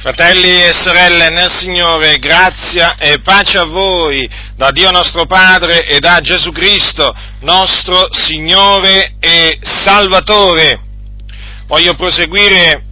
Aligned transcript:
Fratelli 0.00 0.62
e 0.62 0.72
sorelle 0.74 1.28
nel 1.28 1.50
Signore, 1.50 2.18
grazia 2.18 2.96
e 2.98 3.18
pace 3.18 3.58
a 3.58 3.64
voi 3.64 4.30
da 4.54 4.70
Dio 4.70 4.92
nostro 4.92 5.26
Padre 5.26 5.84
e 5.88 5.98
da 5.98 6.20
Gesù 6.20 6.52
Cristo, 6.52 7.12
nostro 7.40 8.06
Signore 8.12 9.16
e 9.18 9.58
Salvatore. 9.60 10.80
Voglio 11.66 11.96
proseguire 11.96 12.84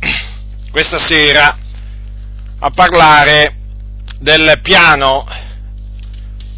questa 0.72 0.98
sera 0.98 1.56
a 2.58 2.70
parlare 2.70 3.54
del 4.18 4.58
piano 4.62 5.24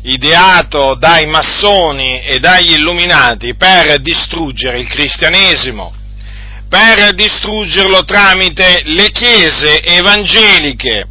ideato 0.04 0.94
dai 0.94 1.26
massoni 1.26 2.22
e 2.22 2.38
dagli 2.38 2.72
illuminati 2.72 3.54
per 3.54 4.00
distruggere 4.00 4.78
il 4.78 4.88
cristianesimo 4.88 5.97
per 6.68 7.14
distruggerlo 7.14 8.04
tramite 8.04 8.82
le 8.84 9.10
chiese 9.10 9.82
evangeliche, 9.82 11.06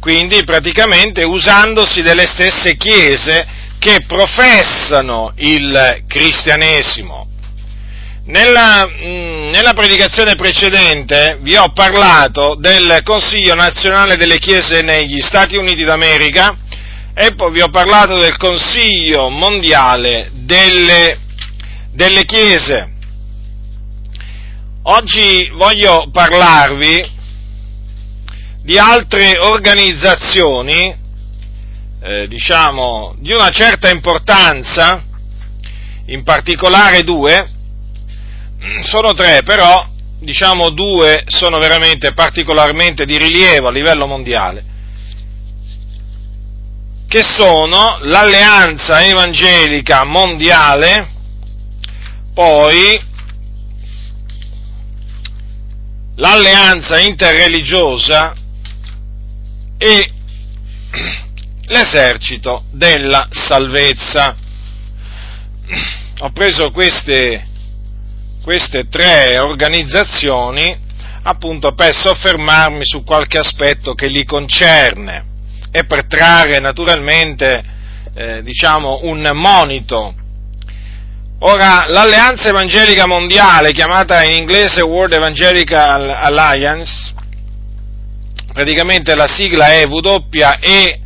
quindi 0.00 0.42
praticamente 0.44 1.22
usandosi 1.24 2.02
delle 2.02 2.26
stesse 2.26 2.76
chiese 2.76 3.46
che 3.78 4.04
professano 4.06 5.32
il 5.36 6.02
cristianesimo. 6.08 7.24
Nella, 8.24 8.84
mh, 8.84 9.50
nella, 9.50 9.72
predicazione 9.72 10.34
precedente 10.34 11.38
vi 11.42 11.54
ho 11.54 11.70
parlato 11.72 12.56
del 12.58 13.00
Consiglio 13.04 13.54
nazionale 13.54 14.16
delle 14.16 14.38
Chiese 14.40 14.82
negli 14.82 15.20
Stati 15.20 15.54
Uniti 15.54 15.84
d'America 15.84 16.56
e 17.14 17.34
poi 17.36 17.52
vi 17.52 17.60
ho 17.60 17.68
parlato 17.68 18.18
del 18.18 18.36
Consiglio 18.36 19.28
mondiale 19.28 20.30
delle, 20.32 21.18
delle 21.92 22.24
Chiese. 22.24 22.95
Oggi 24.88 25.50
voglio 25.52 26.10
parlarvi 26.12 27.04
di 28.62 28.78
altre 28.78 29.36
organizzazioni, 29.36 30.94
eh, 32.02 32.28
diciamo, 32.28 33.16
di 33.18 33.32
una 33.32 33.50
certa 33.50 33.90
importanza, 33.90 35.02
in 36.06 36.22
particolare 36.22 37.02
due, 37.02 37.50
sono 38.84 39.12
tre 39.12 39.42
però, 39.42 39.84
diciamo 40.20 40.70
due 40.70 41.24
sono 41.26 41.58
veramente 41.58 42.12
particolarmente 42.12 43.06
di 43.06 43.18
rilievo 43.18 43.66
a 43.66 43.72
livello 43.72 44.06
mondiale, 44.06 44.64
che 47.08 47.24
sono 47.24 47.98
l'Alleanza 48.02 49.02
Evangelica 49.02 50.04
Mondiale, 50.04 51.08
poi 52.32 53.14
l'alleanza 56.16 56.98
interreligiosa 57.00 58.34
e 59.78 60.10
l'esercito 61.66 62.64
della 62.70 63.28
salvezza. 63.30 64.36
Ho 66.20 66.30
preso 66.30 66.70
queste, 66.70 67.46
queste 68.42 68.88
tre 68.88 69.38
organizzazioni 69.38 70.84
appunto 71.22 71.74
per 71.74 71.94
soffermarmi 71.94 72.84
su 72.84 73.02
qualche 73.02 73.38
aspetto 73.38 73.94
che 73.94 74.06
li 74.06 74.24
concerne 74.24 75.24
e 75.72 75.84
per 75.84 76.06
trarre 76.06 76.60
naturalmente 76.60 77.64
eh, 78.14 78.42
diciamo 78.42 79.00
un 79.02 79.28
monito 79.34 80.14
Ora, 81.40 81.84
l'Alleanza 81.88 82.48
Evangelica 82.48 83.06
Mondiale, 83.06 83.72
chiamata 83.72 84.24
in 84.24 84.36
inglese 84.36 84.80
World 84.80 85.12
Evangelical 85.12 86.08
Alliance, 86.08 87.12
praticamente 88.54 89.14
la 89.14 89.26
sigla 89.26 89.66
è 89.66 89.86
WE 89.86 90.98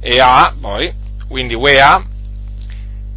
e 0.00 0.18
A, 0.18 0.54
poi, 0.58 0.90
quindi 1.28 1.52
UEA, 1.52 2.02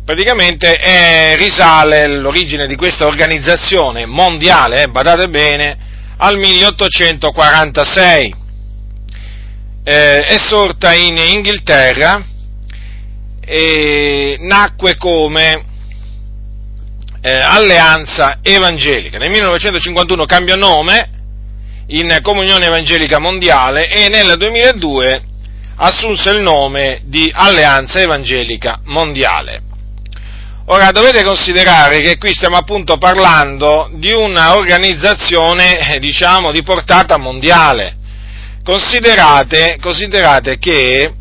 praticamente 0.03 0.75
è, 0.75 1.37
risale 1.37 2.07
l'origine 2.07 2.67
di 2.67 2.75
questa 2.75 3.07
organizzazione 3.07 4.05
mondiale, 4.05 4.81
eh, 4.81 4.87
badate 4.89 5.29
bene, 5.29 5.77
al 6.17 6.37
1846. 6.37 8.35
Eh, 9.85 10.25
è 10.25 10.37
sorta 10.39 10.93
in 10.93 11.15
Inghilterra 11.15 12.21
e 13.39 14.35
nacque 14.41 14.97
come 14.97 15.71
eh, 17.25 17.31
Alleanza 17.31 18.39
Evangelica. 18.41 19.17
Nel 19.17 19.31
1951 19.31 20.25
cambiò 20.25 20.55
nome 20.55 21.09
in 21.87 22.19
Comunione 22.21 22.65
Evangelica 22.65 23.17
Mondiale 23.19 23.87
e 23.87 24.09
nel 24.09 24.35
2002 24.37 25.23
assunse 25.77 26.31
il 26.31 26.41
nome 26.41 27.01
di 27.05 27.31
Alleanza 27.33 28.01
Evangelica 28.01 28.81
Mondiale. 28.83 29.61
Ora 30.65 30.91
dovete 30.91 31.23
considerare 31.23 32.01
che 32.01 32.17
qui 32.17 32.33
stiamo 32.33 32.57
appunto 32.57 32.97
parlando 32.97 33.89
di 33.93 34.11
una 34.11 34.55
organizzazione, 34.55 35.93
eh, 35.93 35.99
diciamo, 35.99 36.51
di 36.51 36.61
portata 36.61 37.17
mondiale. 37.17 37.95
Considerate, 38.63 39.77
considerate 39.81 40.57
che 40.57 41.13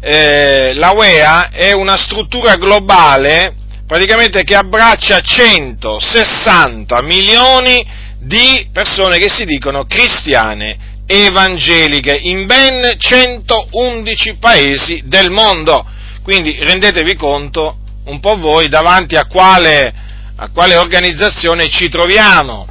eh, 0.00 0.74
la 0.74 0.92
UEA 0.92 1.50
è 1.50 1.72
una 1.72 1.96
struttura 1.96 2.56
globale 2.56 3.57
praticamente 3.88 4.44
che 4.44 4.54
abbraccia 4.54 5.18
160 5.22 7.00
milioni 7.00 7.84
di 8.20 8.68
persone 8.70 9.16
che 9.16 9.30
si 9.30 9.46
dicono 9.46 9.84
cristiane 9.84 10.76
evangeliche 11.06 12.14
in 12.14 12.44
ben 12.44 12.96
111 12.98 14.34
paesi 14.34 15.02
del 15.06 15.30
mondo. 15.30 15.86
Quindi 16.22 16.58
rendetevi 16.60 17.14
conto 17.14 17.78
un 18.04 18.20
po' 18.20 18.36
voi 18.36 18.68
davanti 18.68 19.16
a 19.16 19.24
quale, 19.24 19.94
a 20.36 20.50
quale 20.50 20.76
organizzazione 20.76 21.70
ci 21.70 21.88
troviamo. 21.88 22.66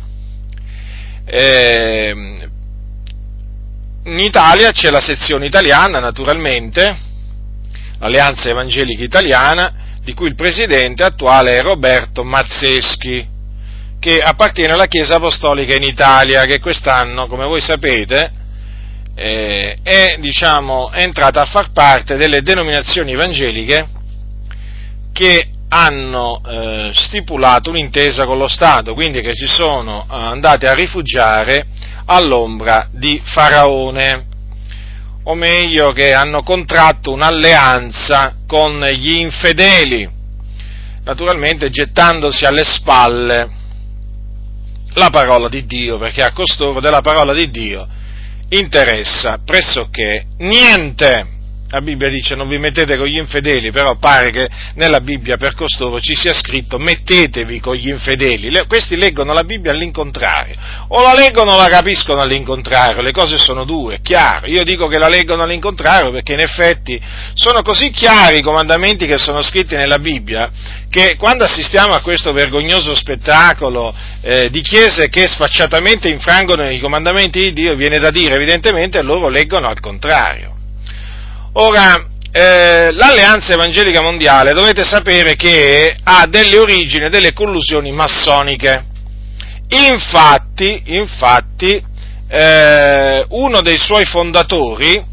Eh, 1.26 2.14
in 4.04 4.20
Italia 4.20 4.70
c'è 4.70 4.92
la 4.92 5.02
sezione 5.02 5.48
italiana, 5.48 6.00
naturalmente, 6.00 6.96
l'Alleanza 7.98 8.50
Evangelica 8.50 9.04
Italiana, 9.04 9.87
di 10.08 10.14
cui 10.14 10.28
il 10.28 10.36
presidente 10.36 11.04
attuale 11.04 11.58
è 11.58 11.62
Roberto 11.62 12.24
Mazzeschi, 12.24 13.28
che 14.00 14.22
appartiene 14.22 14.72
alla 14.72 14.86
Chiesa 14.86 15.16
Apostolica 15.16 15.76
in 15.76 15.84
Italia, 15.84 16.46
che 16.46 16.62
quest'anno, 16.62 17.28
come 17.28 17.44
voi 17.44 17.60
sapete, 17.60 18.32
eh, 19.16 19.78
è, 19.84 20.16
diciamo, 20.22 20.92
è 20.92 21.02
entrata 21.02 21.42
a 21.42 21.46
far 21.46 21.74
parte 21.74 22.16
delle 22.16 22.42
denominazioni 22.42 23.12
evangeliche 23.12 23.86
che 25.12 25.50
hanno 25.68 26.42
eh, 26.42 26.92
stipulato 26.94 27.70
un'intesa 27.70 28.26
con 28.26 28.38
lo 28.38 28.48
Stato, 28.48 28.94
quindi 28.94 29.20
che 29.20 29.34
si 29.34 29.48
sono 29.48 30.06
andate 30.08 30.70
a 30.70 30.74
rifugiare 30.74 31.66
all'ombra 32.06 32.88
di 32.92 33.22
Faraone 33.26 34.27
o 35.30 35.36
meglio 35.36 35.92
che 35.92 36.14
hanno 36.14 36.42
contratto 36.42 37.12
un'alleanza 37.12 38.36
con 38.48 38.80
gli 38.80 39.18
infedeli, 39.18 40.10
naturalmente 41.04 41.70
gettandosi 41.70 42.46
alle 42.46 42.64
spalle 42.64 43.50
la 44.94 45.10
parola 45.10 45.50
di 45.50 45.66
Dio, 45.66 45.98
perché 45.98 46.24
a 46.24 46.32
costoro 46.32 46.80
della 46.80 47.02
parola 47.02 47.34
di 47.34 47.50
Dio 47.50 47.88
interessa 48.50 49.40
pressoché 49.44 50.26
niente 50.38 51.36
la 51.70 51.82
Bibbia 51.82 52.10
dice 52.10 52.36
non 52.36 52.48
vi 52.48 52.58
mettete 52.58 52.98
con 52.98 53.08
gli 53.08 53.18
infedeli, 53.18 53.72
però 53.72 53.96
pare 53.96 54.30
che 54.32 54.48
nella 54.76 55.02
Bibbia 55.02 55.36
per 55.38 55.54
costoro 55.54 56.00
ci 56.00 56.16
sia 56.16 56.34
scritto 56.34 56.78
mettetevi 56.78 57.60
con 57.60 57.76
gli 57.76 57.90
infedeli. 57.90 58.50
Le, 58.50 58.66
questi 58.68 58.96
leggono 58.96 59.34
la 59.34 59.44
Bibbia 59.44 59.72
all'incontrario, 59.72 60.56
o 60.88 61.02
la 61.02 61.14
leggono 61.14 61.54
o 61.54 61.58
la 61.58 61.68
capiscono 61.68 62.22
all'incontrario, 62.22 63.02
le 63.02 63.12
cose 63.12 63.38
sono 63.38 63.66
due, 63.66 64.00
chiaro. 64.02 64.48
Io 64.48 64.64
dico 64.64 64.88
che 64.88 64.98
la 64.98 65.10
leggono 65.10 65.44
all'incontrario 65.44 66.12
perché 66.12 66.34
in 66.34 66.40
effetti 66.40 67.00
sono 67.34 67.62
così 67.62 67.90
chiari 67.90 68.38
i 68.38 68.42
comandamenti 68.42 69.06
che 69.06 69.18
sono 69.18 69.42
scritti 69.42 69.76
nella 69.76 70.00
Bibbia 70.00 70.50
che 70.90 71.16
quando 71.18 71.44
assistiamo 71.44 71.94
a 71.94 72.02
questo 72.02 72.32
vergognoso 72.32 72.96
spettacolo 72.96 73.94
eh, 74.22 74.50
di 74.50 74.62
chiese 74.62 75.10
che 75.10 75.28
sfacciatamente 75.28 76.08
infrangono 76.08 76.70
i 76.70 76.80
comandamenti 76.80 77.40
di 77.40 77.54
Dio, 77.54 77.76
viene 77.76 78.00
da 78.00 78.10
dire 78.10 78.36
evidentemente 78.36 79.02
loro 79.02 79.28
leggono 79.28 79.68
al 79.68 79.80
contrario. 79.82 80.57
Ora, 81.54 82.08
eh, 82.32 82.92
l'Alleanza 82.92 83.54
Evangelica 83.54 84.02
Mondiale 84.02 84.54
dovete 84.54 84.84
sapere 84.84 85.36
che 85.36 85.96
ha 86.04 86.28
delle 86.28 86.58
origini, 86.58 87.10
delle 87.10 87.34
collusioni 87.34 87.92
massoniche. 87.92 88.86
Infatti, 89.70 90.84
infatti 90.86 91.84
eh, 92.30 93.26
uno 93.30 93.62
dei 93.62 93.78
suoi 93.78 94.06
fondatori, 94.06 95.04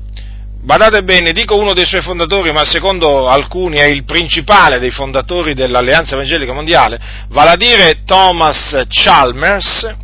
badate 0.60 1.02
bene, 1.02 1.32
dico 1.32 1.56
uno 1.56 1.72
dei 1.72 1.86
suoi 1.86 2.02
fondatori, 2.02 2.52
ma 2.52 2.64
secondo 2.64 3.28
alcuni 3.28 3.78
è 3.78 3.84
il 3.84 4.04
principale 4.04 4.78
dei 4.78 4.90
fondatori 4.90 5.54
dell'Alleanza 5.54 6.14
Evangelica 6.14 6.52
Mondiale, 6.52 7.00
vale 7.28 7.50
a 7.50 7.56
dire 7.56 8.02
Thomas 8.04 8.84
Chalmers, 8.88 9.94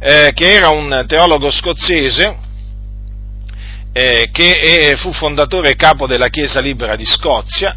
eh, 0.00 0.30
che 0.34 0.52
era 0.52 0.70
un 0.70 1.04
teologo 1.06 1.50
scozzese, 1.50 2.48
eh, 3.92 4.28
che 4.32 4.94
fu 4.96 5.12
fondatore 5.12 5.70
e 5.70 5.76
capo 5.76 6.06
della 6.06 6.28
Chiesa 6.28 6.60
Libera 6.60 6.96
di 6.96 7.06
Scozia, 7.06 7.76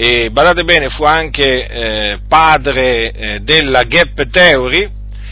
e 0.00 0.30
badate 0.30 0.62
bene, 0.62 0.88
fu 0.88 1.02
anche 1.02 1.66
eh, 1.66 2.18
padre 2.28 3.10
eh, 3.10 3.40
della 3.40 3.82
Gap 3.82 4.28
Theory, 4.30 4.88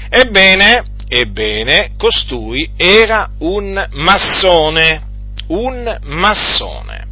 ebbene, 0.08 0.82
ebbene, 1.08 1.92
costui 1.96 2.72
era 2.76 3.30
un 3.38 3.86
massone, 3.92 5.02
un 5.46 5.98
massone. 6.02 7.06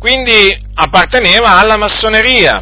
Quindi 0.00 0.60
apparteneva 0.74 1.60
alla 1.60 1.76
massoneria, 1.76 2.60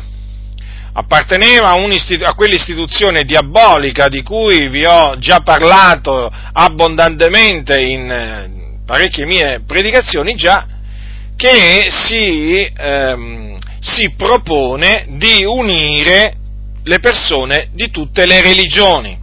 apparteneva 0.93 1.71
a, 1.71 2.29
a, 2.29 2.35
quell'istituzione 2.35 3.25
diabolica 3.25 4.09
di 4.09 4.23
cui 4.23 4.69
vi 4.69 4.85
ho 4.85 5.17
già 5.17 5.41
parlato 5.41 6.31
abbondantemente 6.53 7.81
in 7.81 8.11
eh, 8.11 8.60
parecchie 8.91 9.25
mie 9.25 9.61
predicazioni 9.65 10.35
già, 10.35 10.67
che 11.37 11.87
si, 11.91 12.69
ehm, 12.77 13.57
si 13.79 14.11
propone 14.17 15.07
di 15.11 15.45
unire 15.45 16.35
le 16.83 16.99
persone 16.99 17.69
di 17.73 17.89
tutte 17.93 18.27
le 18.27 18.43
religioni, 18.43 19.17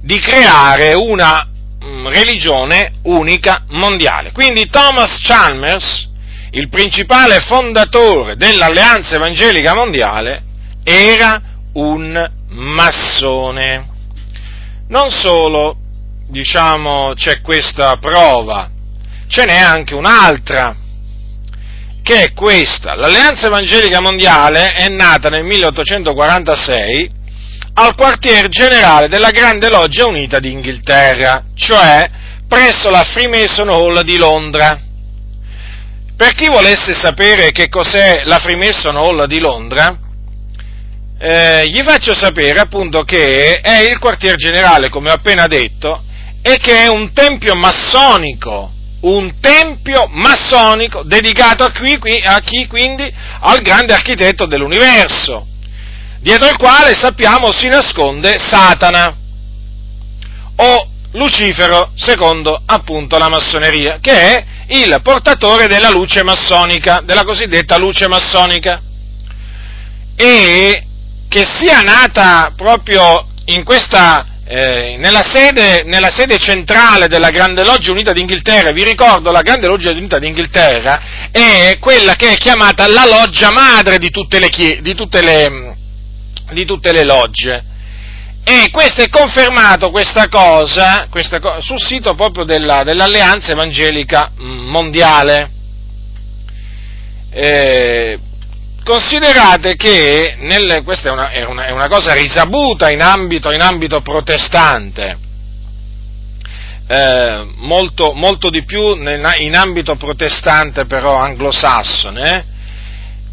di 0.00 0.16
creare 0.20 0.94
una 0.94 1.44
mm, 1.84 2.06
religione 2.06 2.92
unica 3.02 3.64
mondiale. 3.70 4.30
Quindi 4.30 4.68
Thomas 4.68 5.18
Chalmers, 5.20 6.08
il 6.52 6.68
principale 6.68 7.40
fondatore 7.40 8.36
dell'Alleanza 8.36 9.16
Evangelica 9.16 9.74
Mondiale, 9.74 10.40
era 10.84 11.42
un 11.72 12.30
massone. 12.50 13.88
Non 14.86 15.10
solo, 15.10 15.81
diciamo, 16.32 17.12
c'è 17.14 17.42
questa 17.42 17.98
prova, 17.98 18.68
ce 19.28 19.44
n'è 19.44 19.58
anche 19.58 19.94
un'altra, 19.94 20.74
che 22.02 22.24
è 22.24 22.32
questa. 22.32 22.94
L'Alleanza 22.94 23.46
Evangelica 23.46 24.00
Mondiale 24.00 24.72
è 24.72 24.88
nata 24.88 25.28
nel 25.28 25.44
1846 25.44 27.20
al 27.74 27.94
quartier 27.94 28.48
generale 28.48 29.08
della 29.08 29.30
Grande 29.30 29.68
Loggia 29.68 30.06
Unita 30.06 30.40
d'Inghilterra, 30.40 31.44
cioè 31.54 32.10
presso 32.48 32.90
la 32.90 33.04
Freemason 33.04 33.68
Hall 33.68 34.02
di 34.02 34.16
Londra. 34.16 34.80
Per 36.16 36.32
chi 36.34 36.48
volesse 36.48 36.94
sapere 36.94 37.50
che 37.50 37.68
cos'è 37.68 38.22
la 38.24 38.38
Freemason 38.38 38.96
Hall 38.96 39.26
di 39.26 39.38
Londra, 39.38 39.96
eh, 41.18 41.68
gli 41.68 41.82
faccio 41.82 42.14
sapere 42.14 42.58
appunto 42.58 43.02
che 43.02 43.60
è 43.60 43.88
il 43.88 43.98
quartier 43.98 44.34
generale, 44.36 44.88
come 44.88 45.10
ho 45.10 45.14
appena 45.14 45.46
detto, 45.46 46.02
e 46.42 46.58
che 46.58 46.76
è 46.76 46.88
un 46.88 47.12
tempio 47.12 47.54
massonico, 47.54 48.72
un 49.00 49.34
tempio 49.40 50.08
massonico 50.10 51.02
dedicato 51.04 51.64
a, 51.64 51.72
qui, 51.72 51.98
a 52.24 52.40
chi 52.40 52.66
quindi? 52.66 53.12
Al 53.40 53.60
grande 53.62 53.94
architetto 53.94 54.46
dell'universo, 54.46 55.46
dietro 56.18 56.48
il 56.48 56.56
quale 56.56 56.94
sappiamo 56.94 57.52
si 57.52 57.68
nasconde 57.68 58.38
Satana 58.38 59.16
o 60.56 60.88
Lucifero, 61.12 61.92
secondo 61.94 62.60
appunto 62.64 63.18
la 63.18 63.28
massoneria, 63.28 63.98
che 64.00 64.12
è 64.12 64.44
il 64.68 64.98
portatore 65.02 65.66
della 65.66 65.90
luce 65.90 66.22
massonica, 66.22 67.02
della 67.04 67.24
cosiddetta 67.24 67.76
luce 67.76 68.08
massonica. 68.08 68.80
E 70.16 70.86
che 71.28 71.46
sia 71.58 71.80
nata 71.80 72.52
proprio 72.56 73.26
in 73.46 73.64
questa 73.64 74.26
eh, 74.54 74.96
nella, 74.98 75.22
sede, 75.22 75.82
nella, 75.84 76.10
sede, 76.10 76.36
centrale 76.36 77.08
della 77.08 77.30
Grande 77.30 77.64
Loggia 77.64 77.90
Unita 77.90 78.12
d'Inghilterra, 78.12 78.70
vi 78.70 78.84
ricordo, 78.84 79.30
la 79.30 79.40
Grande 79.40 79.66
Loggia 79.66 79.92
Unita 79.92 80.18
d'Inghilterra 80.18 81.30
è 81.30 81.78
quella 81.80 82.16
che 82.16 82.32
è 82.32 82.36
chiamata 82.36 82.86
la 82.86 83.06
loggia 83.06 83.50
madre 83.50 83.96
di 83.96 84.10
tutte 84.10 84.38
le, 84.38 84.50
di 84.82 84.94
tutte 84.94 85.22
le, 85.22 85.74
di 86.50 86.66
tutte 86.66 86.92
le 86.92 87.02
logge. 87.02 87.64
E 88.44 88.68
questo 88.70 89.00
è 89.00 89.08
confermato, 89.08 89.90
questa 89.90 90.28
cosa, 90.28 91.06
questa 91.08 91.40
cosa 91.40 91.62
sul 91.62 91.80
sito 91.80 92.14
proprio 92.14 92.44
della, 92.44 92.82
dell'Alleanza 92.82 93.52
Evangelica 93.52 94.32
Mondiale. 94.36 95.50
Eh, 97.30 98.18
Considerate 98.84 99.76
che, 99.76 100.36
nel, 100.40 100.82
questa 100.82 101.08
è 101.08 101.12
una, 101.12 101.30
è, 101.30 101.44
una, 101.44 101.66
è 101.66 101.70
una, 101.70 101.86
cosa 101.86 102.12
risaputa 102.14 102.90
in 102.90 103.00
ambito, 103.00 103.52
in 103.52 103.60
ambito 103.60 104.00
protestante, 104.00 105.16
eh, 106.88 107.46
molto, 107.58 108.12
molto, 108.12 108.50
di 108.50 108.64
più 108.64 108.96
in 108.96 109.54
ambito 109.54 109.94
protestante 109.94 110.86
però 110.86 111.16
anglosassone, 111.16 112.44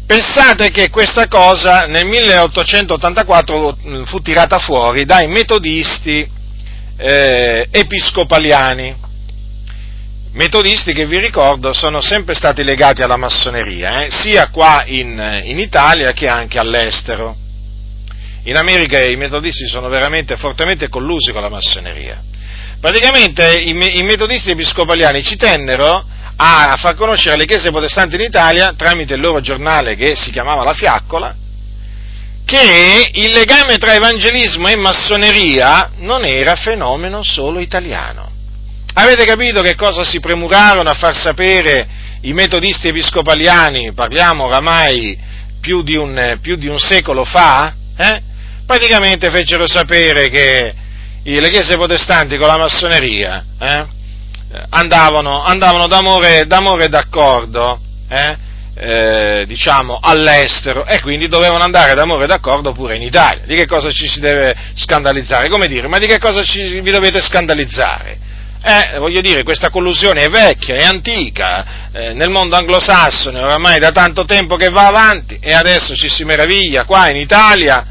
pensate 0.06 0.70
che 0.70 0.88
questa 0.88 1.26
cosa 1.26 1.86
nel 1.86 2.06
1884 2.06 3.76
fu 4.04 4.20
tirata 4.20 4.58
fuori 4.58 5.04
dai 5.04 5.26
metodisti 5.26 6.28
eh, 6.96 7.66
episcopaliani 7.70 9.08
metodisti 10.32 10.92
che 10.92 11.06
vi 11.06 11.18
ricordo 11.18 11.72
sono 11.72 12.00
sempre 12.00 12.34
stati 12.34 12.62
legati 12.62 13.02
alla 13.02 13.16
massoneria, 13.16 14.04
eh, 14.04 14.10
sia 14.10 14.48
qua 14.48 14.84
in, 14.86 15.42
in, 15.44 15.58
Italia 15.58 16.12
che 16.12 16.28
anche 16.28 16.58
all'estero. 16.58 17.36
In 18.44 18.56
America 18.56 19.00
i 19.02 19.16
metodisti 19.16 19.66
sono 19.66 19.88
veramente 19.88 20.36
fortemente 20.36 20.88
collusi 20.88 21.32
con 21.32 21.42
la 21.42 21.50
massoneria. 21.50 22.22
Praticamente 22.80 23.58
i, 23.58 23.70
i 23.70 24.02
metodisti 24.02 24.50
episcopaliani 24.50 25.22
ci 25.22 25.36
tennero 25.36 26.04
a 26.36 26.74
far 26.78 26.94
conoscere 26.94 27.36
le 27.36 27.44
chiese 27.44 27.70
protestanti 27.70 28.14
in 28.14 28.22
Italia 28.22 28.72
tramite 28.74 29.14
il 29.14 29.20
loro 29.20 29.40
giornale 29.40 29.94
che 29.94 30.16
si 30.16 30.30
chiamava 30.30 30.64
La 30.64 30.72
Fiaccola, 30.72 31.34
che 32.46 33.10
il 33.12 33.32
legame 33.32 33.76
tra 33.76 33.92
evangelismo 33.92 34.68
e 34.68 34.76
massoneria 34.76 35.90
non 35.98 36.24
era 36.24 36.54
fenomeno 36.54 37.22
solo 37.22 37.58
italiano 37.58 38.29
Avete 38.94 39.24
capito 39.24 39.62
che 39.62 39.76
cosa 39.76 40.02
si 40.02 40.18
premurarono 40.18 40.90
a 40.90 40.94
far 40.94 41.14
sapere 41.14 41.86
i 42.22 42.32
metodisti 42.32 42.88
episcopaliani, 42.88 43.92
parliamo 43.92 44.44
oramai 44.44 45.16
più 45.60 45.82
di 45.82 45.96
un, 45.96 46.38
più 46.42 46.56
di 46.56 46.66
un 46.66 46.78
secolo 46.78 47.24
fa? 47.24 47.72
Eh? 47.96 48.22
Praticamente 48.66 49.30
fecero 49.30 49.68
sapere 49.68 50.28
che 50.28 50.74
le 51.22 51.48
chiese 51.50 51.76
protestanti 51.76 52.36
con 52.36 52.48
la 52.48 52.58
massoneria 52.58 53.44
eh, 53.60 53.86
andavano, 54.70 55.42
andavano 55.42 55.86
d'amore, 55.86 56.46
d'amore, 56.46 56.88
d'accordo 56.88 57.80
eh, 58.08 58.36
eh, 58.74 59.44
diciamo, 59.46 59.98
all'estero 60.02 60.84
e 60.84 61.00
quindi 61.00 61.28
dovevano 61.28 61.62
andare 61.62 61.94
d'amore 61.94 62.26
d'accordo 62.26 62.72
pure 62.72 62.96
in 62.96 63.02
Italia. 63.02 63.44
Di 63.46 63.54
che 63.54 63.66
cosa 63.66 63.90
ci 63.92 64.08
si 64.08 64.18
deve 64.18 64.56
scandalizzare? 64.74 65.48
Come 65.48 65.68
dire, 65.68 65.86
ma 65.86 65.98
di 65.98 66.06
che 66.06 66.18
cosa 66.18 66.42
ci, 66.42 66.80
vi 66.80 66.90
dovete 66.90 67.20
scandalizzare? 67.20 68.28
Eh, 68.62 68.98
voglio 68.98 69.22
dire, 69.22 69.42
questa 69.42 69.70
collusione 69.70 70.24
è 70.24 70.28
vecchia, 70.28 70.74
è 70.74 70.84
antica, 70.84 71.90
eh, 71.92 72.12
nel 72.12 72.28
mondo 72.28 72.56
anglosassone 72.56 73.38
oramai 73.38 73.78
da 73.78 73.90
tanto 73.90 74.26
tempo 74.26 74.56
che 74.56 74.68
va 74.68 74.86
avanti 74.86 75.38
e 75.40 75.54
adesso 75.54 75.94
ci 75.94 76.10
si 76.10 76.24
meraviglia 76.24 76.84
qua 76.84 77.08
in 77.08 77.16
Italia 77.16 77.86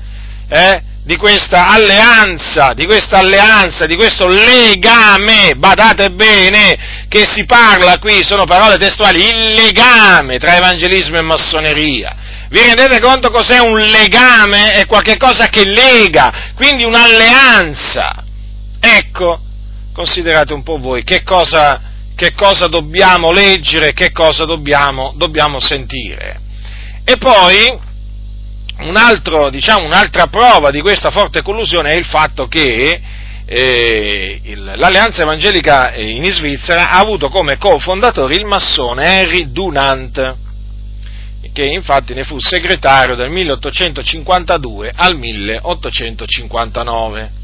eh, 0.47 0.83
di 1.03 1.15
questa 1.15 1.69
alleanza, 1.69 2.73
di 2.73 2.85
questa 2.85 3.17
alleanza, 3.17 3.87
di 3.87 3.95
questo 3.95 4.27
legame, 4.27 5.55
badate 5.55 6.11
bene 6.11 7.05
che 7.09 7.25
si 7.27 7.45
parla 7.45 7.97
qui, 7.97 8.23
sono 8.23 8.45
parole 8.45 8.77
testuali, 8.77 9.27
il 9.27 9.53
legame 9.53 10.37
tra 10.37 10.55
evangelismo 10.55 11.17
e 11.17 11.23
massoneria. 11.23 12.15
Vi 12.49 12.59
rendete 12.59 12.99
conto 12.99 13.31
cos'è 13.31 13.57
un 13.57 13.79
legame? 13.79 14.73
È 14.73 14.85
qualcosa 14.85 15.47
che 15.47 15.65
lega, 15.65 16.51
quindi 16.53 16.83
un'alleanza. 16.83 18.23
Ecco, 18.79 19.41
considerate 19.99 20.53
un 20.53 20.63
po' 20.63 20.77
voi 20.77 21.03
che 21.03 21.23
cosa, 21.23 21.81
che 22.15 22.31
cosa 22.31 22.67
dobbiamo 22.67 23.33
leggere, 23.33 23.91
che 23.91 24.13
cosa 24.13 24.45
dobbiamo, 24.45 25.11
dobbiamo 25.17 25.59
sentire. 25.59 26.39
E 27.03 27.17
poi 27.17 27.77
un 28.77 28.95
altro, 28.95 29.49
diciamo, 29.49 29.83
un'altra 29.83 30.27
prova 30.27 30.71
di 30.71 30.79
questa 30.79 31.11
forte 31.11 31.41
collusione 31.41 31.91
è 31.91 31.97
il 31.97 32.05
fatto 32.05 32.45
che 32.45 33.01
eh, 33.45 34.39
il, 34.41 34.71
l'Alleanza 34.77 35.23
Evangelica 35.23 35.93
in 35.95 36.31
Svizzera 36.31 36.91
ha 36.91 36.99
avuto 36.99 37.27
come 37.27 37.57
cofondatore 37.57 38.35
il 38.35 38.45
massone 38.45 39.03
Henry 39.03 39.51
Dunant, 39.51 40.35
che 41.51 41.65
infatti 41.65 42.13
ne 42.13 42.23
fu 42.23 42.39
segretario 42.39 43.15
dal 43.15 43.31
1852 43.31 44.93
al 44.95 45.17
1859. 45.17 47.38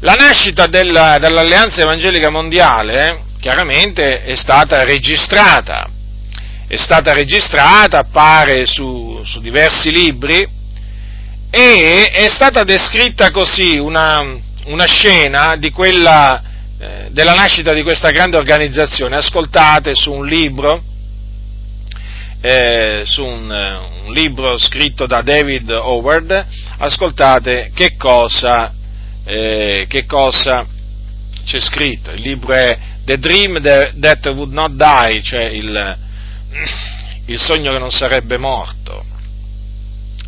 La 0.00 0.12
nascita 0.12 0.68
della, 0.68 1.18
dell'Alleanza 1.18 1.82
Evangelica 1.82 2.30
Mondiale 2.30 3.22
chiaramente 3.40 4.22
è 4.22 4.36
stata 4.36 4.84
registrata, 4.84 5.88
è 6.68 6.76
stata 6.76 7.12
registrata, 7.12 7.98
appare 7.98 8.64
su, 8.64 9.20
su 9.24 9.40
diversi 9.40 9.90
libri 9.90 10.48
e 11.50 12.10
è 12.12 12.28
stata 12.28 12.62
descritta 12.62 13.32
così 13.32 13.76
una, 13.76 14.36
una 14.66 14.86
scena 14.86 15.56
di 15.56 15.72
quella, 15.72 16.42
eh, 16.78 17.08
della 17.10 17.34
nascita 17.34 17.72
di 17.72 17.82
questa 17.82 18.10
grande 18.10 18.36
organizzazione, 18.36 19.16
ascoltate 19.16 19.96
su 19.96 20.12
un 20.12 20.26
libro, 20.26 20.80
eh, 22.40 23.02
su 23.04 23.24
un, 23.24 23.50
eh, 23.50 24.06
un, 24.06 24.12
libro 24.12 24.58
scritto 24.58 25.06
da 25.06 25.22
David 25.22 25.70
Howard, 25.70 26.46
ascoltate 26.78 27.72
che 27.74 27.96
cosa, 27.96 28.72
eh, 29.28 29.84
che 29.86 30.06
cosa 30.06 30.66
c'è 31.44 31.60
scritto. 31.60 32.10
Il 32.12 32.22
libro 32.22 32.54
è 32.54 32.78
The 33.04 33.18
Dream 33.18 33.60
That 33.60 34.26
Would 34.26 34.52
Not 34.52 34.72
Die, 34.72 35.22
cioè 35.22 35.44
il, 35.44 35.98
il 37.26 37.38
sogno 37.38 37.72
che 37.72 37.78
non 37.78 37.90
sarebbe 37.90 38.38
morto. 38.38 39.04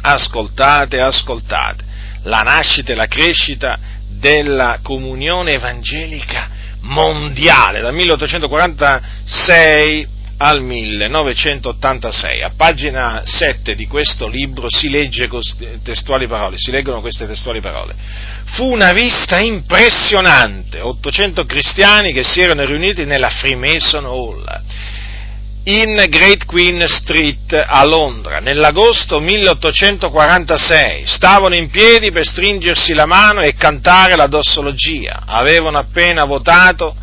Ascoltate, 0.03 0.99
ascoltate. 0.99 1.85
La 2.25 2.41
nascita 2.41 2.93
e 2.93 2.95
la 2.95 3.07
crescita 3.07 3.79
della 4.07 4.81
comunione 4.83 5.55
evangelica 5.55 6.51
mondiale, 6.81 7.81
dal 7.81 7.95
1846 7.95 10.09
al 10.43 10.63
1986. 10.63 12.43
A 12.43 12.53
pagina 12.57 13.23
7 13.25 13.75
di 13.75 13.87
questo 13.87 14.27
libro 14.27 14.67
si, 14.69 14.89
legge 14.89 15.29
testuali 15.83 16.27
parole, 16.27 16.57
si 16.57 16.71
leggono 16.71 17.01
queste 17.01 17.27
testuali 17.27 17.61
parole. 17.61 17.95
Fu 18.45 18.65
una 18.65 18.93
vista 18.93 19.39
impressionante, 19.39 20.81
800 20.81 21.45
cristiani 21.45 22.13
che 22.13 22.25
si 22.25 22.41
erano 22.41 22.65
riuniti 22.65 23.05
nella 23.05 23.29
Freemason 23.29 24.05
Hall 24.07 24.45
in 25.65 26.07
Great 26.09 26.47
Queen 26.47 26.89
Street 26.89 27.53
a 27.53 27.85
Londra 27.85 28.39
nell'agosto 28.39 29.21
1846. 29.21 31.07
Stavano 31.07 31.55
in 31.55 31.69
piedi 31.69 32.11
per 32.13 32.25
stringersi 32.25 32.95
la 32.95 33.05
mano 33.05 33.43
e 33.43 33.55
cantare 33.55 34.17
la 34.17 34.27
dossologia. 34.27 35.25
Avevano 35.27 35.77
appena 35.77 36.25
votato 36.25 36.95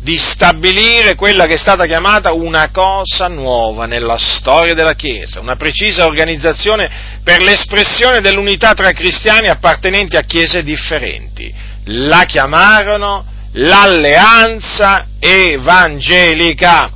di 0.00 0.16
stabilire 0.18 1.14
quella 1.14 1.46
che 1.46 1.54
è 1.54 1.58
stata 1.58 1.84
chiamata 1.84 2.32
una 2.32 2.70
cosa 2.70 3.28
nuova 3.28 3.84
nella 3.86 4.16
storia 4.16 4.74
della 4.74 4.94
Chiesa, 4.94 5.40
una 5.40 5.56
precisa 5.56 6.06
organizzazione 6.06 7.18
per 7.22 7.42
l'espressione 7.42 8.20
dell'unità 8.20 8.72
tra 8.72 8.92
cristiani 8.92 9.48
appartenenti 9.48 10.16
a 10.16 10.22
chiese 10.22 10.62
differenti. 10.62 11.52
La 11.84 12.24
chiamarono 12.24 13.26
l'alleanza 13.52 15.06
evangelica 15.18 16.90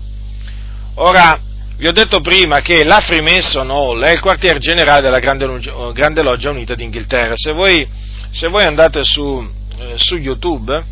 Ora, 0.96 1.36
vi 1.76 1.88
ho 1.88 1.92
detto 1.92 2.20
prima 2.20 2.60
che 2.60 2.84
la 2.84 3.00
Freemason 3.00 3.68
Hall 3.68 4.00
è 4.04 4.12
il 4.12 4.20
quartier 4.20 4.58
generale 4.58 5.00
della 5.00 5.18
Grande, 5.18 6.22
Loggia 6.22 6.50
Unita 6.50 6.74
d'Inghilterra. 6.74 7.32
Se 7.34 7.50
voi, 7.50 7.86
se 8.30 8.46
voi 8.46 8.64
andate 8.64 9.00
su, 9.02 9.44
eh, 9.78 9.94
su, 9.96 10.14
YouTube, 10.16 10.84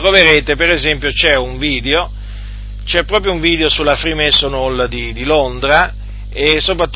troverete 0.00 0.56
per 0.56 0.70
esempio 0.70 1.10
c'è 1.10 1.36
un 1.36 1.58
video, 1.58 2.10
c'è 2.84 3.04
proprio 3.04 3.32
un 3.32 3.40
video 3.40 3.68
sulla 3.68 3.94
Freemason 3.94 4.54
Hall 4.54 4.86
di, 4.86 5.12
di 5.12 5.24
Londra, 5.24 5.92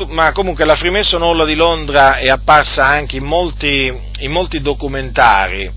ma 0.07 0.31
comunque 0.31 0.65
la 0.65 0.75
Freemason 0.75 1.21
Hall 1.21 1.45
di 1.45 1.55
Londra 1.55 2.17
è 2.17 2.27
apparsa 2.29 2.85
anche 2.85 3.17
in 3.17 3.23
molti, 3.23 3.93
in 4.19 4.31
molti 4.31 4.61
documentari, 4.61 5.69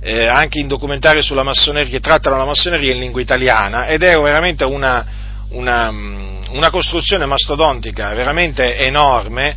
eh, 0.00 0.26
anche 0.26 0.58
in 0.58 0.68
documentari 0.68 1.22
sulla 1.22 1.42
massoneria, 1.42 1.90
che 1.90 2.00
trattano 2.00 2.36
la 2.36 2.46
massoneria 2.46 2.92
in 2.92 3.00
lingua 3.00 3.20
italiana, 3.20 3.86
ed 3.86 4.02
è 4.02 4.18
veramente 4.18 4.64
una 4.64 5.22
una, 5.54 5.88
una 5.88 6.70
costruzione 6.70 7.26
mastodontica 7.26 8.12
veramente 8.12 8.76
enorme 8.76 9.56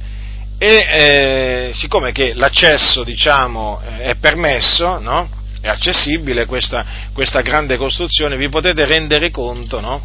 e 0.60 0.88
eh, 0.92 1.70
siccome 1.74 2.12
che 2.12 2.34
l'accesso 2.34 3.04
diciamo, 3.04 3.80
è 4.00 4.16
permesso, 4.16 5.00
no? 5.00 5.30
È 5.62 5.68
accessibile 5.68 6.46
questa, 6.46 6.86
questa, 7.14 7.42
grande 7.42 7.78
costruzione, 7.78 8.38
vi 8.38 8.50
potete 8.50 8.86
rendere 8.86 9.32
conto 9.32 9.80
no? 9.80 10.02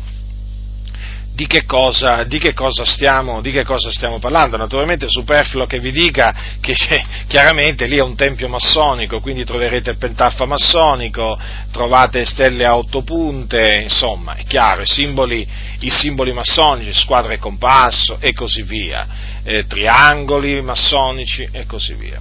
Di 1.34 1.46
che, 1.46 1.64
cosa, 1.64 2.24
di, 2.24 2.38
che 2.38 2.54
stiamo, 2.84 3.40
di 3.40 3.50
che, 3.52 3.64
cosa, 3.64 3.90
stiamo, 3.90 4.18
parlando. 4.18 4.56
Naturalmente 4.56 5.06
è 5.06 5.08
superfluo 5.08 5.66
che 5.66 5.80
vi 5.80 5.90
dica 5.90 6.34
che 6.60 6.74
chiaramente 7.26 7.86
lì 7.86 7.96
è 7.96 8.02
un 8.02 8.14
tempio 8.14 8.48
massonico, 8.48 9.20
quindi 9.20 9.44
troverete 9.44 9.90
il 9.90 9.96
pentaffa 9.96 10.44
massonico, 10.44 11.38
trovate 11.70 12.24
stelle 12.26 12.66
a 12.66 12.76
otto 12.76 13.02
punte, 13.02 13.80
insomma, 13.82 14.34
è 14.34 14.44
chiaro, 14.44 14.82
i 14.82 14.86
simboli, 14.86 15.46
i 15.80 15.90
simboli 15.90 16.32
massonici, 16.32 16.92
squadre 16.92 17.34
e 17.34 17.38
compasso 17.38 18.18
e 18.20 18.34
così 18.34 18.62
via, 18.62 19.06
eh, 19.42 19.66
triangoli 19.66 20.60
massonici 20.60 21.48
e 21.50 21.64
così 21.64 21.94
via. 21.94 22.20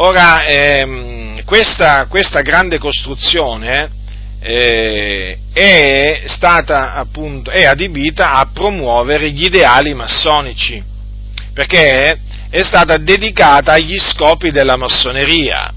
Ora, 0.00 0.44
ehm, 0.46 1.44
questa, 1.44 2.06
questa 2.06 2.40
grande 2.40 2.78
costruzione 2.78 3.97
eh, 4.40 5.38
è 5.52 6.22
stata 6.26 6.94
appunto, 6.94 7.50
è 7.50 7.64
adibita 7.64 8.32
a 8.32 8.48
promuovere 8.52 9.30
gli 9.30 9.44
ideali 9.44 9.94
massonici, 9.94 10.82
perché 11.52 12.18
è 12.50 12.62
stata 12.62 12.96
dedicata 12.96 13.72
agli 13.72 13.98
scopi 13.98 14.50
della 14.50 14.76
massoneria. 14.76 15.72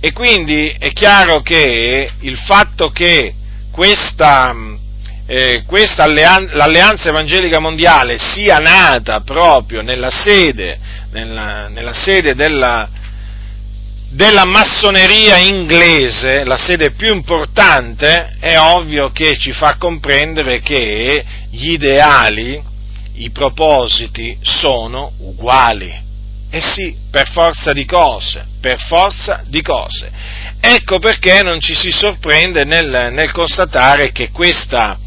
E 0.00 0.12
quindi 0.12 0.74
è 0.78 0.92
chiaro 0.92 1.42
che 1.42 2.10
il 2.20 2.36
fatto 2.36 2.90
che 2.90 3.34
questa, 3.70 4.54
eh, 5.26 5.62
questa 5.66 6.04
alleanza, 6.04 6.56
l'alleanza 6.56 7.08
evangelica 7.08 7.58
mondiale 7.58 8.16
sia 8.18 8.58
nata 8.58 9.20
proprio 9.20 9.82
nella 9.82 10.10
sede, 10.10 10.78
nella, 11.12 11.68
nella 11.68 11.92
sede 11.92 12.34
della, 12.34 12.88
della 14.10 14.44
massoneria 14.44 15.36
inglese, 15.36 16.44
la 16.44 16.56
sede 16.56 16.90
più 16.90 17.14
importante, 17.14 18.36
è 18.40 18.58
ovvio 18.58 19.10
che 19.12 19.38
ci 19.38 19.52
fa 19.52 19.76
comprendere 19.78 20.60
che 20.60 21.24
gli 21.50 21.72
ideali, 21.72 22.60
i 23.14 23.30
propositi 23.30 24.36
sono 24.42 25.12
uguali. 25.18 26.08
Eh 26.50 26.60
sì, 26.60 26.96
per 27.08 27.30
forza 27.30 27.72
di 27.72 27.84
cose, 27.84 28.44
per 28.60 28.80
forza 28.80 29.44
di 29.46 29.62
cose. 29.62 30.10
Ecco 30.60 30.98
perché 30.98 31.42
non 31.42 31.60
ci 31.60 31.76
si 31.76 31.92
sorprende 31.92 32.64
nel, 32.64 33.10
nel 33.12 33.30
constatare 33.30 34.10
che 34.10 34.30
questa, 34.30 34.98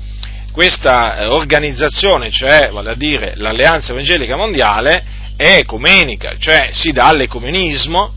questa 0.53 1.33
organizzazione, 1.33 2.31
cioè 2.31 2.69
dire 2.95 3.33
l'Alleanza 3.35 3.91
Evangelica 3.91 4.37
Mondiale, 4.37 5.03
è 5.35 5.57
ecumenica, 5.57 6.35
cioè 6.39 6.69
si 6.71 6.93
dà 6.93 7.07
all'ecumenismo, 7.07 8.13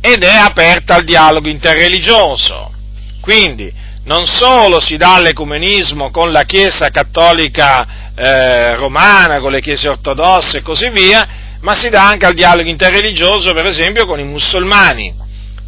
ed 0.00 0.22
è 0.22 0.34
aperta 0.36 0.94
al 0.94 1.04
dialogo 1.04 1.48
interreligioso. 1.48 2.72
Quindi 3.20 3.72
non 4.04 4.26
solo 4.26 4.80
si 4.80 4.96
dà 4.96 5.16
all'ecumenismo 5.16 6.10
con 6.10 6.32
la 6.32 6.44
Chiesa 6.44 6.88
cattolica 6.88 8.12
eh, 8.14 8.74
romana, 8.76 9.40
con 9.40 9.52
le 9.52 9.60
chiese 9.60 9.88
ortodosse 9.88 10.58
e 10.58 10.62
così 10.62 10.88
via, 10.90 11.26
ma 11.60 11.74
si 11.74 11.90
dà 11.90 12.06
anche 12.06 12.26
al 12.26 12.34
dialogo 12.34 12.68
interreligioso, 12.68 13.52
per 13.52 13.66
esempio, 13.66 14.06
con 14.06 14.18
i 14.18 14.24
musulmani, 14.24 15.14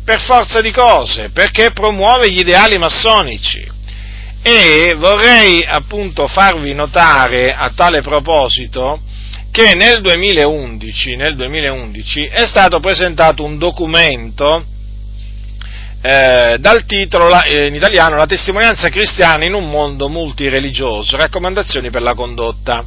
per 0.05 0.21
forza 0.21 0.61
di 0.61 0.71
cose, 0.71 1.31
perché 1.31 1.71
promuove 1.73 2.31
gli 2.31 2.41
ideali 2.41 2.79
massonici. 2.79 3.71
E 4.43 4.95
vorrei 4.97 5.65
appunto 5.65 6.27
farvi 6.27 6.75
notare 6.75 7.55
a 7.55 7.71
tale 7.75 8.01
proposito 8.01 9.01
che 9.53 9.75
nel 9.75 10.01
2011, 10.01 11.15
nel 11.15 11.37
2011 11.37 12.25
è 12.25 12.47
stato 12.47 12.81
presentato 12.81 13.45
un 13.45 13.59
documento 13.59 14.65
eh, 16.01 16.57
dal 16.59 16.87
titolo 16.87 17.29
eh, 17.43 17.67
in 17.67 17.75
italiano 17.75 18.17
La 18.17 18.25
testimonianza 18.25 18.89
cristiana 18.89 19.45
in 19.45 19.53
un 19.53 19.69
mondo 19.69 20.09
multireligioso, 20.09 21.19
raccomandazioni 21.19 21.91
per 21.91 22.01
la 22.01 22.15
condotta. 22.15 22.83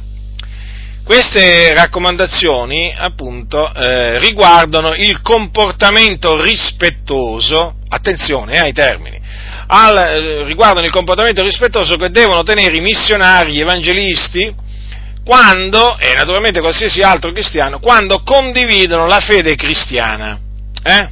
Queste 1.04 1.72
raccomandazioni, 1.72 2.92
appunto, 2.98 3.72
eh, 3.72 4.18
riguardano 4.18 4.92
il 4.96 5.22
comportamento 5.22 6.42
rispettoso, 6.42 7.76
attenzione 7.88 8.56
eh, 8.56 8.58
ai 8.58 8.72
termini, 8.72 9.20
al, 9.68 9.96
eh, 9.96 10.42
riguardano 10.42 10.84
il 10.84 10.92
comportamento 10.92 11.44
rispettoso 11.44 11.94
che 11.94 12.10
devono 12.10 12.42
tenere 12.42 12.76
i 12.76 12.80
missionari, 12.80 13.52
gli 13.52 13.60
evangelisti, 13.60 14.52
quando, 15.26 15.98
e 15.98 16.14
naturalmente 16.14 16.60
qualsiasi 16.60 17.02
altro 17.02 17.32
cristiano, 17.32 17.80
quando 17.80 18.22
condividono 18.22 19.06
la 19.06 19.18
fede 19.18 19.56
cristiana. 19.56 20.38
Eh? 20.84 21.08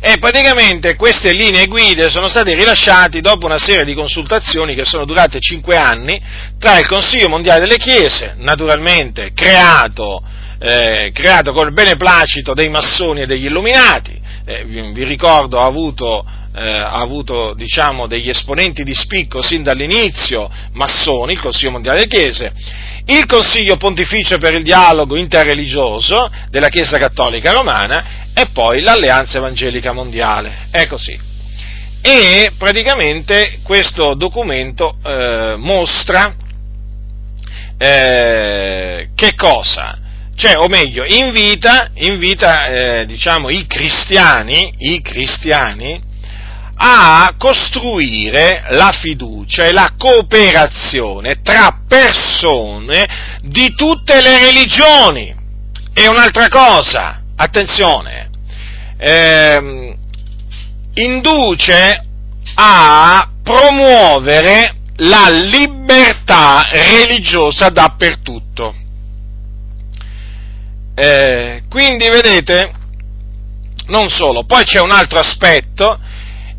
E 0.00 0.18
praticamente 0.18 0.96
queste 0.96 1.32
linee 1.32 1.66
guide 1.66 2.08
sono 2.08 2.28
state 2.28 2.54
rilasciate 2.54 3.20
dopo 3.20 3.44
una 3.44 3.58
serie 3.58 3.84
di 3.84 3.94
consultazioni 3.94 4.74
che 4.74 4.86
sono 4.86 5.04
durate 5.04 5.38
cinque 5.38 5.76
anni 5.76 6.18
tra 6.58 6.78
il 6.78 6.86
Consiglio 6.86 7.28
Mondiale 7.28 7.60
delle 7.60 7.76
Chiese, 7.76 8.36
naturalmente 8.38 9.32
creato, 9.34 10.22
eh, 10.58 11.10
creato 11.12 11.52
col 11.52 11.74
beneplacito 11.74 12.54
dei 12.54 12.70
massoni 12.70 13.20
e 13.20 13.26
degli 13.26 13.44
illuminati, 13.44 14.18
eh, 14.46 14.64
vi, 14.64 14.92
vi, 14.92 15.04
ricordo 15.04 15.58
ha 15.58 15.66
avuto 15.66 16.24
eh, 16.54 16.60
ha 16.60 17.00
avuto 17.00 17.54
diciamo, 17.54 18.06
degli 18.06 18.28
esponenti 18.28 18.84
di 18.84 18.94
spicco 18.94 19.40
sin 19.40 19.62
dall'inizio, 19.62 20.50
massoni, 20.72 21.32
il 21.32 21.40
Consiglio 21.40 21.70
Mondiale 21.70 22.06
delle 22.06 22.08
Chiese, 22.08 22.52
il 23.06 23.26
Consiglio 23.26 23.76
Pontificio 23.76 24.38
per 24.38 24.54
il 24.54 24.62
Dialogo 24.62 25.16
Interreligioso 25.16 26.30
della 26.50 26.68
Chiesa 26.68 26.98
Cattolica 26.98 27.52
Romana 27.52 28.30
e 28.34 28.46
poi 28.52 28.80
l'Alleanza 28.80 29.38
Evangelica 29.38 29.92
Mondiale. 29.92 30.68
È 30.70 30.86
così. 30.86 31.30
e 32.04 32.52
praticamente 32.58 33.60
questo 33.62 34.14
documento 34.14 34.96
eh, 35.04 35.54
mostra 35.56 36.34
eh, 37.78 39.08
che 39.14 39.34
cosa? 39.34 39.98
Cioè, 40.34 40.56
o 40.56 40.66
meglio, 40.66 41.04
invita, 41.04 41.90
invita 41.94 42.66
eh, 42.66 43.06
diciamo, 43.06 43.50
i 43.50 43.66
cristiani, 43.66 44.72
i 44.78 45.02
cristiani 45.02 46.00
a 46.84 47.34
costruire 47.38 48.64
la 48.70 48.90
fiducia 48.90 49.66
e 49.66 49.72
la 49.72 49.92
cooperazione 49.96 51.40
tra 51.40 51.78
persone 51.86 53.38
di 53.42 53.72
tutte 53.76 54.20
le 54.20 54.38
religioni. 54.40 55.32
E 55.94 56.08
un'altra 56.08 56.48
cosa, 56.48 57.22
attenzione, 57.36 58.30
ehm, 58.98 59.94
induce 60.94 62.04
a 62.56 63.30
promuovere 63.44 64.74
la 64.96 65.28
libertà 65.30 66.66
religiosa 66.68 67.68
dappertutto. 67.68 68.74
Eh, 70.96 71.62
quindi 71.68 72.08
vedete, 72.08 72.72
non 73.86 74.08
solo, 74.08 74.44
poi 74.44 74.64
c'è 74.64 74.80
un 74.80 74.90
altro 74.90 75.20
aspetto, 75.20 75.98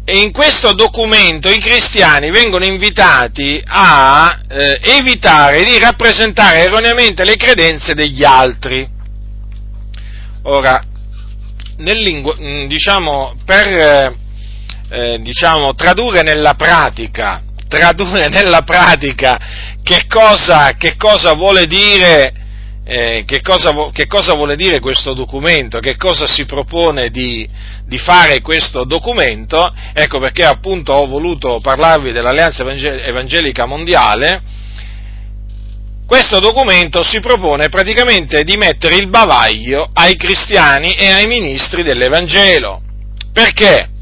e 0.06 0.18
in 0.18 0.32
questo 0.32 0.74
documento 0.74 1.50
i 1.50 1.60
cristiani 1.60 2.30
vengono 2.30 2.66
invitati 2.66 3.62
a 3.66 4.38
eh, 4.50 4.80
evitare 4.82 5.64
di 5.64 5.80
rappresentare 5.80 6.60
erroneamente 6.60 7.24
le 7.24 7.38
credenze 7.38 7.94
degli 7.94 8.24
altri. 8.24 8.86
Ora, 10.44 10.84
nel 11.78 12.36
mm, 12.40 12.66
diciamo, 12.68 13.36
per 13.46 13.68
eh, 13.68 14.16
eh, 14.90 15.20
diciamo, 15.22 15.74
tradurre 15.74 16.22
nella 16.22 16.56
pratica, 16.56 17.42
tradurre 17.70 18.28
nella 18.28 18.64
pratica 18.64 19.40
che 19.82 20.06
cosa, 20.08 20.74
che 20.78 20.98
cosa 20.98 21.34
vuole 21.34 21.66
dire 21.66 22.43
eh, 22.86 23.24
che, 23.26 23.42
cosa, 23.42 23.90
che, 23.94 24.08
cosa, 24.08 24.34
vuole 24.34 24.56
dire 24.56 24.80
questo 24.80 25.14
documento, 25.14 25.80
che 25.80 25.96
cosa 25.96 26.28
si 26.28 26.46
propone 26.46 27.10
di, 27.10 27.48
di, 27.86 27.98
fare 27.98 28.42
questo 28.42 28.84
documento, 28.84 29.74
ecco 29.94 30.20
perché 30.20 30.44
appunto 30.44 30.92
ho 30.92 31.08
voluto 31.08 31.60
parlarvi 31.62 32.12
dell'Alleanza 32.12 32.64
Evangelica 32.64 33.66
Mondiale, 33.66 34.42
questo 36.06 36.40
documento 36.40 37.02
si 37.04 37.22
propone 37.22 37.70
praticamente 37.70 38.44
di 38.44 38.58
mettere 38.58 38.96
il 38.96 39.08
bavaglio 39.08 39.90
ai 39.94 40.16
cristiani 40.18 40.94
e 40.94 41.10
ai 41.10 41.26
ministri 41.26 41.84
dell'Evangelo. 41.84 42.82
Perché? 43.32 43.93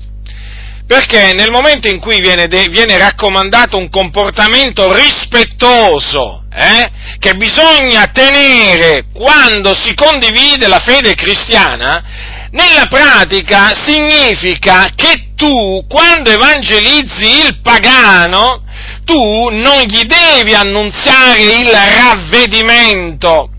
Perché 0.92 1.32
nel 1.32 1.52
momento 1.52 1.88
in 1.88 2.02
cui 2.02 2.20
viene, 2.20 2.48
de, 2.48 2.68
viene 2.68 2.98
raccomandato 2.98 3.78
un 3.78 3.90
comportamento 3.90 4.92
rispettoso, 4.92 6.44
eh, 6.54 6.92
che 7.18 7.36
bisogna 7.36 8.08
tenere 8.08 9.06
quando 9.14 9.74
si 9.74 9.94
condivide 9.94 10.68
la 10.68 10.80
fede 10.80 11.16
cristiana, 11.16 12.50
nella 12.52 12.88
pratica 12.90 13.72
significa 13.86 14.92
che 14.94 15.30
tu, 15.38 15.86
quando 15.88 16.30
evangelizzi 16.30 17.46
il 17.46 17.62
pagano, 17.62 18.62
tu 19.06 19.48
non 19.48 19.84
gli 19.84 20.04
devi 20.04 20.54
annunziare 20.54 21.42
il 21.42 21.70
ravvedimento, 21.70 23.51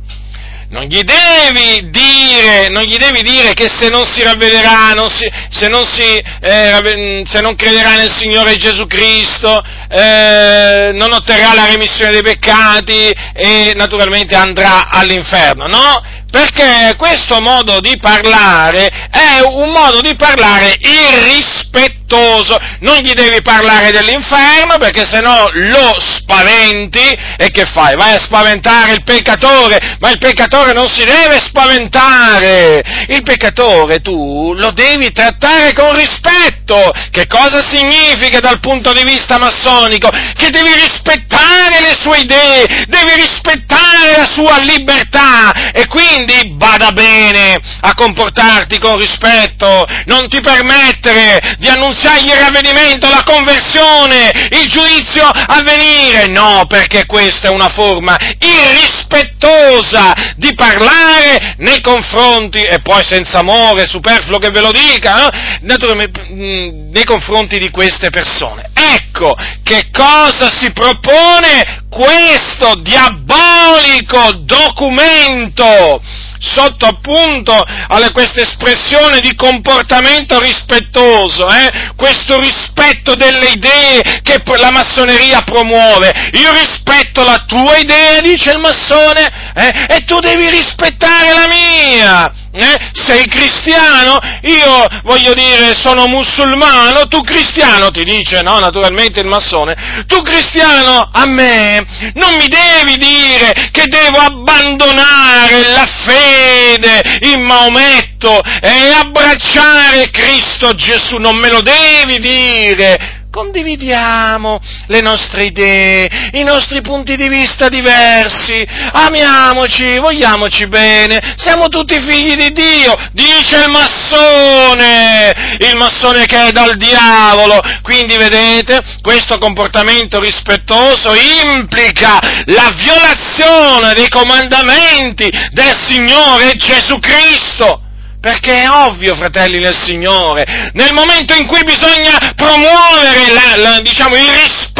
non 0.73 0.85
gli 0.85 1.03
devi 1.03 1.91
dire, 1.91 2.69
non 2.71 2.83
gli 2.85 2.97
devi 2.97 3.21
dire 3.21 3.53
che 3.53 3.69
se 3.69 3.91
non 3.91 4.07
si 4.07 4.23
ravvederà, 4.23 4.95
non 4.95 5.11
si, 5.11 5.31
se, 5.51 5.69
non 5.69 5.85
si, 5.85 6.03
eh, 6.41 7.23
se, 7.27 7.41
non 7.43 7.55
crederà 7.55 7.97
nel 7.97 8.11
Signore 8.11 8.57
Gesù 8.57 8.87
Cristo, 8.87 9.63
eh, 9.91 10.91
non 10.95 11.13
otterrà 11.13 11.53
la 11.53 11.67
remissione 11.67 12.13
dei 12.13 12.23
peccati 12.23 13.11
e 13.35 13.75
naturalmente 13.77 14.35
andrà 14.35 14.89
all'inferno, 14.89 15.67
no? 15.67 16.03
Perché 16.33 16.95
questo 16.97 17.43
modo 17.43 17.79
di 17.81 17.99
parlare 17.99 18.87
è 19.11 19.41
un 19.45 19.71
modo 19.71 20.01
di 20.01 20.17
parlare 20.17 20.79
irrispettoso. 20.81 22.59
Non 22.81 22.97
gli 22.99 23.13
devi 23.13 23.43
parlare 23.43 23.91
dell'inferno 23.91 24.79
perché 24.79 25.05
sennò 25.05 25.51
lo 25.53 25.95
spaventi 25.99 27.07
e 27.37 27.51
che 27.51 27.67
fai? 27.67 27.97
Vai 27.97 28.15
a 28.15 28.19
spaventare 28.19 28.93
il 28.93 29.03
peccatore, 29.03 29.97
ma 30.01 30.09
il 30.09 30.17
peccatore 30.17 30.73
non 30.73 30.89
si 30.89 31.05
deve 31.05 31.39
spaventare. 31.39 32.83
Il 33.09 33.23
peccatore 33.23 34.01
tu 34.01 34.55
lo 34.55 34.71
devi 34.71 35.13
trattare 35.13 35.75
con 35.75 35.95
rispetto. 35.95 36.93
Che 37.11 37.27
cosa 37.27 37.63
significa 37.67 38.41
dal 38.41 38.61
punto 38.61 38.93
di 38.95 39.03
vista 39.05 39.37
massonico? 39.37 40.09
Che 40.09 40.49
devi 40.49 40.73
rispettare 40.73 41.81
le 41.81 41.95
sue 42.01 42.21
idee, 42.21 42.87
devi 42.89 43.15
rispettare 43.17 44.17
la 44.17 44.29
sua 44.33 44.59
libertà 44.61 45.71
e 45.73 45.87
quindi 45.87 46.22
quindi 46.25 46.55
bada 46.55 46.93
bene 46.93 47.59
a 47.81 47.95
comportarti 47.95 48.79
con 48.79 48.97
rispetto, 48.97 49.87
non 50.07 50.29
ti 50.29 50.41
permettere 50.41 51.57
di 51.59 51.69
annunziargli 51.69 52.29
il 52.29 52.37
ravvedimento, 52.37 53.09
la 53.09 53.25
conversione, 53.25 54.31
il 54.51 54.69
giudizio 54.69 55.27
a 55.27 55.63
venire, 55.63 56.29
no, 56.29 56.65
perché 56.69 57.07
questa 57.07 57.49
è 57.49 57.51
una 57.51 57.71
forma 57.71 58.17
irrispettosa 58.39 60.13
di 60.37 60.55
parlare 60.55 61.55
nei 61.59 61.81
confronti, 61.81 62.63
e 62.63 62.81
poi 62.81 63.03
senza 63.05 63.41
amore, 63.41 63.87
superfluo 63.87 64.39
che 64.39 64.51
ve 64.51 64.61
lo 64.61 64.71
dica, 64.71 65.29
eh? 65.29 65.59
mm, 65.63 66.93
nei 66.93 67.05
confronti 67.05 67.59
di 67.59 67.71
queste 67.71 68.11
persone. 68.11 68.71
Ecco 68.75 69.35
che 69.63 69.89
cosa 69.91 70.51
si 70.51 70.73
propone 70.73 71.82
questo 71.93 72.77
diabolico 72.77 74.33
documento 74.45 76.01
sotto 76.39 76.87
appunto 76.87 77.53
a 77.53 78.11
questa 78.13 78.41
espressione 78.41 79.21
di 79.21 79.35
comportamento 79.35 80.41
rispettoso, 80.41 81.47
eh? 81.49 81.93
questo 81.95 82.41
rispetto 82.41 83.15
delle 83.15 83.51
idee 83.51 84.21
che 84.23 84.43
la 84.57 84.71
massoneria 84.71 85.43
promuove. 85.43 86.31
Io 86.33 86.51
rispetto 86.53 87.23
la 87.23 87.45
tua 87.47 87.77
idea, 87.77 88.21
dice 88.21 88.53
il 88.53 88.59
massone, 88.59 89.53
eh? 89.55 89.87
e 89.97 90.05
tu 90.05 90.19
devi 90.19 90.49
rispettare 90.49 91.35
la 91.35 91.47
mia. 91.47 92.42
Eh? 92.55 92.91
Sei 92.93 93.27
cristiano? 93.29 94.19
Io 94.43 94.87
voglio 95.05 95.33
dire 95.33 95.75
sono 95.75 96.07
musulmano, 96.07 97.07
tu 97.09 97.23
cristiano, 97.23 97.91
ti 97.91 98.05
dice, 98.05 98.43
no, 98.43 98.59
naturalmente 98.59 99.21
il 99.21 99.27
massone, 99.27 100.05
tu 100.07 100.21
cristiano 100.23 101.09
a 101.11 101.27
me 101.27 101.85
non 102.15 102.35
mi 102.37 102.47
devi 102.49 102.97
dire 102.97 103.71
che 103.71 103.85
devo 103.87 104.19
abbandonare 104.19 105.69
la 105.69 105.87
fede 106.05 107.19
in 107.33 107.43
Maometto 107.43 108.41
e 108.61 108.93
abbracciare 108.93 110.11
Cristo 110.11 110.75
Gesù, 110.75 111.17
non 111.17 111.37
me 111.37 111.49
lo 111.49 111.63
devi 111.63 112.19
dire 112.21 113.22
condividiamo 113.33 114.61
le 114.89 115.01
nostre 115.01 115.45
idee, 115.45 116.07
i 116.33 116.43
nostri 116.45 116.83
punti 116.83 117.17
di 117.17 117.29
vista 117.29 117.69
diversi, 117.69 118.65
amiamoci, 118.93 119.99
vogliamoci 119.99 120.67
bene, 120.67 121.35
siamo 121.37 121.69
tutti 121.69 121.99
figli 121.99 122.35
di 122.35 122.53
Dio, 122.53 122.95
dice 123.13 123.65
il 123.65 123.71
massone, 123.71 125.57
il 125.59 125.77
massone 125.77 126.27
che 126.27 126.49
è 126.49 126.53
dal 126.53 126.77
diavolo. 126.77 127.59
Quindi 127.81 128.17
vedete, 128.17 128.81
questo 129.01 129.39
comportamento 129.39 130.21
rispettoso 130.21 131.15
implica 131.43 132.19
la 132.47 132.71
violazione 132.77 133.95
dei 133.95 134.11
comandamenti 134.11 135.31
del 135.53 135.75
Signore 135.87 136.53
Gesù 136.57 136.99
Cristo. 136.99 137.81
Perché 138.23 138.63
è 138.63 138.71
ovvio, 138.71 139.17
fratelli 139.17 139.59
del 139.59 139.77
Signore, 139.77 140.71
nel 140.75 140.93
momento 140.93 141.35
in 141.35 141.45
cui 141.45 141.65
bisogna 141.65 142.17
promuovere 142.37 143.33
la, 143.33 143.57
la, 143.61 143.81
diciamo, 143.81 144.15
il 144.15 144.31
rispetto, 144.31 144.72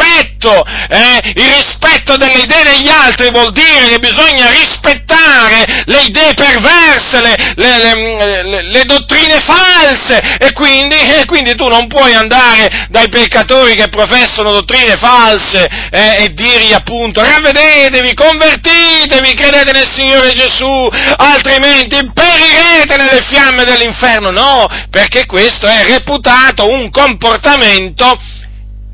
eh, 0.89 1.33
il 1.35 1.53
rispetto 1.55 2.17
delle 2.17 2.43
idee 2.43 2.63
degli 2.63 2.89
altri 2.89 3.31
vuol 3.31 3.51
dire 3.51 3.89
che 3.89 3.99
bisogna 3.99 4.49
rispettare 4.49 5.83
le 5.85 6.01
idee 6.01 6.33
perverse, 6.33 7.21
le, 7.21 7.53
le, 7.55 8.43
le, 8.43 8.61
le 8.63 8.83
dottrine 8.85 9.39
false 9.39 10.37
e 10.39 10.51
quindi, 10.53 10.95
e 10.95 11.25
quindi, 11.25 11.55
tu 11.55 11.67
non 11.67 11.87
puoi 11.87 12.13
andare 12.13 12.87
dai 12.89 13.09
peccatori 13.09 13.75
che 13.75 13.89
professano 13.89 14.51
dottrine 14.51 14.97
false 14.97 15.67
eh, 15.91 16.23
e 16.23 16.33
dirgli 16.33 16.73
appunto 16.73 17.21
ravvedetevi, 17.21 18.13
convertitevi, 18.13 19.33
credete 19.33 19.71
nel 19.71 19.87
Signore 19.87 20.33
Gesù, 20.33 20.89
altrimenti 21.17 22.11
perirete 22.13 22.97
nelle 22.97 23.21
fiamme 23.29 23.63
dell'inferno, 23.63 24.31
no, 24.31 24.67
perché 24.89 25.25
questo 25.25 25.67
è 25.67 25.83
reputato 25.85 26.69
un 26.69 26.89
comportamento 26.89 28.19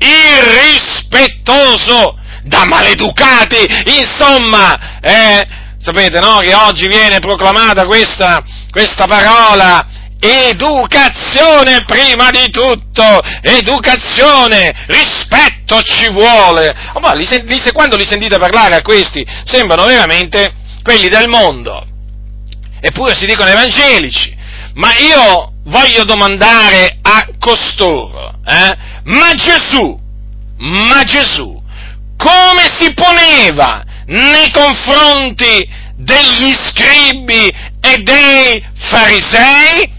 irrispettoso 0.00 2.16
da 2.42 2.64
maleducati, 2.64 3.66
insomma, 3.98 5.00
eh, 5.00 5.46
sapete 5.78 6.18
no, 6.20 6.38
che 6.38 6.54
oggi 6.54 6.88
viene 6.88 7.18
proclamata 7.18 7.84
questa, 7.86 8.42
questa 8.70 9.06
parola 9.06 9.86
educazione 10.20 11.84
prima 11.86 12.30
di 12.30 12.50
tutto, 12.50 13.20
educazione, 13.40 14.84
rispetto 14.86 15.80
ci 15.80 16.10
vuole. 16.10 16.74
Oh, 16.92 17.00
ma 17.00 17.14
li, 17.14 17.26
li, 17.44 17.60
quando 17.72 17.96
li 17.96 18.04
sentite 18.04 18.38
parlare 18.38 18.76
a 18.76 18.82
questi 18.82 19.26
sembrano 19.44 19.86
veramente 19.86 20.52
quelli 20.82 21.08
del 21.08 21.28
mondo, 21.28 21.86
eppure 22.80 23.14
si 23.14 23.26
dicono 23.26 23.48
evangelici. 23.48 24.36
Ma 24.74 24.96
io 24.98 25.52
voglio 25.64 26.04
domandare 26.04 26.98
a 27.02 27.26
costoro, 27.38 28.34
eh? 28.44 28.76
ma 29.04 29.34
Gesù, 29.34 29.98
ma 30.58 31.02
Gesù, 31.04 31.60
come 32.16 32.70
si 32.78 32.92
poneva 32.94 33.82
nei 34.06 34.50
confronti 34.50 35.68
degli 35.96 36.52
scribi 36.66 37.52
e 37.80 37.98
dei 38.02 38.64
farisei? 38.74 39.98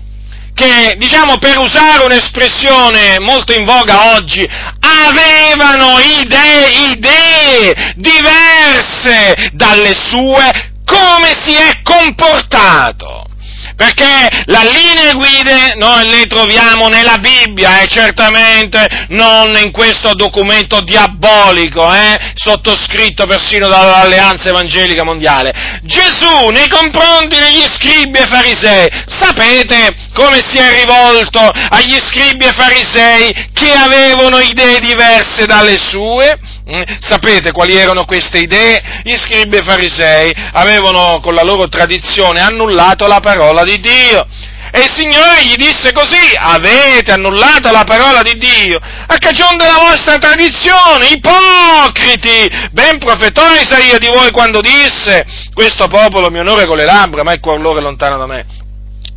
che, 0.53 0.95
diciamo, 0.97 1.37
per 1.39 1.57
usare 1.57 2.03
un'espressione 2.03 3.19
molto 3.19 3.53
in 3.53 3.65
voga 3.65 4.13
oggi, 4.13 4.47
avevano 4.79 5.97
idee, 5.99 6.91
idee 6.91 7.93
diverse 7.95 9.49
dalle 9.53 9.93
sue, 9.95 10.73
come 10.85 11.35
si 11.43 11.53
è 11.53 11.81
comportato 11.81 13.30
perché 13.75 14.29
le 14.45 14.59
linee 14.63 15.13
guide 15.13 15.73
noi 15.75 16.09
le 16.09 16.25
troviamo 16.25 16.87
nella 16.87 17.17
Bibbia 17.17 17.79
e 17.79 17.87
certamente 17.87 19.05
non 19.09 19.55
in 19.57 19.71
questo 19.71 20.13
documento 20.13 20.81
diabolico, 20.81 21.91
eh, 21.93 22.33
sottoscritto 22.35 23.25
persino 23.25 23.67
dall'Alleanza 23.67 24.49
Evangelica 24.49 25.03
Mondiale. 25.03 25.79
Gesù 25.83 26.49
nei 26.49 26.67
confronti 26.67 27.37
degli 27.37 27.65
scribi 27.73 28.17
e 28.17 28.27
farisei, 28.27 28.87
sapete 29.05 29.95
come 30.13 30.41
si 30.47 30.57
è 30.57 30.79
rivolto 30.79 31.39
agli 31.39 31.97
scribi 32.09 32.45
e 32.45 32.53
farisei 32.53 33.49
che 33.53 33.71
avevano 33.73 34.39
idee 34.39 34.79
diverse 34.79 35.45
dalle 35.45 35.77
sue? 35.77 36.37
Mm? 36.69 36.83
Sapete 36.99 37.51
quali 37.51 37.75
erano 37.75 38.05
queste 38.05 38.39
idee? 38.39 39.01
Gli 39.03 39.15
scribi 39.15 39.57
e 39.57 39.63
farisei 39.63 40.31
avevano 40.53 41.19
con 41.21 41.33
la 41.33 41.43
loro 41.43 41.67
tradizione 41.67 42.39
annullato 42.39 43.07
la 43.07 43.19
parola 43.19 43.63
di 43.63 43.79
Dio. 43.79 44.27
E 44.73 44.83
il 44.83 44.91
Signore 44.93 45.43
gli 45.43 45.55
disse 45.55 45.91
così, 45.91 46.33
avete 46.37 47.11
annullato 47.11 47.71
la 47.71 47.83
parola 47.83 48.21
di 48.21 48.37
Dio 48.37 48.79
a 48.79 49.17
cagione 49.17 49.57
della 49.57 49.79
vostra 49.79 50.17
tradizione, 50.17 51.07
ipocriti! 51.07 52.69
Ben 52.71 52.97
profetò 52.97 53.43
Isaia 53.53 53.97
di 53.97 54.07
voi 54.07 54.31
quando 54.31 54.61
disse, 54.61 55.25
questo 55.53 55.87
popolo 55.87 56.29
mi 56.29 56.39
onore 56.39 56.67
con 56.67 56.77
le 56.77 56.85
labbra, 56.85 57.23
ma 57.23 57.33
il 57.33 57.41
cuore 57.41 57.59
loro 57.59 57.79
è 57.79 57.81
lontano 57.81 58.17
da 58.17 58.25
me. 58.27 58.45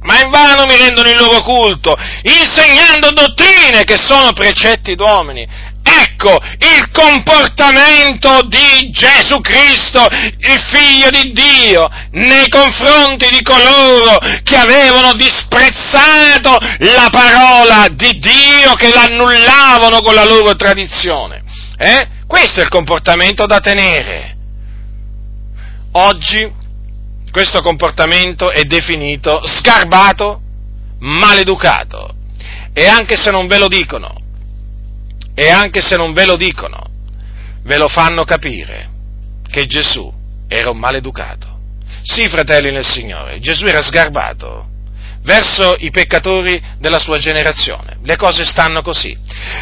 Ma 0.01 0.21
invano 0.21 0.67
mi 0.67 0.77
rendono 0.77 1.09
il 1.09 1.17
loro 1.17 1.41
culto, 1.43 1.97
insegnando 2.23 3.13
dottrine 3.13 3.85
che 3.85 3.97
sono 3.97 4.33
precetti 4.33 4.97
d'uomini 4.97 5.47
Ecco 5.87 6.41
il 6.61 6.91
comportamento 6.93 8.43
di 8.49 8.91
Gesù 8.91 9.41
Cristo, 9.43 10.07
il 10.11 10.61
figlio 10.73 11.11
di 11.11 11.33
Dio, 11.33 11.87
nei 12.13 12.49
confronti 12.49 13.29
di 13.29 13.43
coloro 13.43 14.19
che 14.43 14.57
avevano 14.57 15.13
disprezzato 15.13 16.57
la 16.79 17.09
parola 17.11 17.89
di 17.91 18.19
Dio, 18.19 18.73
che 18.77 18.91
l'annullavano 18.95 20.01
con 20.01 20.15
la 20.15 20.25
loro 20.25 20.57
tradizione. 20.57 21.43
Eh? 21.77 22.09
Questo 22.27 22.61
è 22.61 22.63
il 22.63 22.71
comportamento 22.71 23.45
da 23.45 23.61
tenere. 23.61 24.37
Oggi 25.93 26.51
questo 27.31 27.61
comportamento 27.61 28.51
è 28.51 28.63
definito 28.63 29.43
sgarbato, 29.45 30.41
maleducato. 31.01 32.15
E 32.73 32.87
anche 32.87 33.17
se 33.17 33.31
non 33.31 33.47
ve 33.47 33.59
lo 33.59 33.69
dicono, 33.69 34.24
e 35.35 35.51
anche 35.51 35.81
se 35.81 35.97
non 35.97 36.13
ve 36.13 36.27
lo 36.27 36.37
dicono, 36.37 36.83
ve 37.63 37.77
lo 37.77 37.89
fanno 37.89 38.25
capire 38.25 38.89
che 39.51 39.67
Gesù 39.67 40.13
era 40.49 40.71
un 40.71 40.79
maleducato. 40.79 41.53
Sì, 42.03 42.29
fratelli 42.29 42.71
nel 42.71 42.87
Signore, 42.87 43.41
Gesù 43.41 43.65
era 43.65 43.83
sgarbato 43.83 44.69
verso 45.23 45.75
i 45.79 45.91
peccatori 45.91 46.63
della 46.79 46.99
sua 46.99 47.19
generazione. 47.19 47.97
Le 48.03 48.17
cose 48.17 48.45
stanno 48.45 48.83
così. 48.83 49.17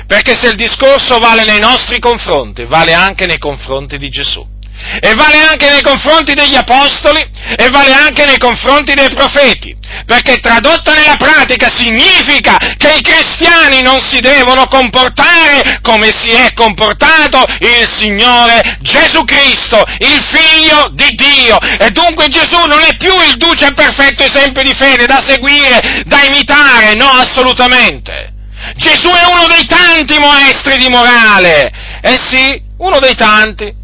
Perché 0.07 0.35
se 0.35 0.49
il 0.49 0.57
discorso 0.57 1.19
vale 1.19 1.45
nei 1.45 1.61
nostri 1.61 2.01
confronti, 2.01 2.65
vale 2.65 2.93
anche 2.93 3.27
nei 3.27 3.39
confronti 3.39 3.97
di 3.97 4.09
Gesù 4.09 4.52
e 5.01 5.15
vale 5.15 5.39
anche 5.39 5.71
nei 5.71 5.83
confronti 5.83 6.35
degli 6.35 6.57
apostoli 6.57 7.21
e 7.57 7.69
vale 7.71 7.93
anche 7.93 8.27
nei 8.27 8.39
confronti 8.39 8.95
dei 8.95 9.09
profeti, 9.15 9.75
perché 10.07 10.39
tradotto 10.41 10.93
nella 10.93 11.17
pratica 11.17 11.69
significa 11.75 12.57
che 12.77 12.95
i 12.97 13.03
cristiani 13.03 13.83
non 13.83 14.01
si 14.01 14.21
devono 14.21 14.67
comportare 14.67 15.79
come 15.83 16.11
si 16.13 16.31
è 16.31 16.53
comportato 16.55 17.45
il 17.61 17.89
Signore 17.89 18.79
Gesù 18.81 19.25
Cristo, 19.25 19.83
il 19.99 20.23
Figlio 20.31 20.91
di 20.93 21.15
Dio, 21.15 21.59
e 21.79 21.91
dunque 21.91 22.29
Gesù 22.29 22.59
non 22.67 22.83
è 22.83 22.97
più 22.97 23.13
il 23.29 23.37
duce 23.37 23.67
e 23.67 23.75
perfetto 23.75 24.25
esempio 24.25 24.63
di 24.63 24.75
fede 24.75 25.07
da 25.07 25.23
seguire, 25.25 26.03
da 26.07 26.23
imitare, 26.25 26.95
no, 26.95 27.09
assolutamente. 27.09 28.31
Gesù 28.77 29.09
è 29.11 29.25
uno 29.27 29.47
dei 29.49 29.67
tanti 29.67 30.19
maestri 30.19 30.79
di 30.79 30.89
morale, 30.89 31.73
eh 32.01 32.19
sì, 32.29 32.61
uno 32.79 33.01
dei 33.01 33.15
tanti, 33.15 33.82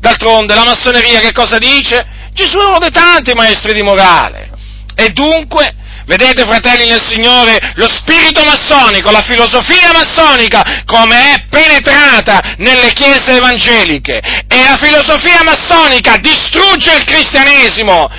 D'altronde 0.00 0.54
la 0.54 0.64
massoneria 0.64 1.20
che 1.20 1.32
cosa 1.32 1.58
dice? 1.58 2.06
È 2.32 2.44
uno 2.54 2.78
dei 2.78 2.90
tanti 2.90 3.32
maestri 3.34 3.74
di 3.74 3.82
morale. 3.82 4.50
E 4.94 5.10
dunque 5.10 5.74
Vedete, 6.10 6.42
fratelli 6.42 6.88
nel 6.88 7.00
Signore, 7.00 7.72
lo 7.76 7.88
spirito 7.88 8.42
massonico, 8.42 9.12
la 9.12 9.22
filosofia 9.22 9.92
massonica, 9.92 10.82
come 10.84 11.34
è 11.34 11.44
penetrata 11.48 12.56
nelle 12.56 12.92
chiese 12.94 13.36
evangeliche. 13.36 14.20
E 14.48 14.62
la 14.64 14.76
filosofia 14.76 15.44
massonica 15.44 16.16
distrugge 16.16 16.96
il 16.96 17.04
cristianesimo, 17.04 18.10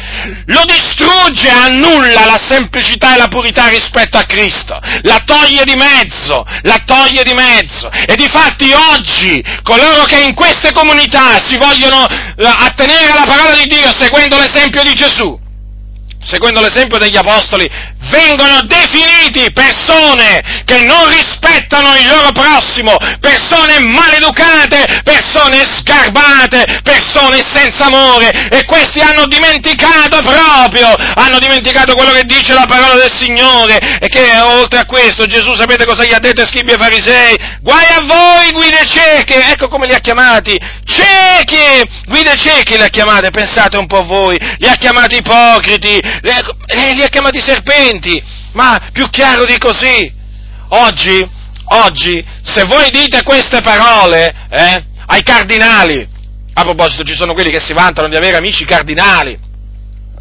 lo 0.46 0.64
distrugge, 0.64 1.50
annulla 1.50 2.24
la 2.24 2.40
semplicità 2.48 3.16
e 3.16 3.18
la 3.18 3.28
purità 3.28 3.68
rispetto 3.68 4.18
a 4.18 4.24
Cristo, 4.24 4.80
la 5.02 5.22
toglie 5.26 5.66
di 5.66 5.76
mezzo, 5.76 6.46
la 6.62 6.82
toglie 6.86 7.24
di 7.24 7.34
mezzo. 7.34 7.92
E 7.92 8.16
difatti 8.16 8.72
oggi, 8.72 9.44
coloro 9.64 10.06
che 10.06 10.22
in 10.22 10.34
queste 10.34 10.72
comunità 10.72 11.44
si 11.46 11.58
vogliono 11.58 12.08
eh, 12.08 12.36
attenere 12.38 13.10
alla 13.10 13.26
parola 13.26 13.54
di 13.54 13.68
Dio 13.68 13.92
seguendo 14.00 14.40
l'esempio 14.40 14.82
di 14.82 14.94
Gesù, 14.94 15.50
secondo 16.22 16.62
l'esempio 16.62 16.98
degli 16.98 17.18
apostoli, 17.18 17.70
vengono 18.10 18.62
definiti 18.64 19.52
persone 19.52 20.64
che 20.66 20.82
non 20.82 21.08
rispettano 21.10 21.96
il 21.96 22.08
loro 22.08 22.32
prossimo, 22.32 22.96
persone 23.20 23.80
maleducate, 23.80 25.02
persone 25.04 25.64
scarbate, 25.66 26.82
persone 26.84 27.44
senza 27.52 27.86
amore. 27.86 28.50
E 28.50 28.66
questi 28.66 29.02
hanno 29.02 29.26
dimenticato 29.26 30.22
proprio, 30.22 30.94
hanno 31.16 31.40
dimenticato 31.40 31.94
quello 31.94 32.12
che 32.12 32.26
dice 32.26 32.54
la 32.54 32.66
parola 32.68 32.96
del 32.96 33.12
Signore. 33.16 33.78
E 34.00 34.08
che 34.08 34.40
oltre 34.40 34.80
a 34.80 34.86
questo 34.86 35.26
Gesù 35.26 35.56
sapete 35.56 35.86
cosa 35.86 36.04
gli 36.04 36.14
ha 36.14 36.20
detto 36.20 36.46
scribi 36.46 36.72
e 36.72 36.78
farisei? 36.78 37.36
Guai 37.62 37.86
a 37.86 38.02
voi 38.06 38.52
guide 38.52 38.86
cieche, 38.86 39.52
ecco 39.52 39.68
come 39.68 39.88
li 39.88 39.94
ha 39.94 40.00
chiamati, 40.00 40.58
ciechi, 40.86 41.90
guide 42.06 42.36
cieche 42.36 42.78
li 42.78 42.84
ha 42.84 42.88
chiamate, 42.88 43.30
pensate 43.30 43.78
un 43.78 43.88
po' 43.88 44.04
voi, 44.04 44.38
li 44.58 44.68
ha 44.68 44.76
chiamati 44.76 45.18
ipocriti, 45.18 46.00
li 46.22 47.04
ha 47.04 47.08
chiamati 47.08 47.40
serpenti, 47.40 48.22
ma 48.54 48.90
più 48.92 49.10
chiaro 49.10 49.46
di 49.46 49.58
così. 49.58 50.12
Oggi, 50.70 51.30
oggi, 51.66 52.26
se 52.44 52.64
voi 52.64 52.90
dite 52.90 53.24
queste 53.24 53.62
parole 53.62 54.34
eh, 54.50 54.84
ai 55.08 55.24
cardinali, 55.24 56.08
a 56.54 56.64
proposito 56.64 57.04
ci 57.04 57.14
sono 57.14 57.34
quelli 57.34 57.50
che 57.50 57.60
si 57.60 57.74
vantano 57.74 58.08
di 58.08 58.16
avere 58.16 58.38
amici 58.38 58.66
cardinali, 58.66 59.38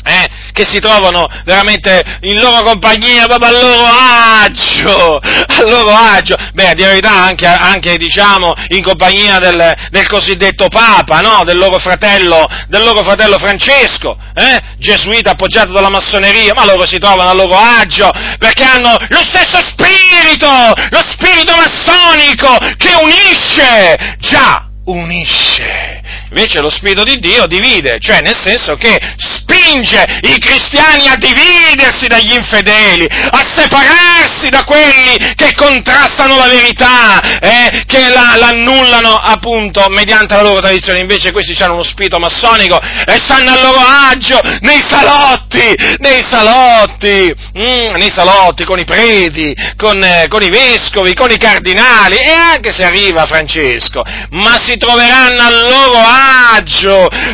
eh, 0.05 0.29
che 0.53 0.65
si 0.67 0.79
trovano 0.79 1.27
veramente 1.45 2.03
in 2.23 2.41
loro 2.41 2.63
compagnia, 2.63 3.27
proprio 3.27 3.49
a 3.49 3.61
loro 3.61 3.85
agio, 3.85 5.17
a 5.19 5.63
loro 5.65 5.91
agio, 5.91 6.37
beh, 6.53 6.75
la 6.75 6.75
verità 6.75 7.23
anche, 7.23 7.47
anche 7.47 7.97
diciamo, 7.97 8.55
in 8.69 8.83
compagnia 8.83 9.39
del, 9.39 9.75
del 9.91 10.09
cosiddetto 10.09 10.69
Papa, 10.69 11.21
no? 11.21 11.43
del, 11.45 11.59
loro 11.59 11.79
fratello, 11.79 12.47
del 12.69 12.83
loro 12.83 13.03
fratello 13.03 13.39
Francesco, 13.39 14.17
eh? 14.35 14.59
gesuita 14.79 15.33
appoggiato 15.33 15.73
dalla 15.73 15.91
massoneria, 15.91 16.55
ma 16.55 16.65
loro 16.65 16.87
si 16.87 16.99
trovano 16.99 17.31
a 17.31 17.35
loro 17.35 17.57
agio, 17.57 18.11
perché 18.39 18.65
hanno 18.65 18.95
lo 19.09 19.23
stesso 19.23 19.59
spirito, 19.59 20.49
lo 20.91 21.03
spirito 21.13 21.55
massonico 21.55 22.57
che 22.77 22.95
unisce, 23.01 24.17
già, 24.19 24.67
unisce. 24.85 26.00
Invece 26.31 26.61
lo 26.61 26.71
Spirito 26.71 27.03
di 27.03 27.19
Dio 27.19 27.47
divide, 27.47 27.99
cioè 27.99 28.21
nel 28.21 28.37
senso 28.41 28.77
che 28.77 28.97
spinge 29.17 30.21
i 30.23 30.39
cristiani 30.39 31.09
a 31.09 31.17
dividersi 31.17 32.07
dagli 32.07 32.33
infedeli, 32.33 33.07
a 33.09 33.45
separarsi 33.57 34.49
da 34.49 34.63
quelli 34.65 35.35
che 35.35 35.53
contrastano 35.55 36.37
la 36.37 36.47
verità, 36.47 37.21
eh, 37.41 37.83
che 37.87 38.09
la 38.09 38.21
la, 38.21 38.37
l'annullano 38.37 39.17
appunto 39.17 39.89
mediante 39.89 40.35
la 40.35 40.43
loro 40.43 40.61
tradizione, 40.61 41.01
invece 41.01 41.33
questi 41.33 41.61
hanno 41.63 41.75
uno 41.75 41.83
spirito 41.83 42.19
massonico 42.19 42.79
e 42.79 43.19
stanno 43.19 43.51
a 43.51 43.61
loro 43.61 43.81
agio 43.81 44.39
nei 44.61 44.83
salotti, 44.87 45.97
nei 45.99 46.23
salotti, 46.29 47.35
mm, 47.59 47.95
nei 47.97 48.11
salotti 48.11 48.65
con 48.65 48.79
i 48.79 48.85
preti, 48.85 49.55
con, 49.77 50.03
eh, 50.03 50.27
con, 50.29 50.43
i 50.43 50.51
vescovi, 50.51 51.15
con 51.15 51.31
i 51.31 51.39
cardinali 51.39 52.17
e 52.17 52.31
anche 52.31 52.73
se 52.73 52.85
arriva 52.85 53.27
Francesco, 53.27 54.03
ma 54.31 54.59
si 54.61 54.77
troveranno 54.77 55.41
a 55.41 55.51
loro 55.51 55.99
agio 55.99 56.19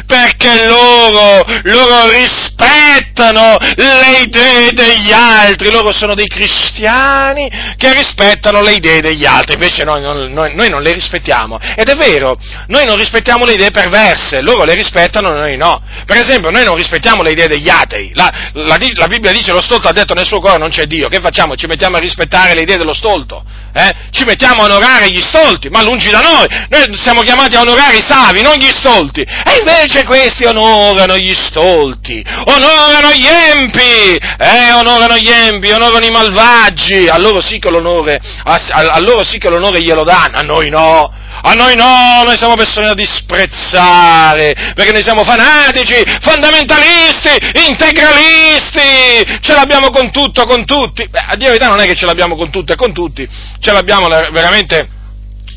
perché 0.07 0.66
loro, 0.66 1.44
loro 1.64 2.11
rispettano 2.11 3.57
le 3.77 4.20
idee 4.25 4.72
degli 4.72 5.12
altri, 5.12 5.70
loro 5.70 5.92
sono 5.92 6.14
dei 6.14 6.27
cristiani 6.27 7.49
che 7.77 7.92
rispettano 7.92 8.62
le 8.62 8.72
idee 8.72 9.01
degli 9.01 9.25
altri, 9.25 9.55
invece 9.55 9.85
noi 9.85 10.01
non, 10.01 10.33
noi, 10.33 10.55
noi 10.55 10.68
non 10.68 10.83
le 10.83 10.92
rispettiamo. 10.92 11.59
Ed 11.77 11.88
è 11.88 11.96
vero, 11.96 12.38
noi 12.68 12.85
non 12.85 12.96
rispettiamo 12.96 13.44
le 13.44 13.55
idee 13.55 13.70
perverse, 13.70 14.40
loro 14.40 14.64
le 14.64 14.75
rispettano, 14.75 15.31
noi 15.31 15.57
no. 15.57 15.83
Per 16.05 16.16
esempio, 16.16 16.51
noi 16.51 16.64
non 16.64 16.77
rispettiamo 16.77 17.22
le 17.22 17.31
idee 17.31 17.49
degli 17.49 17.68
atei. 17.68 18.12
La, 18.14 18.31
la, 18.53 18.77
la 18.94 19.07
Bibbia 19.07 19.33
dice 19.33 19.53
lo 19.53 19.62
stolto 19.62 19.88
ha 19.88 19.92
detto 19.92 20.14
nel 20.14 20.27
suo 20.27 20.40
cuore 20.40 20.59
non 20.59 20.70
c'è 20.70 20.85
Dio. 20.85 21.09
Che 21.09 21.20
facciamo? 21.20 21.57
Ci 21.57 21.66
mettiamo 21.66 21.96
a 21.96 22.01
rispettare 22.01 22.55
le 22.55 22.62
idee 22.62 22.77
dello 22.77 22.94
stolto? 22.94 23.44
Eh? 23.72 23.92
Ci 24.11 24.25
mettiamo 24.25 24.62
a 24.62 24.64
onorare 24.64 25.11
gli 25.11 25.20
stolti, 25.20 25.68
ma 25.68 25.83
lungi 25.83 26.11
da 26.11 26.20
noi. 26.20 26.46
Noi 26.68 26.99
siamo 26.99 27.20
chiamati 27.20 27.57
a 27.57 27.61
onorare 27.61 27.96
i 27.96 28.05
savi, 28.07 28.40
non 28.40 28.55
gli 28.55 28.70
stolti. 28.77 29.23
E 29.23 29.57
invece 29.59 30.05
questi 30.05 30.45
onorano 30.45 31.17
gli 31.17 31.35
stolti, 31.35 32.25
onorano 32.45 33.12
gli 33.12 33.27
empi, 33.27 34.17
eh, 34.39 34.73
onorano 34.73 35.17
gli 35.17 35.29
empi, 35.29 35.71
onorano 35.71 36.05
i 36.05 36.11
malvagi. 36.11 37.09
A 37.09 37.19
loro 37.19 37.41
sì 37.41 37.59
che 37.59 37.71
l'onore, 37.71 38.21
a, 38.45 38.61
a 38.91 39.01
loro 39.01 39.25
sì 39.25 39.39
che 39.39 39.49
l'onore 39.49 39.83
glielo 39.83 40.05
danno, 40.05 40.37
a 40.39 40.43
noi 40.43 40.71
no. 40.71 41.25
A 41.43 41.53
noi 41.53 41.77
no, 41.77 42.23
noi 42.25 42.37
siamo 42.39 42.55
persone 42.55 42.87
da 42.87 42.95
disprezzare, 42.95 44.73
perché 44.75 44.91
noi 44.91 45.03
siamo 45.03 45.23
fanatici, 45.23 45.95
fondamentalisti, 46.23 47.31
integralisti, 47.69 49.39
ce 49.43 49.53
l'abbiamo 49.53 49.91
con 49.91 50.11
tutto, 50.11 50.45
con 50.45 50.65
tutti. 50.65 51.07
Beh, 51.09 51.19
a 51.29 51.37
dire 51.37 51.51
la 51.51 51.53
verità 51.53 51.69
non 51.69 51.81
è 51.81 51.87
che 51.87 51.95
ce 51.95 52.07
l'abbiamo 52.07 52.37
con 52.37 52.51
tutto 52.51 52.73
e 52.73 52.77
con 52.77 52.93
tutti, 52.93 53.29
ce 53.61 53.73
l'abbiamo 53.73 54.09
veramente 54.09 54.96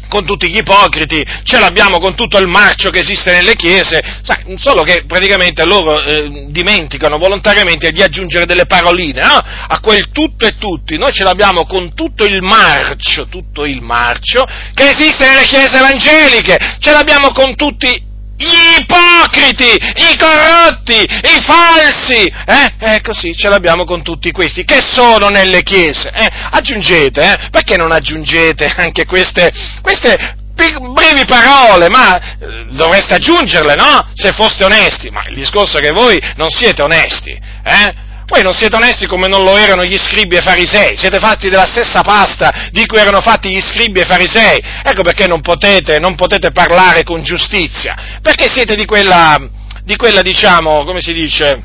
con 0.10 0.26
tutti 0.26 0.50
gli 0.50 0.58
ipocriti, 0.58 1.24
ce 1.44 1.60
l'abbiamo 1.60 2.00
con 2.00 2.16
tutto 2.16 2.38
il 2.38 2.48
marcio 2.48 2.90
che 2.90 3.00
esiste 3.00 3.32
nelle 3.32 3.56
chiese, 3.56 4.02
sai, 4.24 4.58
solo 4.58 4.82
che 4.82 5.06
praticamente 5.06 5.64
loro 5.66 6.02
eh, 6.02 6.48
dimenticano 6.50 7.18
volontariamente 7.18 7.92
di 7.92 8.02
aggiungere 8.02 8.46
delle 8.46 8.66
paroline 8.66 9.24
no? 9.24 9.40
a 9.68 9.80
quel 9.80 10.10
tutto 10.12 10.46
e 10.46 10.56
tutti, 10.58 10.98
noi 10.98 11.14
ce 11.14 11.24
l'abbiamo 11.24 11.66
con 11.66 11.94
tutto 11.94 12.26
il 12.26 12.42
marcio, 12.42 13.28
tutto 13.28 13.64
il 13.66 13.82
marcio 13.82 14.46
che 14.74 14.90
esiste 14.90 15.28
nelle 15.28 15.46
chiese 15.46 15.78
evangeliche, 15.78 16.78
ce 16.80 16.92
l'abbiamo 16.92 17.32
con 17.32 17.56
tutti 17.56 18.08
gli 18.40 18.80
ipocriti, 18.80 19.66
i 19.66 20.18
corrotti, 20.18 20.96
i 20.96 21.42
falsi, 21.42 22.24
eh? 22.46 22.74
Eh, 22.80 23.02
così 23.02 23.36
ce 23.36 23.50
l'abbiamo 23.50 23.84
con 23.84 24.02
tutti 24.02 24.32
questi 24.32 24.64
che 24.64 24.80
sono 24.82 25.28
nelle 25.28 25.62
chiese, 25.62 26.10
eh? 26.10 26.30
Aggiungete, 26.52 27.22
eh? 27.22 27.50
Perché 27.52 27.76
non 27.76 27.92
aggiungete 27.92 28.74
anche 28.78 29.06
queste, 29.06 29.52
queste 29.82 30.38
brevi 30.56 31.26
parole, 31.26 31.90
ma 31.90 32.18
eh, 32.18 32.66
dovreste 32.70 33.16
aggiungerle, 33.16 33.76
no? 33.76 34.10
Se 34.14 34.32
foste 34.32 34.64
onesti, 34.64 35.10
ma 35.10 35.26
il 35.28 35.36
discorso 35.36 35.78
è 35.78 35.82
che 35.82 35.92
voi 35.92 36.18
non 36.38 36.50
siete 36.50 36.82
onesti, 36.82 37.32
eh? 37.32 38.08
Voi 38.30 38.44
non 38.44 38.54
siete 38.54 38.76
onesti 38.76 39.08
come 39.08 39.28
non 39.28 39.44
lo 39.44 39.58
erano 39.58 39.84
gli 39.84 39.98
scribi 39.98 40.36
e 40.36 40.42
farisei, 40.42 40.96
siete 40.96 41.18
fatti 41.18 41.50
della 41.50 41.66
stessa 41.66 42.02
pasta 42.02 42.70
di 42.72 42.86
cui 42.86 43.00
erano 43.00 43.22
fatti 43.22 43.50
gli 43.50 43.60
scribi 43.60 44.02
e 44.02 44.06
farisei. 44.06 44.62
Ecco 44.84 45.02
perché 45.02 45.26
non 45.26 45.42
potete, 45.42 45.98
non 45.98 46.14
potete 46.14 46.52
parlare 46.52 47.04
con 47.04 47.24
giustizia, 47.24 48.20
perché 48.22 48.48
siete 48.48 48.76
di 48.76 48.86
quella, 48.86 49.36
di 49.84 49.96
quella 49.96 50.22
diciamo, 50.22 50.86
come 50.86 51.02
si 51.02 51.12
dice, 51.12 51.64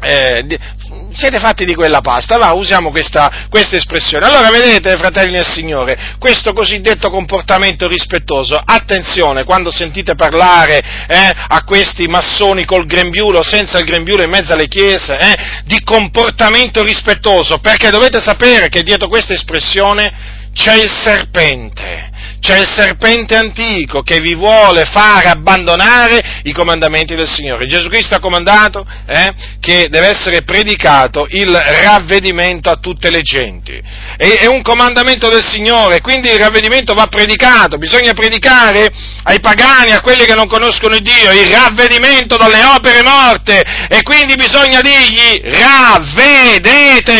eh, 0.00 0.58
siete 1.12 1.38
fatti 1.38 1.64
di 1.64 1.74
quella 1.74 2.00
pasta, 2.00 2.36
va, 2.36 2.52
usiamo 2.52 2.90
questa, 2.90 3.46
questa, 3.50 3.76
espressione. 3.76 4.26
Allora, 4.26 4.50
vedete, 4.50 4.96
fratelli 4.96 5.32
del 5.32 5.46
Signore, 5.46 6.16
questo 6.18 6.52
cosiddetto 6.52 7.10
comportamento 7.10 7.88
rispettoso, 7.88 8.60
attenzione, 8.62 9.44
quando 9.44 9.70
sentite 9.70 10.14
parlare 10.14 10.78
eh, 11.08 11.32
a 11.48 11.64
questi 11.64 12.06
massoni 12.06 12.64
col 12.64 12.86
grembiulo, 12.86 13.42
senza 13.42 13.78
il 13.78 13.84
grembiulo 13.86 14.22
in 14.22 14.30
mezzo 14.30 14.52
alle 14.52 14.68
chiese, 14.68 15.18
eh, 15.18 15.36
di 15.64 15.82
comportamento 15.82 16.82
rispettoso, 16.82 17.58
perché 17.58 17.90
dovete 17.90 18.20
sapere 18.20 18.68
che 18.68 18.82
dietro 18.82 19.08
questa 19.08 19.32
espressione 19.32 20.36
c'è 20.52 20.74
il 20.74 20.90
serpente 20.90 22.07
c'è 22.40 22.58
il 22.58 22.68
serpente 22.68 23.36
antico 23.36 24.02
che 24.02 24.20
vi 24.20 24.34
vuole 24.34 24.84
fare 24.84 25.28
abbandonare 25.28 26.40
i 26.44 26.52
comandamenti 26.52 27.14
del 27.14 27.28
Signore. 27.28 27.66
Gesù 27.66 27.88
Cristo 27.88 28.14
ha 28.14 28.20
comandato 28.20 28.86
eh, 29.06 29.32
che 29.60 29.88
deve 29.90 30.08
essere 30.08 30.42
predicato 30.42 31.26
il 31.30 31.50
ravvedimento 31.50 32.70
a 32.70 32.76
tutte 32.76 33.10
le 33.10 33.22
genti. 33.22 33.80
È 34.16 34.46
un 34.46 34.62
comandamento 34.62 35.28
del 35.28 35.44
Signore, 35.46 36.00
quindi 36.00 36.28
il 36.28 36.38
ravvedimento 36.38 36.94
va 36.94 37.06
predicato, 37.06 37.76
bisogna 37.78 38.12
predicare 38.12 38.90
ai 39.24 39.40
pagani, 39.40 39.90
a 39.92 40.00
quelli 40.00 40.24
che 40.24 40.34
non 40.34 40.48
conoscono 40.48 40.98
Dio, 40.98 41.32
il 41.32 41.50
ravvedimento 41.50 42.36
dalle 42.36 42.62
opere 42.64 43.02
morte 43.02 43.62
e 43.88 44.02
quindi 44.02 44.34
bisogna 44.34 44.80
dirgli 44.80 45.40
ravvedetevi 45.44 47.16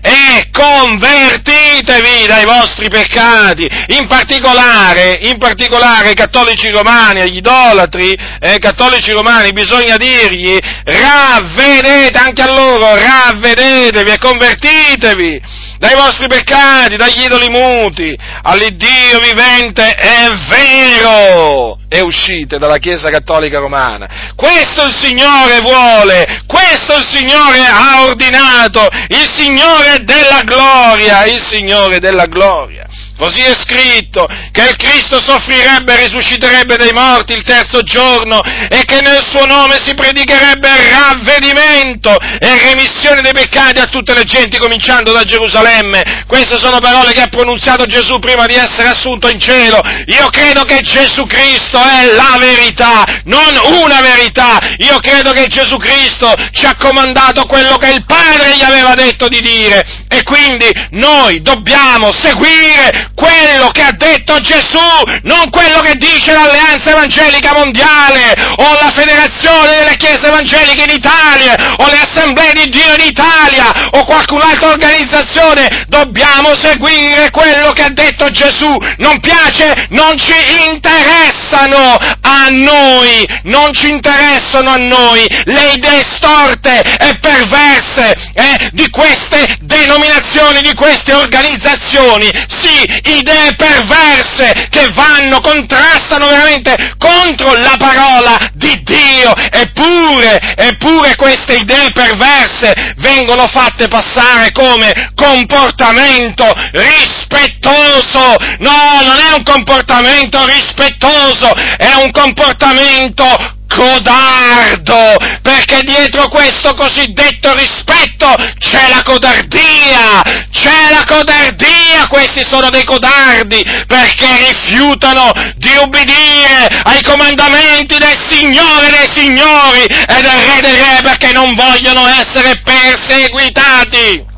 e 0.00 0.48
convertitevi 0.50 2.26
dai 2.26 2.44
vostri 2.44 2.88
peccati, 2.88 3.68
in 3.88 4.06
particolare 4.06 4.35
particolare, 4.40 5.18
in 5.22 5.38
particolare 5.38 6.08
ai 6.08 6.14
cattolici 6.14 6.70
romani, 6.70 7.20
agli 7.20 7.36
idolatri, 7.36 8.16
eh, 8.40 8.58
cattolici 8.58 9.12
romani, 9.12 9.52
bisogna 9.52 9.96
dirgli 9.96 10.58
ravvedete 10.84 12.18
anche 12.18 12.42
a 12.42 12.52
loro, 12.52 12.94
ravvedetevi 12.94 14.10
e 14.10 14.18
convertitevi 14.18 15.42
dai 15.78 15.94
vostri 15.94 16.26
peccati, 16.26 16.96
dagli 16.96 17.24
idoli 17.24 17.48
muti, 17.48 18.16
all'Iddio 18.42 19.18
vivente 19.20 19.94
e 19.94 20.30
vero, 20.48 21.78
e 21.88 22.00
uscite 22.00 22.58
dalla 22.58 22.78
Chiesa 22.78 23.10
Cattolica 23.10 23.58
Romana. 23.58 24.32
Questo 24.34 24.84
il 24.84 24.94
Signore 24.94 25.60
vuole, 25.60 26.42
questo 26.46 26.96
il 26.96 27.06
Signore 27.10 27.66
ha 27.66 28.02
ordinato, 28.04 28.86
il 29.08 29.30
Signore 29.34 29.98
della 30.02 30.42
gloria, 30.44 31.24
il 31.26 31.42
Signore 31.42 31.98
della 31.98 32.26
gloria. 32.26 32.86
Così 33.16 33.40
è 33.40 33.54
scritto 33.58 34.26
che 34.52 34.62
il 34.68 34.76
Cristo 34.76 35.18
soffrirebbe 35.20 35.94
e 35.94 36.04
risusciterebbe 36.04 36.76
dai 36.76 36.92
morti 36.92 37.32
il 37.32 37.42
terzo 37.42 37.80
giorno 37.82 38.40
e 38.42 38.84
che 38.84 39.00
nel 39.00 39.22
suo 39.22 39.46
nome 39.46 39.78
si 39.80 39.94
predicherebbe 39.94 40.68
ravvedimento 40.90 42.14
e 42.38 42.58
remissione 42.68 43.22
dei 43.22 43.32
peccati 43.32 43.80
a 43.80 43.86
tutte 43.86 44.12
le 44.12 44.24
genti, 44.24 44.58
cominciando 44.58 45.12
da 45.12 45.24
Gerusalemme. 45.24 46.24
Queste 46.26 46.58
sono 46.58 46.78
parole 46.78 47.12
che 47.12 47.22
ha 47.22 47.28
pronunziato 47.28 47.86
Gesù 47.86 48.18
prima 48.18 48.44
di 48.44 48.54
essere 48.54 48.88
assunto 48.88 49.28
in 49.28 49.40
cielo. 49.40 49.80
Io 50.06 50.28
credo 50.28 50.64
che 50.64 50.80
Gesù 50.80 51.26
Cristo 51.26 51.78
è 51.78 52.12
la 52.14 52.36
verità, 52.38 53.04
non 53.24 53.58
una 53.80 54.00
verità. 54.02 54.58
Io 54.78 54.98
credo 54.98 55.32
che 55.32 55.46
Gesù 55.46 55.78
Cristo 55.78 56.32
ci 56.52 56.66
ha 56.66 56.76
comandato 56.76 57.46
quello 57.46 57.76
che 57.76 57.92
il 57.92 58.04
Padre 58.04 58.56
gli 58.56 58.62
aveva 58.62 58.94
detto 58.94 59.28
di 59.28 59.40
dire 59.40 60.04
e 60.08 60.22
quindi 60.22 60.68
noi 60.90 61.40
dobbiamo 61.40 62.12
seguire 62.12 63.05
quello 63.14 63.68
che 63.70 63.82
ha 63.82 63.92
detto 63.92 64.40
Gesù, 64.40 64.78
non 65.22 65.50
quello 65.50 65.80
che 65.80 65.94
dice 65.94 66.32
l'Alleanza 66.32 66.90
Evangelica 66.90 67.52
Mondiale, 67.54 68.34
o 68.56 68.72
la 68.80 68.90
Federazione 68.94 69.76
delle 69.76 69.96
Chiese 69.96 70.26
Evangeliche 70.26 70.84
in 70.84 70.94
Italia, 70.96 71.74
o 71.78 71.86
le 71.86 72.00
Assemblee 72.00 72.52
di 72.52 72.68
Dio 72.70 72.94
in 72.94 73.06
Italia, 73.06 73.88
o 73.92 74.04
qualcun'altra 74.04 74.68
organizzazione. 74.68 75.84
Dobbiamo 75.88 76.54
seguire 76.60 77.30
quello 77.30 77.72
che 77.72 77.82
ha 77.82 77.90
detto 77.90 78.30
Gesù. 78.30 78.74
Non 78.98 79.20
piace? 79.20 79.86
Non 79.90 80.16
ci 80.16 80.34
interessano 80.72 81.96
a 82.20 82.46
noi, 82.50 83.26
non 83.44 83.72
ci 83.72 83.90
interessano 83.90 84.70
a 84.70 84.76
noi 84.76 85.26
le 85.44 85.72
idee 85.74 86.04
storte 86.04 86.80
e 86.80 87.18
perverse 87.18 88.14
eh, 88.34 88.70
di 88.72 88.88
queste 88.90 89.56
denominazioni, 89.60 90.60
di 90.60 90.74
queste 90.74 91.14
organizzazioni. 91.14 92.30
Sì, 92.48 92.95
idee 93.02 93.54
perverse 93.56 94.68
che 94.70 94.86
vanno, 94.94 95.40
contrastano 95.40 96.28
veramente 96.28 96.94
contro 96.98 97.54
la 97.54 97.74
parola 97.78 98.38
di 98.52 98.82
Dio, 98.82 99.34
eppure, 99.34 100.38
eppure 100.56 101.16
queste 101.16 101.54
idee 101.54 101.92
perverse 101.92 102.94
vengono 102.98 103.46
fatte 103.46 103.88
passare 103.88 104.52
come 104.52 105.12
comportamento 105.14 106.44
rispettoso. 106.72 108.36
No, 108.58 109.00
non 109.02 109.18
è 109.18 109.34
un 109.36 109.42
comportamento 109.42 110.44
rispettoso, 110.46 111.52
è 111.54 111.92
un 112.02 112.10
comportamento 112.10 113.55
codardo, 113.68 115.16
perché 115.42 115.82
dietro 115.82 116.28
questo 116.28 116.74
cosiddetto 116.74 117.52
rispetto 117.54 118.34
c'è 118.58 118.88
la 118.88 119.02
codardia, 119.02 120.22
c'è 120.50 120.90
la 120.90 121.04
codardia, 121.06 122.06
questi 122.08 122.44
sono 122.48 122.70
dei 122.70 122.84
codardi, 122.84 123.62
perché 123.86 124.26
rifiutano 124.48 125.32
di 125.56 125.76
ubbidire 125.82 126.68
ai 126.84 127.02
comandamenti 127.02 127.98
del 127.98 128.16
Signore 128.28 128.90
dei 128.90 129.10
Signori 129.12 129.82
e 129.82 130.22
del 130.22 130.30
Re 130.30 130.60
dei 130.60 130.72
Re, 130.72 131.00
perché 131.02 131.32
non 131.32 131.54
vogliono 131.54 132.06
essere 132.06 132.60
perseguitati 132.62 134.34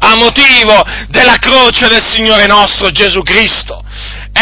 a 0.00 0.14
motivo 0.14 0.84
della 1.08 1.38
croce 1.38 1.88
del 1.88 2.04
Signore 2.10 2.46
nostro 2.46 2.90
Gesù 2.90 3.22
Cristo. 3.22 3.82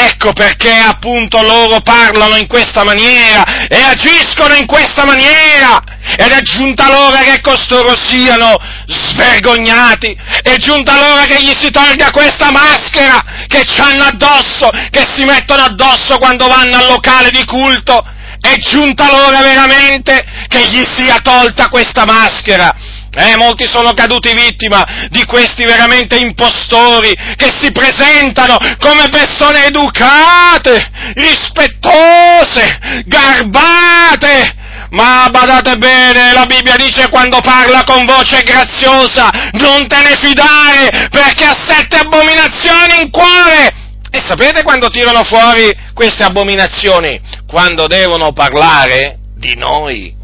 Ecco 0.01 0.33
perché 0.33 0.73
appunto 0.73 1.43
loro 1.43 1.81
parlano 1.81 2.37
in 2.37 2.47
questa 2.47 2.85
maniera 2.85 3.67
e 3.67 3.83
agiscono 3.83 4.55
in 4.55 4.65
questa 4.65 5.05
maniera. 5.05 5.83
Ed 6.17 6.31
è 6.31 6.41
giunta 6.43 6.89
l'ora 6.89 7.19
che 7.19 7.41
costoro 7.41 7.97
siano 8.07 8.57
svergognati, 8.87 10.17
è 10.43 10.55
giunta 10.55 10.95
l'ora 10.95 11.25
che 11.25 11.43
gli 11.43 11.53
si 11.59 11.71
tolga 11.71 12.13
questa 12.13 12.53
maschera 12.53 13.23
che 13.49 13.65
ci 13.65 13.81
hanno 13.81 14.05
addosso, 14.05 14.71
che 14.91 15.05
si 15.13 15.25
mettono 15.25 15.65
addosso 15.65 16.17
quando 16.19 16.47
vanno 16.47 16.77
al 16.77 16.87
locale 16.87 17.31
di 17.31 17.45
culto. 17.45 18.05
È 18.41 18.55
giunta 18.55 19.11
l'ora 19.11 19.43
veramente 19.43 20.25
che 20.47 20.65
gli 20.69 20.85
sia 20.97 21.19
tolta 21.21 21.69
questa 21.69 22.05
maschera 22.07 22.73
eh, 23.15 23.37
molti 23.37 23.67
sono 23.67 23.93
caduti 23.95 24.33
vittima 24.35 25.09
di 25.11 25.25
questi 25.25 25.65
veramente 25.65 26.17
impostori 26.17 27.13
che 27.37 27.53
si 27.59 27.73
presentano 27.73 28.59
come 28.79 29.09
persone 29.09 29.67
educate, 29.67 30.91
rispettose, 31.15 33.05
garbate, 33.07 34.57
ma 34.91 35.29
badate 35.31 35.77
bene, 35.77 36.33
la 36.33 36.47
Bibbia 36.47 36.77
dice 36.77 37.09
quando 37.09 37.41
parla 37.41 37.85
con 37.85 38.05
voce 38.05 38.43
graziosa, 38.43 39.29
non 39.53 39.87
te 39.87 39.97
ne 39.97 40.17
fidare, 40.21 41.09
perché 41.11 41.45
ha 41.45 41.57
sette 41.67 41.97
abominazioni 41.97 43.01
in 43.03 43.11
cuore. 43.11 43.87
E 44.11 44.21
sapete 44.27 44.63
quando 44.63 44.89
tirano 44.89 45.23
fuori 45.23 45.71
queste 45.93 46.25
abominazioni? 46.25 47.21
Quando 47.47 47.87
devono 47.87 48.33
parlare 48.33 49.19
di 49.37 49.55
noi. 49.55 50.18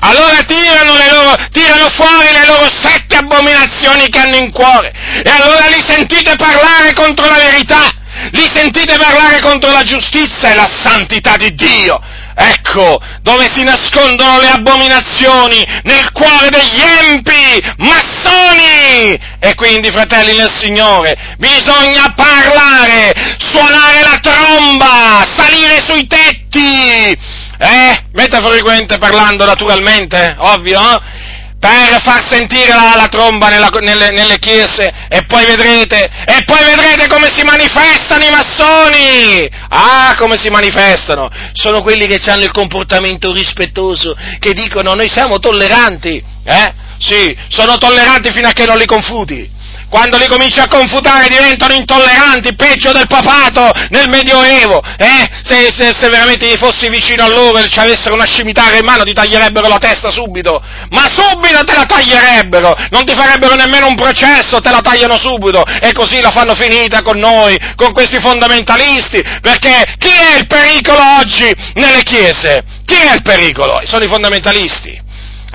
Allora 0.00 0.42
tirano, 0.44 0.96
loro, 0.96 1.36
tirano, 1.50 1.88
fuori 1.88 2.30
le 2.32 2.46
loro 2.46 2.70
sette 2.82 3.16
abominazioni 3.16 4.08
che 4.08 4.18
hanno 4.18 4.36
in 4.36 4.52
cuore. 4.52 4.92
E 5.24 5.30
allora 5.30 5.66
li 5.68 5.82
sentite 5.86 6.36
parlare 6.36 6.92
contro 6.92 7.24
la 7.26 7.38
verità, 7.38 7.90
li 8.32 8.48
sentite 8.52 8.96
parlare 8.98 9.40
contro 9.40 9.70
la 9.70 9.82
giustizia 9.82 10.50
e 10.50 10.54
la 10.54 10.68
santità 10.82 11.36
di 11.36 11.54
Dio. 11.54 12.00
Ecco 12.38 13.00
dove 13.22 13.50
si 13.54 13.64
nascondono 13.64 14.38
le 14.40 14.50
abominazioni, 14.50 15.66
nel 15.84 16.12
cuore 16.12 16.50
degli 16.50 16.80
empi, 16.80 17.62
massoni! 17.78 19.18
E 19.40 19.54
quindi, 19.54 19.90
fratelli 19.90 20.36
nel 20.36 20.52
Signore, 20.54 21.16
bisogna 21.38 22.12
parlare, 22.14 23.14
suonare 23.38 24.02
la 24.02 24.18
tromba, 24.20 25.26
salire 25.34 25.80
sui 25.80 26.06
tetti, 26.06 27.18
eh? 27.58 28.04
Metaforicamente 28.12 28.98
parlando, 28.98 29.44
naturalmente, 29.44 30.36
ovvio, 30.38 30.80
eh? 30.80 31.34
per 31.58 32.00
far 32.02 32.22
sentire 32.28 32.68
la, 32.68 32.92
la 32.96 33.08
tromba 33.08 33.48
nella, 33.48 33.68
nelle, 33.80 34.10
nelle, 34.10 34.38
chiese 34.38 34.92
e 35.08 35.24
poi 35.26 35.44
vedrete, 35.46 36.04
e 36.26 36.44
poi 36.44 36.62
vedrete 36.64 37.08
come 37.08 37.28
si 37.32 37.42
manifestano 37.42 38.24
i 38.24 38.30
massoni! 38.30 39.50
Ah, 39.68 40.14
come 40.16 40.38
si 40.38 40.48
manifestano! 40.48 41.30
Sono 41.52 41.80
quelli 41.80 42.06
che 42.06 42.20
hanno 42.30 42.44
il 42.44 42.52
comportamento 42.52 43.32
rispettoso, 43.32 44.14
che 44.38 44.52
dicono 44.52 44.94
noi 44.94 45.08
siamo 45.08 45.38
tolleranti, 45.38 46.22
eh? 46.44 46.84
Sì, 46.98 47.36
sono 47.48 47.76
tolleranti 47.76 48.30
fino 48.32 48.48
a 48.48 48.52
che 48.52 48.64
non 48.64 48.78
li 48.78 48.86
confuti 48.86 49.54
quando 49.96 50.18
li 50.18 50.28
cominci 50.28 50.60
a 50.60 50.68
confutare 50.68 51.26
diventano 51.26 51.72
intolleranti, 51.72 52.54
peggio 52.54 52.92
del 52.92 53.06
papato 53.06 53.72
nel 53.88 54.10
Medioevo, 54.10 54.82
eh? 54.98 55.26
se, 55.42 55.72
se, 55.72 55.94
se, 55.98 56.08
veramente 56.10 56.54
fossi 56.58 56.90
vicino 56.90 57.24
a 57.24 57.28
loro 57.28 57.56
e 57.56 57.66
ci 57.66 57.78
avessero 57.78 58.12
una 58.12 58.26
scimitara 58.26 58.76
in 58.76 58.84
mano 58.84 59.04
ti 59.04 59.14
taglierebbero 59.14 59.68
la 59.68 59.78
testa 59.78 60.10
subito, 60.10 60.62
ma 60.90 61.06
subito 61.08 61.64
te 61.64 61.72
la 61.74 61.86
taglierebbero, 61.86 62.76
non 62.90 63.06
ti 63.06 63.14
farebbero 63.14 63.54
nemmeno 63.54 63.86
un 63.86 63.94
processo, 63.94 64.60
te 64.60 64.70
la 64.70 64.82
tagliano 64.82 65.18
subito 65.18 65.64
e 65.64 65.94
così 65.94 66.20
la 66.20 66.30
fanno 66.30 66.54
finita 66.54 67.00
con 67.00 67.16
noi, 67.18 67.58
con 67.74 67.94
questi 67.94 68.20
fondamentalisti, 68.20 69.24
perché 69.40 69.94
chi 69.96 70.10
è 70.10 70.36
il 70.36 70.46
pericolo 70.46 71.00
oggi 71.20 71.50
nelle 71.72 72.02
chiese? 72.02 72.62
Chi 72.84 72.96
è 72.96 73.14
il 73.14 73.22
pericolo? 73.22 73.80
Sono 73.86 74.04
i 74.04 74.08
fondamentalisti. 74.08 75.05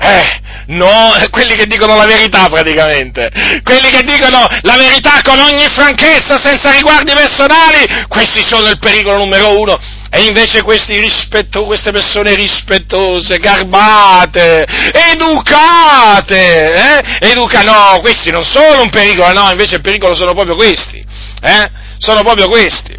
Eh, 0.02 0.42
No, 0.66 1.12
quelli 1.30 1.54
che 1.56 1.66
dicono 1.66 1.96
la 1.96 2.06
verità 2.06 2.46
praticamente, 2.46 3.30
quelli 3.64 3.90
che 3.90 4.02
dicono 4.02 4.46
la 4.62 4.76
verità 4.76 5.20
con 5.22 5.38
ogni 5.38 5.66
franchezza, 5.68 6.40
senza 6.40 6.70
riguardi 6.70 7.12
personali, 7.12 8.06
questi 8.06 8.44
sono 8.44 8.68
il 8.68 8.78
pericolo 8.78 9.18
numero 9.18 9.58
uno. 9.58 9.78
E 10.14 10.24
invece 10.24 10.62
rispetto, 10.62 11.64
queste 11.64 11.90
persone 11.90 12.34
rispettose, 12.34 13.38
garbate, 13.38 14.66
educate, 15.10 16.74
eh? 16.74 17.28
Educa, 17.30 17.62
no, 17.62 17.98
questi 18.00 18.30
non 18.30 18.44
sono 18.44 18.82
un 18.82 18.90
pericolo, 18.90 19.32
no, 19.32 19.50
invece 19.50 19.76
il 19.76 19.80
pericolo 19.80 20.14
sono 20.14 20.34
proprio 20.34 20.54
questi, 20.54 21.04
eh? 21.42 21.70
Sono 21.96 22.22
proprio 22.22 22.48
questi. 22.48 22.94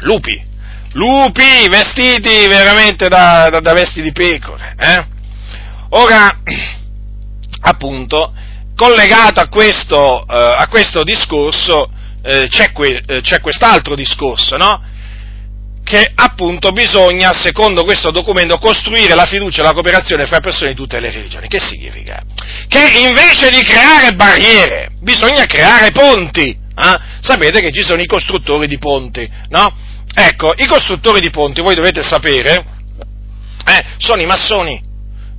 Lupi, 0.00 0.42
lupi 0.92 1.68
vestiti 1.68 2.46
veramente 2.48 3.08
da, 3.08 3.48
da, 3.50 3.60
da 3.60 3.72
vesti 3.72 4.02
di 4.02 4.12
pecore, 4.12 4.74
eh? 4.78 5.18
Ora, 5.90 6.40
appunto, 7.62 8.32
collegato 8.76 9.40
a 9.40 9.48
questo, 9.48 10.24
eh, 10.26 10.54
a 10.56 10.66
questo 10.68 11.02
discorso 11.02 11.90
eh, 12.22 12.46
c'è, 12.48 12.72
que, 12.72 13.02
eh, 13.06 13.20
c'è, 13.20 13.40
quest'altro 13.40 13.94
discorso, 13.94 14.56
no? 14.56 14.82
Che 15.82 16.12
appunto 16.14 16.70
bisogna, 16.70 17.32
secondo 17.32 17.82
questo 17.82 18.12
documento, 18.12 18.58
costruire 18.58 19.14
la 19.14 19.26
fiducia 19.26 19.60
e 19.60 19.64
la 19.64 19.72
cooperazione 19.72 20.26
fra 20.26 20.38
persone 20.38 20.70
di 20.70 20.76
tutte 20.76 21.00
le 21.00 21.10
religioni. 21.10 21.48
Che 21.48 21.60
significa? 21.60 22.22
Che 22.68 22.98
invece 23.06 23.50
di 23.50 23.62
creare 23.62 24.14
barriere, 24.14 24.92
bisogna 25.00 25.46
creare 25.46 25.90
ponti. 25.90 26.50
Eh? 26.50 27.00
Sapete 27.20 27.60
che 27.60 27.72
ci 27.72 27.84
sono 27.84 28.00
i 28.00 28.06
costruttori 28.06 28.68
di 28.68 28.78
ponti, 28.78 29.28
no? 29.48 29.74
Ecco, 30.14 30.54
i 30.56 30.66
costruttori 30.66 31.20
di 31.20 31.30
ponti, 31.30 31.60
voi 31.60 31.74
dovete 31.74 32.02
sapere, 32.02 32.64
eh, 33.66 33.84
sono 33.98 34.22
i 34.22 34.26
massoni 34.26 34.88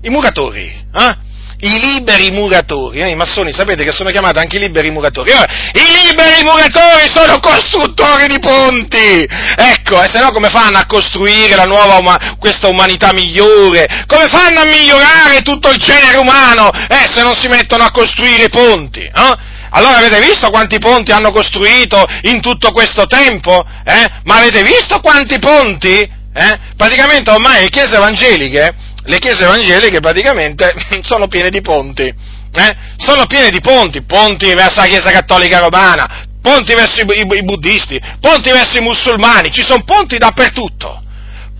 i 0.03 0.09
muratori, 0.09 0.71
eh? 0.93 1.29
i 1.63 1.79
liberi 1.79 2.31
muratori, 2.31 3.01
eh? 3.01 3.09
i 3.09 3.15
massoni 3.15 3.53
sapete 3.53 3.83
che 3.83 3.91
sono 3.91 4.09
chiamati 4.09 4.39
anche 4.39 4.57
i 4.57 4.59
liberi 4.59 4.89
muratori, 4.89 5.31
allora, 5.31 5.51
i 5.73 6.07
liberi 6.07 6.43
muratori 6.43 7.07
sono 7.07 7.39
costruttori 7.39 8.25
di 8.27 8.39
ponti, 8.39 9.27
ecco, 9.55 10.01
e 10.01 10.07
se 10.07 10.19
no 10.19 10.31
come 10.31 10.49
fanno 10.49 10.77
a 10.77 10.85
costruire 10.87 11.55
la 11.55 11.65
nuova, 11.65 11.97
uma- 11.97 12.35
questa 12.39 12.67
umanità 12.67 13.13
migliore, 13.13 14.05
come 14.07 14.27
fanno 14.27 14.61
a 14.61 14.65
migliorare 14.65 15.41
tutto 15.43 15.69
il 15.69 15.77
genere 15.77 16.17
umano, 16.17 16.71
eh, 16.71 17.07
se 17.07 17.21
non 17.21 17.35
si 17.35 17.47
mettono 17.47 17.83
a 17.83 17.91
costruire 17.91 18.49
ponti, 18.49 19.01
eh? 19.01 19.49
Allora 19.73 19.97
avete 19.97 20.19
visto 20.19 20.49
quanti 20.49 20.79
ponti 20.79 21.13
hanno 21.13 21.31
costruito 21.31 22.05
in 22.23 22.41
tutto 22.41 22.73
questo 22.73 23.07
tempo? 23.07 23.65
Eh? 23.85 24.05
Ma 24.25 24.35
avete 24.35 24.63
visto 24.63 24.99
quanti 24.99 25.39
ponti? 25.39 25.97
Eh? 26.33 26.59
Praticamente 26.75 27.31
ormai 27.31 27.61
le 27.61 27.69
chiese 27.69 27.95
evangeliche 27.95 28.73
le 29.03 29.19
chiese 29.19 29.43
evangeliche 29.43 29.99
praticamente 29.99 30.73
sono 31.01 31.27
piene 31.27 31.49
di 31.49 31.61
ponti, 31.61 32.03
eh? 32.03 32.75
sono 32.97 33.25
piene 33.25 33.49
di 33.49 33.59
ponti, 33.59 34.03
ponti 34.03 34.53
verso 34.53 34.81
la 34.81 34.87
Chiesa 34.87 35.11
Cattolica 35.11 35.59
Romana, 35.59 36.25
ponti 36.41 36.73
verso 36.73 37.01
i, 37.01 37.05
i, 37.05 37.37
i 37.37 37.43
buddisti, 37.43 37.99
ponti 38.19 38.51
verso 38.51 38.77
i 38.77 38.81
musulmani, 38.81 39.51
ci 39.51 39.63
sono 39.63 39.83
ponti 39.83 40.17
dappertutto 40.17 41.01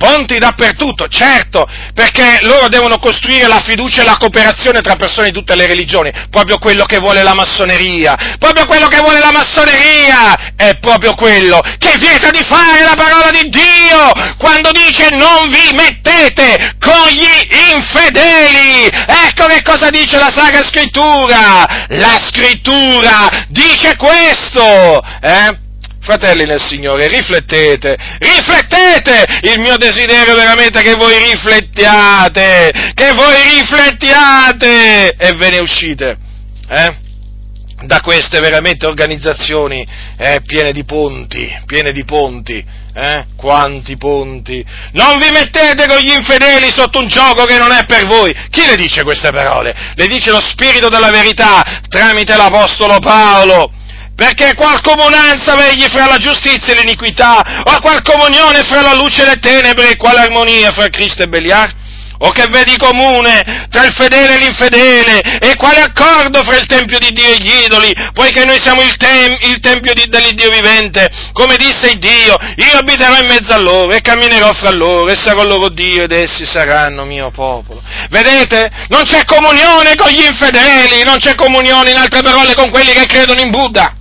ponti 0.01 0.39
dappertutto, 0.39 1.07
certo, 1.07 1.69
perché 1.93 2.39
loro 2.41 2.67
devono 2.69 2.97
costruire 2.97 3.47
la 3.47 3.61
fiducia 3.63 4.01
e 4.01 4.05
la 4.05 4.17
cooperazione 4.17 4.81
tra 4.81 4.95
persone 4.95 5.27
di 5.27 5.33
tutte 5.33 5.55
le 5.55 5.67
religioni, 5.67 6.11
proprio 6.31 6.57
quello 6.57 6.85
che 6.85 6.97
vuole 6.97 7.21
la 7.21 7.35
massoneria, 7.35 8.17
proprio 8.39 8.65
quello 8.65 8.87
che 8.87 8.97
vuole 8.97 9.19
la 9.19 9.31
massoneria, 9.31 10.53
è 10.55 10.79
proprio 10.79 11.13
quello 11.13 11.61
che 11.77 11.93
vieta 11.99 12.31
di 12.31 12.43
fare 12.43 12.81
la 12.81 12.95
parola 12.95 13.29
di 13.29 13.47
Dio, 13.49 14.35
quando 14.37 14.71
dice 14.71 15.09
non 15.11 15.51
vi 15.51 15.69
mettete 15.75 16.75
con 16.79 17.07
gli 17.09 17.71
infedeli, 17.75 18.89
ecco 19.27 19.45
che 19.45 19.61
cosa 19.61 19.91
dice 19.91 20.17
la 20.17 20.31
Sacra 20.33 20.63
Scrittura, 20.63 21.85
la 21.89 22.19
Scrittura 22.25 23.45
dice 23.49 23.95
questo, 23.97 24.99
eh? 25.21 25.60
Fratelli 26.01 26.45
nel 26.45 26.61
Signore, 26.61 27.07
riflettete, 27.07 27.95
riflettete! 28.17 29.51
Il 29.53 29.59
mio 29.59 29.77
desiderio 29.77 30.33
è 30.33 30.35
veramente 30.35 30.81
che 30.81 30.95
voi 30.95 31.15
riflettiate, 31.17 32.71
che 32.95 33.11
voi 33.13 33.35
riflettiate 33.59 35.13
e 35.15 35.33
ve 35.35 35.49
ne 35.51 35.59
uscite, 35.59 36.17
eh? 36.67 36.95
da 37.83 37.99
queste 38.01 38.39
veramente 38.39 38.87
organizzazioni 38.87 39.85
eh, 40.17 40.41
piene 40.43 40.71
di 40.71 40.83
ponti, 40.85 41.47
piene 41.67 41.91
di 41.91 42.03
ponti, 42.03 42.63
eh? 42.93 43.25
Quanti 43.35 43.95
ponti! 43.95 44.65
Non 44.93 45.19
vi 45.19 45.29
mettete 45.29 45.87
con 45.87 45.97
gli 45.99 46.11
infedeli 46.11 46.69
sotto 46.75 46.99
un 46.99 47.07
gioco 47.07 47.45
che 47.45 47.57
non 47.57 47.71
è 47.71 47.85
per 47.85 48.07
voi! 48.07 48.35
Chi 48.49 48.65
le 48.65 48.75
dice 48.75 49.03
queste 49.03 49.31
parole? 49.31 49.93
Le 49.95 50.07
dice 50.07 50.31
lo 50.31 50.41
Spirito 50.41 50.89
della 50.89 51.09
verità 51.09 51.81
tramite 51.87 52.35
l'Apostolo 52.35 52.97
Paolo. 52.99 53.71
Perché 54.21 54.53
qual 54.53 54.79
comunanza 54.81 55.55
vegli 55.55 55.87
fra 55.89 56.05
la 56.05 56.17
giustizia 56.17 56.75
e 56.75 56.77
l'iniquità? 56.77 57.41
O 57.63 57.79
qual 57.81 58.03
comunione 58.03 58.61
fra 58.61 58.81
la 58.81 58.93
luce 58.93 59.23
e 59.23 59.25
le 59.25 59.39
tenebre? 59.39 59.89
E 59.89 59.95
quale 59.95 60.19
armonia 60.19 60.71
fra 60.71 60.89
Cristo 60.89 61.23
e 61.23 61.27
Beliar? 61.27 61.79
o 62.23 62.29
che 62.29 62.45
vedi 62.51 62.77
comune 62.77 63.65
tra 63.71 63.83
il 63.83 63.91
fedele 63.93 64.35
e 64.35 64.37
l'infedele, 64.37 65.39
e 65.39 65.55
quale 65.55 65.81
accordo 65.81 66.43
fra 66.43 66.55
il 66.55 66.67
Tempio 66.67 66.99
di 66.99 67.09
Dio 67.09 67.25
e 67.25 67.37
gli 67.39 67.63
idoli, 67.65 67.91
poiché 68.13 68.45
noi 68.45 68.59
siamo 68.59 68.83
il, 68.83 68.95
tem- 68.95 69.39
il 69.41 69.59
Tempio 69.59 69.91
di- 69.95 70.05
dell'Iddio 70.07 70.51
vivente, 70.51 71.09
come 71.33 71.55
disse 71.55 71.89
il 71.89 71.97
Dio, 71.97 72.37
io 72.57 72.77
abiterò 72.77 73.17
in 73.17 73.25
mezzo 73.25 73.53
a 73.53 73.57
loro 73.57 73.91
e 73.91 74.01
camminerò 74.01 74.53
fra 74.53 74.69
loro 74.69 75.09
e 75.09 75.15
sarò 75.15 75.41
loro 75.41 75.69
Dio 75.69 76.03
ed 76.03 76.11
essi 76.11 76.45
saranno 76.45 77.05
mio 77.05 77.31
popolo. 77.31 77.81
Vedete? 78.11 78.69
Non 78.89 79.01
c'è 79.01 79.25
comunione 79.25 79.95
con 79.95 80.11
gli 80.11 80.21
infedeli, 80.23 81.01
non 81.03 81.17
c'è 81.17 81.33
comunione, 81.33 81.89
in 81.89 81.97
altre 81.97 82.21
parole, 82.21 82.53
con 82.53 82.69
quelli 82.69 82.91
che 82.91 83.07
credono 83.07 83.41
in 83.41 83.49
Buddha 83.49 83.95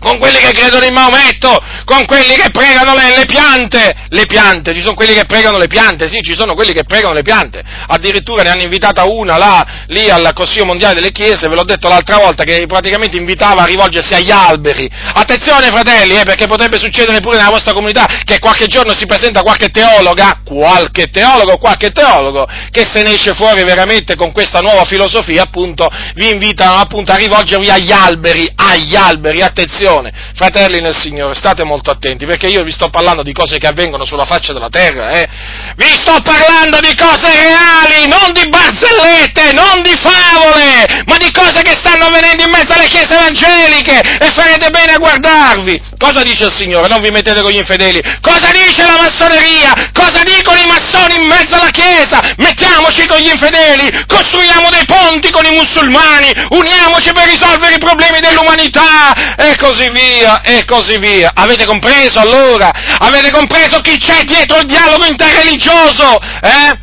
con 0.00 0.18
quelli 0.18 0.38
che 0.38 0.52
credono 0.52 0.84
in 0.84 0.94
Maometto, 0.94 1.56
con 1.84 2.06
quelli 2.06 2.34
che 2.34 2.50
pregano 2.50 2.94
le, 2.94 3.16
le, 3.18 3.26
piante, 3.26 3.94
le 4.08 4.24
piante, 4.26 4.72
ci 4.72 4.80
sono 4.80 4.94
quelli 4.94 5.12
che 5.12 5.26
pregano 5.26 5.58
le 5.58 5.66
piante, 5.66 6.08
sì, 6.08 6.20
ci 6.22 6.34
sono 6.34 6.54
quelli 6.54 6.72
che 6.72 6.84
pregano 6.84 7.12
le 7.12 7.22
piante, 7.22 7.62
addirittura 7.86 8.42
ne 8.42 8.50
hanno 8.50 8.62
invitata 8.62 9.04
una 9.04 9.36
là, 9.36 9.84
lì 9.88 10.08
al 10.08 10.32
Consiglio 10.34 10.64
Mondiale 10.64 10.94
delle 10.94 11.12
Chiese, 11.12 11.48
ve 11.48 11.54
l'ho 11.54 11.64
detto 11.64 11.88
l'altra 11.88 12.16
volta, 12.16 12.44
che 12.44 12.64
praticamente 12.66 13.18
invitava 13.18 13.62
a 13.62 13.66
rivolgersi 13.66 14.14
agli 14.14 14.30
alberi. 14.30 14.88
Attenzione 14.90 15.66
fratelli, 15.66 16.16
eh, 16.16 16.24
perché 16.24 16.46
potrebbe 16.46 16.78
succedere 16.78 17.20
pure 17.20 17.36
nella 17.36 17.50
vostra 17.50 17.74
comunità 17.74 18.06
che 18.24 18.38
qualche 18.38 18.66
giorno 18.66 18.94
si 18.94 19.04
presenta 19.04 19.42
qualche 19.42 19.68
teologa, 19.68 20.40
qualche 20.44 21.10
teologo, 21.10 21.58
qualche 21.58 21.90
teologo, 21.90 22.46
che 22.70 22.88
se 22.90 23.02
ne 23.02 23.14
esce 23.14 23.34
fuori 23.34 23.64
veramente 23.64 24.16
con 24.16 24.32
questa 24.32 24.60
nuova 24.60 24.84
filosofia, 24.86 25.42
appunto, 25.42 25.86
vi 26.14 26.30
invitano 26.30 26.78
appunto 26.78 27.12
a 27.12 27.16
rivolgervi 27.16 27.68
agli 27.68 27.92
alberi, 27.92 28.50
agli 28.54 28.96
alberi, 28.96 29.42
attenzione 29.42 29.88
attenzione, 29.90 30.12
fratelli 30.34 30.80
nel 30.80 30.96
Signore, 30.96 31.34
state 31.34 31.64
molto 31.64 31.90
attenti, 31.90 32.24
perché 32.26 32.46
io 32.46 32.62
vi 32.62 32.70
sto 32.70 32.88
parlando 32.88 33.22
di 33.22 33.32
cose 33.32 33.58
che 33.58 33.66
avvengono 33.66 34.04
sulla 34.04 34.24
faccia 34.24 34.52
della 34.52 34.68
terra, 34.68 35.10
eh? 35.10 35.28
Vi 35.76 35.88
sto 35.98 36.20
parlando 36.22 36.78
di 36.80 36.94
cose 36.94 37.28
reali, 37.28 38.06
non 38.06 38.32
di 38.32 38.48
barzellette, 38.48 39.52
non 39.52 39.82
di 39.82 39.96
favole, 39.96 41.02
ma 41.06 41.16
di 41.16 41.30
cose 41.32 41.62
che 41.62 41.74
stanno 41.74 42.06
avvenendo 42.06 42.44
in 42.44 42.50
mezzo 42.50 42.72
alle 42.72 42.88
chiese 42.88 43.14
evangeliche 43.14 43.98
e 43.98 44.30
farete 44.30 44.70
bene 44.70 44.92
a 44.92 44.98
guardarvi. 44.98 45.82
Cosa 45.98 46.22
dice 46.22 46.46
il 46.46 46.52
Signore? 46.52 46.88
Non 46.88 47.02
vi 47.02 47.10
mettete 47.10 47.40
con 47.42 47.50
gli 47.50 47.56
infedeli. 47.56 48.00
Cosa 48.20 48.50
dice 48.52 48.84
la 48.84 48.96
massoneria? 48.96 49.90
Cosa 49.92 50.22
dicono 50.22 50.58
i 50.58 50.66
massoni 50.66 51.16
in 51.20 51.26
mezzo 51.26 51.56
alla 51.56 51.70
chiesa? 51.70 52.20
Mettiamoci 52.36 53.06
con 53.06 53.18
gli 53.18 53.30
infedeli, 53.30 54.04
costruiamo 54.06 54.70
dei 54.70 54.84
ponti 54.84 55.30
con 55.30 55.44
i 55.44 55.54
musulmani, 55.54 56.32
uniamoci 56.50 57.12
per 57.12 57.26
risolvere 57.28 57.74
i 57.74 57.78
problemi 57.78 58.20
dell'umanità 58.20 59.36
e 59.36 59.56
così 59.56 59.79
così 59.80 59.90
via, 59.90 60.42
e 60.42 60.64
così 60.66 60.98
via. 60.98 61.32
Avete 61.34 61.64
compreso 61.64 62.18
allora? 62.18 62.70
Avete 62.98 63.30
compreso 63.30 63.80
chi 63.80 63.96
c'è 63.96 64.22
dietro 64.24 64.58
il 64.58 64.66
dialogo 64.66 65.06
interreligioso? 65.06 66.18
Eh? 66.20 66.78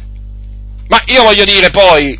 Ma 0.87 1.01
io 1.05 1.23
voglio 1.23 1.43
dire 1.43 1.69
poi, 1.69 2.19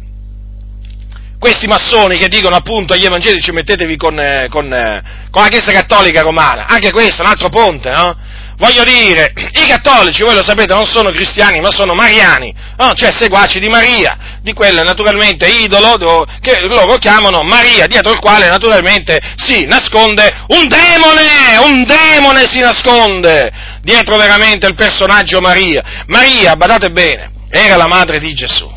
questi 1.39 1.67
massoni 1.67 2.17
che 2.17 2.28
dicono 2.28 2.55
appunto 2.55 2.93
agli 2.93 3.05
evangelici 3.05 3.51
mettetevi 3.51 3.95
con, 3.95 4.19
eh, 4.19 4.47
con, 4.49 4.71
eh, 4.71 5.01
con 5.32 5.41
la 5.41 5.49
Chiesa 5.49 5.71
Cattolica 5.71 6.21
Romana, 6.21 6.67
anche 6.67 6.91
questo 6.91 7.21
è 7.21 7.25
un 7.25 7.32
altro 7.32 7.49
ponte, 7.49 7.89
no? 7.89 8.15
Voglio 8.57 8.83
dire, 8.83 9.33
i 9.35 9.67
cattolici, 9.67 10.23
voi 10.23 10.33
lo 10.33 10.43
sapete, 10.43 10.73
non 10.73 10.85
sono 10.85 11.11
cristiani, 11.11 11.59
ma 11.59 11.69
sono 11.69 11.93
mariani, 11.93 12.51
no? 12.77 12.91
cioè 12.93 13.11
seguaci 13.11 13.59
di 13.59 13.67
Maria, 13.67 14.39
di 14.41 14.51
quel 14.53 14.81
naturalmente 14.83 15.47
idolo 15.47 16.25
che 16.41 16.61
loro 16.61 16.97
chiamano 16.97 17.43
Maria, 17.43 17.85
dietro 17.85 18.13
il 18.13 18.19
quale 18.19 18.49
naturalmente 18.49 19.19
si 19.35 19.65
nasconde 19.65 20.45
un 20.47 20.67
demone, 20.67 21.57
un 21.65 21.83
demone 21.85 22.47
si 22.49 22.59
nasconde 22.59 23.51
dietro 23.83 24.17
veramente 24.17 24.65
il 24.65 24.73
personaggio 24.73 25.39
Maria. 25.39 26.03
Maria, 26.07 26.55
badate 26.55 26.89
bene, 26.89 27.29
era 27.51 27.75
la 27.75 27.87
madre 27.87 28.17
di 28.17 28.33
Gesù. 28.33 28.67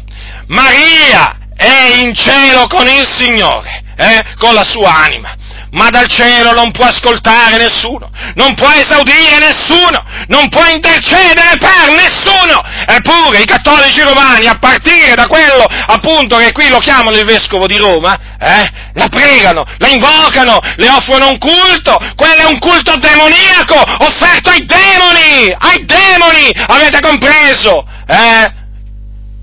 Maria 0.49 1.39
è 1.57 2.01
in 2.03 2.15
cielo 2.15 2.67
con 2.67 2.87
il 2.87 3.09
Signore, 3.17 3.83
eh, 3.97 4.25
con 4.37 4.53
la 4.53 4.65
sua 4.65 4.95
anima 4.95 5.35
ma 5.73 5.89
dal 5.91 6.09
cielo 6.09 6.53
non 6.53 6.71
può 6.73 6.87
ascoltare 6.87 7.57
nessuno, 7.57 8.11
non 8.35 8.55
può 8.55 8.71
esaudire 8.73 9.39
nessuno, 9.39 10.03
non 10.29 10.49
può 10.49 10.67
intercedere 10.67 11.57
per 11.59 11.91
nessuno. 11.95 12.63
Eppure 12.87 13.41
i 13.41 13.45
cattolici 13.45 14.01
romani, 14.01 14.47
a 14.47 14.59
partire 14.59 15.15
da 15.15 15.27
quello 15.27 15.65
appunto 15.87 16.37
che 16.37 16.53
qui 16.53 16.69
lo 16.69 16.79
chiamano 16.79 17.17
il 17.17 17.25
vescovo 17.25 17.67
di 17.67 17.77
Roma, 17.77 18.19
eh, 18.39 18.71
la 18.95 19.09
pregano, 19.09 19.65
la 19.79 19.89
invocano, 19.89 20.59
le 20.77 20.89
offrono 20.89 21.29
un 21.29 21.39
culto, 21.39 21.97
quello 22.17 22.43
è 22.43 22.47
un 22.47 22.59
culto 22.59 22.97
demoniaco, 22.97 23.81
offerto 23.99 24.51
ai 24.51 24.65
demoni, 24.65 25.55
ai 25.57 25.85
demoni, 25.85 26.53
avete 26.67 27.01
compreso? 27.01 27.85
Eh? 28.07 28.59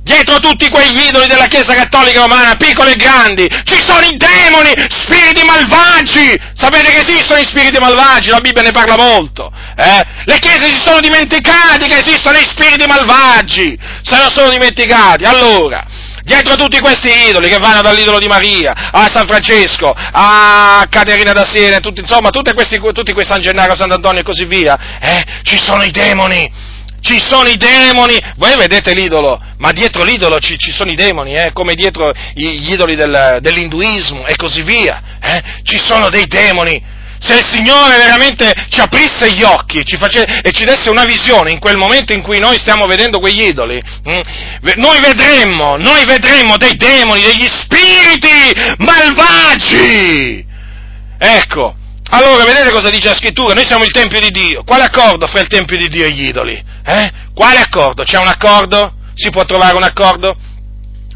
Dietro 0.08 0.39
tutti 0.39 0.70
quegli 0.70 1.08
idoli 1.08 1.28
della 1.28 1.45
Chiesa 1.45 1.74
Cattolica 1.74 2.22
Romana, 2.22 2.55
piccoli 2.55 2.93
e 2.93 2.95
grandi, 2.95 3.47
ci 3.66 3.80
sono 3.84 4.05
i 4.05 4.16
demoni, 4.18 4.74
spiriti 4.88 5.43
malvagi. 5.43 6.39
Sapete 6.53 6.89
che 6.89 7.01
esistono 7.01 7.39
i 7.39 7.45
spiriti 7.45 7.78
malvagi? 7.78 8.30
La 8.30 8.39
Bibbia 8.39 8.64
ne 8.64 8.72
parla 8.72 8.95
molto. 8.95 9.51
Eh? 9.76 10.01
Le 10.26 10.39
chiese 10.39 10.68
si 10.68 10.80
sono 10.80 11.01
dimenticate 11.01 11.88
che 11.88 11.99
esistono 11.99 12.38
i 12.38 12.47
spiriti 12.47 12.86
malvagi. 12.88 13.78
Se 14.01 14.18
lo 14.18 14.32
sono 14.32 14.49
dimenticati. 14.49 15.26
Allora, 15.26 15.86
dietro 16.24 16.55
tutti 16.55 16.80
questi 16.80 17.10
idoli 17.30 17.49
che 17.49 17.58
vanno 17.58 17.82
dall'idolo 17.82 18.18
di 18.18 18.28
Maria 18.28 18.89
a 18.91 19.10
San 19.12 19.28
Francesco, 19.28 19.93
a 19.93 20.88
Caterina 20.89 21.34
da 21.34 21.45
Siena, 21.45 21.80
tutti, 21.80 21.99
insomma, 21.99 22.30
tutti 22.30 22.53
questi, 22.53 22.80
tutti 22.80 23.12
questi 23.12 23.34
San 23.34 23.41
Gennaro, 23.41 23.76
Sant'Antonio 23.76 24.22
e 24.22 24.24
così 24.24 24.45
via, 24.45 24.78
eh? 25.01 25.24
ci 25.43 25.58
sono 25.62 25.84
i 25.84 25.91
demoni 25.91 26.76
ci 27.08 27.24
sono 27.26 27.47
i 27.47 27.55
demoni, 27.55 28.20
voi 28.36 28.58
vedete 28.58 28.93
l'idolo, 28.93 29.41
ma 29.60 29.72
dietro 29.72 30.03
l'idolo 30.03 30.39
ci, 30.39 30.58
ci 30.58 30.72
sono 30.72 30.91
i 30.91 30.95
demoni, 30.95 31.36
eh, 31.36 31.51
come 31.53 31.74
dietro 31.74 32.12
gli 32.34 32.70
idoli 32.70 32.97
del, 32.97 33.38
dell'induismo 33.39 34.26
e 34.26 34.36
così 34.36 34.62
via, 34.62 35.01
eh, 35.22 35.41
ci 35.64 35.78
sono 35.78 36.10
dei 36.10 36.28
demoni. 36.28 36.95
Se 37.20 37.34
il 37.34 37.47
Signore 37.47 37.97
veramente 37.97 38.53
ci 38.70 38.82
aprisse 38.82 39.32
gli 39.32 39.41
occhi 39.41 39.84
ci 39.86 39.97
face, 39.97 40.41
e 40.43 40.51
ci 40.51 40.66
desse 40.66 40.89
una 40.89 41.05
visione 41.05 41.51
in 41.51 41.60
quel 41.60 41.78
momento 41.78 42.12
in 42.12 42.22
cui 42.22 42.39
noi 42.39 42.58
stiamo 42.58 42.86
vedendo 42.86 43.20
quegli 43.20 43.41
idoli, 43.41 43.82
hm, 44.03 44.22
noi 44.76 44.99
vedremmo, 44.99 45.78
noi 45.78 46.03
vedremmo 46.03 46.58
dei 46.58 46.76
demoni, 46.76 47.22
degli 47.22 47.47
spiriti 47.47 48.76
malvagi. 48.80 50.45
Ecco, 51.18 51.74
allora, 52.10 52.45
vedete 52.45 52.70
cosa 52.72 52.89
dice 52.89 53.10
la 53.10 53.16
scrittura? 53.16 53.53
Noi 53.53 53.66
siamo 53.66 53.84
il 53.84 53.91
Tempio 53.91 54.20
di 54.20 54.30
Dio. 54.30 54.64
Quale 54.64 54.84
accordo 54.84 55.26
fra 55.28 55.39
il 55.39 55.47
Tempio 55.47 55.78
di 55.78 55.89
Dio 55.89 56.05
e 56.05 56.12
gli 56.12 56.28
idoli? 56.28 56.64
Eh? 56.88 57.11
Quale 57.33 57.59
accordo? 57.59 58.03
C'è 58.03 58.17
un 58.17 58.27
accordo? 58.27 58.93
Si 59.13 59.29
può 59.29 59.43
trovare 59.43 59.75
un 59.75 59.83
accordo? 59.83 60.38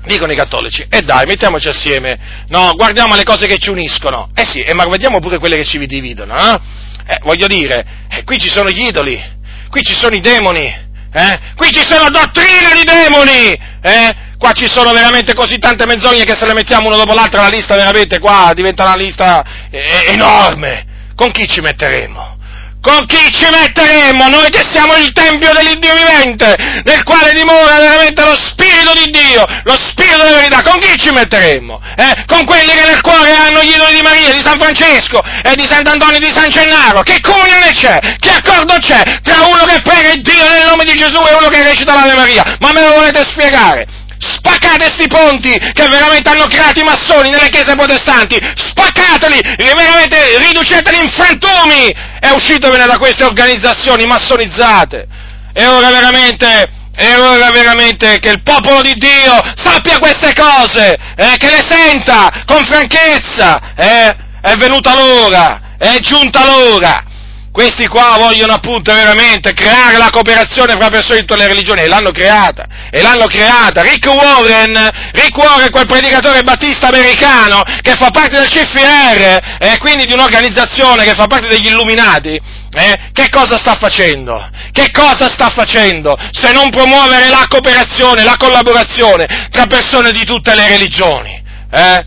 Dicono 0.03 0.33
i 0.33 0.35
cattolici, 0.35 0.81
e 0.81 0.97
eh 0.97 1.01
dai, 1.03 1.25
mettiamoci 1.25 1.69
assieme, 1.69 2.17
no, 2.47 2.73
guardiamo 2.75 3.15
le 3.15 3.23
cose 3.23 3.45
che 3.45 3.59
ci 3.59 3.69
uniscono, 3.69 4.29
eh 4.33 4.45
sì, 4.47 4.59
eh, 4.59 4.73
ma 4.73 4.83
vediamo 4.85 5.19
pure 5.19 5.37
quelle 5.37 5.55
che 5.55 5.63
ci 5.63 5.77
dividono, 5.85 6.35
eh? 6.35 6.59
eh 7.05 7.19
voglio 7.21 7.45
dire, 7.45 7.85
eh, 8.09 8.23
qui 8.23 8.39
ci 8.39 8.49
sono 8.49 8.69
gli 8.69 8.81
idoli, 8.81 9.21
qui 9.69 9.83
ci 9.83 9.95
sono 9.95 10.15
i 10.15 10.19
demoni, 10.19 10.65
eh? 11.13 11.39
qui 11.55 11.69
ci 11.71 11.85
sono 11.87 12.09
dottrine 12.09 12.73
di 12.73 12.83
demoni, 12.83 13.59
eh? 13.81 14.15
qua 14.39 14.51
ci 14.53 14.67
sono 14.67 14.91
veramente 14.91 15.35
così 15.35 15.59
tante 15.59 15.85
menzogne 15.85 16.23
che 16.23 16.35
se 16.35 16.47
le 16.47 16.53
mettiamo 16.53 16.87
uno 16.87 16.97
dopo 16.97 17.13
l'altra 17.13 17.43
la 17.43 17.49
lista 17.49 17.75
veramente 17.75 18.17
qua 18.17 18.51
diventa 18.55 18.83
una 18.83 18.95
lista 18.95 19.43
eh, 19.69 20.05
enorme. 20.07 20.89
Con 21.13 21.29
chi 21.29 21.47
ci 21.47 21.61
metteremo? 21.61 22.39
Con 22.81 23.05
chi 23.05 23.31
ci 23.31 23.45
metteremo? 23.47 24.27
Noi 24.27 24.49
che 24.49 24.63
siamo 24.71 24.95
il 24.95 25.11
Tempio 25.13 25.53
dell'Iddio 25.53 25.93
vivente, 25.93 26.55
nel 26.83 27.03
quale 27.03 27.31
dimora 27.33 27.77
veramente 27.77 28.23
lo 28.23 28.33
Spirito 28.33 28.93
di 28.93 29.11
Dio, 29.11 29.45
lo 29.65 29.77
Spirito 29.77 30.17
della 30.17 30.37
verità. 30.37 30.63
Con 30.63 30.79
chi 30.79 30.97
ci 30.97 31.11
metteremo? 31.11 31.79
Eh? 31.95 32.25
Con 32.25 32.43
quelli 32.45 32.71
che 32.71 32.85
nel 32.85 33.01
cuore 33.01 33.35
hanno 33.35 33.61
gli 33.61 33.75
idoli 33.75 33.93
di 33.93 34.01
Maria, 34.01 34.31
di 34.31 34.41
San 34.41 34.59
Francesco 34.59 35.21
e 35.43 35.53
di 35.53 35.67
Sant'Antonio 35.67 36.17
e 36.17 36.25
di 36.25 36.33
San 36.33 36.49
Gennaro. 36.49 37.03
Che 37.03 37.21
comunione 37.21 37.71
c'è? 37.71 37.99
Che 38.17 38.29
accordo 38.31 38.75
c'è 38.79 39.03
tra 39.21 39.45
uno 39.45 39.63
che 39.65 39.79
prega 39.83 40.13
il 40.13 40.21
Dio 40.23 40.51
nel 40.51 40.65
nome 40.65 40.83
di 40.83 40.95
Gesù 40.95 41.21
e 41.21 41.35
uno 41.35 41.49
che 41.49 41.63
recita 41.63 41.93
l'Ave 41.93 42.15
Maria? 42.15 42.57
Ma 42.59 42.71
me 42.71 42.81
lo 42.81 42.93
volete 42.93 43.21
spiegare? 43.29 43.85
Spaccate 44.21 44.77
questi 44.77 45.07
ponti 45.07 45.49
che 45.49 45.87
veramente 45.87 46.29
hanno 46.29 46.45
creato 46.45 46.79
i 46.79 46.83
massoni 46.83 47.31
nelle 47.31 47.49
chiese 47.49 47.75
protestanti, 47.75 48.37
spaccateli, 48.55 49.39
veramente 49.57 50.37
riduceteli 50.37 50.97
in 51.01 51.09
frantumi 51.09 51.87
e 52.19 52.31
uscitevene 52.31 52.85
da 52.85 52.99
queste 52.99 53.23
organizzazioni 53.23 54.05
massonizzate. 54.05 55.07
E 55.53 55.65
ora 55.65 55.89
veramente, 55.89 56.69
e 56.95 57.15
ora 57.15 57.49
veramente 57.49 58.19
che 58.19 58.29
il 58.29 58.43
popolo 58.43 58.81
di 58.81 58.93
Dio 58.93 59.41
sappia 59.55 59.97
queste 59.97 60.33
cose, 60.33 60.97
eh, 61.15 61.35
che 61.37 61.49
le 61.49 61.63
senta 61.67 62.43
con 62.45 62.63
franchezza, 62.63 63.73
eh, 63.75 64.15
è 64.39 64.55
venuta 64.55 64.93
l'ora, 64.93 65.75
è 65.79 65.97
giunta 65.99 66.45
l'ora. 66.45 67.03
Questi 67.51 67.87
qua 67.87 68.15
vogliono 68.17 68.53
appunto 68.53 68.93
veramente 68.93 69.53
creare 69.53 69.97
la 69.97 70.09
cooperazione 70.09 70.77
fra 70.77 70.87
persone 70.87 71.19
di 71.19 71.25
tutte 71.25 71.41
le 71.41 71.47
religioni 71.47 71.81
e 71.81 71.87
l'hanno 71.87 72.11
creata, 72.11 72.65
e 72.89 73.01
l'hanno 73.01 73.27
creata. 73.27 73.81
Rick 73.81 74.07
Warren, 74.07 74.89
Rick 75.11 75.35
Warren, 75.35 75.69
quel 75.69 75.85
predicatore 75.85 76.43
battista 76.43 76.87
americano 76.87 77.61
che 77.81 77.95
fa 77.95 78.09
parte 78.09 78.39
del 78.39 78.47
CFR 78.47 79.57
e 79.59 79.77
quindi 79.79 80.05
di 80.05 80.13
un'organizzazione 80.13 81.03
che 81.03 81.13
fa 81.13 81.27
parte 81.27 81.49
degli 81.49 81.67
Illuminati, 81.67 82.39
eh, 82.71 83.09
che 83.11 83.27
cosa 83.29 83.57
sta 83.57 83.75
facendo? 83.75 84.49
Che 84.71 84.89
cosa 84.91 85.29
sta 85.29 85.49
facendo 85.49 86.17
se 86.31 86.53
non 86.53 86.69
promuovere 86.69 87.27
la 87.27 87.47
cooperazione, 87.49 88.23
la 88.23 88.37
collaborazione 88.37 89.49
tra 89.51 89.65
persone 89.65 90.13
di 90.13 90.23
tutte 90.23 90.55
le 90.55 90.69
religioni? 90.69 91.43
Eh? 91.69 92.05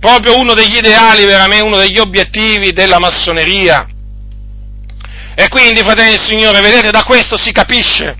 Proprio 0.00 0.36
uno 0.36 0.52
degli 0.52 0.78
ideali, 0.78 1.24
veramente 1.26 1.64
uno 1.64 1.76
degli 1.76 1.98
obiettivi 1.98 2.72
della 2.72 2.98
massoneria 2.98 3.86
e 5.34 5.48
quindi, 5.48 5.82
fratelli 5.82 6.10
del 6.10 6.24
Signore, 6.24 6.60
vedete, 6.60 6.90
da 6.90 7.02
questo 7.02 7.36
si 7.36 7.52
capisce. 7.52 8.16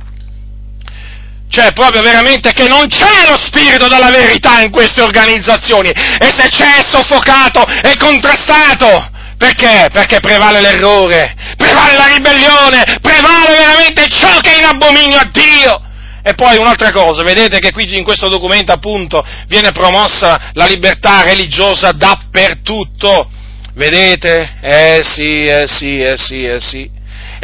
Cioè, 1.48 1.72
proprio 1.72 2.02
veramente 2.02 2.52
che 2.52 2.66
non 2.66 2.88
c'è 2.88 3.28
lo 3.28 3.38
spirito 3.38 3.86
della 3.86 4.10
verità 4.10 4.60
in 4.60 4.70
queste 4.70 5.02
organizzazioni. 5.02 5.90
E 5.90 6.32
se 6.36 6.48
c'è, 6.48 6.78
è 6.78 6.84
soffocato 6.84 7.64
e 7.82 7.96
contrastato. 7.96 9.10
Perché? 9.36 9.88
Perché 9.92 10.20
prevale 10.20 10.60
l'errore, 10.60 11.34
prevale 11.56 11.96
la 11.96 12.06
ribellione, 12.06 12.98
prevale 13.00 13.56
veramente 13.56 14.08
ciò 14.08 14.38
che 14.40 14.54
è 14.54 14.58
in 14.58 14.64
abominio 14.64 15.18
a 15.18 15.30
Dio. 15.30 15.82
E 16.22 16.34
poi 16.34 16.56
un'altra 16.56 16.90
cosa, 16.90 17.22
vedete 17.22 17.58
che 17.58 17.70
qui 17.70 17.96
in 17.96 18.02
questo 18.02 18.28
documento 18.28 18.72
appunto 18.72 19.22
viene 19.46 19.72
promossa 19.72 20.50
la 20.54 20.66
libertà 20.66 21.22
religiosa 21.22 21.92
dappertutto. 21.92 23.28
Vedete? 23.74 24.56
Eh 24.62 25.00
sì, 25.02 25.44
eh 25.44 25.66
sì, 25.66 26.00
eh 26.00 26.16
sì, 26.16 26.46
eh 26.46 26.60
sì. 26.60 26.93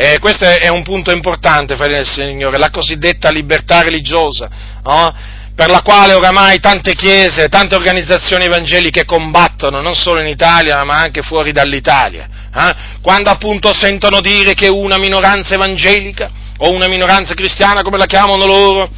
E 0.02 0.18
questo 0.18 0.46
è 0.46 0.68
un 0.68 0.82
punto 0.82 1.10
importante, 1.12 1.76
fratelli 1.76 1.98
del 1.98 2.06
Signore, 2.06 2.56
la 2.56 2.70
cosiddetta 2.70 3.28
libertà 3.28 3.82
religiosa, 3.82 4.48
no? 4.82 5.14
per 5.54 5.68
la 5.68 5.82
quale 5.82 6.14
oramai 6.14 6.58
tante 6.58 6.94
chiese, 6.94 7.50
tante 7.50 7.74
organizzazioni 7.74 8.46
evangeliche 8.46 9.04
combattono, 9.04 9.82
non 9.82 9.94
solo 9.94 10.20
in 10.20 10.28
Italia, 10.28 10.82
ma 10.84 10.94
anche 10.94 11.20
fuori 11.20 11.52
dall'Italia. 11.52 12.26
Eh? 12.50 12.74
Quando 13.02 13.28
appunto 13.28 13.74
sentono 13.74 14.22
dire 14.22 14.54
che 14.54 14.68
una 14.68 14.96
minoranza 14.96 15.52
evangelica 15.52 16.30
o 16.56 16.70
una 16.70 16.88
minoranza 16.88 17.34
cristiana, 17.34 17.82
come 17.82 17.98
la 17.98 18.06
chiamano 18.06 18.46
loro, 18.46 18.88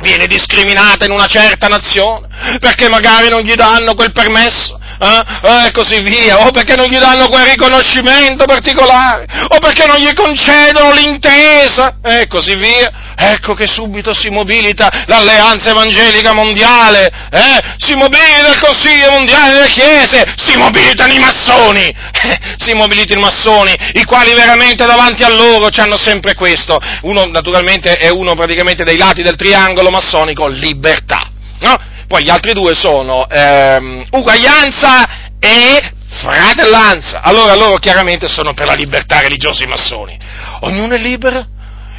viene 0.00 0.26
discriminata 0.26 1.04
in 1.04 1.10
una 1.10 1.26
certa 1.26 1.68
nazione, 1.68 2.28
perché 2.60 2.88
magari 2.88 3.28
non 3.28 3.42
gli 3.42 3.52
danno 3.52 3.94
quel 3.94 4.12
permesso, 4.12 4.80
eh? 5.04 5.66
e 5.66 5.70
così 5.72 6.00
via, 6.00 6.46
o 6.46 6.50
perché 6.50 6.76
non 6.76 6.86
gli 6.86 6.98
danno 6.98 7.28
quel 7.28 7.44
riconoscimento 7.44 8.44
particolare, 8.44 9.26
o 9.48 9.58
perché 9.58 9.86
non 9.86 9.96
gli 9.96 10.12
concedono 10.12 10.92
l'intesa, 10.92 11.96
e 12.02 12.26
così 12.26 12.54
via. 12.54 13.02
Ecco 13.16 13.54
che 13.54 13.68
subito 13.68 14.12
si 14.12 14.28
mobilita 14.28 14.88
l'alleanza 15.06 15.70
evangelica 15.70 16.32
mondiale, 16.32 17.06
eh? 17.30 17.60
si 17.78 17.94
mobilita 17.94 18.48
il 18.48 18.58
Consiglio 18.58 19.10
mondiale 19.10 19.52
delle 19.52 19.68
Chiese, 19.68 20.34
si 20.44 20.56
mobilitano 20.56 21.12
i 21.12 21.18
massoni, 21.20 21.84
eh? 21.84 22.38
si 22.56 22.74
mobilitano 22.74 23.20
i 23.20 23.22
massoni, 23.22 23.76
i 23.92 24.04
quali 24.04 24.34
veramente 24.34 24.84
davanti 24.84 25.22
a 25.22 25.28
loro 25.28 25.68
hanno 25.76 25.96
sempre 25.96 26.34
questo. 26.34 26.78
Uno 27.02 27.24
naturalmente 27.26 27.94
è 27.94 28.08
uno 28.08 28.34
praticamente 28.34 28.82
dei 28.82 28.96
lati 28.96 29.22
del 29.22 29.36
triangolo 29.36 29.90
massonico, 29.90 30.48
libertà. 30.48 31.30
No? 31.60 31.76
Poi 32.14 32.22
gli 32.22 32.30
altri 32.30 32.52
due 32.52 32.76
sono 32.76 33.28
ehm, 33.28 34.04
uguaglianza 34.12 35.32
e 35.40 35.80
fratellanza. 36.08 37.22
Allora 37.22 37.56
loro 37.56 37.78
chiaramente 37.78 38.28
sono 38.28 38.54
per 38.54 38.66
la 38.66 38.74
libertà 38.74 39.18
religiosa 39.18 39.64
i 39.64 39.66
massoni. 39.66 40.16
Ognuno 40.60 40.94
è 40.94 40.98
libero. 40.98 41.44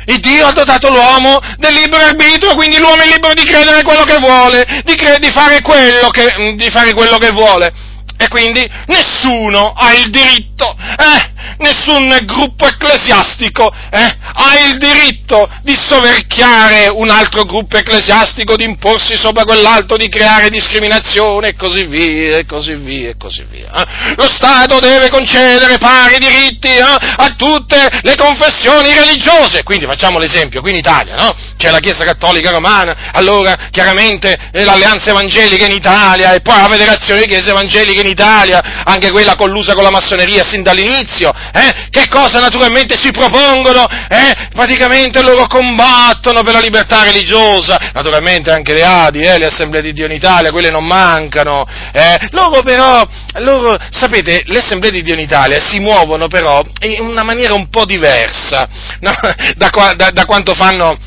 Il 0.05 0.21
Dio 0.21 0.45
ha 0.47 0.53
dotato 0.53 0.89
l'uomo 0.89 1.37
del 1.57 1.73
libero 1.73 2.05
arbitrio, 2.05 2.55
quindi 2.55 2.77
l'uomo 2.77 3.01
è 3.01 3.07
libero 3.07 3.33
di 3.33 3.43
credere 3.43 3.83
quello 3.83 4.03
che 4.03 4.15
vuole, 4.19 4.65
di, 4.85 4.95
cre- 4.95 5.19
di, 5.19 5.31
fare, 5.31 5.59
quello 5.59 6.07
che, 6.11 6.55
di 6.55 6.69
fare 6.69 6.93
quello 6.93 7.17
che 7.17 7.31
vuole. 7.31 7.73
E 8.17 8.29
quindi 8.29 8.65
nessuno 8.85 9.73
ha 9.73 9.93
il 9.95 10.09
diritto, 10.11 10.77
eh, 10.79 11.34
nessun 11.57 12.17
gruppo 12.25 12.67
ecclesiastico 12.67 13.73
eh, 13.91 14.17
ha 14.33 14.59
il 14.65 14.77
diritto 14.77 15.49
di 15.61 15.75
soverchiare 15.75 16.87
un 16.87 17.09
altro 17.09 17.43
gruppo 17.43 17.77
ecclesiastico, 17.77 18.55
di 18.55 18.63
imporsi 18.63 19.15
sopra 19.17 19.43
quell'altro, 19.43 19.97
di 19.97 20.09
creare 20.09 20.49
discriminazione 20.49 21.49
e 21.49 21.55
così 21.55 21.85
via, 21.85 22.37
e 22.37 22.45
così 22.45 22.75
via, 22.75 23.09
e 23.09 23.15
così 23.17 23.45
via. 23.49 23.71
Eh. 23.73 24.15
Lo 24.15 24.27
Stato 24.27 24.79
deve 24.79 25.09
concedere 25.09 25.77
pari 25.77 26.17
diritti 26.17 26.67
eh, 26.67 26.81
a 26.81 27.33
tutte 27.37 27.87
le 28.01 28.15
confessioni 28.15 28.93
religiose. 28.93 29.63
Quindi 29.63 29.85
facciamo 29.85 30.19
l'esempio, 30.19 30.61
qui 30.61 30.71
in 30.71 30.77
Italia, 30.77 31.15
no? 31.15 31.35
C'è 31.57 31.71
la 31.71 31.79
Chiesa 31.79 32.03
Cattolica 32.03 32.51
Romana, 32.51 33.11
allora 33.13 33.69
chiaramente 33.71 34.37
eh, 34.51 34.63
l'Alleanza 34.63 35.11
Evangelica 35.11 35.65
in 35.65 35.75
Italia 35.75 36.33
e 36.33 36.41
poi 36.41 36.57
la 36.57 36.69
Federazione 36.69 37.21
di 37.21 37.27
Chiese 37.27 37.51
Evangeliche 37.51 38.01
in 38.01 38.07
Italia, 38.07 38.83
anche 38.83 39.11
quella 39.11 39.35
collusa 39.35 39.73
con 39.73 39.83
la 39.83 39.91
massoneria 39.91 40.43
sin 40.43 40.63
dall'inizio, 40.63 41.31
eh? 41.53 41.87
che 41.89 42.07
cosa 42.07 42.39
naturalmente 42.39 42.95
si 42.95 43.11
propongono? 43.11 43.85
Eh? 44.09 44.47
Praticamente 44.53 45.21
loro 45.21 45.47
combattono 45.47 46.41
per 46.43 46.53
la 46.53 46.59
libertà 46.59 47.03
religiosa, 47.03 47.91
naturalmente 47.93 48.51
anche 48.51 48.73
le 48.73 48.83
ADI, 48.83 49.21
eh? 49.21 49.37
le 49.37 49.45
Assemblee 49.47 49.81
di 49.81 49.93
Dio 49.93 50.05
in 50.05 50.11
Italia, 50.11 50.51
quelle 50.51 50.71
non 50.71 50.85
mancano, 50.85 51.65
eh? 51.91 52.17
loro 52.31 52.61
però, 52.61 53.05
loro, 53.39 53.77
sapete, 53.89 54.43
le 54.45 54.59
Assemblee 54.59 54.91
di 54.91 55.01
Dio 55.01 55.13
in 55.13 55.19
Italia 55.19 55.59
si 55.59 55.79
muovono 55.79 56.27
però 56.27 56.63
in 56.81 57.01
una 57.01 57.23
maniera 57.23 57.53
un 57.53 57.69
po' 57.69 57.85
diversa 57.85 58.67
no? 58.99 59.11
da, 59.55 59.69
da, 59.95 60.11
da 60.11 60.25
quanto 60.25 60.53
fanno 60.53 60.97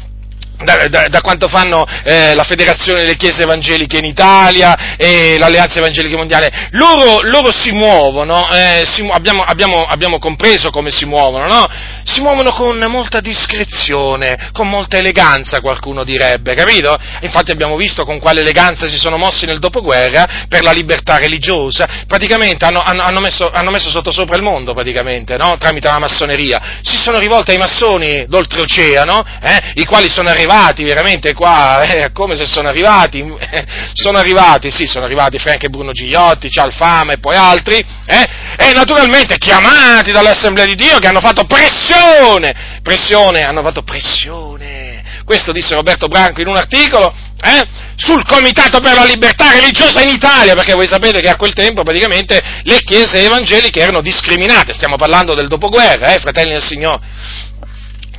da, 0.65 0.89
da, 0.89 1.07
da, 1.09 1.21
quanto 1.21 1.47
fanno 1.49 1.87
eh, 2.03 2.35
la 2.35 2.43
Federazione 2.43 3.01
delle 3.01 3.17
Chiese 3.17 3.43
Evangeliche 3.43 3.99
in 3.99 4.05
Italia 4.05 4.97
e 4.97 5.37
l'Alleanza 5.39 5.79
Evangelica 5.79 6.17
Mondiale, 6.17 6.69
loro, 6.73 7.21
loro 7.23 7.53
si 7.53 7.71
muovono, 7.71 8.51
eh, 8.51 8.83
si, 8.85 9.07
abbiamo, 9.09 9.43
abbiamo, 9.43 9.83
abbiamo, 9.83 10.19
compreso 10.19 10.71
come 10.71 10.91
si 10.91 11.05
muovono, 11.05 11.47
no? 11.47 11.67
Si 12.03 12.21
muovono 12.21 12.53
con 12.53 12.77
molta 12.89 13.21
discrezione, 13.21 14.51
con 14.53 14.69
molta 14.69 14.97
eleganza, 14.97 15.61
qualcuno 15.61 16.03
direbbe, 16.03 16.55
capito? 16.55 16.97
Infatti 17.21 17.53
abbiamo 17.53 17.77
visto 17.77 18.05
con 18.05 18.19
quale 18.19 18.41
eleganza 18.41 18.89
si 18.89 18.97
sono 18.97 19.17
mossi 19.17 19.47
nel 19.47 19.61
dopoguerra 19.61 20.47
per 20.49 20.63
la 20.63 20.73
libertà 20.73 21.19
religiosa, 21.19 21.87
praticamente 22.07 22.65
hanno, 22.65 22.81
hanno, 22.83 23.03
hanno, 23.03 23.21
messo, 23.21 23.49
hanno 23.53 23.71
messo, 23.71 23.91
sotto 23.91 24.11
sopra 24.11 24.37
il 24.37 24.43
mondo, 24.43 24.75
praticamente, 24.75 25.37
no? 25.37 25.57
Tramite 25.57 25.87
la 25.87 26.01
massoneria. 26.01 26.81
Si 26.83 26.97
sono 26.97 27.19
rivolti 27.19 27.53
ai 27.53 27.59
massoni 27.59 28.27
d'oltreoceano, 28.27 29.25
eh, 29.41 29.73
i 29.75 29.85
quali 29.85 30.09
sono 30.09 30.29
arrivati 30.29 30.47
arrivati 30.49 30.83
veramente 30.83 31.35
qua, 31.35 31.83
eh, 31.83 32.11
come 32.13 32.35
se 32.35 32.47
sono 32.47 32.69
arrivati, 32.69 33.23
sono 33.93 34.17
arrivati, 34.17 34.71
sì, 34.71 34.87
sono 34.87 35.05
arrivati 35.05 35.39
Frank 35.39 35.65
e 35.65 35.69
Bruno 35.69 35.93
Gigliotti, 35.93 36.51
Cialfama 36.51 37.13
e 37.13 37.19
poi 37.19 37.37
altri, 37.37 37.85
eh, 38.07 38.29
e 38.57 38.73
naturalmente 38.73 39.37
chiamati 39.37 40.11
dall'Assemblea 40.11 40.65
di 40.65 40.75
Dio 40.75 40.99
che 40.99 41.07
hanno 41.07 41.21
fatto 41.21 41.45
pressione, 41.45 42.81
pressione, 42.83 43.43
hanno 43.43 43.63
fatto 43.63 43.83
pressione, 43.83 45.05
questo 45.25 45.53
disse 45.53 45.75
Roberto 45.75 46.09
Branco 46.09 46.41
in 46.41 46.49
un 46.49 46.57
articolo, 46.57 47.13
eh, 47.41 47.67
sul 47.95 48.25
Comitato 48.25 48.81
per 48.81 48.95
la 48.95 49.05
Libertà 49.05 49.53
Religiosa 49.53 50.01
in 50.01 50.09
Italia, 50.09 50.55
perché 50.55 50.73
voi 50.75 50.89
sapete 50.89 51.21
che 51.21 51.29
a 51.29 51.37
quel 51.37 51.53
tempo 51.53 51.83
praticamente 51.83 52.41
le 52.63 52.79
chiese 52.79 53.23
evangeliche 53.23 53.81
erano 53.81 54.01
discriminate, 54.01 54.73
stiamo 54.73 54.97
parlando 54.97 55.35
del 55.35 55.47
dopoguerra, 55.47 56.15
eh, 56.15 56.19
fratelli 56.19 56.53
del 56.53 56.63
Signore 56.63 57.01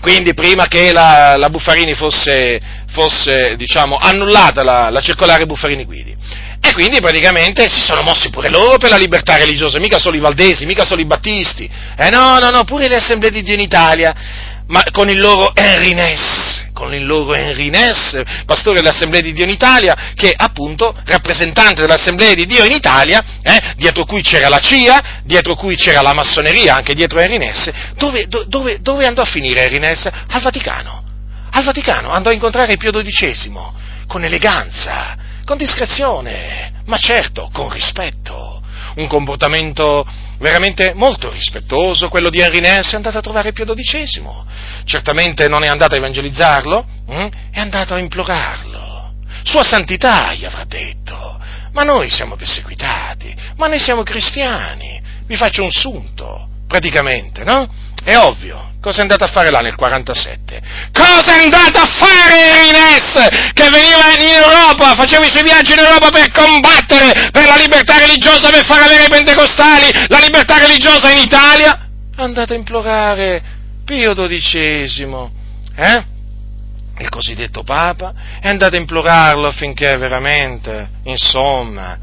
quindi 0.02 0.34
prima 0.34 0.68
che 0.68 0.91
la, 0.91 1.36
la 1.38 1.50
Buffarini 1.50 1.93
fosse, 1.93 2.60
fosse 2.91 3.56
diciamo, 3.58 3.97
annullata 3.97 4.64
la, 4.64 4.89
la 4.89 5.02
circolare 5.02 5.45
Buffarini 5.45 5.86
Guidi. 5.86 6.16
E 6.62 6.74
quindi 6.74 7.00
praticamente 7.00 7.70
si 7.70 7.80
sono 7.80 8.02
mossi 8.02 8.30
pure 8.30 8.50
loro 8.50 8.78
per 8.78 8.89
la 8.89 8.97
libertà 8.97 9.38
religiosa, 9.38 9.80
mica 9.80 9.97
solo 9.97 10.18
i 10.18 10.20
valdesi, 10.20 10.66
mica 10.66 10.84
solo 10.84 11.02
i 11.02 11.06
battisti. 11.06 11.70
Eh 11.97 12.10
no, 12.10 12.38
no, 12.38 12.50
no, 12.50 12.64
pure 12.66 12.89
le 12.89 12.97
assemblee 12.97 13.32
di 13.32 13.43
Dio 13.43 13.54
in 13.54 13.62
Italia 13.62 14.14
ma 14.70 14.84
con 14.91 15.09
il 15.09 15.20
loro 15.20 15.51
Henry 15.55 15.93
Ness, 15.93 16.67
con 16.74 16.93
il 16.93 17.05
loro 17.05 17.34
Henry 17.34 17.70
Ness, 17.70 18.22
pastore 18.45 18.78
dell'Assemblea 18.78 19.22
di 19.22 19.34
Dio 19.34 19.43
in 19.43 19.49
Italia, 19.49 20.13
che 20.13 20.34
appunto 20.36 20.95
rappresentante 21.05 21.82
dell'Assemblea 21.82 22.34
di 22.34 22.45
Dio 22.45 22.63
in 22.63 22.72
Italia, 22.72 23.24
eh, 23.41 23.74
dietro 23.78 24.05
cui 24.05 24.22
c'era 24.22 24.47
la 24.47 24.59
CIA, 24.59 25.22
dietro 25.24 25.55
cui 25.55 25.76
c'era 25.76 26.01
la 26.01 26.13
massoneria, 26.13 26.76
anche 26.76 26.93
dietro 26.93 27.20
Henry 27.20 27.38
Ness, 27.38 27.72
dove, 27.95 28.28
dove, 28.28 28.80
dove 28.82 29.05
andò 29.05 29.24
a 29.24 29.26
finire 29.26 29.63
Henry 29.63 29.80
Ness? 29.80 30.05
Al 30.05 30.41
Vaticano. 30.41 31.03
Al 31.51 31.63
Vaticano 31.63 32.09
andò 32.09 32.30
a 32.30 32.34
incontrare 32.34 32.78
Pio 32.78 32.91
XII, 32.91 33.51
con 34.07 34.24
eleganza, 34.24 35.17
con 35.45 35.57
discrezione, 35.57 36.74
ma 36.86 36.97
certo 36.97 37.49
con 37.51 37.70
rispetto, 37.70 38.61
un 39.00 39.08
comportamento 39.08 40.06
veramente 40.39 40.93
molto 40.93 41.32
rispettoso, 41.32 42.10
quello 42.10 42.30
di 42.30 42.39
Henry 42.39 42.60
Ness, 42.60 42.93
è 42.93 42.95
andato 42.95 43.18
a 43.18 43.22
trovare 43.22 43.54
Pio 43.54 43.66
XII. 43.66 44.24
Certamente 44.84 45.47
non 45.47 45.64
è 45.64 45.68
andato 45.68 45.95
a 45.95 45.97
evangelizzarlo, 45.97 46.86
hm? 47.08 47.28
è 47.52 47.60
andato 47.60 47.93
a 47.93 48.00
implorarlo. 48.00 49.14
Sua 49.43 49.64
santità, 49.64 50.34
gli 50.34 50.45
avrà 50.45 50.64
detto. 50.66 51.38
ma 51.72 51.84
noi 51.84 52.10
siamo 52.10 52.36
perseguitati, 52.36 53.34
ma 53.56 53.68
noi 53.68 53.80
siamo 53.80 54.04
cristiani. 54.04 55.00
Vi 55.26 55.36
faccio 55.36 55.64
un 55.64 55.72
sunto, 55.72 56.47
praticamente, 56.68 57.43
no? 57.43 57.70
È 58.10 58.18
ovvio. 58.18 58.72
Cosa 58.82 58.99
è 58.99 59.01
andato 59.01 59.24
a 59.24 59.28
fare 59.28 59.51
là 59.51 59.60
nel 59.60 59.76
47? 59.76 60.62
Cosa 60.91 61.36
è 61.36 61.43
andato 61.43 61.78
a 61.78 61.86
fare 61.86 62.66
Ines 62.66 63.51
che 63.53 63.70
veniva 63.70 64.10
in 64.18 64.34
Europa, 64.34 64.95
faceva 64.95 65.28
i 65.28 65.30
suoi 65.30 65.43
viaggi 65.43 65.74
in 65.74 65.78
Europa 65.78 66.10
per 66.10 66.32
combattere 66.32 67.30
per 67.30 67.45
la 67.45 67.55
libertà 67.57 67.99
religiosa, 67.99 68.49
per 68.49 68.66
far 68.66 68.82
avere 68.82 69.03
ai 69.03 69.10
pentecostali 69.10 70.07
la 70.07 70.18
libertà 70.18 70.57
religiosa 70.57 71.12
in 71.12 71.18
Italia? 71.18 71.88
È 72.16 72.22
andato 72.24 72.53
a 72.53 72.55
implorare 72.55 73.43
Pio 73.86 74.16
XII, 74.16 75.30
eh? 75.76 76.03
il 76.97 77.10
cosiddetto 77.10 77.62
Papa, 77.62 78.14
è 78.41 78.47
andato 78.47 78.76
a 78.76 78.80
implorarlo 78.80 79.45
affinché 79.45 79.95
veramente, 79.97 80.89
insomma, 81.03 81.95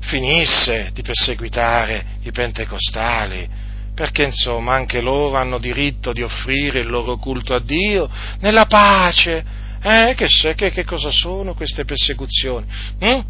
finisse 0.00 0.90
di 0.92 1.00
perseguitare 1.00 2.04
i 2.24 2.32
pentecostali, 2.32 3.63
perché 3.94 4.24
insomma 4.24 4.74
anche 4.74 5.00
loro 5.00 5.36
hanno 5.36 5.58
diritto 5.58 6.12
di 6.12 6.22
offrire 6.22 6.80
il 6.80 6.88
loro 6.88 7.16
culto 7.16 7.54
a 7.54 7.60
Dio 7.60 8.10
nella 8.40 8.66
pace. 8.66 9.62
Eh, 9.82 10.14
che, 10.16 10.28
che, 10.54 10.70
che 10.70 10.84
cosa 10.84 11.10
sono 11.10 11.54
queste 11.54 11.84
persecuzioni? 11.84 12.66
Mm? 13.04 13.20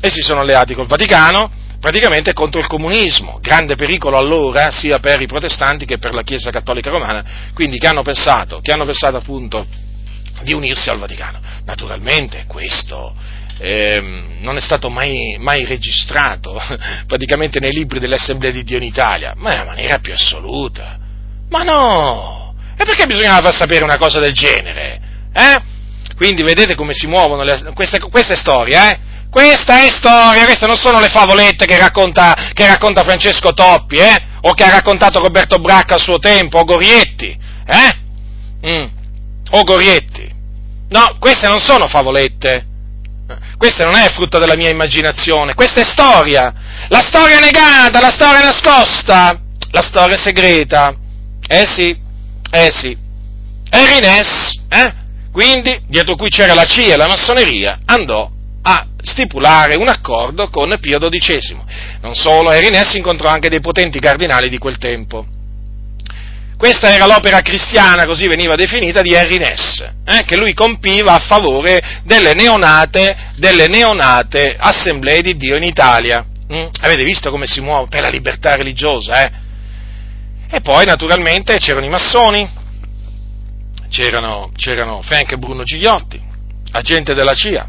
E 0.00 0.10
si 0.10 0.20
sono 0.20 0.40
alleati 0.40 0.74
col 0.74 0.86
Vaticano 0.86 1.50
praticamente 1.80 2.32
contro 2.32 2.60
il 2.60 2.66
comunismo, 2.66 3.38
grande 3.40 3.76
pericolo 3.76 4.18
allora 4.18 4.70
sia 4.70 4.98
per 4.98 5.20
i 5.20 5.26
protestanti 5.26 5.84
che 5.84 5.98
per 5.98 6.14
la 6.14 6.22
Chiesa 6.22 6.50
Cattolica 6.50 6.90
Romana, 6.90 7.24
quindi 7.54 7.78
che 7.78 7.86
hanno 7.86 8.02
pensato, 8.02 8.60
che 8.60 8.72
hanno 8.72 8.84
pensato 8.84 9.16
appunto 9.16 9.66
di 10.42 10.52
unirsi 10.52 10.90
al 10.90 10.98
Vaticano. 10.98 11.40
Naturalmente 11.64 12.44
questo 12.46 13.14
eh, 13.58 14.22
non 14.40 14.56
è 14.56 14.60
stato 14.60 14.90
mai, 14.90 15.36
mai, 15.38 15.64
registrato 15.64 16.60
praticamente 17.06 17.58
nei 17.58 17.72
libri 17.72 17.98
dell'Assemblea 17.98 18.50
di 18.50 18.64
Dio 18.64 18.76
in 18.76 18.82
Italia, 18.82 19.32
ma 19.36 19.50
nella 19.50 19.64
maniera 19.64 19.98
più 19.98 20.12
assoluta. 20.12 20.98
Ma 21.48 21.62
no! 21.62 22.54
E 22.76 22.84
perché 22.84 23.06
bisognava 23.06 23.42
far 23.42 23.54
sapere 23.54 23.84
una 23.84 23.96
cosa 23.96 24.20
del 24.20 24.32
genere? 24.32 25.00
Eh? 25.32 25.62
Quindi 26.16 26.42
vedete 26.42 26.74
come 26.74 26.94
si 26.94 27.06
muovono 27.06 27.42
le, 27.42 27.72
queste, 27.74 27.98
queste 28.00 28.36
storie, 28.36 28.76
eh? 28.76 28.98
Questa 29.30 29.82
è 29.84 29.90
storia, 29.90 30.44
queste 30.44 30.66
non 30.66 30.76
sono 30.76 30.98
le 30.98 31.08
favolette 31.08 31.66
che 31.66 31.78
racconta, 31.78 32.50
che 32.52 32.66
racconta 32.66 33.02
Francesco 33.02 33.52
Toppi, 33.52 33.96
eh? 33.96 34.22
O 34.42 34.52
che 34.52 34.64
ha 34.64 34.70
raccontato 34.70 35.20
Roberto 35.20 35.58
Bracca 35.58 35.94
al 35.94 36.00
suo 36.00 36.18
tempo, 36.18 36.58
o 36.58 36.64
Gorietti, 36.64 37.36
eh? 37.66 38.68
Mm. 38.68 38.86
O 39.50 39.62
Gorietti. 39.62 40.34
No, 40.88 41.16
queste 41.18 41.48
non 41.48 41.60
sono 41.60 41.88
favolette. 41.88 42.64
Questa 43.56 43.84
non 43.84 43.96
è 43.96 44.08
frutto 44.10 44.38
della 44.38 44.54
mia 44.54 44.70
immaginazione, 44.70 45.54
questa 45.54 45.80
è 45.80 45.84
storia. 45.84 46.52
La 46.88 47.00
storia 47.00 47.40
negata, 47.40 48.00
la 48.00 48.10
storia 48.10 48.40
nascosta, 48.40 49.40
la 49.70 49.82
storia 49.82 50.16
segreta. 50.16 50.94
Eh 51.48 51.66
sì, 51.66 51.96
eh 52.50 52.70
sì. 52.72 52.96
Henry 53.70 54.06
eh? 54.68 54.94
Quindi, 55.32 55.82
dietro 55.88 56.14
cui 56.14 56.28
c'era 56.28 56.54
la 56.54 56.64
CIA 56.64 56.94
e 56.94 56.96
la 56.96 57.08
massoneria, 57.08 57.78
andò 57.84 58.30
a 58.62 58.86
stipulare 59.02 59.76
un 59.76 59.88
accordo 59.88 60.48
con 60.48 60.74
Pio 60.80 60.98
XII. 60.98 61.60
Non 62.00 62.14
solo, 62.14 62.50
Henry 62.50 62.78
incontrò 62.94 63.28
anche 63.28 63.48
dei 63.48 63.60
potenti 63.60 63.98
cardinali 63.98 64.48
di 64.48 64.58
quel 64.58 64.78
tempo. 64.78 65.26
Questa 66.56 66.90
era 66.90 67.04
l'opera 67.04 67.42
cristiana, 67.42 68.06
così 68.06 68.26
veniva 68.28 68.54
definita, 68.54 69.02
di 69.02 69.12
Henry 69.12 69.36
Ness, 69.36 69.86
eh, 70.06 70.24
che 70.24 70.38
lui 70.38 70.54
compiva 70.54 71.12
a 71.12 71.18
favore 71.18 72.00
delle 72.04 72.32
neonate, 72.32 73.32
delle 73.36 73.66
neonate 73.66 74.56
assemblee 74.58 75.20
di 75.20 75.36
Dio 75.36 75.56
in 75.56 75.64
Italia. 75.64 76.24
Mm? 76.50 76.68
Avete 76.80 77.04
visto 77.04 77.30
come 77.30 77.46
si 77.46 77.60
muove 77.60 77.88
per 77.88 78.00
la 78.00 78.08
libertà 78.08 78.56
religiosa? 78.56 79.22
Eh? 79.22 79.32
E 80.48 80.60
poi 80.62 80.86
naturalmente 80.86 81.58
c'erano 81.58 81.84
i 81.84 81.90
massoni, 81.90 82.48
c'erano, 83.90 84.50
c'erano 84.56 85.02
Frank 85.02 85.32
e 85.32 85.36
Bruno 85.36 85.62
Gigliotti, 85.62 86.18
agente 86.72 87.12
della 87.12 87.34
CIA, 87.34 87.68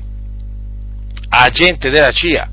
agente 1.28 1.90
della 1.90 2.12
CIA, 2.12 2.50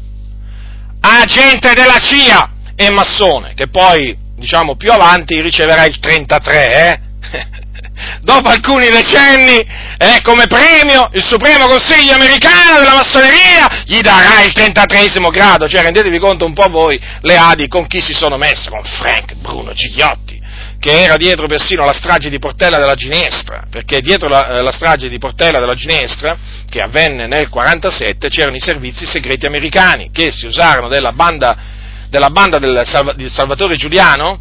agente 0.98 1.74
della 1.74 1.98
CIA 2.00 2.50
e 2.74 2.90
massone, 2.90 3.54
che 3.54 3.68
poi 3.68 4.22
diciamo 4.44 4.76
più 4.76 4.92
avanti 4.92 5.40
riceverà 5.40 5.86
il 5.86 5.98
33, 5.98 6.90
eh? 6.90 7.00
Dopo 8.20 8.50
alcuni 8.50 8.90
decenni, 8.90 9.56
eh, 9.56 10.20
come 10.22 10.46
premio, 10.46 11.08
il 11.12 11.24
Supremo 11.24 11.66
Consiglio 11.66 12.14
americano 12.14 12.78
della 12.78 12.96
massoneria 12.96 13.84
gli 13.86 14.00
darà 14.00 14.42
il 14.42 14.52
33 14.52 15.06
grado, 15.30 15.68
cioè 15.68 15.82
rendetevi 15.82 16.18
conto 16.18 16.44
un 16.44 16.52
po' 16.52 16.68
voi, 16.68 17.00
le 17.22 17.36
Adi, 17.36 17.68
con 17.68 17.86
chi 17.86 18.00
si 18.00 18.12
sono 18.12 18.36
messe, 18.36 18.68
con 18.68 18.82
Frank 18.84 19.34
Bruno 19.36 19.72
Gigliotti, 19.72 20.38
che 20.78 21.02
era 21.02 21.16
dietro 21.16 21.46
persino 21.46 21.84
la 21.84 21.92
strage 21.92 22.28
di 22.28 22.38
Portella 22.38 22.78
della 22.78 22.94
Ginestra, 22.94 23.64
perché 23.70 24.00
dietro 24.00 24.28
la, 24.28 24.58
eh, 24.58 24.62
la 24.62 24.72
strage 24.72 25.08
di 25.08 25.18
Portella 25.18 25.60
della 25.60 25.74
Ginestra, 25.74 26.36
che 26.68 26.82
avvenne 26.82 27.26
nel 27.26 27.48
47, 27.48 28.28
c'erano 28.28 28.56
i 28.56 28.60
servizi 28.60 29.06
segreti 29.06 29.46
americani, 29.46 30.10
che 30.12 30.32
si 30.32 30.46
usarono 30.46 30.88
della 30.88 31.12
banda 31.12 31.82
della 32.14 32.30
banda 32.30 32.60
del, 32.60 32.82
Salvatore 33.28 33.74
Giuliano, 33.74 34.38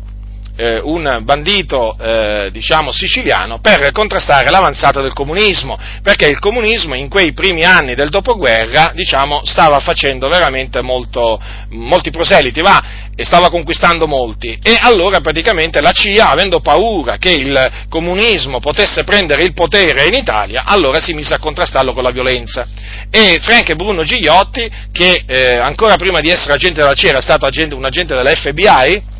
eh, 0.55 0.79
un 0.83 1.21
bandito 1.23 1.95
eh, 1.99 2.49
diciamo 2.51 2.91
siciliano, 2.91 3.59
per 3.59 3.91
contrastare 3.91 4.49
l'avanzata 4.49 5.01
del 5.01 5.13
comunismo, 5.13 5.77
perché 6.01 6.27
il 6.27 6.39
comunismo 6.39 6.95
in 6.95 7.09
quei 7.09 7.33
primi 7.33 7.63
anni 7.63 7.95
del 7.95 8.09
dopoguerra 8.09 8.91
diciamo, 8.93 9.41
stava 9.45 9.79
facendo 9.79 10.27
veramente 10.27 10.81
molto, 10.81 11.41
molti 11.69 12.11
proseliti, 12.11 12.61
va, 12.61 12.81
e 13.15 13.25
stava 13.25 13.49
conquistando 13.49 14.07
molti. 14.07 14.57
E 14.61 14.77
allora 14.79 15.21
praticamente 15.21 15.81
la 15.81 15.91
CIA, 15.91 16.29
avendo 16.29 16.59
paura 16.59 17.17
che 17.17 17.31
il 17.31 17.71
comunismo 17.89 18.59
potesse 18.59 19.03
prendere 19.03 19.43
il 19.43 19.53
potere 19.53 20.05
in 20.05 20.13
Italia, 20.13 20.63
allora 20.65 20.99
si 20.99 21.13
mise 21.13 21.33
a 21.33 21.39
contrastarlo 21.39 21.93
con 21.93 22.03
la 22.03 22.11
violenza. 22.11 22.67
E 23.09 23.39
Frank 23.41 23.69
e 23.69 23.75
Bruno 23.75 24.03
Gigliotti, 24.03 24.69
che 24.91 25.23
eh, 25.25 25.55
ancora 25.55 25.95
prima 25.95 26.19
di 26.19 26.29
essere 26.29 26.53
agente 26.53 26.81
della 26.81 26.93
CIA 26.93 27.09
era 27.09 27.21
stato 27.21 27.45
agente, 27.45 27.75
un 27.75 27.85
agente 27.85 28.15
della 28.15 28.33
FBI, 28.33 29.11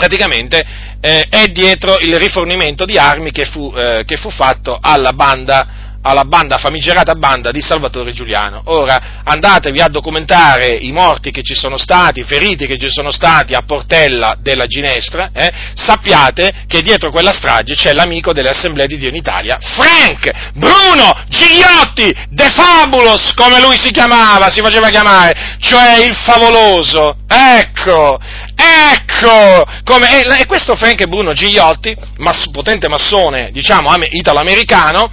praticamente 0.00 0.64
eh, 0.98 1.26
è 1.28 1.48
dietro 1.48 1.98
il 1.98 2.18
rifornimento 2.18 2.86
di 2.86 2.96
armi 2.96 3.30
che 3.30 3.44
fu, 3.44 3.70
eh, 3.76 4.04
che 4.06 4.16
fu 4.16 4.30
fatto 4.30 4.78
alla 4.80 5.12
banda 5.12 5.88
alla 6.02 6.24
banda, 6.24 6.56
famigerata 6.56 7.14
banda 7.14 7.50
di 7.50 7.60
Salvatore 7.60 8.12
Giuliano. 8.12 8.62
Ora 8.66 9.20
andatevi 9.22 9.80
a 9.80 9.88
documentare 9.88 10.74
i 10.74 10.92
morti 10.92 11.30
che 11.30 11.42
ci 11.42 11.54
sono 11.54 11.76
stati, 11.76 12.20
i 12.20 12.24
feriti 12.24 12.66
che 12.66 12.78
ci 12.78 12.88
sono 12.88 13.10
stati 13.10 13.54
a 13.54 13.62
Portella 13.62 14.36
della 14.40 14.66
Ginestra, 14.66 15.30
eh? 15.34 15.52
sappiate 15.74 16.64
che 16.66 16.80
dietro 16.80 17.10
quella 17.10 17.32
strage 17.32 17.74
c'è 17.74 17.92
l'amico 17.92 18.32
delle 18.32 18.50
assemblee 18.50 18.86
di 18.86 18.96
Dio 18.96 19.08
in 19.08 19.16
Italia, 19.16 19.58
Frank 19.60 20.30
Bruno 20.54 21.24
Gigliotti 21.28 22.14
De 22.30 22.48
Fabulous, 22.50 23.34
come 23.34 23.60
lui 23.60 23.78
si 23.78 23.90
chiamava, 23.90 24.48
si 24.48 24.62
faceva 24.62 24.88
chiamare, 24.88 25.56
cioè 25.60 26.02
il 26.04 26.14
favoloso. 26.14 27.18
Ecco, 27.28 28.18
Ecco! 28.62 29.64
Come, 29.84 30.38
e, 30.38 30.46
questo 30.46 30.76
Frank 30.76 31.06
Bruno 31.06 31.32
Gigliotti, 31.32 31.96
mass, 32.18 32.50
potente 32.50 32.88
massone, 32.88 33.50
diciamo, 33.52 33.90
italo-americano, 34.10 35.10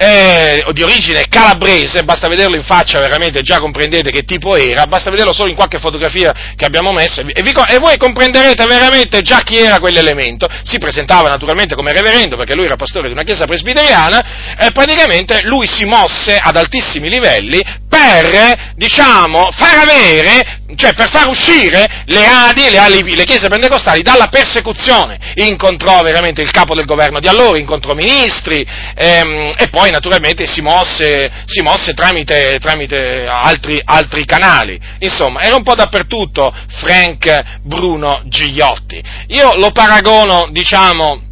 eh, 0.00 0.64
di 0.72 0.82
origine 0.82 1.24
calabrese, 1.28 2.04
basta 2.04 2.28
vederlo 2.28 2.56
in 2.56 2.62
faccia 2.62 3.00
veramente, 3.00 3.42
già 3.42 3.58
comprendete 3.58 4.10
che 4.12 4.22
tipo 4.22 4.54
era, 4.54 4.86
basta 4.86 5.10
vederlo 5.10 5.32
solo 5.32 5.50
in 5.50 5.56
qualche 5.56 5.80
fotografia 5.80 6.32
che 6.54 6.64
abbiamo 6.64 6.92
messo 6.92 7.20
e, 7.20 7.42
vi, 7.42 7.52
e 7.66 7.78
voi 7.78 7.96
comprenderete 7.96 8.64
veramente 8.64 9.22
già 9.22 9.40
chi 9.40 9.58
era 9.58 9.80
quell'elemento. 9.80 10.46
Si 10.62 10.78
presentava 10.78 11.28
naturalmente 11.28 11.74
come 11.74 11.92
reverendo 11.92 12.36
perché 12.36 12.54
lui 12.54 12.66
era 12.66 12.76
pastore 12.76 13.08
di 13.08 13.12
una 13.12 13.24
chiesa 13.24 13.44
presbiteriana 13.46 14.56
e 14.56 14.70
praticamente 14.70 15.40
lui 15.42 15.66
si 15.66 15.84
mosse 15.84 16.38
ad 16.38 16.56
altissimi 16.56 17.08
livelli 17.08 17.60
per, 17.88 18.74
diciamo, 18.76 19.48
far 19.50 19.80
avere, 19.80 20.57
cioè 20.76 20.92
per 20.92 21.08
far 21.08 21.28
uscire 21.28 22.04
le 22.06 22.26
Adi, 22.26 22.68
le, 22.68 22.78
alibi, 22.78 23.14
le 23.14 23.24
chiese 23.24 23.48
pentecostali 23.48 24.02
dalla 24.02 24.28
persecuzione. 24.28 25.18
Incontrò 25.36 26.00
veramente 26.02 26.42
il 26.42 26.50
capo 26.50 26.74
del 26.74 26.84
governo 26.84 27.20
di 27.20 27.28
allora, 27.28 27.58
incontrò 27.58 27.94
ministri 27.94 28.66
ehm, 28.94 29.52
e 29.56 29.68
poi 29.68 29.90
naturalmente 29.90 30.46
si 30.46 30.60
mosse, 30.60 31.30
si 31.46 31.62
mosse 31.62 31.94
tramite, 31.94 32.58
tramite 32.60 33.24
altri, 33.26 33.80
altri, 33.82 34.24
canali. 34.26 34.78
Insomma, 34.98 35.40
era 35.40 35.56
un 35.56 35.62
po' 35.62 35.74
dappertutto 35.74 36.54
Frank 36.80 37.60
Bruno 37.62 38.22
Gigliotti. 38.24 39.02
Io 39.28 39.52
lo 39.54 39.70
paragono, 39.70 40.48
diciamo, 40.50 41.22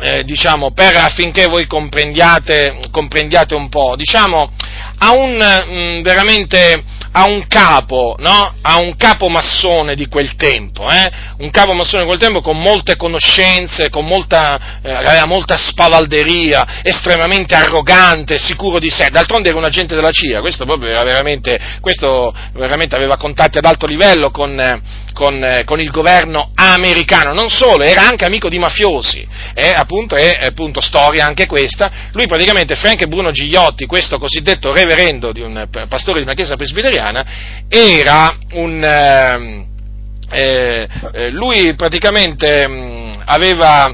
eh, 0.00 0.24
diciamo, 0.24 0.72
per, 0.72 0.96
affinché 0.96 1.46
voi 1.46 1.66
comprendiate, 1.66 2.88
comprendiate 2.90 3.54
un 3.54 3.68
po', 3.68 3.94
diciamo, 3.96 4.50
a 4.98 5.12
un, 5.12 5.36
mh, 5.36 5.98
mm, 5.98 6.02
veramente, 6.02 6.84
a 7.16 7.26
un 7.26 7.46
capo, 7.46 8.16
no? 8.18 8.54
A 8.60 8.78
un 8.78 8.96
capo 8.96 9.28
massone 9.28 9.94
di 9.94 10.06
quel 10.06 10.34
tempo, 10.36 10.90
eh? 10.90 11.10
Un 11.38 11.50
capo 11.50 11.72
massone 11.72 12.02
di 12.02 12.08
quel 12.08 12.20
tempo 12.20 12.40
con 12.40 12.60
molte 12.60 12.96
conoscenze, 12.96 13.88
con 13.88 14.04
molta, 14.04 14.80
eh, 14.82 15.24
molta 15.26 15.56
spavalderia, 15.56 16.80
estremamente 16.82 17.54
arrogante, 17.54 18.38
sicuro 18.38 18.78
di 18.78 18.90
sé. 18.90 19.10
D'altronde 19.10 19.48
era 19.48 19.58
un 19.58 19.64
agente 19.64 19.94
della 19.94 20.10
CIA, 20.10 20.40
questo 20.40 20.64
proprio 20.64 20.90
era 20.90 21.04
veramente, 21.04 21.58
questo 21.80 22.34
veramente 22.52 22.96
aveva 22.96 23.16
contatti 23.16 23.58
ad 23.58 23.64
alto 23.64 23.86
livello 23.86 24.30
con, 24.30 24.58
eh, 24.58 24.80
con, 25.12 25.42
eh, 25.42 25.64
con 25.64 25.80
il 25.80 25.90
governo 25.90 26.50
americano. 26.54 27.32
Non 27.32 27.48
solo, 27.50 27.84
era 27.84 28.02
anche 28.06 28.24
amico 28.24 28.48
di 28.48 28.58
mafiosi. 28.58 29.26
È 29.54 29.72
appunto, 29.74 30.16
è 30.16 30.46
appunto 30.46 30.80
storia 30.80 31.24
anche 31.24 31.46
questa. 31.46 32.10
Lui 32.12 32.26
praticamente, 32.26 32.74
Frank 32.74 33.06
Bruno 33.06 33.30
Gigliotti, 33.30 33.86
questo 33.86 34.18
cosiddetto 34.18 34.72
reverendo 34.84 35.32
di 35.32 35.40
un 35.40 35.66
pastore 35.88 36.18
di 36.18 36.24
una 36.24 36.34
chiesa 36.34 36.56
presbiteriana, 36.56 37.24
era 37.68 38.36
un... 38.52 38.82
Ehm, 38.82 39.72
eh, 40.30 40.88
eh, 41.12 41.30
lui 41.30 41.74
praticamente 41.74 42.66
mh, 42.66 42.72
mm, 42.72 43.12
aveva 43.26 43.92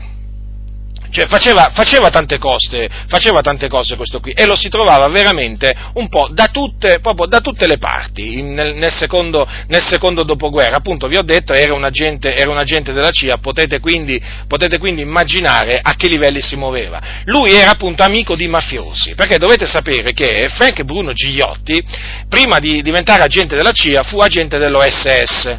cioè 1.11 1.27
faceva, 1.27 1.71
faceva, 1.75 2.09
tante 2.09 2.39
cose, 2.39 2.89
faceva 3.07 3.41
tante 3.41 3.69
cose 3.69 3.97
questo 3.97 4.21
qui 4.21 4.33
e 4.33 4.47
lo 4.47 4.55
si 4.55 4.69
trovava 4.69 5.09
veramente 5.09 5.75
un 5.95 6.09
po' 6.09 6.29
da 6.31 6.47
tutte, 6.47 7.01
da 7.01 7.41
tutte 7.41 7.67
le 7.67 7.79
parti 7.79 8.39
in, 8.39 8.55
nel, 8.55 8.75
nel, 8.75 8.93
secondo, 8.93 9.47
nel, 9.67 9.83
secondo, 9.83 10.23
dopoguerra. 10.23 10.77
Appunto 10.77 11.09
vi 11.09 11.17
ho 11.17 11.23
detto 11.23 11.53
era 11.53 11.75
un 11.75 11.85
agente, 11.85 12.35
era 12.35 12.51
un 12.51 12.59
agente 12.59 12.93
della 12.93 13.11
CIA, 13.11 13.39
potete 13.39 13.81
quindi, 13.81 14.21
potete 14.47 14.79
quindi, 14.79 15.03
immaginare 15.03 15.81
a 15.83 15.95
che 15.95 16.09
livelli 16.09 16.41
si 16.41 16.57
muoveva. 16.57 17.01
Lui 17.25 17.53
era 17.53 17.71
appunto 17.71 18.03
amico 18.03 18.37
di 18.37 18.47
mafiosi, 18.47 19.15
perché 19.15 19.39
dovete 19.39 19.67
sapere 19.67 20.13
che 20.13 20.49
Frank 20.51 20.83
Bruno 20.83 21.13
Gigliotti, 21.13 21.83
prima 22.29 22.59
di 22.59 22.83
diventare 22.83 23.23
agente 23.23 23.57
della 23.57 23.73
CIA, 23.73 24.03
fu 24.03 24.21
agente 24.21 24.59
dell'OSS, 24.59 25.45
eh, 25.47 25.59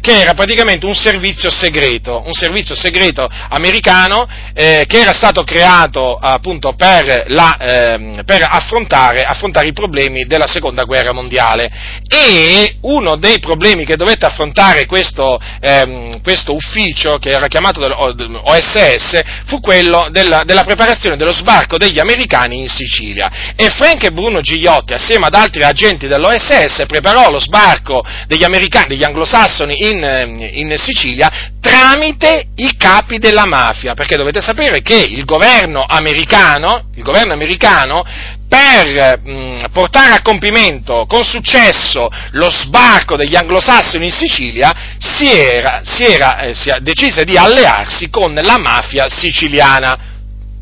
che 0.00 0.20
era 0.20 0.34
praticamente 0.34 0.86
un 0.86 0.94
servizio 0.94 1.50
segreto, 1.50 2.22
un 2.24 2.32
servizio 2.32 2.74
segreto 2.74 3.28
americano. 3.48 4.28
Eh, 4.54 4.79
che 4.86 5.00
era 5.00 5.12
stato 5.12 5.42
creato 5.42 6.14
appunto 6.16 6.74
per, 6.74 7.24
la, 7.28 7.56
eh, 7.56 8.22
per 8.24 8.46
affrontare, 8.48 9.24
affrontare, 9.24 9.68
i 9.68 9.72
problemi 9.72 10.24
della 10.24 10.46
seconda 10.46 10.84
guerra 10.84 11.12
mondiale. 11.12 11.70
E 12.08 12.76
uno 12.82 13.16
dei 13.16 13.38
problemi 13.38 13.84
che 13.84 13.96
dovette 13.96 14.26
affrontare 14.26 14.86
questo, 14.86 15.38
ehm, 15.60 16.22
questo 16.22 16.54
ufficio 16.54 17.18
che 17.18 17.30
era 17.30 17.46
chiamato 17.48 17.80
OSS 17.80 19.20
fu 19.46 19.60
quello 19.60 20.08
della, 20.10 20.42
della, 20.44 20.64
preparazione 20.64 21.16
dello 21.16 21.32
sbarco 21.32 21.76
degli 21.76 21.98
americani 21.98 22.58
in 22.58 22.68
Sicilia. 22.68 23.54
E 23.56 23.70
Frank 23.70 24.04
e 24.04 24.10
Bruno 24.10 24.40
Gigliotti 24.40 24.92
assieme 24.92 25.26
ad 25.26 25.34
altri 25.34 25.62
agenti 25.62 26.06
dell'OSS 26.06 26.84
preparò 26.86 27.30
lo 27.30 27.40
sbarco 27.40 28.04
degli 28.26 28.44
americani, 28.44 28.88
degli 28.88 29.04
anglosassoni 29.04 29.74
in, 29.78 30.50
in 30.52 30.74
Sicilia 30.76 31.50
tramite 31.60 32.46
i 32.56 32.76
capi 32.76 33.18
della 33.18 33.46
mafia 33.46 33.94
perché 33.94 34.16
dovete 34.16 34.40
sapere 34.40 34.69
dire 34.70 34.82
che 34.82 34.96
il 34.96 35.24
governo 35.24 35.84
americano, 35.86 36.84
il 36.94 37.02
governo 37.02 37.32
americano 37.32 38.04
per 38.48 39.20
mh, 39.22 39.70
portare 39.72 40.14
a 40.14 40.22
compimento 40.22 41.06
con 41.06 41.24
successo 41.24 42.08
lo 42.32 42.50
sbarco 42.50 43.16
degli 43.16 43.36
anglosassoni 43.36 44.06
in 44.06 44.10
Sicilia 44.10 44.72
si, 44.98 45.30
era, 45.30 45.82
si, 45.84 46.04
era, 46.04 46.38
eh, 46.38 46.54
si 46.54 46.72
decise 46.80 47.24
di 47.24 47.36
allearsi 47.36 48.10
con 48.10 48.34
la 48.34 48.58
mafia 48.58 49.06
siciliana 49.08 50.08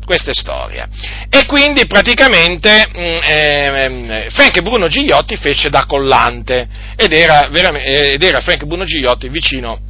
questa 0.05 0.31
è 0.31 0.33
storia. 0.33 0.87
E 1.29 1.45
quindi 1.45 1.85
praticamente 1.85 2.87
eh, 2.91 4.27
Frank 4.31 4.59
Bruno 4.61 4.87
Gigliotti 4.87 5.37
fece 5.37 5.69
da 5.69 5.85
collante 5.85 6.67
ed 6.95 7.13
era, 7.13 7.47
ed 7.49 8.23
era 8.23 8.41
Frank 8.41 8.65
Bruno 8.65 8.85
Gigliotti 8.85 9.29
vicino 9.29 9.88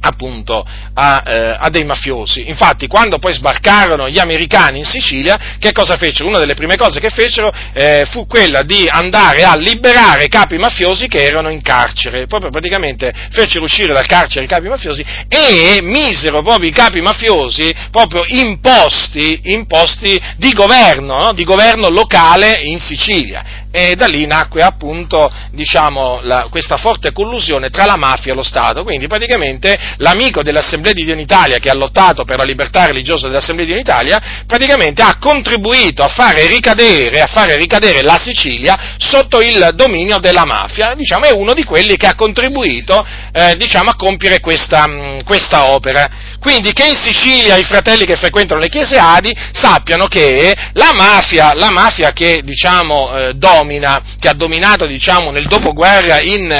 appunto 0.00 0.66
a, 0.94 1.22
eh, 1.26 1.56
a, 1.58 1.68
dei 1.70 1.84
mafiosi. 1.84 2.48
Infatti, 2.48 2.86
quando 2.86 3.18
poi 3.18 3.32
sbarcarono 3.32 4.08
gli 4.08 4.18
americani 4.18 4.78
in 4.78 4.84
Sicilia, 4.84 5.56
che 5.58 5.72
cosa 5.72 5.96
fecero? 5.96 6.28
Una 6.28 6.38
delle 6.38 6.54
prime 6.54 6.76
cose 6.76 7.00
che 7.00 7.10
fecero 7.10 7.52
eh, 7.72 8.06
fu 8.10 8.26
quella 8.26 8.62
di 8.62 8.86
andare 8.88 9.44
a 9.44 9.56
liberare 9.56 10.24
i 10.24 10.28
capi 10.28 10.56
mafiosi 10.56 11.08
che 11.08 11.24
erano 11.24 11.48
in 11.48 11.62
carcere. 11.62 12.26
Proprio 12.26 12.50
praticamente 12.50 13.12
fecero 13.30 13.64
uscire 13.64 13.92
dal 13.92 14.06
carcere 14.06 14.44
i 14.44 14.48
capi 14.48 14.68
mafiosi 14.68 15.04
e 15.28 15.80
misero 15.82 16.42
proprio 16.42 16.68
i 16.68 16.72
capi 16.72 17.00
mafiosi 17.00 17.74
proprio 17.90 18.24
imposti, 18.26 19.40
imposti 19.44 20.20
di 20.36 20.52
governo, 20.52 21.16
no? 21.16 21.32
di 21.32 21.44
governo 21.44 21.88
locale 21.88 22.60
in 22.62 22.78
Sicilia 22.78 23.57
e 23.70 23.94
da 23.96 24.06
lì 24.06 24.26
nacque 24.26 24.62
appunto 24.62 25.30
diciamo, 25.50 26.20
la, 26.22 26.46
questa 26.50 26.76
forte 26.76 27.12
collusione 27.12 27.70
tra 27.70 27.84
la 27.84 27.96
mafia 27.96 28.32
e 28.32 28.34
lo 28.34 28.42
Stato. 28.42 28.82
Quindi 28.82 29.06
praticamente 29.06 29.78
l'amico 29.96 30.42
dell'Assemblea 30.42 30.92
di 30.92 31.04
Dio 31.04 31.14
in 31.14 31.20
Italia 31.20 31.58
che 31.58 31.70
ha 31.70 31.74
lottato 31.74 32.24
per 32.24 32.36
la 32.36 32.44
libertà 32.44 32.86
religiosa 32.86 33.28
dell'Assemblea 33.28 33.66
di 33.66 33.72
Dio 33.72 33.80
in 33.80 33.86
Italia, 33.86 34.44
praticamente 34.46 35.02
ha 35.02 35.16
contribuito 35.18 36.02
a 36.02 36.08
fare 36.08 36.46
ricadere, 36.46 37.20
a 37.20 37.26
fare 37.26 37.56
ricadere 37.56 38.02
la 38.02 38.18
Sicilia 38.18 38.94
sotto 38.96 39.40
il 39.40 39.72
dominio 39.74 40.18
della 40.18 40.44
mafia, 40.44 40.94
diciamo, 40.94 41.26
è 41.26 41.32
uno 41.32 41.52
di 41.52 41.64
quelli 41.64 41.96
che 41.96 42.06
ha 42.06 42.14
contribuito 42.14 43.06
eh, 43.32 43.56
diciamo, 43.56 43.90
a 43.90 43.96
compiere 43.96 44.40
questa, 44.40 45.18
questa 45.24 45.70
opera. 45.70 46.36
Quindi 46.48 46.72
che 46.72 46.88
in 46.88 46.96
Sicilia 46.96 47.56
i 47.56 47.64
fratelli 47.64 48.06
che 48.06 48.16
frequentano 48.16 48.58
le 48.58 48.70
chiese 48.70 48.96
Adi 48.96 49.36
sappiano 49.52 50.06
che 50.06 50.56
la 50.72 50.92
mafia, 50.94 51.52
la 51.52 51.68
mafia 51.68 52.12
che 52.12 52.40
diciamo, 52.42 53.14
eh, 53.14 53.34
domina, 53.34 54.00
che 54.18 54.28
ha 54.28 54.32
dominato 54.32 54.86
diciamo, 54.86 55.30
nel 55.30 55.46
dopoguerra 55.46 56.22
in, 56.22 56.50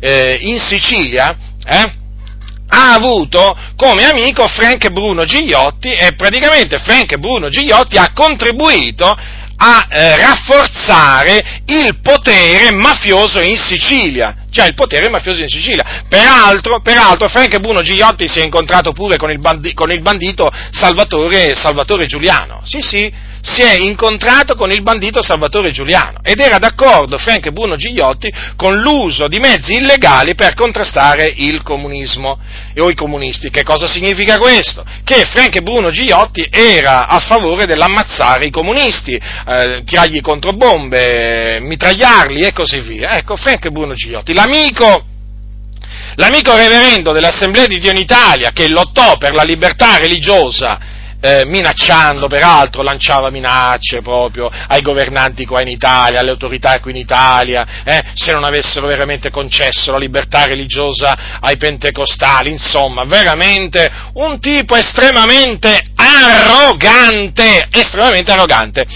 eh, 0.00 0.36
in 0.42 0.58
Sicilia, 0.58 1.34
eh, 1.66 1.92
ha 2.68 2.92
avuto 2.92 3.56
come 3.74 4.04
amico 4.04 4.46
Frank 4.46 4.90
Bruno 4.90 5.24
Gigliotti 5.24 5.88
e 5.92 6.12
praticamente 6.14 6.78
Frank 6.84 7.16
Bruno 7.16 7.48
Gigliotti 7.48 7.96
ha 7.96 8.12
contribuito 8.12 9.16
a 9.60 9.86
eh, 9.90 10.16
rafforzare 10.16 11.62
il 11.66 11.98
potere 12.00 12.72
mafioso 12.72 13.40
in 13.40 13.56
Sicilia 13.56 14.34
cioè 14.50 14.66
il 14.66 14.74
potere 14.74 15.08
mafioso 15.08 15.42
in 15.42 15.48
Sicilia. 15.48 16.04
Peraltro, 16.08 16.80
peraltro 16.80 17.28
Frank 17.28 17.58
Bruno 17.58 17.82
Gigliotti 17.82 18.28
si 18.28 18.40
è 18.40 18.44
incontrato 18.44 18.92
pure 18.92 19.16
con 19.16 19.30
il, 19.30 19.38
bandi, 19.38 19.74
con 19.74 19.90
il 19.90 20.00
bandito 20.00 20.50
Salvatore, 20.70 21.54
Salvatore 21.54 22.06
Giuliano. 22.06 22.60
Sì, 22.64 22.80
sì, 22.80 23.12
si 23.40 23.62
è 23.62 23.74
incontrato 23.74 24.54
con 24.54 24.70
il 24.70 24.82
bandito 24.82 25.22
Salvatore 25.22 25.70
Giuliano 25.70 26.18
ed 26.22 26.40
era 26.40 26.58
d'accordo 26.58 27.18
Frank 27.18 27.50
Bruno 27.50 27.76
Gigliotti 27.76 28.32
con 28.56 28.78
l'uso 28.80 29.28
di 29.28 29.38
mezzi 29.38 29.76
illegali 29.76 30.34
per 30.34 30.54
contrastare 30.54 31.32
il 31.36 31.62
comunismo 31.62 32.38
o 32.78 32.90
i 32.90 32.94
comunisti. 32.94 33.50
Che 33.50 33.62
cosa 33.62 33.86
significa 33.86 34.38
questo? 34.38 34.84
Che 35.04 35.24
Frank 35.26 35.60
Bruno 35.60 35.90
Gigliotti 35.90 36.46
era 36.50 37.06
a 37.06 37.18
favore 37.18 37.66
dell'ammazzare 37.66 38.46
i 38.46 38.50
comunisti, 38.50 39.14
eh, 39.14 39.82
tirargli 39.84 40.20
contro 40.20 40.52
bombe, 40.52 41.58
mitragliarli 41.60 42.40
e 42.40 42.52
così 42.52 42.80
via. 42.80 43.16
Ecco, 43.16 43.36
Frank 43.36 43.68
Bruno 43.70 43.94
Gigliotti, 43.94 44.32
l'amico 44.32 45.04
l'amico 46.16 46.54
reverendo 46.56 47.12
dell'Assemblea 47.12 47.66
di 47.66 47.78
Dio 47.78 47.92
in 47.92 47.96
Italia 47.96 48.50
che 48.50 48.68
lottò 48.68 49.16
per 49.18 49.34
la 49.34 49.44
libertà 49.44 49.98
religiosa 49.98 50.96
eh, 51.20 51.44
minacciando, 51.46 52.28
peraltro 52.28 52.82
lanciava 52.82 53.30
minacce 53.30 54.02
proprio 54.02 54.50
ai 54.50 54.82
governanti 54.82 55.44
qua 55.46 55.60
in 55.60 55.68
Italia, 55.68 56.20
alle 56.20 56.30
autorità 56.30 56.78
qui 56.80 56.92
in 56.92 56.96
Italia, 56.96 57.66
eh, 57.84 58.02
se 58.14 58.32
non 58.32 58.44
avessero 58.44 58.86
veramente 58.86 59.30
concesso 59.30 59.90
la 59.90 59.98
libertà 59.98 60.44
religiosa 60.44 61.38
ai 61.40 61.56
pentecostali, 61.56 62.50
insomma, 62.50 63.04
veramente 63.04 63.90
un 64.14 64.38
tipo 64.40 64.76
estremamente 64.76 65.82
arrogante, 65.94 67.68
estremamente 67.70 68.32
arrogante. 68.32 68.86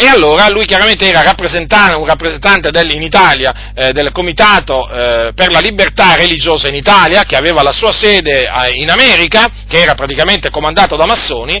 E 0.00 0.06
allora 0.06 0.48
lui 0.48 0.64
chiaramente 0.64 1.08
era 1.08 1.22
rappresentante, 1.22 1.96
un 1.96 2.06
rappresentante 2.06 2.70
del, 2.70 2.92
in 2.92 3.02
Italia 3.02 3.72
eh, 3.74 3.90
del 3.90 4.12
Comitato 4.12 4.88
eh, 4.88 5.32
per 5.34 5.50
la 5.50 5.58
libertà 5.58 6.14
religiosa 6.14 6.68
in 6.68 6.76
Italia, 6.76 7.24
che 7.24 7.34
aveva 7.34 7.62
la 7.62 7.72
sua 7.72 7.90
sede 7.90 8.44
eh, 8.44 8.74
in 8.74 8.90
America, 8.90 9.48
che 9.66 9.80
era 9.80 9.96
praticamente 9.96 10.50
comandato 10.50 10.94
da 10.94 11.04
massoni, 11.04 11.60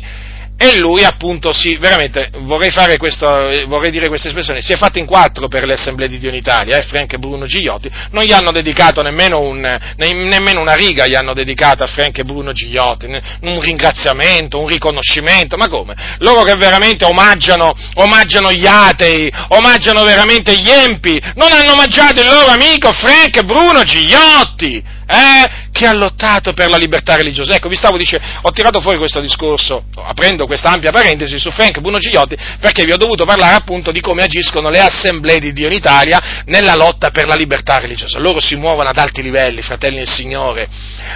e 0.60 0.76
lui 0.76 1.04
appunto 1.04 1.52
si, 1.52 1.76
veramente, 1.76 2.30
vorrei, 2.40 2.72
questo, 2.96 3.26
vorrei, 3.68 3.92
dire 3.92 4.08
questa 4.08 4.26
espressione, 4.26 4.60
si 4.60 4.72
è 4.72 4.76
fatto 4.76 4.98
in 4.98 5.06
quattro 5.06 5.46
per 5.46 5.64
le 5.64 5.74
assemblee 5.74 6.08
di 6.08 6.18
Dio 6.18 6.30
in 6.30 6.34
Italia, 6.34 6.76
eh, 6.76 6.82
Frank 6.82 7.12
e 7.12 7.18
Bruno 7.18 7.46
Gigliotti, 7.46 7.88
non 8.10 8.24
gli 8.24 8.32
hanno 8.32 8.50
dedicato 8.50 9.00
nemmeno, 9.00 9.38
un, 9.38 9.60
nemmeno, 9.96 10.60
una 10.60 10.74
riga, 10.74 11.06
gli 11.06 11.14
hanno 11.14 11.32
dedicato 11.32 11.84
a 11.84 11.86
Frank 11.86 12.18
e 12.18 12.24
Bruno 12.24 12.50
Gigliotti, 12.50 13.06
un 13.06 13.60
ringraziamento, 13.60 14.58
un 14.58 14.66
riconoscimento, 14.66 15.56
ma 15.56 15.68
come? 15.68 15.94
Loro 16.18 16.42
che 16.42 16.56
veramente 16.56 17.04
omaggiano, 17.04 17.72
omaggiano 17.94 18.50
gli 18.50 18.66
atei, 18.66 19.32
omaggiano 19.50 20.02
veramente 20.02 20.58
gli 20.58 20.70
empi, 20.70 21.22
non 21.36 21.52
hanno 21.52 21.70
omaggiato 21.70 22.20
il 22.20 22.26
loro 22.26 22.48
amico 22.48 22.90
Frank 22.90 23.36
e 23.36 23.44
Bruno 23.44 23.84
Gigliotti, 23.84 24.82
eh, 25.06 25.67
che 25.78 25.86
ha 25.86 25.92
lottato 25.92 26.52
per 26.54 26.68
la 26.68 26.76
libertà 26.76 27.14
religiosa. 27.14 27.54
Ecco, 27.54 27.68
vi 27.68 27.76
stavo 27.76 27.96
dicendo, 27.96 28.26
ho 28.42 28.50
tirato 28.50 28.80
fuori 28.80 28.98
questo 28.98 29.20
discorso, 29.20 29.84
aprendo 29.94 30.44
questa 30.44 30.70
ampia 30.70 30.90
parentesi 30.90 31.38
su 31.38 31.50
Frank 31.50 31.78
Bruno 31.78 31.98
Gigliotti, 31.98 32.36
perché 32.58 32.84
vi 32.84 32.90
ho 32.90 32.96
dovuto 32.96 33.24
parlare 33.24 33.54
appunto 33.54 33.92
di 33.92 34.00
come 34.00 34.24
agiscono 34.24 34.70
le 34.70 34.80
assemblee 34.80 35.38
di 35.38 35.52
Dio 35.52 35.68
in 35.68 35.74
Italia 35.74 36.42
nella 36.46 36.74
lotta 36.74 37.10
per 37.10 37.28
la 37.28 37.36
libertà 37.36 37.78
religiosa. 37.78 38.18
Loro 38.18 38.40
si 38.40 38.56
muovono 38.56 38.88
ad 38.88 38.98
alti 38.98 39.22
livelli, 39.22 39.62
fratelli 39.62 39.98
del 39.98 40.08
Signore. 40.08 40.68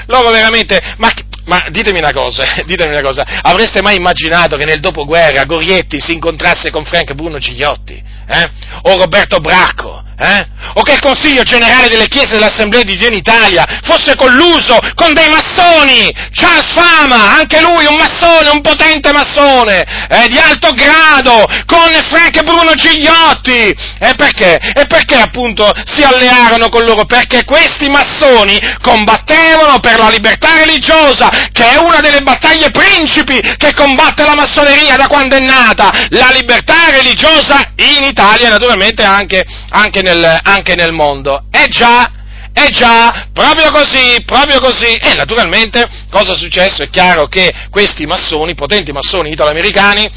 Loro 0.07 0.31
veramente, 0.31 0.81
ma, 0.99 1.11
ma 1.47 1.65
ditemi 1.71 1.99
una 1.99 2.13
cosa, 2.13 2.45
ditemi 2.65 2.93
una 2.93 3.03
cosa, 3.03 3.25
avreste 3.43 3.83
mai 3.83 3.97
immaginato 3.97 4.57
che 4.57 4.65
nel 4.65 4.79
dopoguerra 4.79 5.45
Gorietti 5.45 6.01
si 6.01 6.13
incontrasse 6.13 6.71
con 6.71 6.85
Frank 6.85 7.15
Bruno 7.15 7.39
Gigliotti? 7.39 8.01
Eh? 8.29 8.51
O 8.83 8.97
Roberto 8.97 9.39
Bracco? 9.39 10.03
Eh? 10.23 10.47
O 10.75 10.83
che 10.83 10.93
il 10.93 11.01
Consiglio 11.01 11.43
generale 11.43 11.89
delle 11.89 12.07
Chiese 12.07 12.35
dell'Assemblea 12.35 12.83
di 12.83 12.97
Dio 12.97 13.09
in 13.09 13.15
Italia 13.15 13.65
fosse 13.83 14.15
colluso 14.53 14.79
con 14.95 15.15
dei 15.15 15.29
massoni! 15.29 16.13
Charles 16.33 16.73
Fama, 16.73 17.39
anche 17.39 17.61
lui 17.61 17.87
un 17.87 17.97
massone, 17.97 18.51
un 18.51 18.61
potente 18.61 19.13
massone, 19.13 19.85
eh, 20.09 20.29
di 20.29 20.39
alto 20.39 20.73
grado, 20.73 21.47
con 21.67 21.91
Frank 22.11 22.43
Bruno 22.43 22.75
Gigliotti! 22.75 23.75
E 23.99 24.15
perché? 24.15 24.59
E 24.59 24.87
perché 24.87 25.17
appunto 25.17 25.71
si 25.87 26.03
allearono 26.03 26.69
con 26.69 26.85
loro? 26.85 27.05
Perché 27.05 27.45
questi 27.45 27.89
massoni 27.89 28.61
combattevano 28.83 29.81
per 29.81 29.99
la 29.99 30.09
libertà 30.09 30.49
religiosa, 30.65 31.31
che 31.53 31.71
è 31.71 31.77
una 31.77 32.01
delle 32.01 32.21
battaglie 32.21 32.71
principi 32.71 33.41
che 33.57 33.73
combatte 33.75 34.25
la 34.25 34.35
massoneria 34.35 34.97
da 34.97 35.07
quando 35.07 35.37
è 35.37 35.41
nata, 35.41 35.91
la 36.11 36.31
libertà 36.33 36.91
religiosa 36.91 37.73
in 37.77 38.05
Italia 38.05 38.49
e 38.49 38.51
naturalmente 38.51 39.03
anche, 39.03 39.45
anche 39.71 40.03
nel, 40.03 40.41
anche 40.43 40.75
nel 40.75 40.93
mondo. 40.93 41.45
Eh 41.51 41.69
già, 41.69 42.11
eh 42.55 42.69
già, 42.71 43.29
proprio 43.33 43.71
così, 43.71 44.23
proprio 44.25 44.61
così. 44.61 44.95
E 44.97 45.15
naturalmente 45.15 45.89
cosa 46.11 46.35
è 46.35 46.37
successo? 46.37 46.83
È 46.83 46.91
chiaro 46.91 47.27
che 47.27 47.53
questi 47.71 48.07
massoni, 48.07 48.55
potenti 48.55 48.93
massoni 48.93 49.33
italo-americani, 49.33 50.11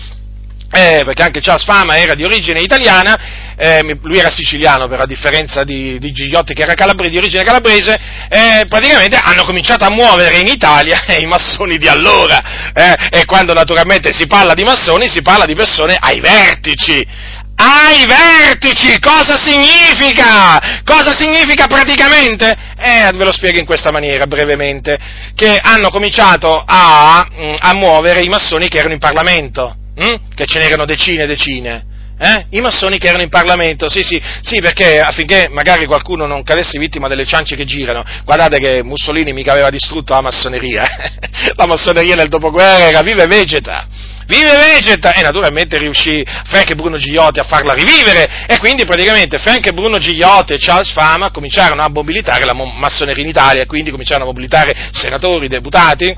eh, 0.71 1.03
perché 1.05 1.23
anche 1.23 1.39
Charles 1.39 1.63
Fama 1.63 1.97
era 1.97 2.15
di 2.15 2.23
origine 2.23 2.59
italiana, 2.59 3.53
eh, 3.55 3.97
lui 4.01 4.17
era 4.17 4.29
siciliano 4.29 4.87
per 4.89 4.99
a 4.99 5.05
differenza 5.05 5.63
di, 5.63 5.97
di 5.99 6.11
Gigliotti 6.11 6.53
che 6.53 6.63
era 6.63 6.73
calabre, 6.73 7.07
di 7.07 7.17
origine 7.17 7.43
calabrese, 7.43 7.97
eh, 8.29 8.65
praticamente 8.67 9.15
hanno 9.15 9.45
cominciato 9.45 9.85
a 9.85 9.91
muovere 9.91 10.37
in 10.39 10.47
Italia 10.47 11.05
i 11.19 11.25
massoni 11.25 11.77
di 11.77 11.87
allora, 11.87 12.71
eh, 12.73 13.19
e 13.19 13.25
quando 13.25 13.53
naturalmente 13.53 14.11
si 14.11 14.27
parla 14.27 14.53
di 14.53 14.63
massoni 14.63 15.07
si 15.07 15.21
parla 15.21 15.45
di 15.45 15.55
persone 15.55 15.95
ai 15.97 16.19
vertici, 16.19 17.05
ai 17.55 18.05
vertici. 18.05 18.99
Cosa 18.99 19.37
significa? 19.41 20.81
Cosa 20.83 21.15
significa 21.17 21.67
praticamente? 21.67 22.55
Eh, 22.77 23.11
ve 23.13 23.23
lo 23.23 23.31
spiego 23.31 23.59
in 23.59 23.65
questa 23.65 23.91
maniera, 23.91 24.27
brevemente, 24.27 24.97
che 25.35 25.59
hanno 25.61 25.89
cominciato 25.89 26.63
a, 26.65 27.25
mm, 27.31 27.55
a 27.59 27.73
muovere 27.73 28.21
i 28.21 28.29
massoni 28.29 28.67
che 28.67 28.77
erano 28.77 28.93
in 28.93 28.99
Parlamento, 28.99 29.75
hm? 29.95 30.15
che 30.35 30.45
ce 30.45 30.59
n'erano 30.59 30.85
decine 30.85 31.23
e 31.23 31.27
decine. 31.27 31.85
Eh? 32.17 32.45
I 32.51 32.61
massoni 32.61 32.97
che 32.97 33.07
erano 33.07 33.23
in 33.23 33.29
Parlamento, 33.29 33.89
sì, 33.89 34.01
sì, 34.01 34.21
sì, 34.41 34.61
perché 34.61 35.01
affinché 35.01 35.47
magari 35.49 35.85
qualcuno 35.85 36.25
non 36.25 36.43
cadesse 36.43 36.79
vittima 36.79 37.09
delle 37.09 37.25
ciance 37.25 37.57
che 37.57 37.65
girano, 37.65 38.05
guardate 38.23 38.57
che 38.57 38.83
Mussolini 38.83 39.33
mica 39.33 39.51
aveva 39.51 39.69
distrutto 39.69 40.13
la 40.13 40.21
massoneria, 40.21 40.83
la 41.55 41.65
massoneria 41.65 42.15
nel 42.15 42.29
dopoguerra 42.29 42.87
era 42.87 43.01
viva 43.01 43.23
e 43.23 43.27
vegeta, 43.27 43.85
vive 44.27 44.51
vegeta! 44.51 45.13
E 45.13 45.21
naturalmente 45.21 45.77
riuscì 45.77 46.25
Frank 46.45 46.69
e 46.69 46.75
Bruno 46.75 46.97
Gigliotti 46.97 47.39
a 47.39 47.43
farla 47.43 47.73
rivivere. 47.73 48.45
E 48.47 48.57
quindi 48.59 48.85
praticamente 48.85 49.39
Frank 49.39 49.65
e 49.67 49.73
Bruno 49.73 49.97
Gigliotti 49.97 50.53
e 50.53 50.57
Charles 50.57 50.91
Fama 50.91 51.31
cominciarono 51.31 51.81
a 51.81 51.89
mobilitare 51.89 52.45
la 52.45 52.53
massoneria 52.53 53.23
in 53.23 53.29
Italia. 53.29 53.65
Quindi 53.65 53.91
cominciarono 53.91 54.25
a 54.25 54.27
mobilitare 54.27 54.89
senatori, 54.91 55.47
deputati, 55.47 56.15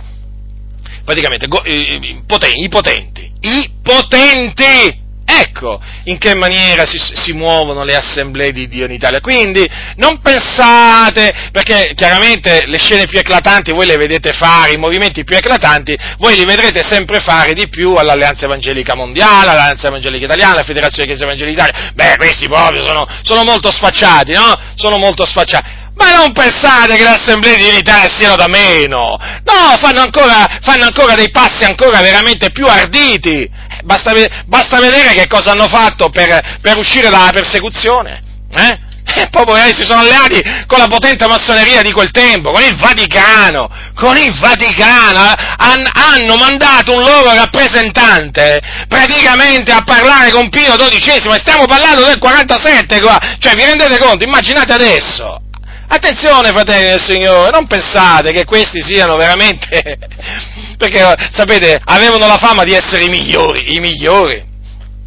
praticamente 1.03 1.45
i 1.45 2.70
potenti, 2.70 3.32
i 3.41 3.72
potenti, 3.82 5.05
Ecco 5.39 5.79
in 6.05 6.17
che 6.17 6.33
maniera 6.33 6.85
si, 6.85 6.97
si, 6.97 7.33
muovono 7.33 7.83
le 7.83 7.95
assemblee 7.95 8.51
di 8.51 8.67
Dio 8.67 8.85
in 8.85 8.91
Italia. 8.91 9.21
Quindi 9.21 9.69
non 9.97 10.19
pensate, 10.19 11.49
perché 11.51 11.93
chiaramente 11.95 12.63
le 12.65 12.79
scene 12.79 13.05
più 13.05 13.19
eclatanti 13.19 13.71
voi 13.71 13.85
le 13.85 13.97
vedete 13.97 14.33
fare, 14.33 14.71
i 14.71 14.77
movimenti 14.77 15.23
più 15.23 15.35
eclatanti 15.35 15.95
voi 16.17 16.35
li 16.35 16.45
vedrete 16.45 16.81
sempre 16.83 17.19
fare 17.19 17.53
di 17.53 17.67
più 17.69 17.93
all'Alleanza 17.93 18.45
Evangelica 18.45 18.95
Mondiale, 18.95 19.51
all'Alleanza 19.51 19.88
Evangelica 19.88 20.25
Italiana, 20.25 20.53
alla 20.53 20.63
Federazione 20.63 21.07
Chiesa 21.07 21.25
Evangelica 21.25 21.65
Italia. 21.65 21.91
Beh, 21.93 22.17
questi 22.17 22.47
proprio 22.47 22.83
sono, 22.83 23.07
sono 23.21 23.43
molto 23.43 23.69
sfacciati, 23.71 24.33
no? 24.33 24.57
Sono 24.75 24.97
molto 24.97 25.25
sfacciati. 25.25 25.85
Ma 25.97 26.15
non 26.15 26.31
pensate 26.31 26.95
che 26.95 27.03
le 27.03 27.09
assemblee 27.09 27.55
di 27.55 27.67
unità 27.67 28.07
siano 28.07 28.35
da 28.35 28.47
meno! 28.47 29.17
No, 29.43 29.77
fanno 29.79 30.01
ancora, 30.01 30.59
fanno 30.61 30.85
ancora 30.85 31.15
dei 31.15 31.31
passi 31.31 31.63
ancora 31.63 32.01
veramente 32.01 32.51
più 32.51 32.67
arditi! 32.67 33.49
Basta, 33.88 34.11
basta 34.45 34.81
vedere 34.81 35.13
che 35.13 35.27
cosa 35.27 35.51
hanno 35.51 35.67
fatto 35.69 36.09
per, 36.09 36.59
per 36.61 36.77
uscire 36.77 37.09
dalla 37.09 37.29
persecuzione. 37.31 38.19
Eh? 38.53 38.79
E 39.15 39.29
poi 39.29 39.73
si 39.73 39.83
sono 39.83 40.01
alleati 40.01 40.43
con 40.67 40.79
la 40.79 40.88
potente 40.88 41.25
massoneria 41.25 41.81
di 41.81 41.93
quel 41.93 42.11
tempo, 42.11 42.51
con 42.51 42.61
il 42.61 42.75
Vaticano, 42.75 43.69
con 43.95 44.17
il 44.17 44.38
Vaticano, 44.38 45.33
han, 45.57 45.89
hanno 45.93 46.35
mandato 46.35 46.93
un 46.93 46.99
loro 46.99 47.33
rappresentante 47.33 48.61
praticamente 48.89 49.71
a 49.71 49.81
parlare 49.85 50.31
con 50.31 50.49
Pio 50.49 50.75
XII, 50.75 51.38
stiamo 51.38 51.65
parlando 51.65 52.03
del 52.03 52.17
47 52.19 52.99
qua, 52.99 53.17
cioè 53.39 53.55
vi 53.55 53.63
rendete 53.63 53.97
conto, 53.97 54.25
immaginate 54.25 54.73
adesso, 54.73 55.41
Attenzione, 55.89 56.49
fratelli 56.49 56.89
del 56.89 57.01
Signore, 57.01 57.49
non 57.49 57.65
pensate 57.65 58.31
che 58.31 58.43
questi 58.43 58.81
siano 58.83 59.15
veramente, 59.15 59.97
perché 60.77 60.99
sapete, 61.31 61.79
avevano 61.81 62.27
la 62.27 62.38
fama 62.38 62.65
di 62.65 62.73
essere 62.73 63.05
i 63.05 63.09
migliori, 63.09 63.73
i 63.73 63.79
migliori. 63.79 64.43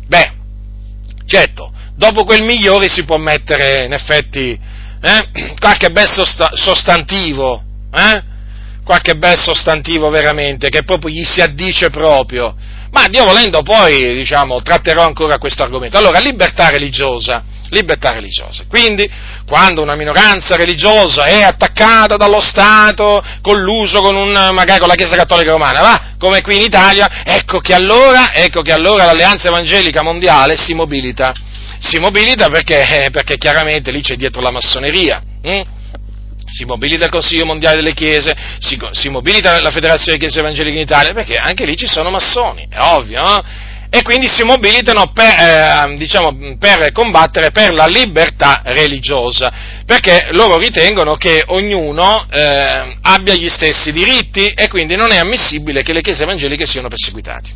Beh, 0.07 0.33
certo, 1.27 1.71
dopo 1.95 2.25
quel 2.25 2.43
migliore 2.43 2.89
si 2.89 3.05
può 3.05 3.19
mettere 3.19 3.85
in 3.85 3.93
effetti 3.93 4.59
eh, 5.03 5.55
qualche 5.59 5.91
bel 5.91 6.09
sostantivo, 6.55 7.63
eh? 7.93 8.23
qualche 8.83 9.17
bel 9.17 9.39
sostantivo 9.39 10.09
veramente, 10.09 10.71
che 10.71 10.83
proprio 10.83 11.11
gli 11.11 11.25
si 11.25 11.43
addice 11.43 11.91
proprio. 11.91 12.57
Ma 12.91 13.07
Dio 13.07 13.25
volendo 13.25 13.61
poi, 13.61 14.15
diciamo, 14.15 14.63
tratterò 14.63 15.05
ancora 15.05 15.39
questo 15.39 15.63
argomento. 15.63 15.99
Allora, 15.99 16.19
libertà 16.21 16.71
religiosa 16.71 17.45
libertà 17.71 18.13
religiosa. 18.13 18.65
Quindi, 18.69 19.09
quando 19.47 19.83
una 19.83 19.95
minoranza 19.95 20.57
religiosa 20.57 21.25
è 21.25 21.43
attaccata 21.43 22.17
dallo 22.17 22.41
Stato, 22.41 23.25
colluso 23.41 24.01
con 24.01 24.17
un, 24.17 24.31
magari 24.53 24.79
con 24.79 24.89
la 24.89 24.95
Chiesa 24.95 25.17
Cattolica 25.17 25.51
Romana, 25.51 25.81
va, 25.81 26.03
come 26.19 26.43
qui 26.43 26.57
in 26.57 26.63
Italia, 26.63 27.23
ecco 27.25 27.61
che 27.61 27.75
allora, 27.75 28.33
ecco 28.35 28.63
che 28.63 28.73
allora 28.73 29.05
l'Alleanza 29.05 29.49
Evangelica 29.49 30.03
Mondiale 30.03 30.57
si 30.57 30.75
mobilita. 30.75 31.33
Si 31.79 31.99
mobilita 31.99 32.49
perché, 32.49 33.05
eh, 33.05 33.11
perché 33.11 33.37
chiaramente 33.37 33.91
lì 33.91 34.03
c'è 34.03 34.17
dietro 34.17 34.41
la 34.41 34.51
massoneria. 34.51 35.23
Hm? 35.43 35.79
si 36.51 36.65
mobilita 36.65 37.05
il 37.05 37.13
Consiglio 37.13 37.47
Mondiale 37.47 37.77
delle 37.77 37.95
Chiese, 37.95 38.35
si, 38.59 38.77
si, 38.91 39.09
mobilita 39.09 39.61
la 39.61 39.71
Federazione 39.71 40.19
delle 40.19 40.19
Chiese 40.19 40.41
Evangeliche 40.41 40.75
in 40.75 40.83
Italia, 40.83 41.13
perché 41.13 41.37
anche 41.37 41.65
lì 41.65 41.77
ci 41.77 41.87
sono 41.87 42.11
massoni, 42.11 42.67
è 42.69 42.81
ovvio, 42.81 43.23
no? 43.23 43.43
E 43.93 44.03
quindi 44.03 44.29
si 44.29 44.45
mobilitano 44.45 45.11
per, 45.13 45.35
eh, 45.37 45.95
diciamo, 45.97 46.57
per, 46.59 46.93
combattere 46.93 47.51
per 47.51 47.73
la 47.73 47.87
libertà 47.87 48.63
religiosa, 48.65 49.53
perché 49.85 50.29
loro 50.31 50.59
ritengono 50.59 51.17
che 51.17 51.43
ognuno 51.47 52.25
eh, 52.31 52.97
abbia 53.03 53.35
gli 53.35 53.49
stessi 53.49 53.91
diritti 53.91 54.47
e 54.47 54.69
quindi 54.69 54.95
non 54.95 55.11
è 55.11 55.19
ammissibile 55.19 55.83
che 55.83 55.93
le 55.93 56.03
chiese 56.03 56.23
evangeliche 56.23 56.67
siano 56.67 56.87
perseguitate. 56.87 57.51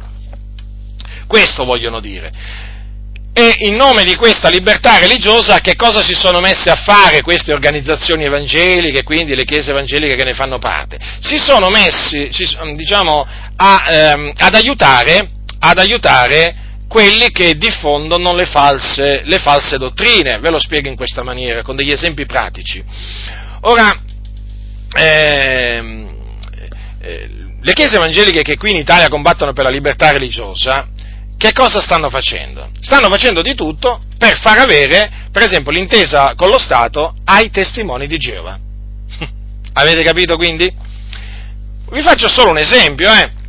Questo 1.29 1.65
vogliono 1.65 2.01
dire. 2.01 2.33
E 3.37 3.55
in 3.67 3.77
nome 3.77 4.05
di 4.05 4.15
questa 4.17 4.49
libertà 4.49 4.99
religiosa 4.99 5.59
che 5.59 5.75
cosa 5.77 6.03
si 6.03 6.15
sono 6.15 6.41
messe 6.41 6.71
a 6.71 6.77
fare 6.77 7.21
queste 7.21 7.53
organizzazioni 7.53 8.25
evangeliche, 8.25 9.05
quindi 9.05 9.37
le 9.37 9.45
chiese 9.45 9.71
evangeliche 9.71 10.17
che 10.17 10.25
ne 10.25 10.35
fanno 10.35 10.59
parte? 10.59 10.99
Si 11.21 11.39
sono 11.39 11.69
messi, 11.69 12.29
diciamo, 12.75 13.27
a, 13.57 13.85
ehm, 13.89 14.33
ad 14.37 14.55
aiutare 14.55 15.31
ad 15.67 15.79
aiutare 15.79 16.57
quelli 16.87 17.31
che 17.31 17.55
diffondono 17.55 18.35
le 18.35 18.45
false, 18.45 19.23
le 19.25 19.39
false 19.39 19.79
dottrine. 19.79 20.39
Ve 20.39 20.51
lo 20.51 20.59
spiego 20.59 20.89
in 20.89 20.97
questa 20.97 21.23
maniera, 21.23 21.63
con 21.63 21.75
degli 21.75 21.91
esempi 21.91 22.27
pratici. 22.27 22.85
Ora, 23.63 23.99
ehm, 24.95 26.17
eh, 27.01 27.31
le 27.61 27.73
chiese 27.73 27.97
evangeliche 27.97 28.43
che 28.43 28.59
qui 28.59 28.71
in 28.71 28.77
Italia 28.77 29.09
combattono 29.09 29.55
per 29.55 29.65
la 29.65 29.71
libertà 29.71 30.11
religiosa, 30.11 30.89
che 31.39 31.53
cosa 31.53 31.81
stanno 31.81 32.11
facendo? 32.11 32.69
Stanno 32.81 33.09
facendo 33.09 33.41
di 33.41 33.55
tutto 33.55 34.03
per 34.19 34.39
far 34.39 34.59
avere, 34.59 35.11
per 35.33 35.43
esempio, 35.43 35.73
l'intesa 35.73 36.35
con 36.37 36.51
lo 36.51 36.59
Stato 36.59 37.15
ai 37.25 37.51
testimoni 37.51 38.07
di 38.07 38.19
Geova. 38.19 38.59
Avete 39.73 40.03
capito 40.03 40.37
quindi? 40.37 40.71
Vi 41.91 42.03
faccio 42.03 42.29
solo 42.29 42.51
un 42.51 42.59
esempio, 42.59 43.11
eh? 43.11 43.43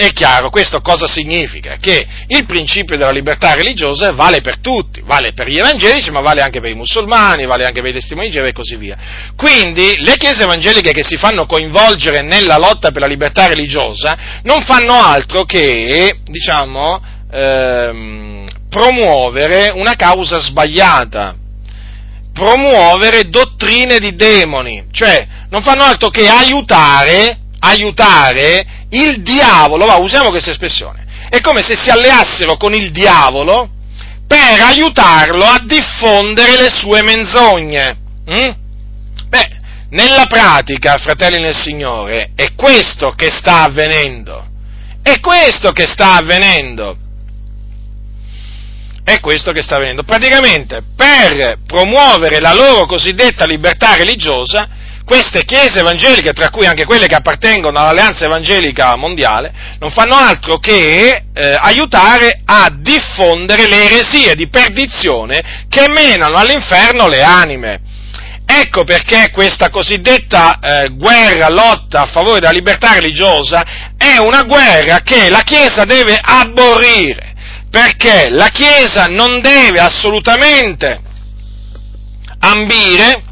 È 0.00 0.12
chiaro, 0.12 0.48
questo 0.48 0.80
cosa 0.80 1.06
significa? 1.06 1.76
Che 1.76 2.06
il 2.28 2.46
principio 2.46 2.96
della 2.96 3.10
libertà 3.10 3.52
religiosa 3.52 4.12
vale 4.12 4.40
per 4.40 4.58
tutti, 4.58 5.02
vale 5.04 5.34
per 5.34 5.46
gli 5.46 5.58
evangelici, 5.58 6.10
ma 6.10 6.20
vale 6.20 6.40
anche 6.40 6.58
per 6.58 6.70
i 6.70 6.74
musulmani, 6.74 7.44
vale 7.44 7.66
anche 7.66 7.82
per 7.82 7.90
i 7.90 7.92
testimoni 7.92 8.28
di 8.28 8.32
Geova 8.32 8.48
e 8.48 8.52
così 8.52 8.76
via. 8.76 8.96
Quindi 9.36 9.96
le 9.98 10.16
chiese 10.16 10.44
evangeliche 10.44 10.92
che 10.92 11.04
si 11.04 11.18
fanno 11.18 11.44
coinvolgere 11.44 12.22
nella 12.22 12.56
lotta 12.56 12.92
per 12.92 13.02
la 13.02 13.06
libertà 13.06 13.46
religiosa 13.48 14.40
non 14.44 14.62
fanno 14.62 14.94
altro 14.94 15.44
che, 15.44 16.20
diciamo, 16.24 17.02
ehm, 17.30 18.46
promuovere 18.70 19.70
una 19.74 19.96
causa 19.96 20.38
sbagliata, 20.38 21.34
promuovere 22.32 23.28
dottrine 23.28 23.98
di 23.98 24.14
demoni, 24.14 24.86
cioè 24.92 25.26
non 25.50 25.60
fanno 25.60 25.82
altro 25.82 26.08
che 26.08 26.26
aiutare, 26.26 27.38
aiutare 27.58 28.79
il 28.90 29.22
diavolo, 29.22 29.86
va, 29.86 29.96
usiamo 29.96 30.30
questa 30.30 30.50
espressione, 30.50 31.06
è 31.28 31.40
come 31.40 31.62
se 31.62 31.76
si 31.76 31.90
alleassero 31.90 32.56
con 32.56 32.74
il 32.74 32.90
diavolo 32.90 33.70
per 34.26 34.60
aiutarlo 34.60 35.44
a 35.44 35.62
diffondere 35.64 36.60
le 36.60 36.70
sue 36.70 37.02
menzogne. 37.02 37.96
Mm? 38.30 38.50
Beh, 39.28 39.48
nella 39.90 40.26
pratica, 40.26 40.96
fratelli 40.98 41.40
nel 41.40 41.56
Signore, 41.56 42.30
è 42.36 42.54
questo 42.54 43.12
che 43.12 43.30
sta 43.30 43.62
avvenendo. 43.62 44.46
È 45.02 45.18
questo 45.18 45.72
che 45.72 45.86
sta 45.86 46.14
avvenendo. 46.14 46.96
È 49.02 49.18
questo 49.18 49.50
che 49.50 49.62
sta 49.62 49.76
avvenendo. 49.76 50.04
Praticamente, 50.04 50.82
per 50.94 51.58
promuovere 51.66 52.38
la 52.38 52.52
loro 52.52 52.86
cosiddetta 52.86 53.46
libertà 53.46 53.96
religiosa, 53.96 54.68
queste 55.10 55.44
chiese 55.44 55.80
evangeliche, 55.80 56.32
tra 56.32 56.50
cui 56.50 56.66
anche 56.66 56.84
quelle 56.84 57.08
che 57.08 57.16
appartengono 57.16 57.80
all'Alleanza 57.80 58.26
Evangelica 58.26 58.94
Mondiale, 58.94 59.52
non 59.80 59.90
fanno 59.90 60.14
altro 60.14 60.58
che 60.58 61.24
eh, 61.34 61.58
aiutare 61.58 62.42
a 62.44 62.70
diffondere 62.72 63.66
le 63.66 63.86
eresie 63.86 64.36
di 64.36 64.46
perdizione 64.46 65.66
che 65.68 65.88
menano 65.88 66.36
all'inferno 66.36 67.08
le 67.08 67.24
anime. 67.24 67.80
Ecco 68.46 68.84
perché 68.84 69.30
questa 69.32 69.68
cosiddetta 69.68 70.60
eh, 70.60 70.90
guerra, 70.90 71.48
lotta 71.48 72.02
a 72.02 72.06
favore 72.12 72.38
della 72.38 72.52
libertà 72.52 72.92
religiosa 72.92 73.64
è 73.96 74.16
una 74.18 74.44
guerra 74.44 75.00
che 75.00 75.28
la 75.28 75.42
Chiesa 75.42 75.82
deve 75.82 76.20
aborrire, 76.22 77.34
perché 77.68 78.28
la 78.28 78.48
Chiesa 78.52 79.06
non 79.06 79.40
deve 79.40 79.80
assolutamente 79.80 81.00
ambire 82.38 83.24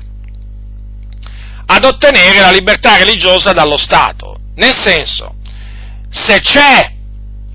ad 1.71 1.85
ottenere 1.85 2.41
la 2.41 2.51
libertà 2.51 2.97
religiosa 2.97 3.53
dallo 3.53 3.77
Stato. 3.77 4.39
Nel 4.57 4.75
senso, 4.75 5.35
se 6.11 6.41
c'è, 6.41 6.91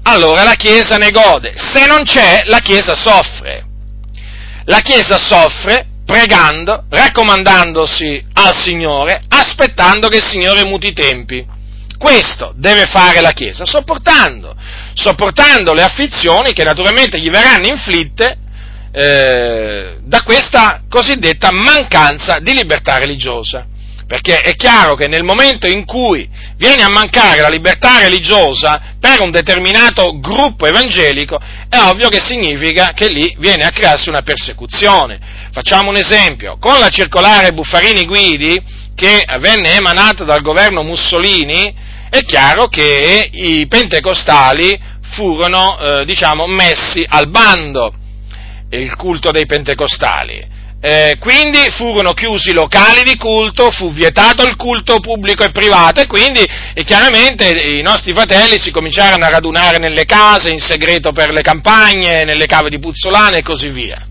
allora 0.03 0.43
la 0.43 0.53
Chiesa 0.53 0.97
ne 0.97 1.09
gode, 1.11 1.53
se 1.55 1.85
non 1.85 2.03
c'è, 2.03 2.43
la 2.45 2.59
Chiesa 2.59 2.95
soffre. 2.95 3.65
La 4.65 4.79
Chiesa 4.79 5.17
soffre 5.17 5.87
pregando, 6.05 6.85
raccomandandosi 6.89 8.23
al 8.33 8.55
Signore, 8.55 9.23
aspettando 9.29 10.09
che 10.09 10.17
il 10.17 10.25
Signore 10.25 10.63
muti 10.63 10.87
i 10.87 10.93
tempi. 10.93 11.45
Questo 11.97 12.53
deve 12.55 12.85
fare 12.85 13.21
la 13.21 13.31
Chiesa, 13.31 13.65
sopportando, 13.65 14.55
sopportando 14.93 15.73
le 15.73 15.83
afflizioni 15.83 16.53
che 16.53 16.63
naturalmente 16.63 17.19
gli 17.19 17.29
verranno 17.29 17.67
inflitte 17.67 18.37
eh, 18.91 19.97
da 20.01 20.21
questa 20.21 20.83
cosiddetta 20.87 21.51
mancanza 21.51 22.39
di 22.39 22.53
libertà 22.53 22.97
religiosa. 22.97 23.65
Perché 24.13 24.41
è 24.41 24.55
chiaro 24.55 24.93
che 24.93 25.07
nel 25.07 25.23
momento 25.23 25.65
in 25.65 25.85
cui 25.85 26.29
viene 26.55 26.83
a 26.83 26.87
mancare 26.87 27.41
la 27.41 27.49
libertà 27.49 27.97
religiosa 27.97 28.93
per 28.99 29.21
un 29.21 29.31
determinato 29.31 30.19
gruppo 30.19 30.67
evangelico, 30.67 31.39
è 31.67 31.79
ovvio 31.79 32.09
che 32.09 32.19
significa 32.23 32.91
che 32.93 33.09
lì 33.09 33.35
viene 33.39 33.63
a 33.63 33.71
crearsi 33.71 34.09
una 34.09 34.21
persecuzione. 34.21 35.19
Facciamo 35.51 35.89
un 35.89 35.95
esempio, 35.95 36.57
con 36.59 36.77
la 36.77 36.89
circolare 36.89 37.53
Buffarini 37.53 38.05
Guidi, 38.05 38.61
che 38.93 39.25
venne 39.39 39.77
emanata 39.77 40.23
dal 40.23 40.43
governo 40.43 40.83
Mussolini, 40.83 41.73
è 42.11 42.21
chiaro 42.21 42.67
che 42.67 43.27
i 43.31 43.65
pentecostali 43.65 44.79
furono, 45.15 45.79
eh, 45.79 46.05
diciamo, 46.05 46.45
messi 46.45 47.03
al 47.09 47.29
bando, 47.29 47.91
il 48.69 48.95
culto 48.95 49.31
dei 49.31 49.47
pentecostali. 49.47 50.52
Eh, 50.85 51.15
quindi 51.17 51.59
furono 51.71 52.11
chiusi 52.11 52.49
i 52.49 52.53
locali 52.53 53.03
di 53.03 53.15
culto, 53.15 53.71
fu 53.71 53.93
vietato 53.93 54.45
il 54.45 54.57
culto 54.57 54.99
pubblico 54.99 55.45
e 55.45 55.51
privato 55.51 56.01
e 56.01 56.07
quindi 56.07 56.45
e 56.73 56.83
chiaramente 56.83 57.49
i 57.77 57.81
nostri 57.81 58.13
fratelli 58.13 58.59
si 58.59 58.69
cominciarono 58.69 59.23
a 59.23 59.29
radunare 59.29 59.77
nelle 59.77 60.03
case 60.03 60.49
in 60.49 60.59
segreto 60.59 61.13
per 61.13 61.31
le 61.31 61.41
campagne, 61.41 62.25
nelle 62.25 62.47
cave 62.47 62.69
di 62.69 62.79
puzzolane 62.79 63.37
e 63.37 63.43
così 63.43 63.69
via. 63.69 64.05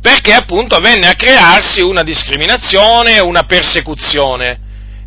Perché 0.00 0.32
appunto 0.32 0.78
venne 0.78 1.08
a 1.08 1.14
crearsi 1.14 1.82
una 1.82 2.02
discriminazione, 2.02 3.18
una 3.18 3.42
persecuzione. 3.42 4.60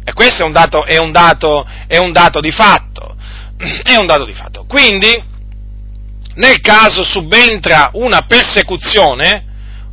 E 0.05 0.13
questo 0.13 0.43
è 0.43 0.45
un 0.45 0.51
dato, 0.51 0.85
è 0.85 0.97
un 0.97 1.11
dato, 1.11 1.67
è 1.87 1.97
un 1.97 2.11
dato 2.11 2.39
di 2.41 2.51
fatto. 2.51 3.15
È 3.81 3.95
un 3.95 4.05
dato 4.05 4.25
di 4.25 4.33
fatto. 4.33 4.65
Quindi, 4.67 5.19
nel 6.35 6.61
caso 6.61 7.03
subentra 7.03 7.89
una 7.93 8.21
persecuzione, 8.27 9.49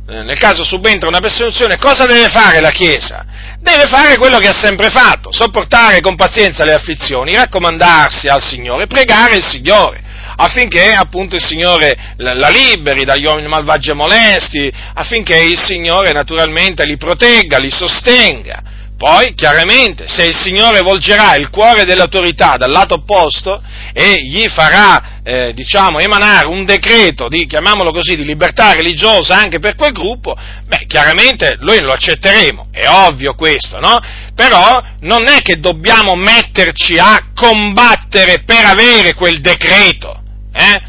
nel 0.09 0.39
caso 0.39 0.63
subentra 0.63 1.07
una 1.07 1.19
persecuzione, 1.19 1.77
cosa 1.77 2.05
deve 2.05 2.29
fare 2.29 2.59
la 2.61 2.71
Chiesa? 2.71 3.23
Deve 3.59 3.87
fare 3.87 4.17
quello 4.17 4.39
che 4.39 4.47
ha 4.47 4.53
sempre 4.53 4.89
fatto, 4.89 5.31
sopportare 5.31 6.01
con 6.01 6.15
pazienza 6.15 6.63
le 6.63 6.73
afflizioni, 6.73 7.35
raccomandarsi 7.35 8.27
al 8.27 8.43
Signore, 8.43 8.87
pregare 8.87 9.35
il 9.35 9.43
Signore 9.43 10.07
affinché 10.41 10.93
appunto 10.93 11.35
il 11.35 11.43
Signore 11.43 12.13
la 12.17 12.47
liberi 12.47 13.03
dagli 13.03 13.25
uomini 13.25 13.47
malvagi 13.47 13.89
e 13.89 13.93
molesti, 13.93 14.71
affinché 14.93 15.37
il 15.37 15.59
Signore 15.59 16.13
naturalmente 16.13 16.85
li 16.85 16.95
protegga, 16.95 17.57
li 17.57 17.69
sostenga. 17.69 18.63
Poi, 18.99 19.33
chiaramente, 19.33 20.09
se 20.09 20.25
il 20.25 20.35
Signore 20.35 20.81
volgerà 20.81 21.35
il 21.35 21.49
cuore 21.49 21.85
dell'autorità 21.85 22.57
dal 22.57 22.69
lato 22.69 22.95
opposto 22.95 23.63
e 23.93 24.15
gli 24.23 24.45
farà, 24.49 25.21
eh, 25.23 25.53
diciamo, 25.53 25.99
emanare 25.99 26.47
un 26.47 26.65
decreto 26.65 27.29
di, 27.29 27.47
chiamiamolo 27.47 27.91
così, 27.91 28.17
di 28.17 28.25
libertà 28.25 28.73
religiosa 28.73 29.37
anche 29.37 29.59
per 29.59 29.75
quel 29.75 29.93
gruppo, 29.93 30.35
beh, 30.65 30.83
chiaramente 30.85 31.55
noi 31.61 31.79
lo 31.79 31.93
accetteremo, 31.93 32.67
è 32.73 32.89
ovvio 32.89 33.35
questo, 33.35 33.79
no? 33.79 34.01
Però 34.35 34.83
non 34.99 35.29
è 35.29 35.41
che 35.43 35.61
dobbiamo 35.61 36.15
metterci 36.15 36.97
a 36.99 37.29
combattere 37.33 38.43
per 38.43 38.65
avere 38.65 39.13
quel 39.13 39.39
decreto, 39.39 40.21
eh? 40.53 40.81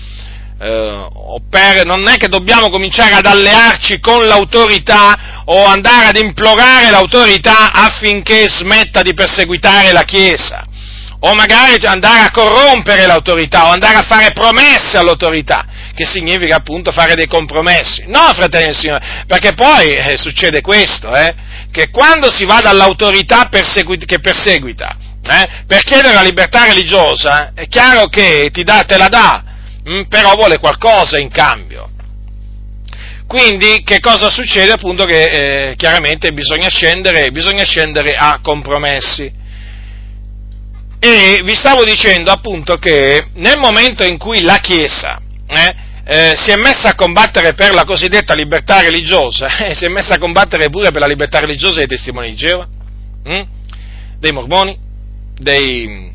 Eh, 0.62 1.08
per, 1.48 1.86
non 1.86 2.06
è 2.06 2.16
che 2.16 2.28
dobbiamo 2.28 2.68
cominciare 2.68 3.14
ad 3.14 3.24
allearci 3.24 3.98
con 3.98 4.26
l'autorità 4.26 5.42
o 5.46 5.64
andare 5.64 6.08
ad 6.08 6.16
implorare 6.16 6.90
l'autorità 6.90 7.72
affinché 7.72 8.46
smetta 8.46 9.00
di 9.00 9.14
perseguitare 9.14 9.90
la 9.92 10.02
Chiesa, 10.02 10.62
o 11.20 11.34
magari 11.34 11.82
andare 11.86 12.20
a 12.20 12.30
corrompere 12.30 13.06
l'autorità 13.06 13.68
o 13.68 13.70
andare 13.70 13.96
a 13.96 14.06
fare 14.06 14.32
promesse 14.32 14.98
all'autorità, 14.98 15.64
che 15.94 16.04
significa 16.04 16.56
appunto 16.56 16.92
fare 16.92 17.14
dei 17.14 17.26
compromessi. 17.26 18.04
No, 18.08 18.30
fratelli 18.34 18.68
e 18.68 18.74
signori, 18.74 19.04
perché 19.26 19.54
poi 19.54 19.94
eh, 19.94 20.16
succede 20.18 20.60
questo, 20.60 21.14
eh, 21.14 21.34
che 21.72 21.88
quando 21.88 22.30
si 22.30 22.44
va 22.44 22.60
dall'autorità 22.60 23.46
persegui- 23.46 24.04
che 24.04 24.20
perseguita, 24.20 24.96
eh, 25.26 25.48
per 25.66 25.82
chiedere 25.84 26.14
la 26.14 26.22
libertà 26.22 26.66
religiosa, 26.66 27.52
è 27.54 27.66
chiaro 27.66 28.08
che 28.08 28.50
ti 28.52 28.62
dà, 28.62 28.84
te 28.84 28.96
la 28.96 29.08
dà, 29.08 29.44
Mm, 29.90 30.02
però 30.02 30.34
vuole 30.34 30.58
qualcosa 30.58 31.18
in 31.18 31.30
cambio. 31.30 31.88
Quindi 33.26 33.82
che 33.84 34.00
cosa 34.00 34.28
succede? 34.28 34.72
Appunto 34.72 35.04
che 35.04 35.70
eh, 35.70 35.76
chiaramente 35.76 36.32
bisogna 36.32 36.68
scendere, 36.68 37.30
bisogna 37.30 37.64
scendere 37.64 38.14
a 38.16 38.38
compromessi. 38.42 39.32
E 40.98 41.40
vi 41.42 41.54
stavo 41.54 41.84
dicendo 41.84 42.30
appunto 42.30 42.74
che 42.74 43.26
nel 43.34 43.58
momento 43.58 44.04
in 44.04 44.18
cui 44.18 44.42
la 44.42 44.58
Chiesa 44.58 45.20
eh, 45.46 45.74
eh, 46.04 46.32
si 46.34 46.50
è 46.50 46.56
messa 46.56 46.90
a 46.90 46.94
combattere 46.94 47.54
per 47.54 47.72
la 47.72 47.84
cosiddetta 47.84 48.34
libertà 48.34 48.80
religiosa, 48.80 49.58
eh, 49.64 49.74
si 49.74 49.84
è 49.84 49.88
messa 49.88 50.14
a 50.14 50.18
combattere 50.18 50.68
pure 50.68 50.90
per 50.90 51.00
la 51.00 51.06
libertà 51.06 51.38
religiosa 51.38 51.78
dei 51.78 51.86
testimoni 51.86 52.30
di 52.30 52.36
Geova, 52.36 52.68
hm? 53.24 53.42
dei 54.18 54.32
mormoni, 54.32 54.76
dei, 55.38 56.10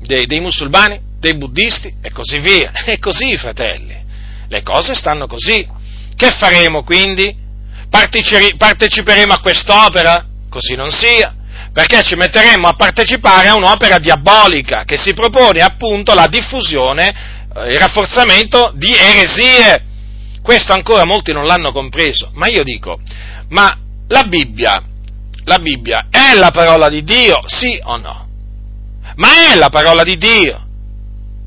dei, 0.00 0.26
dei 0.26 0.40
musulmani, 0.40 1.00
dei 1.18 1.36
buddisti 1.36 1.92
e 2.00 2.10
così 2.10 2.38
via. 2.38 2.72
E 2.86 2.98
così, 2.98 3.36
fratelli, 3.36 3.96
le 4.48 4.62
cose 4.62 4.94
stanno 4.94 5.26
così. 5.26 5.66
Che 6.14 6.30
faremo 6.38 6.82
quindi? 6.82 7.34
Parteciperemo 7.88 9.32
a 9.32 9.40
quest'opera? 9.40 10.24
Così 10.48 10.74
non 10.74 10.90
sia, 10.90 11.34
perché 11.72 12.02
ci 12.02 12.14
metteremo 12.14 12.66
a 12.66 12.74
partecipare 12.74 13.48
a 13.48 13.56
un'opera 13.56 13.98
diabolica 13.98 14.84
che 14.84 14.96
si 14.96 15.12
propone 15.12 15.60
appunto 15.60 16.14
la 16.14 16.26
diffusione, 16.26 17.46
eh, 17.54 17.72
il 17.72 17.78
rafforzamento 17.78 18.72
di 18.74 18.94
eresie. 18.94 19.84
Questo 20.42 20.72
ancora 20.72 21.04
molti 21.04 21.32
non 21.32 21.44
l'hanno 21.44 21.72
compreso, 21.72 22.30
ma 22.34 22.46
io 22.46 22.62
dico, 22.62 22.98
ma 23.48 23.76
la 24.08 24.22
Bibbia, 24.24 24.82
la 25.44 25.58
Bibbia 25.58 26.06
è 26.08 26.34
la 26.34 26.50
parola 26.50 26.88
di 26.88 27.02
Dio, 27.02 27.42
sì 27.46 27.78
o 27.82 27.96
no? 27.96 28.26
ma 29.16 29.52
è 29.52 29.56
la 29.56 29.68
parola 29.68 30.02
di 30.02 30.16
Dio. 30.16 30.65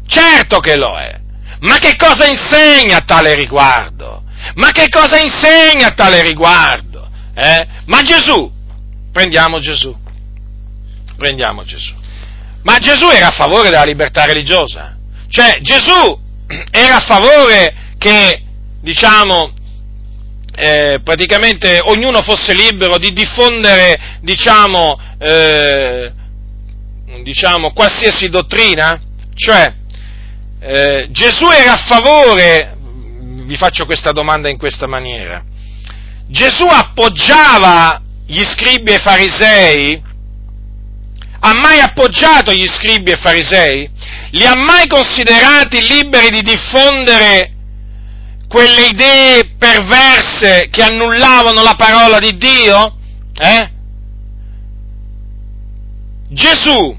Certo 0.10 0.60
che 0.60 0.76
lo 0.76 0.98
è. 0.98 1.18
Ma 1.60 1.78
che 1.78 1.96
cosa 1.96 2.26
insegna 2.26 2.98
a 2.98 3.04
tale 3.06 3.36
riguardo? 3.36 4.24
Ma 4.56 4.72
che 4.72 4.90
cosa 4.90 5.18
insegna 5.18 5.88
a 5.88 5.94
tale 5.94 6.22
riguardo? 6.24 7.08
Eh? 7.36 7.68
Ma 7.86 8.02
Gesù, 8.02 8.52
prendiamo 9.12 9.60
Gesù, 9.60 9.96
prendiamo 11.16 11.64
Gesù. 11.64 11.94
Ma 12.64 12.78
Gesù 12.78 13.08
era 13.10 13.28
a 13.28 13.32
favore 13.32 13.70
della 13.70 13.84
libertà 13.84 14.26
religiosa? 14.26 14.98
Cioè 15.30 15.60
Gesù 15.62 16.20
era 16.72 16.96
a 16.96 17.02
favore 17.02 17.76
che, 17.98 18.42
diciamo, 18.82 19.54
eh, 20.56 21.02
praticamente 21.04 21.80
ognuno 21.84 22.22
fosse 22.22 22.54
libero 22.54 22.98
di 22.98 23.14
diffondere, 23.14 24.18
diciamo, 24.22 25.00
eh, 25.20 26.12
diciamo 27.22 27.72
qualsiasi 27.74 28.30
dottrina? 28.30 29.00
Cioè, 29.36 29.74
eh, 30.60 31.08
Gesù 31.12 31.50
era 31.50 31.74
a 31.74 31.78
favore, 31.78 32.78
vi 33.44 33.56
faccio 33.56 33.86
questa 33.86 34.12
domanda 34.12 34.50
in 34.50 34.58
questa 34.58 34.88
maniera, 34.88 35.44
Gesù 36.28 36.66
appoggiava 36.66 38.02
gli 38.26 38.44
scribi 38.44 38.92
e 38.92 39.00
farisei? 39.00 40.04
Ha 41.42 41.54
mai 41.54 41.80
appoggiato 41.80 42.52
gli 42.52 42.68
scribi 42.68 43.12
e 43.12 43.16
farisei? 43.16 43.90
Li 44.32 44.46
ha 44.46 44.56
mai 44.56 44.88
considerati 44.88 45.82
liberi 45.88 46.30
di 46.30 46.42
diffondere 46.44 47.54
quelle 48.48 48.88
idee 48.88 49.56
perverse 49.58 50.68
che 50.70 50.84
annullavano 50.84 51.64
la 51.64 51.76
parola 51.76 52.20
di 52.20 52.38
Dio? 52.38 52.96
Eh? 53.36 53.72
Gesù 56.30 56.98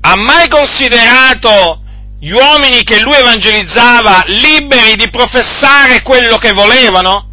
ha 0.00 0.16
mai 0.16 0.48
considerato 0.48 1.83
gli 2.24 2.32
uomini 2.32 2.82
che 2.84 3.00
lui 3.00 3.16
evangelizzava 3.16 4.22
liberi 4.28 4.94
di 4.96 5.10
professare 5.10 6.00
quello 6.00 6.38
che 6.38 6.52
volevano? 6.52 7.28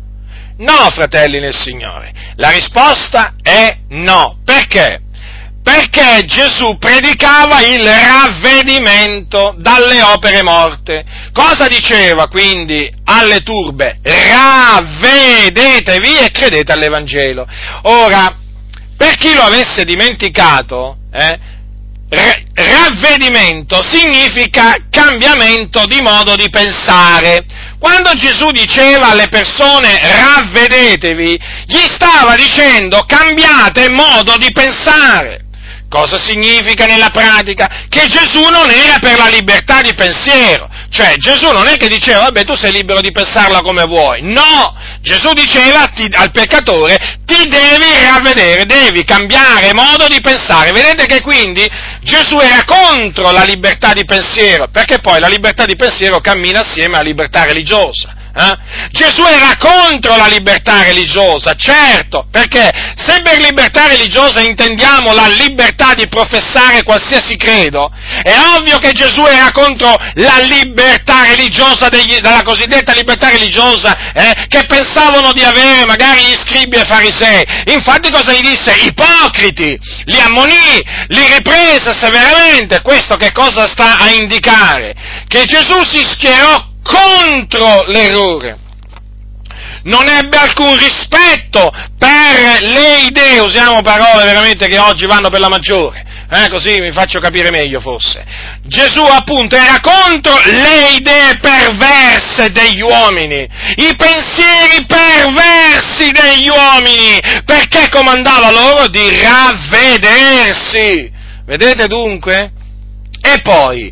No, 0.58 0.89
fratelli 0.92 1.39
nel 1.39 1.56
Signore. 1.56 2.12
La 2.36 2.50
risposta 2.50 3.36
è 3.42 3.78
no. 3.88 4.39
Perché? 4.44 5.00
Perché 5.64 6.26
Gesù 6.26 6.78
predicava 6.78 7.62
il 7.62 7.86
ravvedimento 7.86 9.56
dalle 9.58 10.02
opere 10.02 10.44
morte. 10.44 11.06
Cosa 11.32 11.70
diceva 11.70 12.28
quindi 12.28 12.92
alle 13.06 13.39
turbe? 13.44 14.00
Ravvedetevi 14.04 15.48
e 16.18 16.32
credete 16.32 16.74
all'Evangelo. 16.74 17.48
Ora, 17.84 18.36
per 18.98 19.16
chi 19.16 19.34
lo 19.34 19.44
avesse 19.44 19.86
dimenticato, 19.86 20.98
eh, 21.14 21.51
ravvedimento 22.53 23.82
significa 23.82 24.76
cambiamento 24.89 25.86
di 25.86 26.01
modo 26.01 26.36
di 26.36 26.49
pensare. 26.49 27.45
Quando 27.80 28.14
Gesù 28.14 28.51
diceva 28.51 29.09
alle 29.09 29.30
persone 29.30 29.99
ravvedetevi, 29.99 31.39
gli 31.66 31.88
stava 31.88 32.36
dicendo 32.36 33.03
cambiate 33.07 33.89
modo 33.89 34.38
di 34.38 34.51
pensare. 34.51 35.45
Cosa 35.92 36.18
significa 36.18 36.86
nella 36.86 37.10
pratica? 37.10 37.68
Che 37.89 38.08
Gesù 38.08 38.39
non 38.48 38.70
era 38.70 38.98
per 39.00 39.18
la 39.18 39.28
libertà 39.28 39.82
di 39.82 39.94
pensiero, 39.94 40.70
cioè 40.89 41.18
Gesù 41.18 41.52
non 41.52 41.68
è 41.68 41.76
che 41.76 41.89
diceva 41.89 42.20
vabbè 42.20 42.46
tu 42.46 42.56
sei 42.56 42.72
libero 42.72 43.02
di 43.02 43.12
pensarla 43.12 43.60
come 43.60 43.84
vuoi, 43.84 44.22
no, 44.22 44.74
Gesù 45.02 45.34
diceva 45.34 45.88
ti, 45.88 46.08
al 46.14 46.32
peccatore 46.32 47.20
ti 47.26 47.46
devi 47.46 48.06
ravvedere, 48.06 48.64
devi 48.64 49.04
cambiare 49.04 49.74
modo 49.74 50.08
di 50.08 50.22
pensare, 50.22 50.72
vedete 50.72 51.08
che 51.08 51.20
quindi 51.20 51.70
Gesù 52.00 52.38
era 52.38 52.64
contro 52.64 53.30
la 53.32 53.44
libertà 53.44 53.92
di 53.92 54.06
pensiero, 54.06 54.70
perché 54.72 55.00
poi 55.00 55.20
la 55.20 55.28
libertà 55.28 55.66
di 55.66 55.76
pensiero 55.76 56.22
cammina 56.22 56.62
assieme 56.62 56.96
alla 56.96 57.10
libertà 57.10 57.44
religiosa. 57.44 58.16
Eh? 58.34 58.57
Gesù 58.91 59.23
era 59.25 59.57
contro 59.57 60.15
la 60.15 60.27
libertà 60.27 60.84
religiosa, 60.84 61.53
certo, 61.55 62.27
perché 62.32 62.69
se 62.95 63.21
per 63.21 63.39
libertà 63.39 63.88
religiosa 63.88 64.39
intendiamo 64.39 65.13
la 65.13 65.27
libertà 65.27 65.93
di 65.93 66.07
professare 66.07 66.84
qualsiasi 66.84 67.36
credo, 67.36 67.91
è 68.23 68.34
ovvio 68.55 68.77
che 68.77 68.93
Gesù 68.93 69.25
era 69.25 69.51
contro 69.51 69.95
la 70.15 70.39
libertà 70.39 71.23
religiosa, 71.25 71.89
degli, 71.89 72.19
della 72.19 72.43
cosiddetta 72.43 72.93
libertà 72.93 73.29
religiosa, 73.29 74.13
eh, 74.13 74.45
che 74.47 74.65
pensavano 74.65 75.34
di 75.34 75.43
avere 75.43 75.86
magari 75.86 76.23
gli 76.23 76.36
scribi 76.36 76.77
e 76.77 76.86
farisei. 76.86 77.43
Infatti 77.65 78.11
cosa 78.11 78.32
gli 78.32 78.41
disse? 78.41 78.71
Ipocriti! 78.71 79.77
Li 80.05 80.19
ammonì, 80.19 80.82
li 81.07 81.25
riprese 81.34 81.93
severamente. 81.93 82.82
Questo 82.82 83.17
che 83.17 83.32
cosa 83.32 83.67
sta 83.67 83.97
a 83.99 84.09
indicare? 84.09 84.93
Che 85.27 85.43
Gesù 85.45 85.84
si 85.84 86.05
schierò 86.07 86.69
contro 86.92 87.84
l'errore. 87.88 88.58
Non 89.84 90.08
ebbe 90.08 90.38
alcun 90.38 90.78
rispetto 90.78 91.72
per 91.98 92.62
le 92.62 93.00
idee, 93.08 93.39
usiamo 93.39 93.82
parole 93.82 94.26
veramente 94.26 94.68
che 94.68 94.78
oggi 94.78 95.08
vanno 95.08 95.30
per 95.30 95.39
la 95.39 95.50
maggiore, 95.50 96.06
eh, 96.30 96.50
così 96.50 96.80
mi 96.80 96.92
faccio 96.92 97.20
capire 97.20 97.50
meglio 97.50 97.80
forse. 97.80 98.24
Gesù 98.62 99.02
appunto 99.02 99.56
era 99.56 99.80
contro 99.80 100.39
le 100.46 100.94
idee 100.98 101.39
perverse 101.39 102.52
degli 102.52 102.82
uomini, 102.82 103.42
i 103.78 103.96
pensieri 103.96 104.86
perversi 104.86 106.12
degli 106.12 106.48
uomini, 106.48 107.20
perché 107.44 107.89
comandava 107.89 108.52
loro 108.52 108.88
di 108.88 109.20
ravvedersi. 109.20 111.12
Vedete 111.44 111.88
dunque? 111.88 112.52
E 113.20 113.42
poi, 113.42 113.92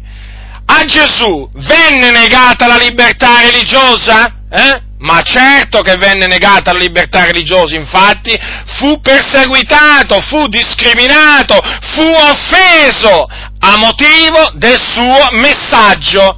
a 0.71 0.85
Gesù 0.85 1.49
venne 1.53 2.11
negata 2.11 2.67
la 2.67 2.77
libertà 2.77 3.41
religiosa? 3.41 4.33
Eh? 4.51 4.81
Ma 4.99 5.21
certo 5.21 5.81
che 5.81 5.95
venne 5.95 6.27
negata 6.27 6.73
la 6.73 6.79
libertà 6.79 7.23
religiosa, 7.23 7.75
infatti 7.75 8.37
fu 8.77 8.99
perseguitato, 9.01 10.19
fu 10.21 10.47
discriminato, 10.47 11.57
fu 11.93 12.03
offeso 12.03 13.27
a 13.59 13.77
motivo 13.77 14.51
del 14.55 14.77
suo 14.77 15.29
messaggio. 15.31 16.37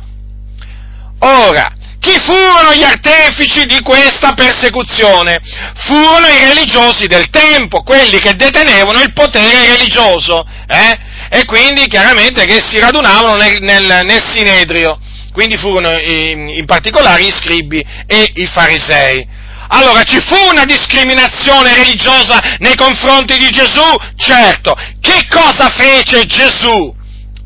Ora, 1.19 1.73
chi 1.99 2.17
furono 2.19 2.73
gli 2.73 2.83
artefici 2.83 3.65
di 3.65 3.81
questa 3.81 4.33
persecuzione? 4.33 5.39
Furono 5.75 6.27
i 6.27 6.45
religiosi 6.53 7.07
del 7.07 7.29
tempo, 7.29 7.83
quelli 7.83 8.19
che 8.19 8.35
detenevano 8.35 9.01
il 9.01 9.11
potere 9.11 9.75
religioso. 9.75 10.45
Eh? 10.67 11.09
E 11.33 11.45
quindi 11.45 11.87
chiaramente 11.87 12.43
che 12.43 12.59
si 12.61 12.77
radunavano 12.77 13.37
nel, 13.37 13.61
nel, 13.61 14.01
nel 14.03 14.21
Sinedrio, 14.21 14.99
quindi 15.31 15.57
furono 15.57 15.97
in, 15.97 16.49
in 16.49 16.65
particolare 16.65 17.21
gli 17.21 17.31
scribi 17.31 17.81
e 18.05 18.31
i 18.33 18.45
farisei. 18.47 19.25
Allora 19.69 20.03
ci 20.03 20.19
fu 20.19 20.35
una 20.49 20.65
discriminazione 20.65 21.73
religiosa 21.73 22.57
nei 22.57 22.75
confronti 22.75 23.37
di 23.37 23.49
Gesù? 23.49 23.95
Certo. 24.17 24.75
Che 24.99 25.27
cosa 25.29 25.69
fece 25.69 26.25
Gesù? 26.25 26.93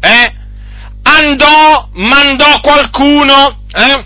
Eh? 0.02 0.34
Andò, 1.04 1.88
mandò 1.94 2.60
qualcuno 2.62 3.60
eh? 3.72 4.04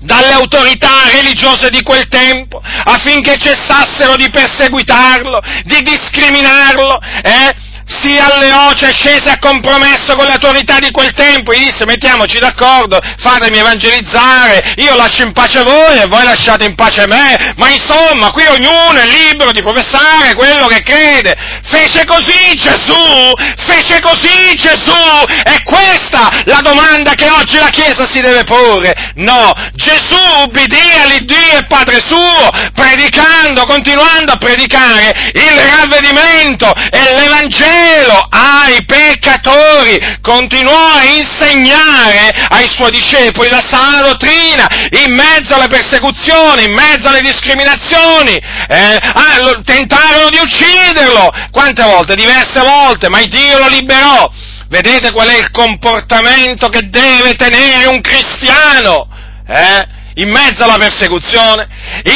dalle 0.00 0.32
autorità 0.32 1.10
religiose 1.12 1.68
di 1.68 1.82
quel 1.82 2.08
tempo 2.08 2.62
affinché 2.84 3.36
cessassero 3.36 4.16
di 4.16 4.30
perseguitarlo, 4.30 5.40
di 5.64 5.82
discriminarlo, 5.82 6.98
eh? 7.22 7.66
Si 7.88 8.16
alleò, 8.18 8.72
cioè 8.74 8.92
scese 8.92 9.30
a 9.30 9.38
compromesso 9.38 10.14
con 10.14 10.26
le 10.26 10.32
autorità 10.32 10.78
di 10.78 10.90
quel 10.90 11.12
tempo, 11.12 11.54
gli 11.54 11.70
disse 11.70 11.86
mettiamoci 11.86 12.38
d'accordo, 12.38 13.00
fatemi 13.18 13.58
evangelizzare, 13.58 14.74
io 14.76 14.94
lascio 14.94 15.22
in 15.22 15.32
pace 15.32 15.62
voi 15.62 15.98
e 15.98 16.06
voi 16.06 16.24
lasciate 16.24 16.64
in 16.66 16.74
pace 16.74 17.06
me, 17.06 17.54
ma 17.56 17.68
insomma 17.70 18.30
qui 18.30 18.44
ognuno 18.46 18.92
è 18.92 19.06
libero 19.06 19.52
di 19.52 19.62
professare 19.62 20.34
quello 20.34 20.66
che 20.66 20.82
crede. 20.82 21.34
Fece 21.64 22.04
così 22.04 22.54
Gesù, 22.54 23.32
fece 23.66 24.00
così 24.00 24.54
Gesù, 24.54 25.24
è 25.42 25.62
questa 25.62 26.28
la 26.44 26.60
domanda 26.60 27.14
che 27.14 27.28
oggi 27.30 27.58
la 27.58 27.70
Chiesa 27.70 28.06
si 28.06 28.20
deve 28.20 28.44
porre. 28.44 29.12
No, 29.16 29.52
Gesù 29.74 30.18
ubbidì 30.44 30.90
all'Iddio 31.02 31.58
e 31.58 31.66
Padre 31.66 32.00
suo, 32.04 32.50
predicando, 32.74 33.64
continuando 33.64 34.32
a 34.32 34.36
predicare 34.36 35.32
il 35.32 35.60
ravvedimento 35.76 36.72
e 36.90 37.02
l'Evangelo 37.14 37.77
cielo 37.78 38.26
ai 38.30 38.84
peccatori, 38.84 40.18
continuò 40.20 40.76
a 40.76 41.04
insegnare 41.04 42.34
ai 42.48 42.66
suoi 42.66 42.90
discepoli 42.90 43.48
la 43.48 43.62
sana 43.64 44.02
dottrina, 44.02 44.66
in 45.04 45.14
mezzo 45.14 45.54
alle 45.54 45.68
persecuzioni, 45.68 46.64
in 46.64 46.72
mezzo 46.72 47.08
alle 47.08 47.20
discriminazioni, 47.20 48.34
eh, 48.34 48.98
ah, 49.00 49.60
tentarono 49.64 50.30
di 50.30 50.38
ucciderlo, 50.38 51.30
quante 51.52 51.82
volte? 51.84 52.16
Diverse 52.16 52.60
volte, 52.60 53.08
ma 53.08 53.22
Dio 53.22 53.58
lo 53.58 53.68
liberò. 53.68 54.28
Vedete 54.68 55.12
qual 55.12 55.28
è 55.28 55.38
il 55.38 55.50
comportamento 55.50 56.68
che 56.68 56.90
deve 56.90 57.34
tenere 57.36 57.86
un 57.86 58.00
cristiano? 58.00 59.08
Eh? 59.46 59.97
In 60.18 60.30
mezzo 60.30 60.64
alla 60.64 60.78
persecuzione. 60.78 61.66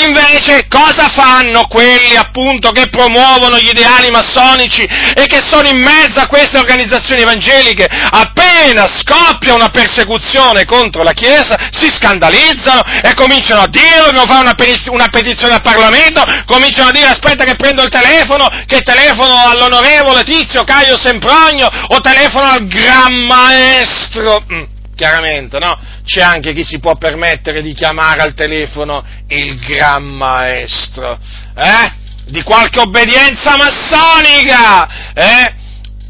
Invece 0.04 0.66
cosa 0.68 1.08
fanno 1.08 1.66
quelli 1.66 2.16
appunto 2.16 2.70
che 2.70 2.88
promuovono 2.88 3.58
gli 3.58 3.68
ideali 3.68 4.10
massonici 4.10 4.82
e 4.82 5.26
che 5.26 5.40
sono 5.44 5.68
in 5.68 5.78
mezzo 5.78 6.20
a 6.20 6.26
queste 6.26 6.58
organizzazioni 6.58 7.22
evangeliche? 7.22 7.86
Appena 7.86 8.86
scoppia 8.86 9.54
una 9.54 9.70
persecuzione 9.70 10.64
contro 10.64 11.02
la 11.02 11.12
Chiesa, 11.12 11.56
si 11.70 11.88
scandalizzano 11.88 12.82
e 13.02 13.14
cominciano 13.14 13.62
a 13.62 13.68
dire 13.68 14.02
dobbiamo 14.04 14.26
fare 14.26 14.42
una, 14.42 14.54
petiz- 14.54 14.88
una 14.88 15.08
petizione 15.08 15.54
al 15.54 15.62
Parlamento, 15.62 16.24
cominciano 16.46 16.88
a 16.88 16.92
dire 16.92 17.06
aspetta 17.06 17.44
che 17.44 17.56
prendo 17.56 17.82
il 17.82 17.90
telefono, 17.90 18.48
che 18.66 18.80
telefono 18.80 19.48
all'onorevole 19.48 20.24
Tizio 20.24 20.64
Caio 20.64 20.98
Sempronio 20.98 21.68
o 21.88 22.00
telefono 22.00 22.48
al 22.50 22.66
Gran 22.66 23.12
Maestro. 23.12 24.71
Chiaramente, 25.02 25.58
no? 25.58 25.76
C'è 26.04 26.22
anche 26.22 26.52
chi 26.52 26.62
si 26.62 26.78
può 26.78 26.94
permettere 26.94 27.60
di 27.60 27.74
chiamare 27.74 28.20
al 28.22 28.34
telefono 28.34 29.04
il 29.26 29.58
Gran 29.58 30.04
Maestro, 30.04 31.18
eh? 31.56 31.92
Di 32.26 32.40
qualche 32.42 32.78
obbedienza 32.78 33.56
massonica, 33.56 35.12
eh? 35.12 35.54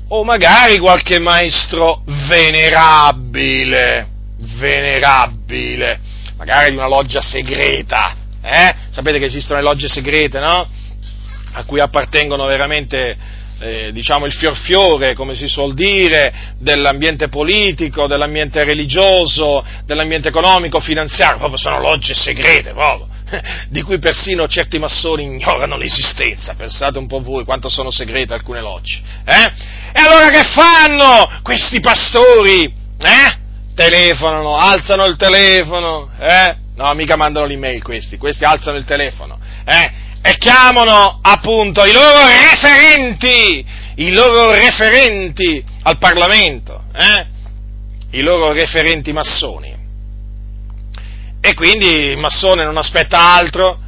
O 0.08 0.24
magari 0.24 0.76
qualche 0.76 1.18
maestro 1.18 2.02
venerabile, 2.28 4.08
venerabile, 4.58 5.98
magari 6.36 6.68
di 6.68 6.76
una 6.76 6.88
loggia 6.88 7.22
segreta, 7.22 8.14
eh? 8.42 8.74
Sapete 8.90 9.18
che 9.18 9.24
esistono 9.24 9.58
le 9.58 9.64
logge 9.64 9.88
segrete, 9.88 10.38
no? 10.38 10.68
A 11.54 11.64
cui 11.64 11.80
appartengono 11.80 12.44
veramente 12.44 13.16
eh, 13.62 13.92
diciamo 13.92 14.26
il 14.26 14.32
fiorfiore, 14.32 15.14
come 15.14 15.34
si 15.34 15.46
suol 15.46 15.72
dire, 15.74 16.54
dell'ambiente 16.58 17.28
politico, 17.28 18.08
dell'ambiente 18.08 18.64
religioso, 18.64 19.64
dell'ambiente 19.86 20.28
economico, 20.28 20.80
finanziario, 20.80 21.38
proprio 21.38 21.58
sono 21.58 21.78
logge 21.78 22.12
segrete, 22.14 22.72
proprio, 22.72 23.06
di 23.70 23.82
cui 23.82 24.00
persino 24.00 24.48
certi 24.48 24.80
massoni 24.80 25.22
ignorano 25.22 25.76
l'esistenza, 25.76 26.54
pensate 26.54 26.98
un 26.98 27.06
po' 27.06 27.22
voi 27.22 27.44
quanto 27.44 27.68
sono 27.68 27.92
segrete 27.92 28.34
alcune 28.34 28.60
logge, 28.60 29.00
eh? 29.24 29.52
E 29.94 30.00
allora 30.00 30.28
che 30.28 30.42
fanno 30.42 31.40
questi 31.42 31.80
pastori? 31.80 32.64
Eh? 32.64 33.40
Telefonano, 33.74 34.56
alzano 34.56 35.04
il 35.04 35.16
telefono, 35.16 36.10
eh? 36.18 36.56
No, 36.74 36.92
mica 36.94 37.16
mandano 37.16 37.46
l'email 37.46 37.82
questi, 37.82 38.16
questi 38.16 38.44
alzano 38.44 38.76
il 38.76 38.84
telefono, 38.84 39.38
eh? 39.64 40.10
E 40.22 40.36
chiamano 40.38 41.18
appunto 41.20 41.84
i 41.84 41.92
loro 41.92 42.26
referenti, 42.26 43.64
i 43.96 44.12
loro 44.12 44.52
referenti 44.52 45.62
al 45.82 45.98
Parlamento, 45.98 46.84
eh? 46.94 47.26
i 48.12 48.22
loro 48.22 48.52
referenti 48.52 49.12
massoni. 49.12 49.80
E 51.40 51.54
quindi 51.54 51.88
il 51.88 52.18
massone 52.18 52.64
non 52.64 52.76
aspetta 52.76 53.34
altro, 53.34 53.78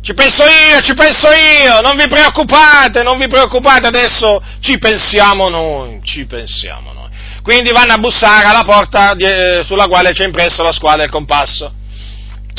ci 0.00 0.14
penso 0.14 0.44
io, 0.44 0.80
ci 0.80 0.94
penso 0.94 1.28
io, 1.28 1.80
non 1.82 1.96
vi 1.96 2.08
preoccupate, 2.08 3.02
non 3.02 3.18
vi 3.18 3.28
preoccupate, 3.28 3.88
adesso 3.88 4.42
ci 4.60 4.78
pensiamo 4.78 5.50
noi, 5.50 6.00
ci 6.02 6.24
pensiamo 6.24 6.92
noi. 6.92 7.10
Quindi 7.42 7.70
vanno 7.70 7.92
a 7.92 7.98
bussare 7.98 8.46
alla 8.46 8.64
porta 8.64 9.14
di, 9.14 9.26
sulla 9.64 9.88
quale 9.88 10.12
c'è 10.12 10.24
impresso 10.24 10.62
la 10.62 10.72
squadra 10.72 11.02
e 11.02 11.04
il 11.04 11.10
compasso. 11.10 11.70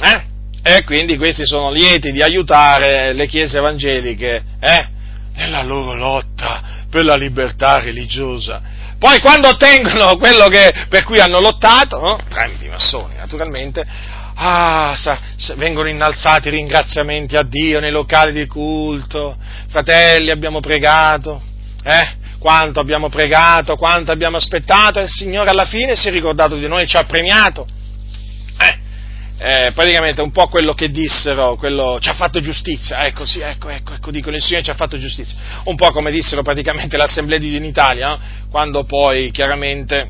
Eh? 0.04 0.36
E 0.64 0.84
quindi 0.84 1.18
questi 1.18 1.46
sono 1.46 1.72
lieti 1.72 2.12
di 2.12 2.22
aiutare 2.22 3.14
le 3.14 3.28
chiese 3.28 3.58
evangeliche 3.58 4.44
eh, 4.60 4.88
nella 5.36 5.64
loro 5.64 5.94
lotta 5.94 6.86
per 6.90 7.06
la 7.06 7.16
libertà 7.16 7.80
religiosa. 7.80 8.62
Poi 9.00 9.20
quando 9.20 9.50
ottengono 9.50 10.18
quello 10.18 10.48
che, 10.48 10.74
per 10.90 11.04
cui 11.04 11.20
hanno 11.20 11.40
lottato, 11.40 12.00
no? 12.00 12.18
tramite 12.28 12.66
i 12.66 12.70
massoni 12.70 13.16
naturalmente, 13.16 13.86
ah, 14.36 14.96
sa, 14.98 15.20
vengono 15.56 15.88
innalzati 15.88 16.50
ringraziamenti 16.50 17.36
a 17.36 17.44
Dio 17.44 17.80
nei 17.80 17.92
locali 17.92 18.32
di 18.32 18.48
culto, 18.48 19.38
fratelli 19.70 20.32
abbiamo 20.32 20.60
pregato, 20.60 21.42
eh? 21.84 22.16
quanto 22.40 22.80
abbiamo 22.80 23.10
pregato, 23.10 23.76
quanto 23.76 24.12
abbiamo 24.12 24.38
aspettato 24.38 25.00
e 25.00 25.04
il 25.04 25.10
Signore 25.10 25.50
alla 25.50 25.66
fine 25.66 25.96
si 25.96 26.08
è 26.08 26.12
ricordato 26.12 26.56
di 26.56 26.68
noi 26.68 26.84
e 26.84 26.88
ci 26.88 26.98
ha 26.98 27.04
premiato. 27.04 27.68
Eh? 29.40 29.72
praticamente 29.72 30.22
un 30.22 30.32
po' 30.32 30.48
quello 30.48 30.74
che 30.74 30.90
dissero, 30.90 31.58
quello 31.58 32.00
ci 32.02 32.10
ha 32.10 32.16
fatto 32.16 32.40
giustizia, 32.40 33.06
ecco 33.06 33.24
sì, 33.24 33.40
ecco, 33.40 33.70
ecco, 33.70 33.94
ecco, 33.94 34.10
dicono 34.10 34.36
il 34.36 34.42
Signore 34.42 34.64
ci 34.64 34.72
ha 34.72 34.76
fatto 34.76 34.98
giustizia, 34.98 35.38
un 35.66 35.76
po' 35.76 35.92
come 35.92 36.10
dissero 36.10 36.42
praticamente 36.42 36.98
l'Assemblea 36.98 37.38
di 37.38 37.50
Dio 37.50 37.58
in 37.60 37.66
Italia, 37.66 38.08
no? 38.08 38.20
quando 38.50 38.84
poi 38.86 39.30
chiaramente 39.30 40.10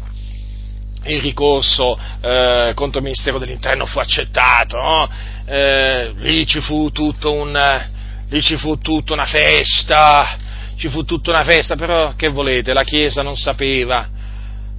il 1.07 1.21
ricorso 1.21 1.99
eh, 2.21 2.71
contro 2.73 2.99
il 2.99 3.03
Ministero 3.03 3.37
dell'Interno 3.37 3.85
fu 3.85 3.99
accettato, 3.99 4.77
no? 4.77 5.09
eh, 5.45 6.13
lì 6.17 6.45
ci 6.45 6.61
fu 6.61 6.89
un, 7.23 7.81
lì 8.29 8.41
ci 8.41 8.55
fu 8.55 8.77
tutta 8.77 9.11
una 9.11 9.25
festa, 9.25 10.37
ci 10.77 10.87
fu 10.87 11.03
tutta 11.03 11.31
una 11.31 11.43
festa, 11.43 11.75
però 11.75 12.13
che 12.15 12.29
volete, 12.29 12.71
la 12.71 12.83
Chiesa 12.83 13.23
non 13.23 13.35
sapeva, 13.35 14.07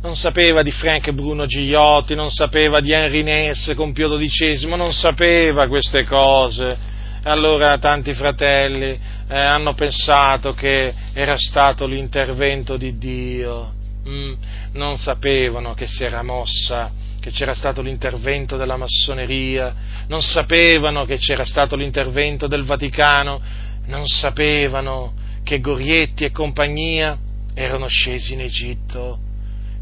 non 0.01 0.15
sapeva 0.15 0.63
di 0.63 0.71
Frank 0.71 1.11
Bruno 1.11 1.47
Gigliotti, 1.47 2.15
non 2.15 2.31
sapeva 2.31 2.81
di 2.81 2.93
Henry 2.93 3.23
Ness 3.23 3.75
con 3.75 3.93
Pio 3.93 4.17
XII, 4.17 4.69
non 4.77 4.93
sapeva 4.93 5.67
queste 5.67 6.05
cose. 6.05 6.97
Allora 7.25 7.79
tanti 7.79 8.13
fratelli 8.13 8.99
eh, 9.29 9.37
hanno 9.37 9.75
pensato 9.75 10.55
che 10.55 10.95
era 11.13 11.37
stato 11.37 11.85
l'intervento 11.87 12.77
di 12.77 12.97
Dio, 12.97 13.73
mm, 14.09 14.33
non 14.75 14.99
sapevano 14.99 15.75
che 15.75 15.89
si 15.89 16.05
era 16.05 16.23
mossa, 16.23 16.93
che 17.19 17.33
c'era 17.33 17.53
stato 17.53 17.83
l'intervento 17.83 18.57
della 18.57 18.77
massoneria, 18.77 19.75
non 20.07 20.23
sapevano 20.23 21.05
che 21.05 21.19
c'era 21.19 21.45
stato 21.45 21.75
l'intervento 21.75 22.47
del 22.47 22.63
Vaticano, 22.63 23.41
non 23.87 24.07
sapevano 24.07 25.13
che 25.43 25.61
Gorietti 25.61 26.25
e 26.25 26.31
compagnia 26.31 27.19
erano 27.53 27.89
scesi 27.89 28.35
in 28.35 28.43
Egitto 28.43 29.27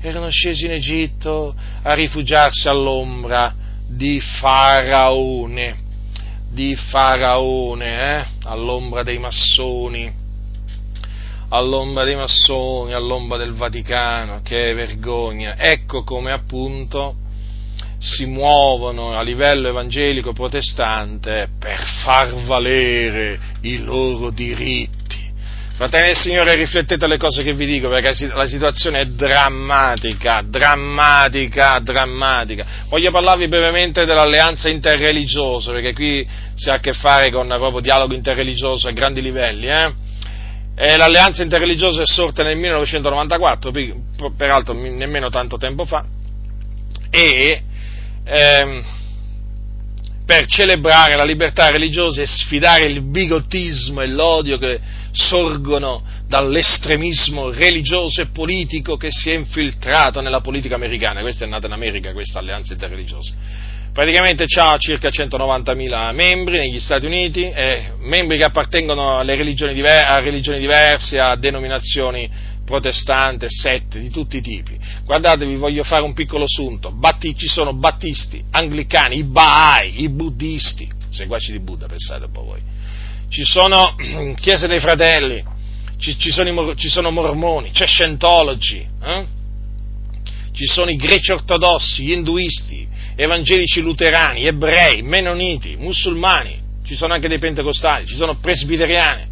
erano 0.01 0.31
scesi 0.31 0.67
in 0.67 0.73
Egitto 0.73 1.55
a 1.83 1.95
rifugiarsi 1.95 2.69
all'ombra 2.69 3.55
di 3.89 4.21
Faraone, 4.21 5.77
di 6.51 6.75
Faraone, 6.77 8.19
eh? 8.19 8.27
all'ombra 8.45 9.03
dei 9.03 9.19
massoni, 9.19 10.13
all'ombra 11.49 12.05
dei 12.05 12.17
massoni, 12.17 12.93
all'ombra 12.93 13.37
del 13.37 13.53
Vaticano, 13.53 14.41
che 14.43 14.75
vergogna. 14.75 15.57
Ecco 15.57 16.03
come 16.03 16.33
appunto 16.33 17.17
si 17.99 18.27
muovono 18.27 19.13
a 19.13 19.23
livello 19.23 19.69
evangelico 19.69 20.33
protestante 20.33 21.49
per 21.59 21.83
far 22.05 22.35
valere 22.45 23.39
i 23.63 23.79
loro 23.79 24.31
diritti 24.31 25.26
Fratelli 25.77 26.07
del 26.07 26.17
Signore, 26.17 26.55
riflettete 26.55 27.05
alle 27.05 27.19
cose 27.19 27.43
che 27.43 27.53
vi 27.53 27.67
dico, 27.67 27.91
perché 27.91 28.29
la 28.29 28.47
situazione 28.47 29.01
è 29.01 29.05
drammatica, 29.05 30.43
drammatica, 30.43 31.79
drammatica. 31.81 32.65
Voglio 32.89 33.11
parlarvi 33.11 33.47
brevemente 33.47 34.07
dell'alleanza 34.07 34.71
interreligiosa, 34.71 35.73
perché 35.73 35.93
qui 35.93 36.27
si 36.55 36.71
ha 36.71 36.75
a 36.75 36.79
che 36.79 36.95
fare 36.95 37.31
con 37.31 37.47
proprio 37.47 37.81
dialogo 37.81 38.15
interreligioso 38.15 38.89
a 38.89 38.93
grandi 38.93 39.21
livelli. 39.21 39.67
Eh? 39.67 39.93
E 40.77 40.97
l'alleanza 40.97 41.43
interreligiosa 41.43 42.01
è 42.01 42.07
sorta 42.07 42.43
nel 42.43 42.57
1994, 42.57 43.71
peraltro 44.35 44.73
nemmeno 44.73 45.29
tanto 45.29 45.59
tempo 45.59 45.85
fa, 45.85 46.07
e 47.11 47.63
ehm, 48.25 48.83
per 50.25 50.47
celebrare 50.47 51.17
la 51.17 51.25
libertà 51.25 51.69
religiosa 51.69 52.23
e 52.23 52.27
sfidare 52.27 52.87
il 52.87 53.03
bigottismo 53.03 54.01
e 54.01 54.09
l'odio 54.09 54.57
che 54.57 54.81
sorgono 55.17 56.03
dall'estremismo 56.29 57.51
religioso 57.51 58.21
e 58.21 58.27
politico 58.27 58.97
che 58.97 59.09
si 59.11 59.31
è 59.31 59.35
infiltrato 59.35 60.21
nella 60.21 60.41
politica 60.41 60.75
americana. 60.75 61.23
Questa 61.23 61.47
è 61.47 61.49
nata 61.49 61.67
in 61.67 61.73
America, 61.73 62.13
questa 62.13 62.39
alleanza 62.39 62.75
interreligiosa. 62.75 63.33
Praticamente 63.93 64.45
ha 64.59 64.77
circa 64.77 65.09
190.000 65.09 66.13
membri 66.13 66.59
negli 66.59 66.79
Stati 66.79 67.07
Uniti, 67.07 67.49
eh, 67.49 67.93
membri 68.01 68.37
che 68.37 68.45
appartengono 68.45 69.23
religioni 69.23 69.73
diver- 69.73 70.07
a 70.07 70.21
religioni 70.21 70.59
diverse, 70.59 71.19
a 71.19 71.35
denominazioni 71.35 72.31
protestanti, 72.67 73.47
sette 73.49 73.99
di 73.99 74.11
tutti 74.11 74.37
i 74.37 74.43
tipi. 74.43 74.79
Guardate, 75.03 75.47
vi 75.47 75.57
voglio 75.57 75.83
fare 75.83 76.03
un 76.03 76.13
piccolo 76.13 76.45
assunto. 76.45 76.93
Batti- 76.93 77.35
ci 77.39 77.47
sono 77.47 77.73
battisti, 77.73 78.45
anglicani, 78.51 79.17
i 79.17 79.25
Baai, 79.25 80.03
i 80.03 80.11
buddisti, 80.11 80.87
seguaci 81.09 81.53
di 81.53 81.61
Buddha, 81.61 81.87
pensate 81.87 82.27
un 82.27 82.33
po' 82.33 82.43
voi 82.43 82.75
ci 83.29 83.45
sono 83.45 83.95
chiese 84.41 84.67
dei 84.67 84.81
fratelli, 84.81 85.43
ci, 85.99 86.19
ci, 86.19 86.31
sono, 86.31 86.75
ci 86.75 86.89
sono, 86.89 87.11
mormoni, 87.11 87.71
c'è 87.71 87.87
Scientology, 87.87 88.87
eh? 89.03 89.27
ci 90.53 90.67
sono 90.67 90.91
i 90.91 90.97
greci 90.97 91.33
ortodossi, 91.33 92.05
gli 92.05 92.13
induisti, 92.13 92.87
evangelici 93.15 93.81
luterani, 93.81 94.47
ebrei, 94.47 95.03
menoniti, 95.03 95.77
musulmani, 95.77 96.61
ci 96.85 96.95
sono 96.95 97.13
anche 97.13 97.29
dei 97.29 97.39
pentecostali, 97.39 98.07
ci 98.07 98.15
sono 98.15 98.37
presbiteriani, 98.37 99.27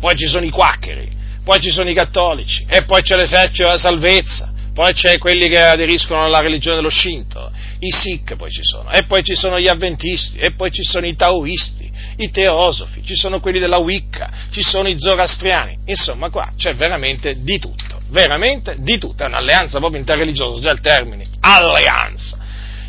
poi 0.00 0.16
ci 0.16 0.26
sono 0.26 0.44
i 0.44 0.50
quaccheri, 0.50 1.08
poi 1.44 1.60
ci 1.60 1.70
sono 1.70 1.88
i 1.88 1.94
cattolici, 1.94 2.64
e 2.68 2.84
poi 2.84 3.02
c'è 3.02 3.16
l'esercito 3.16 3.64
della 3.64 3.78
salvezza, 3.78 4.52
poi 4.74 4.92
c'è 4.92 5.18
quelli 5.18 5.48
che 5.48 5.58
aderiscono 5.58 6.24
alla 6.24 6.40
religione 6.40 6.76
dello 6.76 6.90
Shinto, 6.90 7.50
i 7.80 7.90
Sikh 7.90 8.36
poi 8.36 8.50
ci 8.50 8.62
sono, 8.62 8.90
e 8.90 9.04
poi 9.04 9.22
ci 9.22 9.34
sono 9.34 9.60
gli 9.60 9.68
Avventisti, 9.68 10.38
e 10.38 10.52
poi 10.52 10.70
ci 10.70 10.82
sono 10.82 11.06
i 11.06 11.14
Taoisti, 11.14 11.79
i 12.24 12.30
Teosofi, 12.30 13.02
ci 13.04 13.14
sono 13.14 13.40
quelli 13.40 13.58
della 13.58 13.78
Wicca, 13.78 14.30
ci 14.50 14.62
sono 14.62 14.88
i 14.88 14.98
Zoroastriani, 14.98 15.78
insomma 15.86 16.30
qua 16.30 16.52
c'è 16.56 16.74
veramente 16.74 17.42
di 17.42 17.58
tutto, 17.58 18.00
veramente 18.08 18.76
di 18.78 18.98
tutto, 18.98 19.24
è 19.24 19.26
un'alleanza 19.26 19.78
proprio 19.78 20.00
interreligiosa, 20.00 20.60
già 20.60 20.70
il 20.70 20.80
termine, 20.80 21.26
alleanza. 21.40 22.38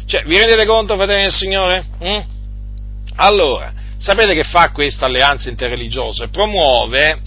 Cioè, 0.06 0.24
vi 0.24 0.38
rendete 0.38 0.66
conto, 0.66 0.96
fratelli 0.96 1.24
del 1.24 1.32
Signore? 1.32 1.86
Mm? 2.04 2.20
Allora, 3.16 3.72
sapete 3.98 4.34
che 4.34 4.44
fa 4.44 4.72
questa 4.72 5.06
alleanza 5.06 5.50
interreligiosa? 5.50 6.28
Promuove 6.28 7.22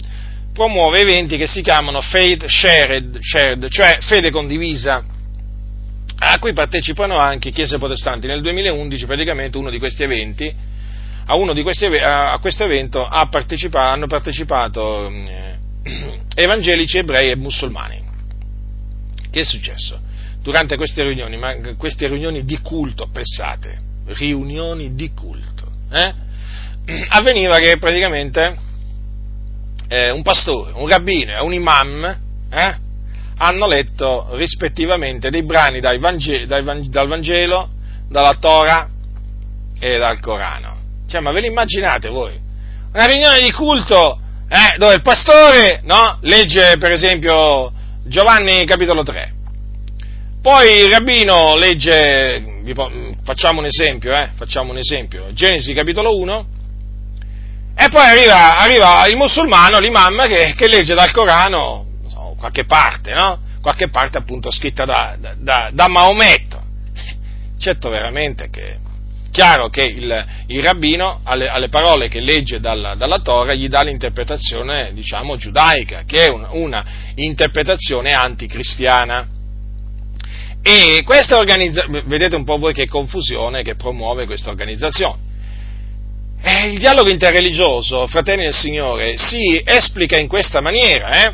promuove 0.55 1.01
eventi 1.01 1.35
che 1.35 1.47
si 1.47 1.61
chiamano 1.61 1.99
Faith 1.99 2.45
Shared, 2.45 3.17
shared, 3.19 3.67
cioè 3.67 3.97
fede 3.99 4.31
condivisa, 4.31 5.03
a 6.17 6.39
cui 6.39 6.53
partecipano 6.53 7.17
anche 7.17 7.51
chiese 7.51 7.77
protestanti. 7.77 8.25
Nel 8.25 8.41
2011 8.41 9.05
praticamente 9.05 9.57
uno 9.57 9.69
di 9.69 9.79
questi 9.79 10.03
eventi, 10.03 10.53
a, 11.25 11.63
questi, 11.63 11.85
a 11.85 12.37
questo 12.39 12.63
evento 12.63 13.07
partecipato, 13.29 13.93
hanno 13.93 14.07
partecipato 14.07 15.09
eh, 15.09 15.57
evangelici, 16.35 16.97
ebrei 16.97 17.31
e 17.31 17.35
musulmani. 17.35 18.03
Che 19.31 19.41
è 19.41 19.43
successo? 19.43 19.99
Durante 20.41 20.77
queste 20.77 21.03
riunioni, 21.03 21.37
ma 21.37 21.55
queste 21.77 22.07
riunioni 22.07 22.45
di 22.45 22.59
culto, 22.61 23.07
pensate, 23.11 23.81
riunioni 24.05 24.93
di 24.95 25.11
culto, 25.13 25.71
eh? 25.91 26.13
avveniva 27.09 27.57
che 27.57 27.77
praticamente 27.77 28.55
eh, 29.87 30.11
un 30.11 30.21
pastore, 30.21 30.73
un 30.73 30.87
rabbino 30.87 31.33
e 31.33 31.41
un 31.41 31.53
imam 31.53 32.17
eh, 32.49 32.77
hanno 33.37 33.67
letto 33.67 34.29
rispettivamente 34.35 35.29
dei 35.29 35.43
brani 35.43 35.79
dai 35.79 35.97
Vangelo, 35.97 36.45
dal 36.45 37.07
Vangelo, 37.07 37.69
dalla 38.07 38.35
Torah 38.35 38.87
e 39.79 39.97
dal 39.97 40.19
Corano. 40.19 40.74
Cioè, 41.07 41.21
ma 41.21 41.31
ve 41.31 41.41
lo 41.41 41.47
immaginate 41.47 42.09
voi? 42.09 42.39
Una 42.93 43.05
riunione 43.05 43.39
di 43.41 43.51
culto 43.51 44.19
eh, 44.47 44.77
dove 44.77 44.95
il 44.95 45.01
pastore 45.01 45.81
no, 45.83 46.19
legge 46.21 46.77
per 46.77 46.91
esempio 46.91 47.71
Giovanni 48.03 48.65
capitolo 48.65 49.03
3, 49.03 49.33
poi 50.41 50.83
il 50.83 50.91
rabbino 50.91 51.55
legge, 51.55 52.63
facciamo 53.23 53.59
un 53.59 53.65
esempio, 53.65 54.13
eh, 54.13 54.29
facciamo 54.35 54.71
un 54.71 54.77
esempio, 54.77 55.33
Genesi 55.33 55.73
capitolo 55.73 56.15
1, 56.17 56.47
e 57.77 57.89
poi 57.89 58.05
arriva, 58.05 58.57
arriva 58.57 59.07
il 59.07 59.17
musulmano, 59.17 59.79
l'imam, 59.79 60.27
che, 60.27 60.53
che 60.55 60.67
legge 60.67 60.93
dal 60.93 61.11
Corano 61.11 61.85
so, 62.07 62.35
qualche 62.37 62.65
parte, 62.65 63.13
no? 63.13 63.39
Qualche 63.59 63.89
parte 63.89 64.19
appunto 64.19 64.51
scritta 64.51 64.85
da, 64.85 65.17
da, 65.37 65.69
da 65.73 65.87
Maometto. 65.87 66.63
Certo 67.57 67.89
veramente 67.89 68.49
che 68.49 68.77
chiaro 69.35 69.67
che 69.67 69.83
il, 69.83 70.25
il 70.47 70.63
rabbino 70.63 71.19
alle, 71.23 71.49
alle, 71.49 71.67
parole 71.67 72.07
che 72.07 72.21
legge 72.21 72.61
dalla, 72.61 72.95
dalla, 72.95 73.19
Torah 73.19 73.53
gli 73.53 73.67
dà 73.67 73.81
l'interpretazione, 73.81 74.91
diciamo, 74.93 75.35
giudaica, 75.35 76.03
che 76.05 76.27
è 76.27 76.29
un, 76.29 76.47
una 76.51 76.85
interpretazione 77.15 78.13
anticristiana. 78.13 79.27
E 80.63 81.03
questa 81.03 81.35
organizzazione, 81.35 82.03
vedete 82.05 82.37
un 82.37 82.45
po' 82.45 82.57
voi 82.57 82.73
che 82.73 82.87
confusione 82.87 83.61
che 83.61 83.75
promuove 83.75 84.25
questa 84.25 84.49
organizzazione. 84.49 85.17
Eh, 86.41 86.69
il 86.69 86.79
dialogo 86.79 87.09
interreligioso, 87.09 88.07
fratelli 88.07 88.43
del 88.43 88.53
Signore, 88.53 89.17
si 89.17 89.61
esplica 89.65 90.17
in 90.17 90.29
questa 90.29 90.61
maniera. 90.61 91.25
Eh? 91.25 91.33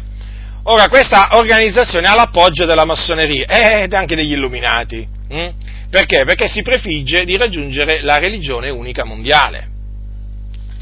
Ora, 0.63 0.87
questa 0.89 1.37
organizzazione 1.37 2.07
ha 2.07 2.15
l'appoggio 2.15 2.65
della 2.65 2.85
massoneria 2.85 3.45
eh, 3.45 3.83
ed 3.83 3.93
anche 3.93 4.15
degli 4.15 4.31
illuminati. 4.31 5.07
Hm? 5.29 5.49
Perché? 5.91 6.23
Perché 6.23 6.47
si 6.47 6.61
prefigge 6.61 7.25
di 7.25 7.35
raggiungere 7.35 8.01
la 8.01 8.17
religione 8.17 8.69
unica 8.69 9.03
mondiale, 9.03 9.67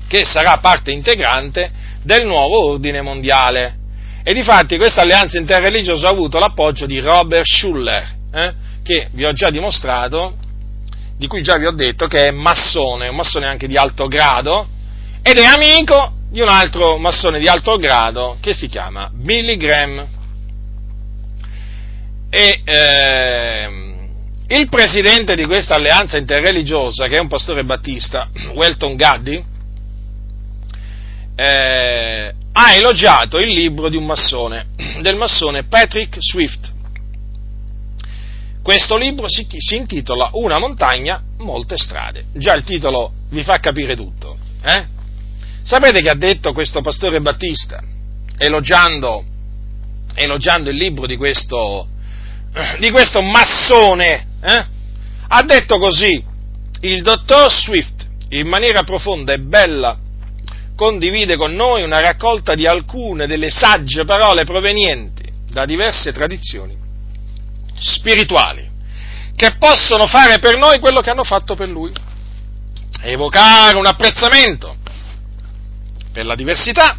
che 0.08 0.24
sarà 0.24 0.60
parte 0.60 0.92
integrante 0.92 1.72
del 2.04 2.28
nuovo 2.28 2.66
ordine 2.66 3.02
mondiale. 3.02 3.78
E 4.24 4.34
difatti 4.36 4.78
questa 4.78 5.02
alleanza 5.02 5.40
interreligiosa 5.40 6.08
ha 6.08 6.12
avuto 6.12 6.38
l'appoggio 6.38 6.86
di 6.86 7.00
Robert 7.00 7.44
Schuller, 7.44 8.08
eh, 8.32 8.54
che 8.84 9.08
vi 9.14 9.26
ho 9.26 9.34
già 9.34 9.50
dimostrato 9.50 10.36
di 11.18 11.26
cui 11.26 11.42
già 11.42 11.58
vi 11.58 11.66
ho 11.66 11.72
detto 11.72 12.06
che 12.06 12.28
è 12.28 12.32
massone, 12.32 13.08
un 13.08 13.16
massone 13.16 13.48
anche 13.48 13.68
di 13.68 13.78
alto 13.78 14.08
grado, 14.08 14.68
ed 15.24 15.40
è 15.40 15.44
amico 15.44 16.14
di 16.30 16.40
un 16.40 16.50
altro 16.50 17.00
massone 17.00 17.40
di 17.40 17.48
alto 17.48 17.78
grado 17.78 18.38
che 18.40 18.54
si 18.54 18.68
chiama 18.68 19.10
Billy 19.12 19.58
Graham. 19.58 20.06
E 22.30 22.62
eh, 22.64 23.89
il 24.50 24.68
presidente 24.70 25.36
di 25.36 25.46
questa 25.46 25.76
alleanza 25.76 26.18
interreligiosa, 26.18 27.08
che 27.08 27.18
è 27.18 27.20
un 27.20 27.28
pastore 27.28 27.64
battista, 27.64 28.30
Welton 28.54 28.96
Gaddy, 28.96 29.44
eh, 31.36 32.34
ha 32.52 32.74
elogiato 32.74 33.38
il 33.38 33.52
libro 33.54 33.90
di 33.90 33.96
un 33.96 34.06
massone, 34.06 34.68
del 35.02 35.16
massone 35.16 35.64
Patrick 35.64 36.18
Swift, 36.20 36.78
questo 38.62 38.98
libro 38.98 39.28
si, 39.28 39.48
si, 39.58 39.78
intitola 39.78 40.30
Una 40.34 40.60
montagna, 40.60 41.24
molte 41.38 41.76
strade. 41.76 42.26
Già 42.34 42.54
il 42.54 42.64
titolo 42.64 43.14
vi 43.30 43.42
fa 43.42 43.58
capire 43.58 43.96
tutto. 43.96 44.38
Eh? 44.62 44.86
Sapete 45.64 46.02
che 46.02 46.10
ha 46.10 46.16
detto 46.16 46.54
questo 46.54 46.82
pastore 46.82 47.20
Battista, 47.20 47.82
elogiando, 48.38 49.24
elogiando 50.14 50.70
il 50.70 50.76
libro 50.76 51.08
di 51.08 51.16
questo, 51.16 51.88
di 52.80 52.92
questo 52.92 53.22
massone? 53.22 54.28
Eh? 54.42 54.66
Ha 55.28 55.44
detto 55.44 55.78
così, 55.78 56.24
il 56.82 57.02
dottor 57.02 57.52
Swift, 57.52 58.08
in 58.30 58.48
maniera 58.48 58.84
profonda 58.84 59.34
e 59.34 59.40
bella, 59.40 59.98
condivide 60.76 61.36
con 61.36 61.54
noi 61.54 61.84
una 61.84 62.00
raccolta 62.00 62.56
di 62.56 62.66
alcune 62.66 63.28
delle 63.28 63.50
sagge 63.50 64.06
parole 64.06 64.46
provenienti 64.46 65.24
da 65.52 65.66
diverse 65.66 66.14
tradizioni 66.14 66.78
spirituali 67.76 68.68
che 69.36 69.56
possono 69.58 70.06
fare 70.06 70.40
per 70.40 70.58
noi 70.58 70.80
quello 70.80 71.00
che 71.00 71.10
hanno 71.10 71.24
fatto 71.24 71.56
per 71.56 71.70
lui. 71.70 71.94
Evocare 73.02 73.78
un 73.78 73.86
apprezzamento 73.86 74.76
per 76.12 76.26
la 76.26 76.36
diversità, 76.36 76.98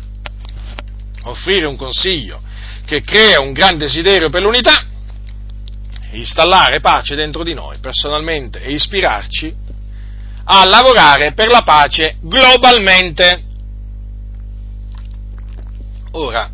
offrire 1.25 1.67
un 1.67 1.77
consiglio 1.77 2.41
che 2.87 3.03
crea 3.03 3.41
un 3.41 3.53
gran 3.53 3.77
desiderio 3.77 4.31
per 4.31 4.41
l'unità, 4.41 4.87
installare 6.13 6.81
pace 6.81 7.15
dentro 7.15 7.43
di 7.43 7.55
noi 7.55 7.79
personalmente 7.79 8.61
e 8.61 8.73
ispirarci 8.73 9.55
a 10.45 10.67
lavorare 10.67 11.33
per 11.33 11.49
la 11.49 11.63
pace 11.63 12.17
globalmente. 12.21 13.43
Ora, 16.13 16.51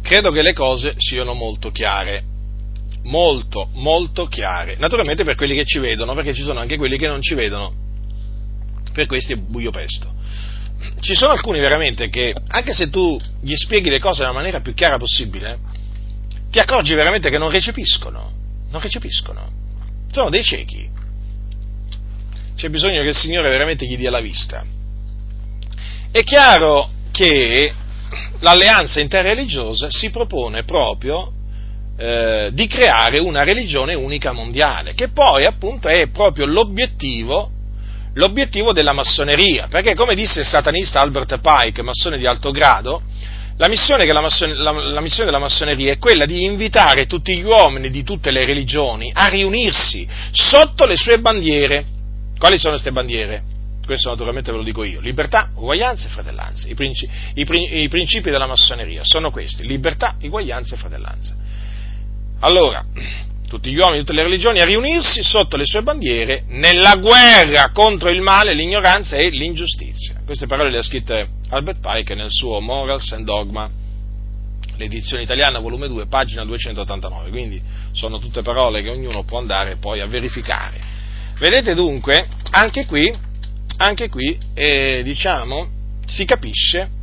credo 0.00 0.30
che 0.30 0.42
le 0.42 0.54
cose 0.54 0.94
siano 0.96 1.34
molto 1.34 1.70
chiare, 1.70 2.24
molto, 3.02 3.68
molto 3.74 4.26
chiare. 4.26 4.76
Naturalmente 4.78 5.24
per 5.24 5.34
quelli 5.34 5.54
che 5.54 5.64
ci 5.64 5.78
vedono, 5.78 6.14
perché 6.14 6.32
ci 6.32 6.42
sono 6.42 6.60
anche 6.60 6.78
quelli 6.78 6.96
che 6.96 7.06
non 7.06 7.20
ci 7.20 7.34
vedono. 7.34 7.74
Per 8.92 9.06
questi 9.06 9.34
è 9.34 9.36
buio 9.36 9.70
pesto. 9.70 10.14
Ci 11.00 11.14
sono 11.14 11.32
alcuni 11.32 11.58
veramente 11.58 12.08
che, 12.08 12.34
anche 12.48 12.72
se 12.72 12.88
tu 12.88 13.20
gli 13.42 13.54
spieghi 13.54 13.90
le 13.90 14.00
cose 14.00 14.20
nella 14.20 14.32
maniera 14.32 14.60
più 14.60 14.72
chiara 14.72 14.96
possibile, 14.96 15.58
ti 16.50 16.58
accorgi 16.58 16.94
veramente 16.94 17.30
che 17.30 17.38
non 17.38 17.50
recepiscono. 17.50 18.32
Non 18.70 18.80
recepiscono. 18.80 19.50
Sono 20.10 20.30
dei 20.30 20.42
ciechi. 20.42 20.88
C'è 22.56 22.68
bisogno 22.70 23.02
che 23.02 23.08
il 23.08 23.16
Signore 23.16 23.50
veramente 23.50 23.86
gli 23.86 23.96
dia 23.96 24.10
la 24.10 24.20
vista. 24.20 24.64
È 26.10 26.24
chiaro 26.24 26.90
che 27.12 27.72
l'alleanza 28.40 29.00
interreligiosa 29.00 29.88
si 29.90 30.10
propone 30.10 30.64
proprio 30.64 31.32
eh, 31.96 32.50
di 32.52 32.66
creare 32.66 33.18
una 33.18 33.42
religione 33.42 33.94
unica 33.94 34.32
mondiale, 34.32 34.94
che 34.94 35.08
poi 35.08 35.44
appunto 35.44 35.88
è 35.88 36.08
proprio 36.08 36.46
l'obiettivo, 36.46 37.50
l'obiettivo 38.14 38.72
della 38.72 38.92
massoneria, 38.92 39.66
perché 39.68 39.94
come 39.94 40.14
disse 40.14 40.40
il 40.40 40.46
satanista 40.46 41.00
Albert 41.00 41.40
Pike, 41.40 41.82
massone 41.82 42.18
di 42.18 42.26
alto 42.26 42.50
grado, 42.50 43.02
la 43.58 43.68
missione, 43.68 44.06
la, 44.06 44.20
massone, 44.20 44.54
la, 44.54 44.70
la 44.70 45.00
missione, 45.00 45.26
della 45.26 45.40
massoneria 45.40 45.92
è 45.92 45.98
quella 45.98 46.24
di 46.24 46.44
invitare 46.44 47.06
tutti 47.06 47.36
gli 47.36 47.42
uomini 47.42 47.90
di 47.90 48.04
tutte 48.04 48.30
le 48.30 48.44
religioni 48.44 49.10
a 49.12 49.26
riunirsi 49.26 50.08
sotto 50.30 50.86
le 50.86 50.96
sue 50.96 51.18
bandiere. 51.18 51.84
Quali 52.38 52.56
sono 52.56 52.72
queste 52.72 52.92
bandiere? 52.92 53.42
questo 53.88 54.10
naturalmente 54.10 54.50
ve 54.50 54.58
lo 54.58 54.62
dico 54.62 54.84
io, 54.84 55.00
libertà, 55.00 55.48
uguaglianza 55.54 56.08
e 56.08 56.10
fratellanza. 56.10 56.68
I, 56.68 56.74
principi, 56.74 57.10
i, 57.34 57.82
i 57.84 57.88
principi 57.88 58.28
della 58.28 58.46
massoneria 58.46 59.02
sono 59.02 59.30
questi, 59.30 59.66
libertà, 59.66 60.14
uguaglianza 60.20 60.74
e 60.74 60.78
fratellanza. 60.78 61.34
Allora, 62.40 62.84
tutti 63.48 63.70
gli 63.70 63.78
uomini 63.78 64.00
tutte 64.00 64.12
le 64.12 64.22
religioni 64.22 64.60
a 64.60 64.64
riunirsi 64.64 65.22
sotto 65.22 65.56
le 65.56 65.64
sue 65.64 65.82
bandiere 65.82 66.44
nella 66.48 66.96
guerra 66.96 67.70
contro 67.72 68.10
il 68.10 68.20
male, 68.20 68.54
l'ignoranza 68.54 69.16
e 69.16 69.30
l'ingiustizia. 69.30 70.20
Queste 70.24 70.46
parole 70.46 70.70
le 70.70 70.78
ha 70.78 70.82
scritte 70.82 71.28
Albert 71.48 71.80
Pike 71.80 72.14
nel 72.14 72.30
suo 72.30 72.60
Morals 72.60 73.10
and 73.12 73.24
Dogma, 73.24 73.68
l'edizione 74.76 75.22
italiana 75.22 75.58
volume 75.58 75.88
2, 75.88 76.06
pagina 76.06 76.44
289, 76.44 77.30
quindi 77.30 77.60
sono 77.92 78.18
tutte 78.18 78.42
parole 78.42 78.82
che 78.82 78.90
ognuno 78.90 79.24
può 79.24 79.38
andare 79.38 79.76
poi 79.76 80.00
a 80.00 80.06
verificare. 80.06 80.78
Vedete 81.38 81.74
dunque, 81.74 82.28
anche 82.50 82.84
qui, 82.84 83.12
anche 83.78 84.08
qui 84.08 84.38
eh, 84.54 85.00
diciamo, 85.02 85.68
si 86.06 86.24
capisce 86.24 86.96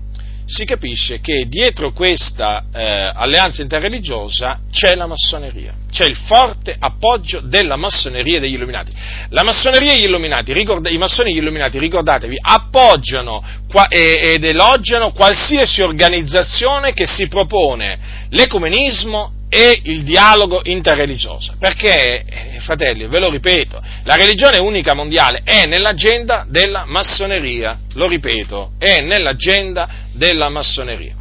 si 0.45 0.63
capisce 0.65 1.19
che 1.19 1.45
dietro 1.47 1.91
questa 1.91 2.65
eh, 2.71 3.11
alleanza 3.13 3.61
interreligiosa 3.63 4.59
c'è 4.71 4.95
la 4.95 5.07
massoneria, 5.07 5.73
c'è 5.91 6.05
il 6.05 6.15
forte 6.15 6.75
appoggio 6.77 7.39
della 7.41 7.75
massoneria 7.75 8.37
e 8.37 8.39
degli 8.39 8.53
illuminati. 8.53 8.91
La 9.29 9.43
massoneria 9.43 9.93
e 9.93 9.99
gli 9.99 10.03
illuminati, 10.03 10.53
ricorda, 10.53 10.89
i 10.89 10.97
massoni 10.97 11.31
e 11.31 11.33
gli 11.33 11.37
illuminati, 11.37 11.79
ricordatevi, 11.79 12.37
appoggiano 12.39 13.43
qua, 13.67 13.87
ed 13.87 14.43
elogiano 14.43 15.11
qualsiasi 15.11 15.81
organizzazione 15.81 16.93
che 16.93 17.07
si 17.07 17.27
propone 17.27 18.27
l'ecumenismo 18.29 19.31
e 19.49 19.79
il 19.83 20.03
dialogo 20.03 20.61
interreligioso. 20.63 21.55
Perché, 21.59 22.23
eh, 22.23 22.59
fratelli, 22.59 23.07
ve 23.07 23.19
lo 23.19 23.29
ripeto, 23.29 23.81
la 24.03 24.15
religione 24.15 24.57
unica 24.57 24.93
mondiale 24.93 25.41
è 25.43 25.65
nell'agenda 25.65 26.45
della 26.47 26.85
massoneria, 26.85 27.79
lo 27.93 28.07
ripeto, 28.07 28.71
è 28.77 29.01
nell'agenda 29.01 29.87
della 30.13 30.49
massoneria. 30.49 31.15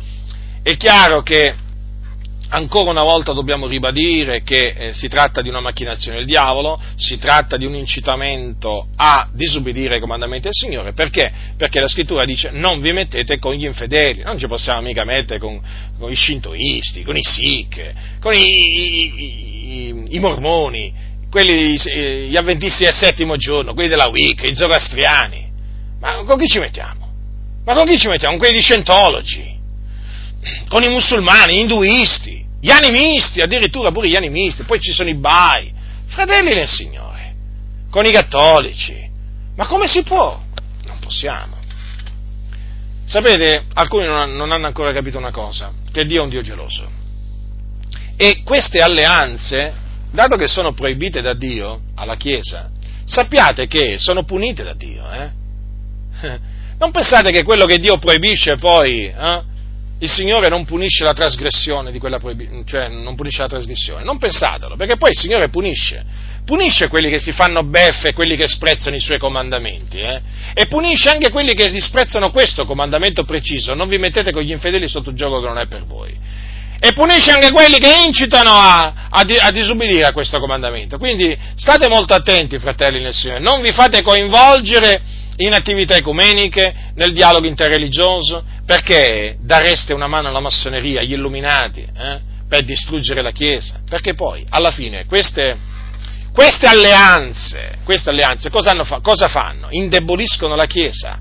È 0.62 0.76
chiaro 0.76 1.22
che 1.22 1.54
ancora 2.54 2.90
una 2.90 3.02
volta 3.02 3.32
dobbiamo 3.32 3.66
ribadire 3.66 4.42
che 4.42 4.68
eh, 4.68 4.92
si 4.92 5.08
tratta 5.08 5.42
di 5.42 5.48
una 5.48 5.60
macchinazione 5.60 6.18
del 6.18 6.26
diavolo, 6.26 6.80
si 6.94 7.18
tratta 7.18 7.56
di 7.56 7.66
un 7.66 7.74
incitamento 7.74 8.86
a 8.96 9.28
disobbedire 9.32 9.94
ai 9.94 10.00
comandamenti 10.00 10.44
del 10.44 10.54
Signore, 10.54 10.92
perché? 10.92 11.32
Perché 11.56 11.80
la 11.80 11.88
scrittura 11.88 12.24
dice 12.24 12.50
non 12.52 12.80
vi 12.80 12.92
mettete 12.92 13.38
con 13.38 13.54
gli 13.54 13.64
infedeli, 13.64 14.22
non 14.22 14.38
ci 14.38 14.46
possiamo 14.46 14.82
mica 14.82 15.04
mettere 15.04 15.40
con, 15.40 15.60
con 15.98 16.10
i 16.10 16.16
shintoisti, 16.16 17.02
con 17.02 17.16
i 17.16 17.22
sikh, 17.22 17.92
con 18.20 18.32
i, 18.32 18.38
i, 18.38 19.88
i, 19.88 20.04
i 20.10 20.18
mormoni, 20.20 20.94
quelli, 21.28 21.74
eh, 21.74 22.26
gli 22.28 22.36
avventisti 22.36 22.84
del 22.84 22.94
settimo 22.94 23.36
giorno, 23.36 23.74
quelli 23.74 23.88
della 23.88 24.06
Wicca, 24.06 24.46
i 24.46 24.54
zoroastriani, 24.54 25.50
ma 26.00 26.22
con 26.24 26.38
chi 26.38 26.46
ci 26.46 26.60
mettiamo? 26.60 27.10
Ma 27.64 27.74
con 27.74 27.84
chi 27.86 27.98
ci 27.98 28.06
mettiamo? 28.06 28.36
Con 28.36 28.44
quelli 28.44 28.58
di 28.58 28.62
Scientologi, 28.62 29.52
con 30.68 30.82
i 30.82 30.88
musulmani, 30.88 31.56
gli 31.56 31.60
induisti, 31.60 32.43
gli 32.64 32.70
animisti, 32.70 33.42
addirittura 33.42 33.92
pure 33.92 34.08
gli 34.08 34.16
animisti, 34.16 34.62
poi 34.62 34.80
ci 34.80 34.90
sono 34.90 35.10
i 35.10 35.14
bai, 35.16 35.70
fratelli 36.06 36.54
del 36.54 36.66
Signore, 36.66 37.34
con 37.90 38.06
i 38.06 38.10
cattolici. 38.10 39.06
Ma 39.54 39.66
come 39.66 39.86
si 39.86 40.02
può? 40.02 40.42
Non 40.86 40.98
possiamo. 40.98 41.58
Sapete, 43.04 43.64
alcuni 43.74 44.06
non 44.06 44.50
hanno 44.50 44.66
ancora 44.66 44.94
capito 44.94 45.18
una 45.18 45.30
cosa, 45.30 45.74
che 45.92 46.06
Dio 46.06 46.22
è 46.22 46.24
un 46.24 46.30
Dio 46.30 46.40
geloso. 46.40 46.88
E 48.16 48.40
queste 48.44 48.80
alleanze, 48.80 49.74
dato 50.10 50.36
che 50.36 50.46
sono 50.46 50.72
proibite 50.72 51.20
da 51.20 51.34
Dio 51.34 51.82
alla 51.96 52.16
Chiesa, 52.16 52.70
sappiate 53.04 53.66
che 53.66 53.96
sono 53.98 54.24
punite 54.24 54.62
da 54.62 54.72
Dio. 54.72 55.04
Eh? 55.10 55.30
Non 56.76 56.90
pensate 56.90 57.30
che 57.30 57.44
quello 57.44 57.66
che 57.66 57.76
Dio 57.76 57.98
proibisce 57.98 58.56
poi 58.56 59.04
eh, 59.06 59.42
il 60.04 60.10
Signore 60.10 60.48
non 60.48 60.66
punisce 60.66 61.02
la 61.02 61.14
trasgressione 61.14 61.90
di 61.90 61.98
quella 61.98 62.18
proibizione, 62.18 62.64
cioè 62.66 62.88
non 62.88 63.14
punisce 63.14 63.40
la 63.40 63.48
trasgressione, 63.48 64.04
non 64.04 64.18
pensatelo, 64.18 64.76
perché 64.76 64.96
poi 64.96 65.10
il 65.10 65.18
Signore 65.18 65.48
punisce, 65.48 66.04
punisce 66.44 66.88
quelli 66.88 67.08
che 67.08 67.18
si 67.18 67.32
fanno 67.32 67.64
beffe, 67.64 68.12
quelli 68.12 68.36
che 68.36 68.46
sprezzano 68.46 68.96
i 68.96 69.00
suoi 69.00 69.18
comandamenti, 69.18 70.00
eh? 70.00 70.20
e 70.52 70.66
punisce 70.66 71.08
anche 71.08 71.30
quelli 71.30 71.54
che 71.54 71.70
disprezzano 71.70 72.30
questo 72.30 72.66
comandamento 72.66 73.24
preciso, 73.24 73.72
non 73.72 73.88
vi 73.88 73.96
mettete 73.96 74.30
con 74.30 74.42
gli 74.42 74.50
infedeli 74.50 74.86
sotto 74.88 75.14
gioco 75.14 75.40
che 75.40 75.46
non 75.46 75.58
è 75.58 75.66
per 75.66 75.84
voi. 75.86 76.14
E 76.84 76.92
punisce 76.92 77.30
anche 77.30 77.50
quelli 77.50 77.78
che 77.78 78.02
incitano 78.04 78.50
a, 78.50 79.08
a, 79.08 79.24
a 79.40 79.50
disubbidire 79.50 80.04
a 80.04 80.12
questo 80.12 80.38
comandamento. 80.38 80.98
Quindi 80.98 81.34
state 81.56 81.88
molto 81.88 82.12
attenti, 82.12 82.58
fratelli 82.58 83.00
nel 83.00 83.14
Signore, 83.14 83.40
non 83.40 83.62
vi 83.62 83.72
fate 83.72 84.02
coinvolgere 84.02 85.00
in 85.36 85.54
attività 85.54 85.94
ecumeniche, 85.94 86.92
nel 86.96 87.14
dialogo 87.14 87.46
interreligioso, 87.46 88.44
perché 88.66 89.38
dareste 89.40 89.94
una 89.94 90.08
mano 90.08 90.28
alla 90.28 90.40
massoneria, 90.40 91.00
agli 91.00 91.12
illuminati, 91.12 91.80
eh, 91.80 92.20
per 92.46 92.64
distruggere 92.64 93.22
la 93.22 93.30
Chiesa? 93.30 93.80
Perché 93.88 94.12
poi, 94.12 94.44
alla 94.50 94.70
fine, 94.70 95.06
queste, 95.06 95.56
queste 96.34 96.66
alleanze, 96.66 97.78
queste 97.82 98.10
alleanze 98.10 98.50
cosa, 98.50 98.74
fa, 98.84 99.00
cosa, 99.00 99.28
fanno? 99.28 99.68
Indeboliscono 99.70 100.54
la 100.54 100.66
Chiesa, 100.66 101.18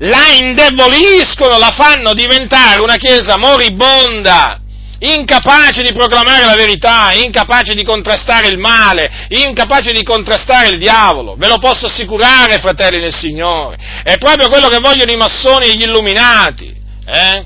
la 0.00 0.32
indeboliscono, 0.38 1.56
la 1.56 1.70
fanno 1.70 2.12
diventare 2.12 2.82
una 2.82 2.96
Chiesa 2.96 3.38
moribonda, 3.38 4.60
incapace 5.00 5.82
di 5.82 5.92
proclamare 5.92 6.44
la 6.44 6.56
verità, 6.56 7.12
incapace 7.12 7.74
di 7.74 7.84
contrastare 7.84 8.48
il 8.48 8.58
male, 8.58 9.26
incapace 9.28 9.92
di 9.92 10.02
contrastare 10.02 10.68
il 10.68 10.78
diavolo. 10.78 11.36
Ve 11.36 11.48
lo 11.48 11.58
posso 11.58 11.86
assicurare, 11.86 12.58
fratelli 12.58 13.00
del 13.00 13.14
Signore. 13.14 13.76
È 14.02 14.16
proprio 14.16 14.48
quello 14.48 14.68
che 14.68 14.80
vogliono 14.80 15.12
i 15.12 15.16
massoni 15.16 15.66
e 15.66 15.76
gli 15.76 15.82
illuminati. 15.82 16.74
Eh? 17.06 17.44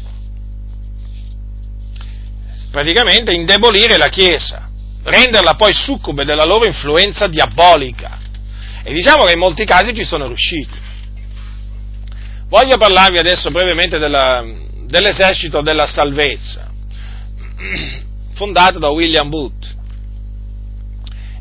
Praticamente 2.71 3.33
indebolire 3.33 3.99
la 3.99 4.09
Chiesa, 4.09 4.71
renderla 5.05 5.55
poi 5.55 5.75
succube 5.75 6.25
della 6.25 6.45
loro 6.45 6.65
influenza 6.65 7.27
diabolica. 7.27 8.19
E 8.83 8.93
diciamo 8.95 9.25
che 9.25 9.35
in 9.35 9.39
molti 9.39 9.65
casi 9.65 9.95
ci 9.95 10.05
sono 10.05 10.27
riusciti. 10.27 10.81
Voglio 12.49 12.77
parlarvi 12.77 13.19
adesso 13.19 13.51
brevemente 13.51 13.99
della, 13.99 14.43
dell'esercito 14.87 15.61
della 15.61 15.87
salvezza 15.87 16.72
fondato 18.35 18.79
da 18.79 18.89
William 18.91 19.29
Booth. 19.29 19.77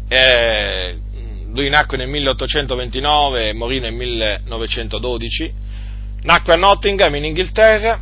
Eh, 0.07 0.99
lui 1.53 1.69
nacque 1.69 1.97
nel 1.97 2.07
1829 2.07 3.49
e 3.49 3.53
morì 3.53 3.79
nel 3.79 3.93
1912. 3.93 5.53
Nacque 6.23 6.53
a 6.53 6.57
Nottingham 6.57 7.15
in 7.15 7.25
Inghilterra 7.25 8.01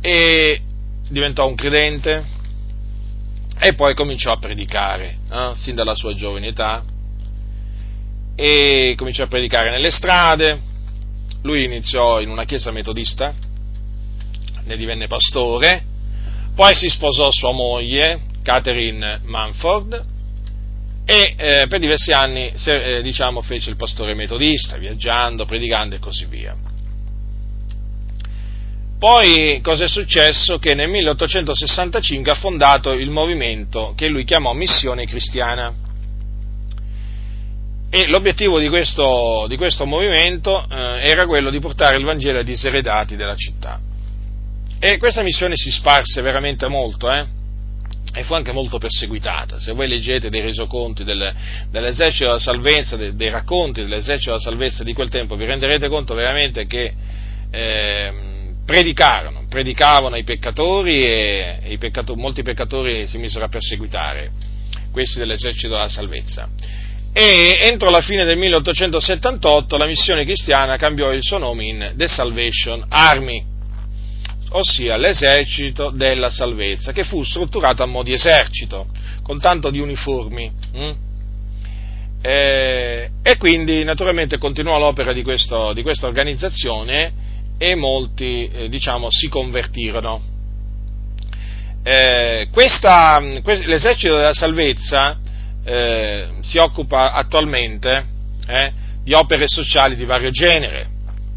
e 0.00 0.60
diventò 1.08 1.46
un 1.46 1.54
credente 1.54 2.24
e 3.58 3.74
poi 3.74 3.94
cominciò 3.94 4.32
a 4.32 4.38
predicare, 4.38 5.18
eh, 5.30 5.50
sin 5.54 5.74
dalla 5.74 5.94
sua 5.94 6.14
giovane 6.14 6.48
età, 6.48 6.82
e 8.34 8.94
cominciò 8.96 9.24
a 9.24 9.28
predicare 9.28 9.70
nelle 9.70 9.90
strade. 9.90 10.70
Lui 11.42 11.64
iniziò 11.64 12.20
in 12.20 12.30
una 12.30 12.44
chiesa 12.44 12.72
metodista, 12.72 13.34
ne 14.64 14.76
divenne 14.76 15.06
pastore 15.06 15.90
poi 16.54 16.74
si 16.74 16.88
sposò 16.88 17.30
sua 17.30 17.52
moglie, 17.52 18.20
Catherine 18.42 19.20
Manford, 19.24 20.10
e 21.04 21.34
eh, 21.36 21.66
per 21.66 21.80
diversi 21.80 22.12
anni 22.12 22.52
se, 22.54 22.98
eh, 22.98 23.02
diciamo, 23.02 23.42
fece 23.42 23.70
il 23.70 23.76
pastore 23.76 24.14
metodista, 24.14 24.76
viaggiando, 24.76 25.44
predicando 25.44 25.94
e 25.94 25.98
così 25.98 26.26
via. 26.26 26.54
Poi 28.98 29.60
cosa 29.62 29.84
è 29.84 29.88
successo? 29.88 30.58
Che 30.58 30.74
nel 30.74 30.88
1865 30.88 32.30
ha 32.30 32.36
fondato 32.36 32.92
il 32.92 33.10
movimento 33.10 33.94
che 33.96 34.08
lui 34.08 34.22
chiamò 34.22 34.52
Missione 34.52 35.06
Cristiana. 35.06 35.74
E 37.90 38.06
l'obiettivo 38.06 38.60
di 38.60 38.68
questo, 38.68 39.46
di 39.48 39.56
questo 39.56 39.86
movimento 39.86 40.64
eh, 40.70 41.00
era 41.08 41.26
quello 41.26 41.50
di 41.50 41.58
portare 41.58 41.96
il 41.96 42.04
Vangelo 42.04 42.38
ai 42.38 42.44
diseredati 42.44 43.16
della 43.16 43.34
città. 43.34 43.80
E 44.84 44.98
questa 44.98 45.22
missione 45.22 45.54
si 45.54 45.70
sparse 45.70 46.22
veramente 46.22 46.66
molto, 46.66 47.08
eh? 47.08 47.24
e 48.12 48.24
fu 48.24 48.34
anche 48.34 48.50
molto 48.50 48.78
perseguitata. 48.78 49.60
Se 49.60 49.70
voi 49.70 49.86
leggete 49.86 50.28
dei 50.28 50.40
resoconti 50.40 51.04
del, 51.04 51.32
dell'esercito 51.70 52.24
della 52.24 52.40
salvezza, 52.40 52.96
dei, 52.96 53.14
dei, 53.14 53.30
racconti 53.30 53.82
dell'esercito 53.82 54.30
della 54.30 54.42
salvezza 54.42 54.82
di 54.82 54.92
quel 54.92 55.08
tempo, 55.08 55.36
vi 55.36 55.44
renderete 55.44 55.88
conto 55.88 56.14
veramente 56.14 56.66
che 56.66 56.92
eh, 57.48 58.12
predicarono, 58.66 59.46
predicavano 59.48 60.16
ai 60.16 60.24
peccatori 60.24 61.04
e, 61.04 61.58
e 61.62 61.72
i 61.74 61.78
peccatori, 61.78 62.20
molti 62.20 62.42
peccatori 62.42 63.06
si 63.06 63.18
misero 63.18 63.44
a 63.44 63.48
perseguitare 63.48 64.32
questi 64.90 65.20
dell'esercito 65.20 65.74
della 65.74 65.88
salvezza. 65.88 66.48
E 67.12 67.56
entro 67.70 67.88
la 67.88 68.00
fine 68.00 68.24
del 68.24 68.36
1878 68.36 69.76
la 69.76 69.86
missione 69.86 70.24
cristiana 70.24 70.76
cambiò 70.76 71.12
il 71.12 71.22
suo 71.22 71.38
nome 71.38 71.66
in 71.66 71.92
The 71.94 72.08
Salvation 72.08 72.84
Army 72.88 73.51
ossia 74.52 74.96
l'esercito 74.96 75.90
della 75.90 76.30
salvezza, 76.30 76.92
che 76.92 77.04
fu 77.04 77.22
strutturato 77.22 77.82
a 77.82 77.86
mo' 77.86 78.02
di 78.02 78.12
esercito, 78.12 78.88
con 79.22 79.40
tanto 79.40 79.70
di 79.70 79.78
uniformi. 79.78 80.52
Hm? 80.72 80.92
E, 82.22 83.10
e, 83.22 83.36
quindi 83.36 83.82
naturalmente 83.82 84.38
continuò 84.38 84.78
l'opera 84.78 85.12
di, 85.12 85.22
questo, 85.22 85.72
di 85.72 85.82
questa 85.82 86.06
organizzazione 86.06 87.12
e 87.58 87.74
molti 87.74 88.48
eh, 88.48 88.68
diciamo, 88.68 89.08
si 89.10 89.28
convertirono. 89.28 90.20
Eh, 91.84 92.48
questa, 92.52 93.20
l'esercito 93.20 94.14
della 94.14 94.32
salvezza 94.32 95.18
eh, 95.64 96.28
si 96.42 96.58
occupa 96.58 97.12
attualmente 97.12 98.06
eh, 98.46 98.72
di 99.02 99.12
opere 99.14 99.48
sociali 99.48 99.96
di 99.96 100.04
vario 100.04 100.30
genere, 100.30 100.90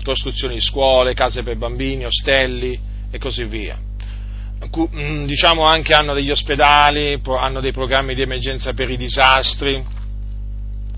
costruzione 0.04 0.54
di 0.54 0.62
scuole, 0.62 1.16
case 1.16 1.42
per 1.42 1.58
bambini, 1.58 2.06
ostelli, 2.06 2.80
e 3.16 3.20
così 3.20 3.46
via. 3.46 3.78
mm, 4.94 5.26
diciamo 5.26 5.64
anche 5.64 5.94
hanno 5.94 6.14
degli 6.14 6.32
ospedali, 6.32 7.20
hanno 7.24 7.62
dei 7.62 7.72
programmi 7.72 8.14
di 8.14 8.22
emergenza 8.22 8.74
per 8.74 8.90
i 8.90 8.98
disastri. 8.98 9.84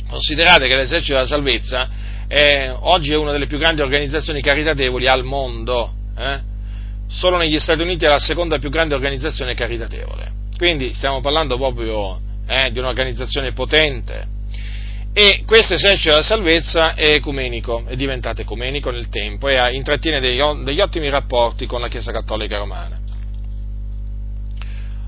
Considerate 0.07 0.67
che 0.67 0.75
l'esercito 0.75 1.13
della 1.13 1.27
salvezza 1.27 1.89
è, 2.27 2.73
oggi 2.79 3.11
è 3.11 3.17
una 3.17 3.31
delle 3.31 3.45
più 3.45 3.57
grandi 3.57 3.81
organizzazioni 3.81 4.41
caritatevoli 4.41 5.07
al 5.07 5.23
mondo. 5.23 5.93
Eh? 6.17 6.39
Solo 7.07 7.37
negli 7.37 7.59
Stati 7.59 7.81
Uniti 7.81 8.05
è 8.05 8.09
la 8.09 8.19
seconda 8.19 8.57
più 8.57 8.69
grande 8.69 8.95
organizzazione 8.95 9.53
caritatevole. 9.53 10.31
Quindi 10.57 10.93
stiamo 10.93 11.21
parlando 11.21 11.55
proprio 11.57 12.19
eh, 12.47 12.71
di 12.71 12.79
un'organizzazione 12.79 13.53
potente. 13.53 14.35
E 15.19 15.45
questo 15.47 15.73
esercito 15.73 16.09
della 16.09 16.21
salvezza 16.21 16.93
è 16.93 17.07
ecumenico, 17.07 17.83
è 17.87 17.95
diventato 17.95 18.41
ecumenico 18.41 18.91
nel 18.91 19.09
tempo 19.09 19.47
e 19.47 19.73
intrattiene 19.73 20.19
degli, 20.19 20.39
degli 20.63 20.79
ottimi 20.79 21.09
rapporti 21.09 21.65
con 21.65 21.81
la 21.81 21.87
Chiesa 21.87 22.11
Cattolica 22.11 22.59
Romana. 22.59 22.99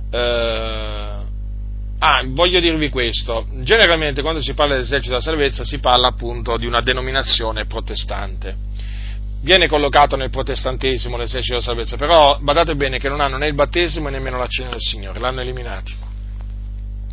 Eh, 0.10 1.24
ah, 2.00 2.24
voglio 2.26 2.60
dirvi 2.60 2.90
questo, 2.90 3.46
generalmente 3.62 4.24
quando 4.24 4.42
si 4.42 4.56
parla 4.56 4.74
dell'esercito 4.74 5.12
della 5.12 5.22
salvezza 5.22 5.64
si 5.64 5.78
parla 5.78 6.08
appunto 6.08 6.58
di 6.58 6.66
una 6.66 6.82
denominazione 6.82 7.68
protestante. 7.68 8.56
Viene 9.44 9.68
collocato 9.68 10.16
nel 10.16 10.32
protestantesimo 10.32 11.18
l'esercito 11.18 11.54
della 11.54 11.66
salvezza, 11.66 11.98
però 11.98 12.40
badate 12.42 12.76
bene 12.76 12.98
che 12.98 13.10
non 13.10 13.22
hanno 13.22 13.38
né 13.38 13.46
il 13.46 13.54
battesimo 13.54 14.08
e 14.08 14.12
nemmeno 14.12 14.40
la 14.40 14.48
cena 14.48 14.72
del 14.72 14.82
Signore, 14.82 15.20
l'hanno 15.20 15.42
eliminati. 15.42 15.94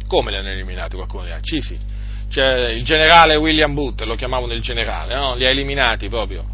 Come 0.06 0.30
li 0.30 0.38
hanno 0.38 0.48
eliminati 0.48 0.96
qualcuno 0.96 1.24
dirà? 1.24 1.40
Sì, 1.42 1.60
sì 1.60 1.96
cioè, 2.28 2.70
il 2.70 2.84
generale 2.84 3.36
William 3.36 3.72
Booth, 3.72 4.02
lo 4.02 4.14
chiamavano 4.14 4.52
il 4.52 4.60
generale, 4.60 5.14
no? 5.14 5.34
li 5.34 5.46
ha 5.46 5.50
eliminati 5.50 6.08
proprio. 6.08 6.44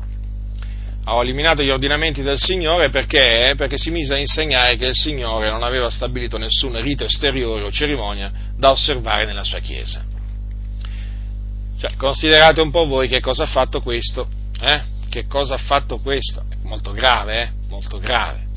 Ha 1.05 1.21
eliminato 1.21 1.63
gli 1.63 1.71
ordinamenti 1.71 2.23
del 2.23 2.39
Signore 2.39 2.89
perché? 2.91 3.55
perché 3.57 3.77
si 3.77 3.91
mise 3.91 4.15
a 4.15 4.19
insegnare 4.19 4.77
che 4.77 4.87
il 4.87 4.95
Signore 4.95 5.51
non 5.51 5.65
aveva 5.65 5.91
stabilito 5.91 6.39
nessun 6.39 6.81
rito 6.81 7.05
esteriore 7.05 7.65
o 7.65 7.73
cerimonia 7.73 8.31
da 8.57 8.71
osservare 8.71 9.25
nella 9.25 9.43
sua 9.43 9.59
Chiesa. 9.59 10.05
Cioè, 11.81 11.97
considerate 11.97 12.61
un 12.61 12.71
po' 12.71 12.87
voi 12.87 13.09
che 13.09 13.19
cosa 13.21 13.43
ha 13.43 13.47
fatto 13.47 13.81
questo, 13.81 14.29
eh? 14.61 14.81
Che 15.11 15.27
cosa 15.27 15.55
ha 15.55 15.59
fatto 15.59 15.99
questo? 15.99 16.45
Molto 16.63 16.93
grave, 16.93 17.43
eh? 17.43 17.51
Molto 17.69 17.99
grave. 17.99 18.51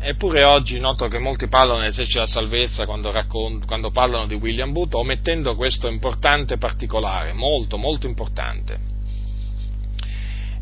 Eppure 0.00 0.44
oggi 0.44 0.78
noto 0.78 1.08
che 1.08 1.18
molti 1.18 1.48
parlano 1.48 1.80
dell'esercito 1.80 2.20
della 2.20 2.30
salvezza 2.30 2.86
quando, 2.86 3.10
raccont- 3.10 3.66
quando 3.66 3.90
parlano 3.90 4.26
di 4.26 4.34
William 4.34 4.72
Booth, 4.72 4.94
omettendo 4.94 5.56
questo 5.56 5.88
importante 5.88 6.56
particolare, 6.56 7.32
molto, 7.32 7.76
molto 7.76 8.06
importante. 8.06 8.78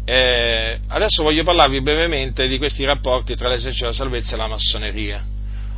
Eh, 0.05 0.81
adesso 0.89 1.23
voglio 1.23 1.43
parlarvi 1.43 1.83
brevemente 1.83 2.49
di 2.49 2.59
questi 2.59 2.85
rapporti 2.85 3.35
tra 3.37 3.49
l'esercito 3.49 3.85
della 3.85 3.97
salvezza 3.97 4.35
e 4.35 4.39
la 4.39 4.49
massoneria. 4.49 5.25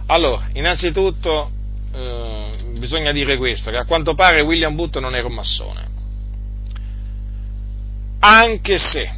Allora, 0.06 0.50
innanzitutto 0.52 1.50
eh, 1.92 2.50
bisogna 2.78 3.10
dire 3.12 3.36
questo, 3.36 3.70
che 3.70 3.76
a 3.76 3.84
quanto 3.84 4.14
pare 4.14 4.40
William 4.42 4.74
Booth 4.74 4.98
non 4.98 5.16
era 5.16 5.26
un 5.26 5.34
massone. 5.34 5.86
Anche 8.20 8.78
se 8.78 9.17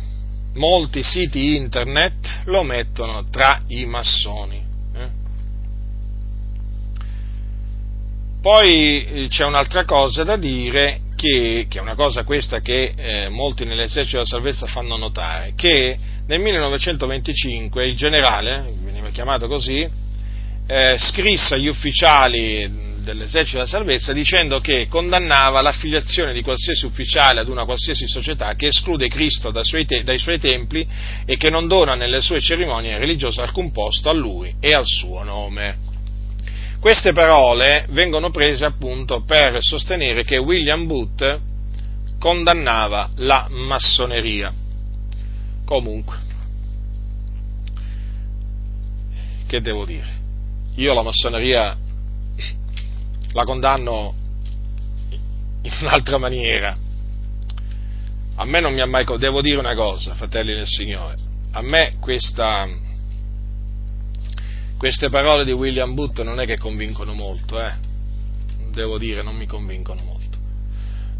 molti 0.54 1.02
siti 1.02 1.56
internet 1.56 2.42
lo 2.44 2.62
mettono 2.62 3.24
tra 3.30 3.60
i 3.68 3.84
massoni. 3.86 4.62
Eh? 4.94 5.08
Poi 8.40 9.04
eh, 9.04 9.26
c'è 9.28 9.44
un'altra 9.44 9.84
cosa 9.84 10.24
da 10.24 10.36
dire, 10.36 11.00
che, 11.14 11.66
che 11.68 11.78
è 11.78 11.82
una 11.82 11.94
cosa 11.94 12.24
questa 12.24 12.60
che 12.60 12.94
eh, 12.96 13.28
molti 13.28 13.64
nell'esercito 13.64 14.16
della 14.16 14.28
salvezza 14.28 14.66
fanno 14.66 14.96
notare, 14.96 15.52
che 15.54 15.98
nel 16.26 16.40
1925 16.40 17.86
il 17.86 17.96
generale, 17.96 18.72
veniva 18.82 19.10
chiamato 19.10 19.46
così, 19.48 19.88
eh, 20.66 20.96
scrisse 20.98 21.54
agli 21.54 21.66
ufficiali 21.66 22.89
dell'esercito 23.02 23.58
della 23.58 23.68
salvezza 23.68 24.12
dicendo 24.12 24.60
che 24.60 24.86
condannava 24.88 25.60
l'affiliazione 25.60 26.32
di 26.32 26.42
qualsiasi 26.42 26.86
ufficiale 26.86 27.40
ad 27.40 27.48
una 27.48 27.64
qualsiasi 27.64 28.06
società 28.06 28.54
che 28.54 28.68
esclude 28.68 29.08
Cristo 29.08 29.50
dai 29.50 29.64
suoi, 29.64 29.84
te- 29.84 30.02
dai 30.02 30.18
suoi 30.18 30.38
templi 30.38 30.86
e 31.24 31.36
che 31.36 31.50
non 31.50 31.66
dona 31.66 31.94
nelle 31.94 32.20
sue 32.20 32.40
cerimonie 32.40 32.98
religiose 32.98 33.40
alcun 33.40 33.72
posto 33.72 34.08
a 34.08 34.14
lui 34.14 34.54
e 34.60 34.72
al 34.72 34.86
suo 34.86 35.22
nome. 35.22 35.88
Queste 36.80 37.12
parole 37.12 37.86
vengono 37.90 38.30
prese 38.30 38.64
appunto 38.64 39.22
per 39.24 39.58
sostenere 39.60 40.24
che 40.24 40.38
William 40.38 40.86
Booth 40.86 41.40
condannava 42.18 43.10
la 43.16 43.46
massoneria. 43.50 44.52
Comunque, 45.64 46.16
che 49.46 49.60
devo 49.60 49.84
dire? 49.84 50.18
Io 50.76 50.94
la 50.94 51.02
massoneria 51.02 51.76
la 53.32 53.44
condanno 53.44 54.14
in 55.62 55.72
un'altra 55.80 56.18
maniera. 56.18 56.76
A 58.36 58.44
me 58.44 58.60
non 58.60 58.72
mi 58.72 58.80
ha 58.80 58.86
mai, 58.86 59.04
devo 59.18 59.42
dire 59.42 59.58
una 59.58 59.74
cosa, 59.74 60.14
fratelli 60.14 60.54
del 60.54 60.66
Signore, 60.66 61.16
a 61.52 61.62
me 61.62 61.96
questa, 62.00 62.66
queste 64.78 65.08
parole 65.10 65.44
di 65.44 65.52
William 65.52 65.94
Booth 65.94 66.22
non 66.22 66.40
è 66.40 66.46
che 66.46 66.56
convincono 66.56 67.12
molto, 67.12 67.60
eh? 67.60 67.88
devo 68.70 68.98
dire, 68.98 69.22
non 69.22 69.36
mi 69.36 69.46
convincono 69.46 70.02
molto. 70.02 70.38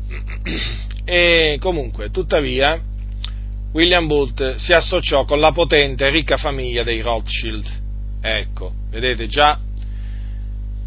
E 1.02 1.56
comunque, 1.60 2.10
tuttavia, 2.10 2.80
William 3.72 4.06
Booth 4.06 4.56
si 4.56 4.72
associò 4.72 5.24
con 5.24 5.40
la 5.40 5.50
potente 5.50 6.06
e 6.06 6.10
ricca 6.10 6.36
famiglia 6.36 6.84
dei 6.84 7.00
Rothschild. 7.00 7.66
Ecco, 8.20 8.72
vedete 8.90 9.26
già 9.26 9.58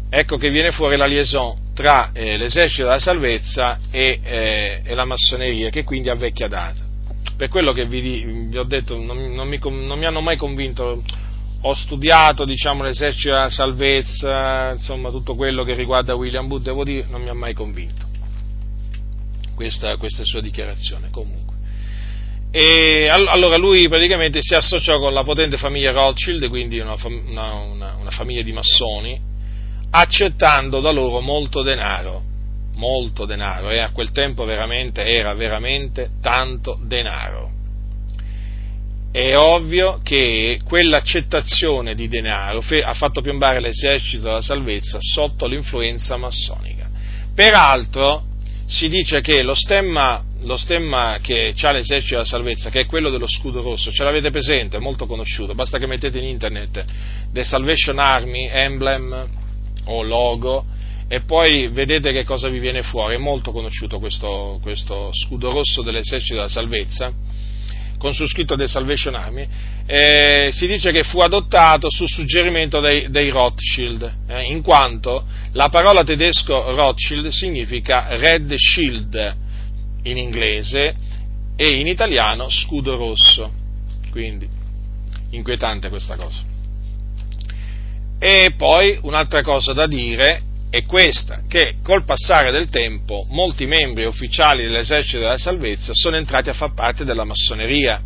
ecco 0.08 0.36
che 0.36 0.50
viene 0.50 0.70
fuori 0.70 0.96
la 0.96 1.06
liaison 1.06 1.72
tra 1.74 2.10
eh, 2.12 2.36
l'esercito 2.36 2.84
della 2.84 2.98
salvezza 2.98 3.78
e, 3.90 4.20
eh, 4.22 4.82
e, 4.84 4.94
la 4.94 5.04
massoneria, 5.04 5.70
che 5.70 5.84
quindi 5.84 6.08
ha 6.08 6.14
vecchia 6.14 6.48
data. 6.48 6.82
Per 7.36 7.48
quello 7.48 7.72
che 7.72 7.84
vi, 7.84 8.46
vi 8.48 8.56
ho 8.56 8.62
detto, 8.64 8.96
non, 8.96 9.32
non, 9.32 9.48
mi, 9.48 9.58
non, 9.60 9.98
mi, 9.98 10.04
hanno 10.04 10.20
mai 10.20 10.36
convinto, 10.36 11.02
ho 11.60 11.74
studiato 11.74 12.44
diciamo, 12.44 12.84
l'esercito 12.84 13.34
della 13.34 13.48
salvezza, 13.48 14.72
insomma 14.72 15.10
tutto 15.10 15.34
quello 15.34 15.64
che 15.64 15.74
riguarda 15.74 16.14
William 16.14 16.46
Booth, 16.46 16.62
devo 16.62 16.84
dire, 16.84 17.06
non 17.08 17.22
mi 17.22 17.28
ha 17.28 17.34
mai 17.34 17.54
convinto 17.54 18.06
questa, 19.54 19.96
questa 19.96 20.24
sua 20.24 20.40
dichiarazione 20.40 21.08
comunque. 21.10 21.54
E 22.50 23.08
allora 23.08 23.56
lui 23.56 23.88
praticamente 23.88 24.38
si 24.40 24.54
associò 24.54 25.00
con 25.00 25.12
la 25.12 25.24
potente 25.24 25.56
famiglia 25.56 25.90
Rothschild, 25.90 26.48
quindi 26.48 26.78
una, 26.78 26.96
una, 27.02 27.96
una 27.96 28.10
famiglia 28.10 28.42
di 28.42 28.52
massoni, 28.52 29.20
accettando 29.96 30.80
da 30.80 30.90
loro 30.90 31.20
molto 31.20 31.62
denaro, 31.62 32.20
molto 32.74 33.26
denaro, 33.26 33.70
e 33.70 33.78
a 33.78 33.90
quel 33.90 34.10
tempo 34.10 34.44
veramente 34.44 35.04
era 35.04 35.34
veramente 35.34 36.10
tanto 36.20 36.76
denaro. 36.82 37.52
È 39.12 39.36
ovvio 39.36 40.00
che 40.02 40.58
quell'accettazione 40.64 41.94
di 41.94 42.08
denaro 42.08 42.60
ha 42.82 42.94
fatto 42.94 43.20
piombare 43.20 43.60
l'esercito 43.60 44.24
della 44.24 44.42
salvezza 44.42 44.98
sotto 45.00 45.46
l'influenza 45.46 46.16
massonica. 46.16 46.90
Peraltro 47.32 48.24
si 48.66 48.88
dice 48.88 49.20
che 49.20 49.42
lo 49.42 49.54
stemma, 49.54 50.24
lo 50.42 50.56
stemma 50.56 51.18
che 51.22 51.54
ha 51.56 51.72
l'esercito 51.72 52.14
della 52.14 52.24
salvezza, 52.24 52.70
che 52.70 52.80
è 52.80 52.86
quello 52.86 53.10
dello 53.10 53.28
scudo 53.28 53.62
rosso, 53.62 53.92
ce 53.92 54.02
l'avete 54.02 54.32
presente, 54.32 54.78
è 54.78 54.80
molto 54.80 55.06
conosciuto, 55.06 55.54
basta 55.54 55.78
che 55.78 55.86
mettete 55.86 56.18
in 56.18 56.24
internet 56.24 56.84
The 57.30 57.44
Salvation 57.44 58.00
Army 58.00 58.48
Emblem 58.48 59.42
o 59.84 60.02
logo 60.02 60.64
e 61.06 61.20
poi 61.20 61.68
vedete 61.68 62.12
che 62.12 62.24
cosa 62.24 62.48
vi 62.48 62.58
viene 62.58 62.82
fuori. 62.82 63.14
È 63.14 63.18
molto 63.18 63.52
conosciuto 63.52 63.98
questo, 63.98 64.58
questo 64.62 65.10
scudo 65.12 65.50
rosso 65.50 65.82
dell'esercito 65.82 66.36
della 66.36 66.48
salvezza, 66.48 67.12
con 67.98 68.14
su 68.14 68.26
scritto 68.26 68.56
The 68.56 68.66
Salvation 68.66 69.14
Army, 69.14 69.46
eh, 69.86 70.48
si 70.50 70.66
dice 70.66 70.90
che 70.90 71.02
fu 71.04 71.20
adottato 71.20 71.90
su 71.90 72.06
suggerimento 72.06 72.80
dei, 72.80 73.10
dei 73.10 73.30
Rothschild, 73.30 74.14
eh, 74.28 74.42
in 74.44 74.62
quanto 74.62 75.24
la 75.52 75.68
parola 75.68 76.02
tedesco 76.02 76.74
Rothschild 76.74 77.28
significa 77.28 78.16
Red 78.16 78.52
Shield 78.54 79.36
in 80.04 80.16
inglese 80.16 80.96
e 81.56 81.78
in 81.78 81.86
italiano 81.86 82.48
scudo 82.48 82.96
rosso. 82.96 83.52
Quindi, 84.10 84.48
inquietante 85.30 85.88
questa 85.88 86.16
cosa. 86.16 86.53
E 88.18 88.54
poi 88.56 88.98
un'altra 89.02 89.42
cosa 89.42 89.72
da 89.72 89.86
dire 89.86 90.42
è 90.70 90.84
questa, 90.84 91.42
che 91.46 91.76
col 91.82 92.04
passare 92.04 92.50
del 92.50 92.68
tempo 92.68 93.26
molti 93.30 93.66
membri 93.66 94.06
ufficiali 94.06 94.64
dell'esercito 94.64 95.20
della 95.20 95.36
salvezza 95.36 95.92
sono 95.94 96.16
entrati 96.16 96.48
a 96.48 96.54
far 96.54 96.74
parte 96.74 97.04
della 97.04 97.24
massoneria 97.24 98.02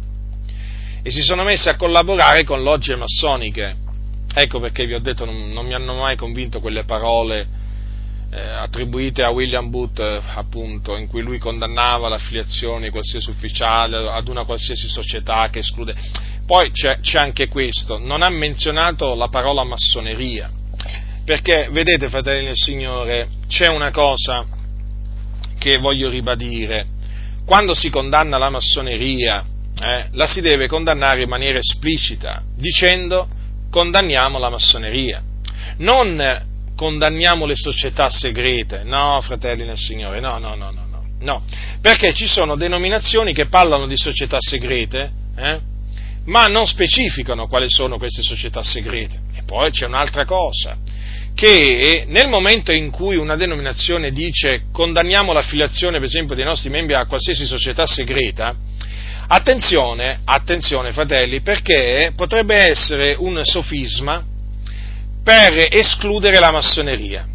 e 1.03 1.11
si 1.11 1.23
sono 1.23 1.45
messi 1.45 1.69
a 1.69 1.77
collaborare 1.77 2.45
con 2.45 2.63
logge 2.63 2.95
massoniche. 2.97 3.77
Ecco 4.35 4.61
perché 4.61 4.85
vi 4.85 4.95
ho 4.95 5.01
detto 5.01 5.25
non, 5.25 5.51
non 5.51 5.65
mi 5.65 5.73
hanno 5.73 5.95
mai 5.95 6.17
convinto 6.17 6.61
quelle 6.61 6.85
parole 6.85 7.47
eh, 8.31 8.41
attribuite 8.41 9.23
a 9.23 9.31
William 9.31 9.71
Booth, 9.71 9.99
eh, 10.01 10.21
appunto, 10.35 10.97
in 10.97 11.07
cui 11.07 11.23
lui 11.23 11.39
condannava 11.39 12.09
l'affiliazione 12.09 12.85
di 12.85 12.91
qualsiasi 12.91 13.31
ufficiale 13.31 14.09
ad 14.11 14.29
una 14.29 14.45
qualsiasi 14.45 14.89
società 14.89 15.49
che 15.51 15.61
esclude. 15.61 15.95
Poi 16.47 16.71
c'è, 16.71 17.01
c'è 17.01 17.19
anche 17.19 17.49
questo, 17.49 17.99
non 17.99 18.23
ha 18.23 18.29
menzionato 18.29 19.15
la 19.15 19.29
parola 19.29 19.65
massoneria, 19.65 20.51
perché 21.25 21.69
vedete, 21.71 22.09
fratelli 22.09 22.47
del 22.47 22.57
Signore, 22.57 23.29
c'è 23.49 23.69
una 23.69 23.91
cosa 23.91 24.47
che 25.59 25.79
voglio 25.79 26.09
ribadire. 26.09 26.87
Quando 27.45 27.75
si 27.75 27.91
condanna 27.91 28.39
la 28.39 28.51
massoneria, 28.51 29.45
eh, 29.83 30.09
la 30.13 30.27
si 30.27 30.41
deve 30.41 30.67
condannare 30.69 31.23
in 31.23 31.29
maniera 31.29 31.59
esplicita, 31.59 32.43
dicendo 32.57 33.29
condanniamo 33.71 34.39
la 34.39 34.51
massoneria. 34.51 35.23
Non 35.79 36.47
condanniamo 36.79 37.45
le 37.45 37.57
società 37.57 38.09
segrete, 38.09 38.85
no, 38.85 39.21
fratelli 39.21 39.65
nel 39.65 39.77
Signore, 39.77 40.21
no, 40.21 40.39
no, 40.39 40.55
no, 40.55 40.71
no, 40.71 40.87
no, 41.19 41.43
perché 41.81 42.15
ci 42.15 42.29
sono 42.29 42.55
denominazioni 42.55 43.33
che 43.33 43.47
parlano 43.47 43.89
di 43.89 43.97
società 43.97 44.37
segrete, 44.39 45.11
eh, 45.37 45.61
ma 46.27 46.47
non 46.47 46.69
specificano 46.69 47.49
quali 47.49 47.69
sono 47.69 47.99
queste 47.99 48.23
società 48.23 48.63
segrete. 48.63 49.19
E 49.35 49.43
poi 49.43 49.73
c'è 49.73 49.87
un'altra 49.87 50.25
cosa, 50.25 50.77
che 51.35 52.05
nel 52.07 52.29
momento 52.29 52.71
in 52.71 52.93
cui 52.93 53.17
una 53.17 53.35
denominazione 53.35 54.13
dice 54.13 54.67
condanniamo 54.71 55.33
l'affiliazione, 55.33 55.99
per 55.99 56.07
esempio, 56.07 56.37
dei 56.37 56.45
nostri 56.45 56.71
membri 56.71 56.95
a 56.95 57.07
qualsiasi 57.07 57.45
società 57.45 57.87
segreta, 57.87 58.55
attenzione, 59.27 60.21
attenzione 60.25 60.93
fratelli, 60.93 61.41
perché 61.41 62.13
potrebbe 62.15 62.55
essere 62.55 63.17
un 63.19 63.41
sofisma 63.43 64.37
per 65.23 65.69
escludere 65.71 66.39
la 66.39 66.51
massoneria. 66.51 67.27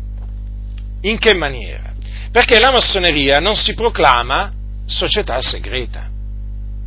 In 1.01 1.17
che 1.19 1.33
maniera? 1.33 1.93
Perché 2.31 2.59
la 2.59 2.71
massoneria 2.71 3.39
non 3.39 3.55
si 3.55 3.73
proclama 3.73 4.51
società 4.85 5.41
segreta. 5.41 6.09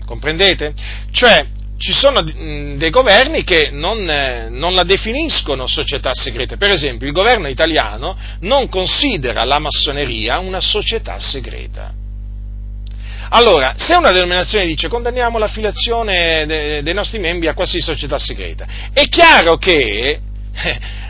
Comprendete? 0.04 0.74
Cioè, 1.10 1.46
ci 1.78 1.92
sono 1.92 2.22
dei 2.22 2.90
governi 2.90 3.44
che 3.44 3.70
non, 3.70 4.08
eh, 4.08 4.48
non, 4.48 4.74
la 4.74 4.82
definiscono 4.82 5.66
società 5.66 6.14
segreta. 6.14 6.56
Per 6.56 6.70
esempio, 6.70 7.06
il 7.06 7.12
governo 7.12 7.48
italiano 7.48 8.16
non 8.40 8.68
considera 8.68 9.44
la 9.44 9.58
massoneria 9.58 10.38
una 10.38 10.60
società 10.60 11.18
segreta. 11.18 11.92
Allora, 13.28 13.74
se 13.76 13.94
una 13.96 14.12
denominazione 14.12 14.66
dice 14.66 14.88
condanniamo 14.88 15.38
l'affiliazione 15.38 16.46
de, 16.46 16.82
dei 16.82 16.94
nostri 16.94 17.18
membri 17.18 17.48
a 17.48 17.54
qualsiasi 17.54 17.84
società 17.84 18.18
segreta, 18.18 18.66
è 18.92 19.08
chiaro 19.08 19.56
che 19.56 20.20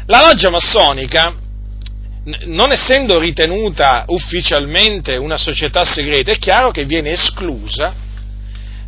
la 0.06 0.20
loggia 0.20 0.50
massonica, 0.50 1.34
non 2.46 2.72
essendo 2.72 3.18
ritenuta 3.18 4.04
ufficialmente 4.08 5.16
una 5.16 5.36
società 5.36 5.84
segreta, 5.84 6.32
è 6.32 6.38
chiaro 6.38 6.70
che 6.70 6.84
viene 6.84 7.12
esclusa 7.12 7.94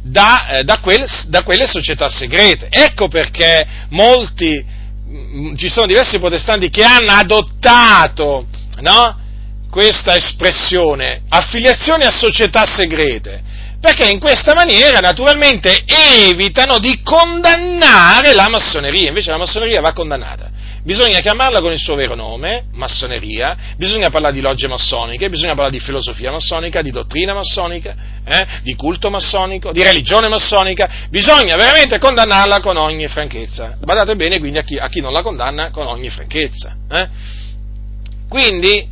da, 0.03 0.49
eh, 0.49 0.65
da, 0.65 0.79
quel, 0.79 1.05
da 1.27 1.43
quelle 1.43 1.67
società 1.67 2.09
segrete. 2.09 2.69
Ecco 2.71 3.09
perché 3.09 3.67
molti, 3.91 4.65
mm, 5.09 5.55
ci 5.57 5.69
sono 5.69 5.87
diversi 5.87 6.19
protestanti 6.19 6.71
che 6.71 6.83
hanno 6.83 7.13
adottato 7.13 8.47
no, 8.81 9.19
questa 9.71 10.17
espressione, 10.17 11.23
affiliazione 11.29 12.07
a 12.07 12.11
società 12.11 12.65
segrete, 12.65 13.43
perché 13.81 14.11
in 14.11 14.19
questa 14.19 14.55
maniera 14.55 14.99
naturalmente 14.99 15.85
evitano 15.87 16.79
di 16.79 17.01
condannare 17.03 18.35
la 18.35 18.49
massoneria, 18.49 19.09
invece 19.09 19.31
la 19.31 19.39
massoneria 19.39 19.81
va 19.81 19.93
condannata. 19.93 20.48
Bisogna 20.89 21.21
chiamarla 21.21 21.61
con 21.61 21.71
il 21.71 21.79
suo 21.79 21.97
vero 21.97 22.15
nome, 22.15 22.65
massoneria, 22.73 23.75
bisogna 23.77 24.09
parlare 24.09 24.33
di 24.33 24.41
logge 24.41 24.67
massoniche, 24.69 25.29
bisogna 25.29 25.51
parlare 25.51 25.73
di 25.73 25.81
filosofia 25.81 26.31
massonica, 26.31 26.81
di 26.81 26.91
dottrina 26.91 27.35
massonica, 27.35 27.95
eh, 28.25 28.47
di 28.63 28.75
culto 28.75 29.11
massonico, 29.11 29.71
di 29.71 29.83
religione 29.83 30.29
massonica, 30.29 30.89
bisogna 31.11 31.57
veramente 31.57 31.99
condannarla 31.99 32.61
con 32.61 32.79
ogni 32.79 33.07
franchezza. 33.07 33.77
Badate 33.85 34.17
bene 34.17 34.39
quindi 34.39 34.61
a 34.61 34.63
chi, 34.63 34.79
a 34.79 34.89
chi 34.89 35.03
non 35.03 35.13
la 35.13 35.21
condanna 35.21 35.69
con 35.69 35.87
ogni 35.87 36.09
franchezza. 36.09 36.75
Eh. 36.91 37.09
Quindi, 38.27 38.89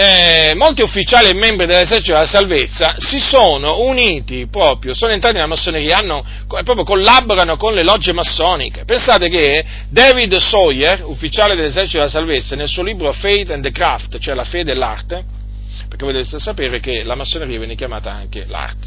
eh, 0.00 0.54
molti 0.54 0.82
ufficiali 0.82 1.28
e 1.28 1.34
membri 1.34 1.66
dell'esercito 1.66 2.12
della 2.12 2.24
salvezza 2.24 2.94
si 2.98 3.18
sono 3.18 3.80
uniti 3.80 4.46
proprio, 4.46 4.94
sono 4.94 5.10
entrati 5.10 5.34
nella 5.34 5.48
massoneria, 5.48 5.98
hanno, 5.98 6.24
proprio 6.46 6.84
collaborano 6.84 7.56
con 7.56 7.74
le 7.74 7.82
logge 7.82 8.12
massoniche. 8.12 8.84
Pensate 8.84 9.28
che 9.28 9.64
David 9.88 10.36
Sawyer, 10.36 11.02
ufficiale 11.04 11.56
dell'esercito 11.56 11.98
della 11.98 12.10
salvezza, 12.10 12.54
nel 12.54 12.68
suo 12.68 12.84
libro 12.84 13.12
Faith 13.12 13.50
and 13.50 13.64
the 13.64 13.72
Craft, 13.72 14.20
cioè 14.20 14.36
la 14.36 14.44
fede 14.44 14.70
e 14.70 14.74
l'arte, 14.76 15.24
perché 15.88 16.04
voi 16.04 16.12
dovete 16.12 16.38
sapere 16.38 16.78
che 16.78 17.02
la 17.02 17.16
massoneria 17.16 17.58
viene 17.58 17.74
chiamata 17.74 18.12
anche 18.12 18.44
l'arte, 18.46 18.86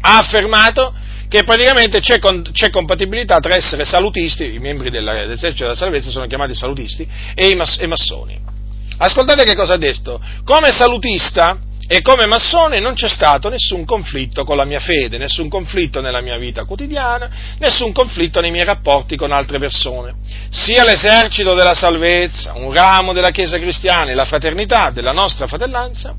ha 0.00 0.18
affermato 0.18 0.92
che 1.28 1.44
praticamente 1.44 2.00
c'è, 2.00 2.18
c'è, 2.50 2.70
compatibilità 2.70 3.38
tra 3.38 3.54
essere 3.54 3.84
salutisti, 3.84 4.52
i 4.52 4.58
membri 4.58 4.90
dell'esercito 4.90 5.62
della 5.62 5.76
salvezza 5.76 6.10
sono 6.10 6.26
chiamati 6.26 6.56
salutisti, 6.56 7.06
e 7.36 7.50
i, 7.50 7.54
mas- 7.54 7.78
e 7.78 7.86
massoni. 7.86 8.51
Ascoltate 8.98 9.44
che 9.44 9.54
cosa 9.54 9.74
ha 9.74 9.78
detto. 9.78 10.20
Come 10.44 10.72
salutista 10.72 11.58
e 11.86 12.00
come 12.00 12.26
massone 12.26 12.80
non 12.80 12.94
c'è 12.94 13.08
stato 13.08 13.48
nessun 13.48 13.84
conflitto 13.84 14.44
con 14.44 14.56
la 14.56 14.64
mia 14.64 14.78
fede, 14.80 15.18
nessun 15.18 15.48
conflitto 15.48 16.00
nella 16.00 16.22
mia 16.22 16.38
vita 16.38 16.64
quotidiana, 16.64 17.28
nessun 17.58 17.92
conflitto 17.92 18.40
nei 18.40 18.50
miei 18.50 18.64
rapporti 18.64 19.16
con 19.16 19.32
altre 19.32 19.58
persone. 19.58 20.14
Sia 20.50 20.84
l'esercito 20.84 21.54
della 21.54 21.74
salvezza, 21.74 22.52
un 22.54 22.72
ramo 22.72 23.12
della 23.12 23.30
Chiesa 23.30 23.58
cristiana 23.58 24.10
e 24.10 24.14
la 24.14 24.24
fraternità 24.24 24.90
della 24.90 25.10
nostra 25.10 25.46
fratellanza, 25.46 26.14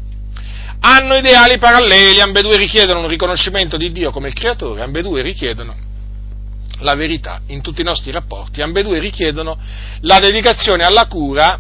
hanno 0.82 1.16
ideali 1.16 1.58
paralleli, 1.58 2.20
ambedue 2.20 2.58
richiedono 2.58 3.00
un 3.00 3.08
riconoscimento 3.08 3.78
di 3.78 3.92
Dio 3.92 4.12
come 4.12 4.28
il 4.28 4.34
creatore, 4.34 4.84
ambedue 4.84 5.22
richiedono 5.22 5.76
la 6.80 6.94
verità 6.94 7.40
in 7.48 7.62
tutti 7.62 7.82
i 7.82 7.86
nostri 7.86 8.12
rapporti, 8.12 8.62
ambedue 8.62 9.00
richiedono 9.00 9.58
la 10.02 10.20
dedicazione 10.20 10.84
alla 10.84 11.06
cura 11.08 11.58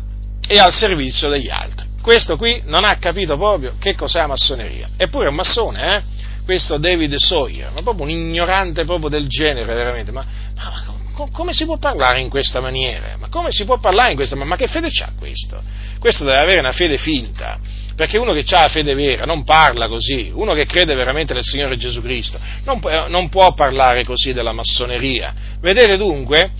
e 0.47 0.57
al 0.57 0.73
servizio 0.73 1.29
degli 1.29 1.49
altri. 1.49 1.87
Questo 2.01 2.35
qui 2.35 2.61
non 2.65 2.83
ha 2.83 2.97
capito 2.97 3.37
proprio 3.37 3.75
che 3.79 3.95
cos'è 3.95 4.19
la 4.19 4.27
massoneria. 4.27 4.89
Eppure 4.97 5.25
è 5.25 5.29
un 5.29 5.35
massone, 5.35 5.95
eh? 5.95 6.01
Questo 6.43 6.77
David 6.77 7.15
Sawyer, 7.15 7.71
ma 7.71 7.81
proprio 7.81 8.03
un 8.03 8.09
ignorante 8.11 8.83
proprio 8.83 9.07
del 9.07 9.27
genere, 9.27 9.73
veramente. 9.73 10.11
Ma, 10.11 10.25
ma, 10.55 10.83
ma 10.85 11.27
come 11.31 11.53
si 11.53 11.63
può 11.63 11.77
parlare 11.77 12.19
in 12.19 12.29
questa 12.29 12.59
maniera? 12.59 13.15
Ma 13.17 13.29
come 13.29 13.51
si 13.51 13.63
può 13.63 13.79
parlare 13.79 14.09
in 14.09 14.15
questa 14.15 14.35
maniera? 14.35 14.57
Ma 14.57 14.65
che 14.65 14.71
fede 14.71 14.89
c'ha 14.89 15.11
questo? 15.17 15.61
Questo 15.99 16.25
deve 16.25 16.39
avere 16.39 16.59
una 16.59 16.73
fede 16.73 16.97
finta, 16.97 17.57
perché 17.95 18.17
uno 18.17 18.33
che 18.33 18.43
ha 18.49 18.61
la 18.63 18.67
fede 18.67 18.93
vera 18.95 19.23
non 19.23 19.45
parla 19.45 19.87
così, 19.87 20.29
uno 20.33 20.53
che 20.53 20.65
crede 20.65 20.95
veramente 20.95 21.33
nel 21.33 21.43
Signore 21.43 21.77
Gesù 21.77 22.01
Cristo 22.01 22.37
non 22.65 22.81
può, 22.81 23.07
non 23.07 23.29
può 23.29 23.53
parlare 23.53 24.03
così 24.03 24.33
della 24.33 24.51
massoneria. 24.51 25.33
Vedete 25.61 25.95
dunque, 25.95 26.51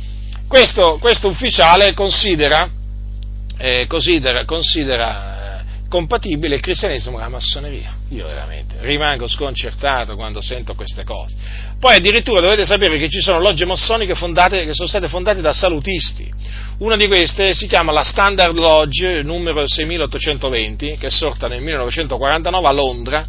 questo, 0.48 0.98
questo 1.02 1.28
ufficiale 1.28 1.94
considera 1.94 2.70
eh, 3.64 3.86
considera, 3.88 4.44
considera 4.44 5.62
eh, 5.62 5.64
compatibile 5.88 6.56
il 6.56 6.62
cristianesimo 6.62 7.14
con 7.14 7.22
la 7.22 7.30
massoneria. 7.30 7.96
Io 8.10 8.26
veramente 8.26 8.76
rimango 8.82 9.26
sconcertato 9.26 10.16
quando 10.16 10.42
sento 10.42 10.74
queste 10.74 11.06
cose. 11.06 11.34
Poi 11.80 11.96
addirittura 11.96 12.42
dovete 12.42 12.66
sapere 12.66 12.98
che 12.98 13.08
ci 13.08 13.22
sono 13.22 13.40
logge 13.40 13.64
massoniche 13.64 14.16
fondate, 14.16 14.66
che 14.66 14.74
sono 14.74 14.90
state 14.90 15.08
fondate 15.08 15.40
da 15.40 15.54
salutisti. 15.54 16.30
Una 16.80 16.98
di 16.98 17.08
queste 17.08 17.54
si 17.54 17.68
chiama 17.68 17.94
la 17.94 18.04
Standard 18.04 18.58
Lodge 18.58 19.22
numero 19.22 19.66
6820, 19.66 20.98
che 20.98 21.08
è 21.08 21.12
sorta 21.12 21.48
nel 21.48 21.62
1949 21.62 22.68
a 22.68 22.72
Londra 22.72 23.26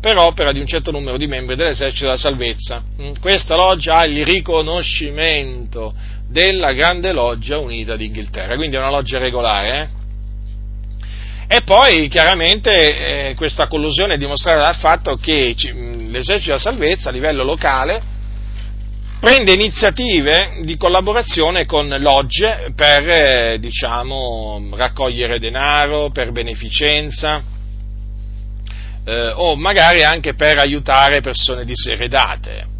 per 0.00 0.16
opera 0.16 0.52
di 0.52 0.60
un 0.60 0.66
certo 0.66 0.90
numero 0.90 1.16
di 1.16 1.26
membri 1.26 1.56
dell'esercito 1.56 2.04
della 2.04 2.16
salvezza. 2.16 2.82
Mm, 3.00 3.12
questa 3.20 3.56
loggia 3.56 3.94
ha 3.94 4.04
il 4.04 4.24
riconoscimento 4.24 5.94
della 6.28 6.72
Grande 6.72 7.12
Loggia 7.12 7.58
Unita 7.58 7.96
d'Inghilterra, 7.96 8.56
quindi 8.56 8.76
è 8.76 8.78
una 8.78 8.90
loggia 8.90 9.18
regolare. 9.18 9.90
Eh? 11.48 11.56
E 11.56 11.62
poi 11.62 12.08
chiaramente 12.08 13.30
eh, 13.30 13.34
questa 13.34 13.68
collusione 13.68 14.14
è 14.14 14.18
dimostrata 14.18 14.60
dal 14.60 14.76
fatto 14.76 15.16
che 15.16 15.54
l'esercito 16.08 16.48
della 16.48 16.58
salvezza 16.58 17.08
a 17.08 17.12
livello 17.12 17.42
locale 17.42 18.16
prende 19.18 19.52
iniziative 19.52 20.58
di 20.62 20.76
collaborazione 20.76 21.64
con 21.64 21.88
logge 21.98 22.72
per 22.76 23.08
eh, 23.08 23.58
diciamo, 23.58 24.68
raccogliere 24.74 25.38
denaro, 25.38 26.10
per 26.10 26.32
beneficenza 26.32 27.42
eh, 29.04 29.32
o 29.34 29.56
magari 29.56 30.04
anche 30.04 30.34
per 30.34 30.58
aiutare 30.58 31.22
persone 31.22 31.64
diseredate 31.64 32.76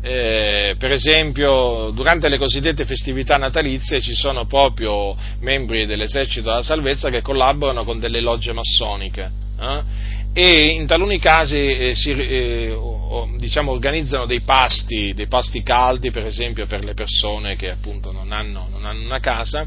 eh, 0.00 0.76
per 0.78 0.92
esempio 0.92 1.90
durante 1.90 2.28
le 2.28 2.38
cosiddette 2.38 2.84
festività 2.84 3.34
natalizie 3.34 4.00
ci 4.00 4.14
sono 4.14 4.46
proprio 4.46 5.16
membri 5.40 5.86
dell'esercito 5.86 6.48
della 6.48 6.62
salvezza 6.62 7.10
che 7.10 7.20
collaborano 7.20 7.82
con 7.82 7.98
delle 7.98 8.20
logge 8.20 8.52
massoniche 8.52 9.30
eh? 9.60 9.82
e 10.32 10.66
in 10.68 10.86
taluni 10.86 11.18
casi 11.18 11.56
eh, 11.56 11.94
si, 11.96 12.12
eh, 12.12 12.78
diciamo, 13.38 13.72
organizzano 13.72 14.24
dei 14.24 14.40
pasti, 14.42 15.12
dei 15.14 15.26
pasti 15.26 15.64
caldi 15.64 16.12
per 16.12 16.26
esempio 16.26 16.66
per 16.66 16.84
le 16.84 16.94
persone 16.94 17.56
che 17.56 17.70
appunto 17.70 18.12
non 18.12 18.30
hanno, 18.30 18.68
non 18.70 18.84
hanno 18.84 19.04
una 19.04 19.18
casa 19.18 19.66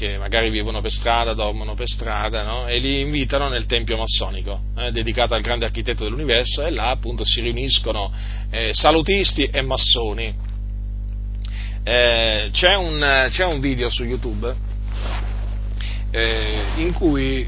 che 0.00 0.16
magari 0.16 0.48
vivono 0.48 0.80
per 0.80 0.90
strada, 0.90 1.34
dormono 1.34 1.74
per 1.74 1.86
strada, 1.86 2.42
no? 2.42 2.66
e 2.66 2.78
li 2.78 3.00
invitano 3.00 3.50
nel 3.50 3.66
tempio 3.66 3.98
massonico, 3.98 4.58
eh, 4.78 4.90
dedicato 4.92 5.34
al 5.34 5.42
grande 5.42 5.66
architetto 5.66 6.04
dell'universo, 6.04 6.64
e 6.64 6.70
là 6.70 6.88
appunto 6.88 7.22
si 7.22 7.42
riuniscono 7.42 8.10
eh, 8.48 8.70
salutisti 8.72 9.44
e 9.44 9.60
massoni. 9.60 10.34
Eh, 11.82 12.48
c'è, 12.50 12.76
un, 12.76 13.26
c'è, 13.28 13.44
un, 13.44 13.60
video 13.60 13.90
su 13.90 14.04
YouTube 14.04 14.54
eh, 16.10 16.62
in 16.76 16.92
cui 16.94 17.46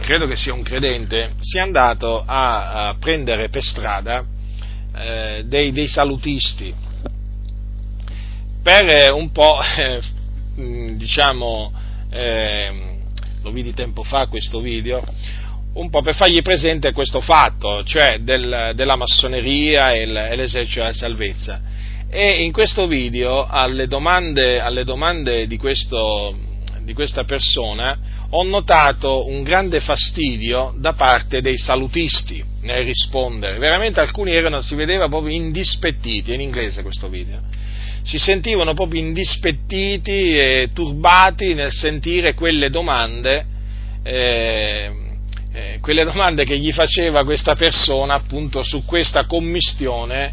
credo 0.00 0.26
che 0.26 0.36
sia 0.36 0.52
un 0.52 0.62
credente, 0.62 1.32
sia 1.40 1.62
andato 1.62 2.22
a, 2.26 2.88
a 2.88 2.96
prendere 2.96 3.48
per 3.48 3.62
strada 3.62 4.22
eh, 4.94 5.42
dei, 5.46 5.72
dei, 5.72 5.86
salutisti 5.86 6.74
per 8.62 8.88
eh, 8.88 9.10
un 9.10 9.30
po', 9.32 9.58
diciamo, 10.54 11.72
eh, 12.10 12.72
lo 13.42 13.50
vidi 13.50 13.74
tempo 13.74 14.02
fa 14.02 14.26
questo 14.26 14.60
video, 14.60 15.02
un 15.74 15.90
po' 15.90 16.02
per 16.02 16.14
fargli 16.14 16.40
presente 16.42 16.92
questo 16.92 17.20
fatto, 17.20 17.82
cioè 17.84 18.20
del, 18.20 18.72
della 18.74 18.96
massoneria 18.96 19.92
e, 19.92 20.06
l'esercito 20.06 20.80
della 20.80 20.92
salvezza. 20.92 21.60
E 22.08 22.42
in 22.42 22.52
questo 22.52 22.86
video 22.86 23.46
alle 23.46 23.88
domande, 23.88 24.60
alle 24.60 24.84
domande 24.84 25.48
di, 25.48 25.56
questo, 25.56 26.36
di 26.82 26.92
questa 26.92 27.24
persona 27.24 27.98
ho 28.30 28.42
notato 28.44 29.26
un 29.26 29.42
grande 29.42 29.80
fastidio 29.80 30.74
da 30.78 30.92
parte 30.92 31.40
dei 31.40 31.58
salutisti 31.58 32.42
nel 32.62 32.84
rispondere. 32.84 33.58
Veramente 33.58 34.00
alcuni 34.00 34.32
erano, 34.32 34.62
si 34.62 34.74
vedeva 34.76 35.08
proprio 35.08 35.34
indispettiti, 35.34 36.32
in 36.32 36.40
inglese 36.40 36.82
questo 36.82 37.08
video, 37.08 37.40
si 38.04 38.18
sentivano 38.18 38.74
proprio 38.74 39.00
indispettiti 39.00 40.38
e 40.38 40.68
turbati 40.74 41.54
nel 41.54 41.72
sentire 41.72 42.34
quelle 42.34 42.68
domande, 42.68 43.46
eh, 44.02 44.92
eh, 45.52 45.78
quelle 45.80 46.04
domande 46.04 46.44
che 46.44 46.58
gli 46.58 46.70
faceva 46.70 47.24
questa 47.24 47.54
persona 47.54 48.14
appunto 48.14 48.62
su 48.62 48.84
questa 48.84 49.24
commistione 49.24 50.32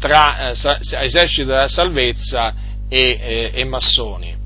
tra 0.00 0.50
eh, 0.50 0.78
esercito 1.00 1.50
della 1.50 1.68
salvezza 1.68 2.54
e, 2.88 3.18
eh, 3.20 3.50
e 3.54 3.64
massoni 3.64 4.40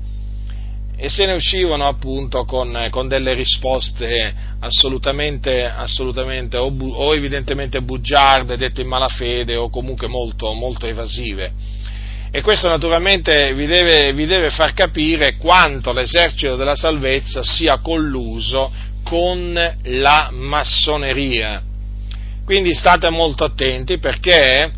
e 0.99 1.09
se 1.09 1.27
ne 1.27 1.33
uscivano 1.33 1.87
appunto 1.87 2.43
con, 2.45 2.87
con 2.89 3.07
delle 3.07 3.33
risposte 3.33 4.33
assolutamente, 4.59 5.63
assolutamente 5.63 6.57
o, 6.57 6.71
bu, 6.71 6.89
o, 6.89 7.13
evidentemente 7.13 7.81
bugiarde, 7.81 8.57
dette 8.57 8.81
in 8.81 8.87
malafede 8.87 9.55
o 9.55 9.69
comunque 9.69 10.07
molto, 10.07 10.51
molto 10.53 10.87
evasive. 10.87 11.53
E 12.37 12.43
questo 12.43 12.67
naturalmente 12.67 13.51
vi 13.55 13.65
deve, 13.65 14.13
vi 14.13 14.27
deve 14.27 14.51
far 14.51 14.75
capire 14.75 15.37
quanto 15.37 15.91
l'esercito 15.91 16.55
della 16.55 16.75
salvezza 16.75 17.41
sia 17.41 17.79
colluso 17.79 18.71
con 19.01 19.75
la 19.85 20.29
massoneria. 20.31 21.63
Quindi 22.45 22.75
state 22.75 23.09
molto 23.09 23.43
attenti 23.43 23.97
perché 23.97 24.71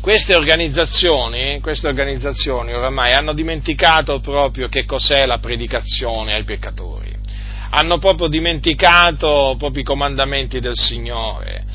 queste 0.00 0.34
organizzazioni, 0.34 1.60
queste 1.60 1.86
organizzazioni 1.86 2.72
oramai 2.72 3.12
hanno 3.12 3.34
dimenticato 3.34 4.18
proprio 4.20 4.68
che 4.68 4.86
cos'è 4.86 5.26
la 5.26 5.36
predicazione 5.36 6.32
ai 6.32 6.44
peccatori, 6.44 7.14
hanno 7.72 7.98
proprio 7.98 8.26
dimenticato 8.26 9.54
proprio 9.58 9.82
i 9.82 9.84
comandamenti 9.84 10.60
del 10.60 10.76
Signore, 10.76 11.67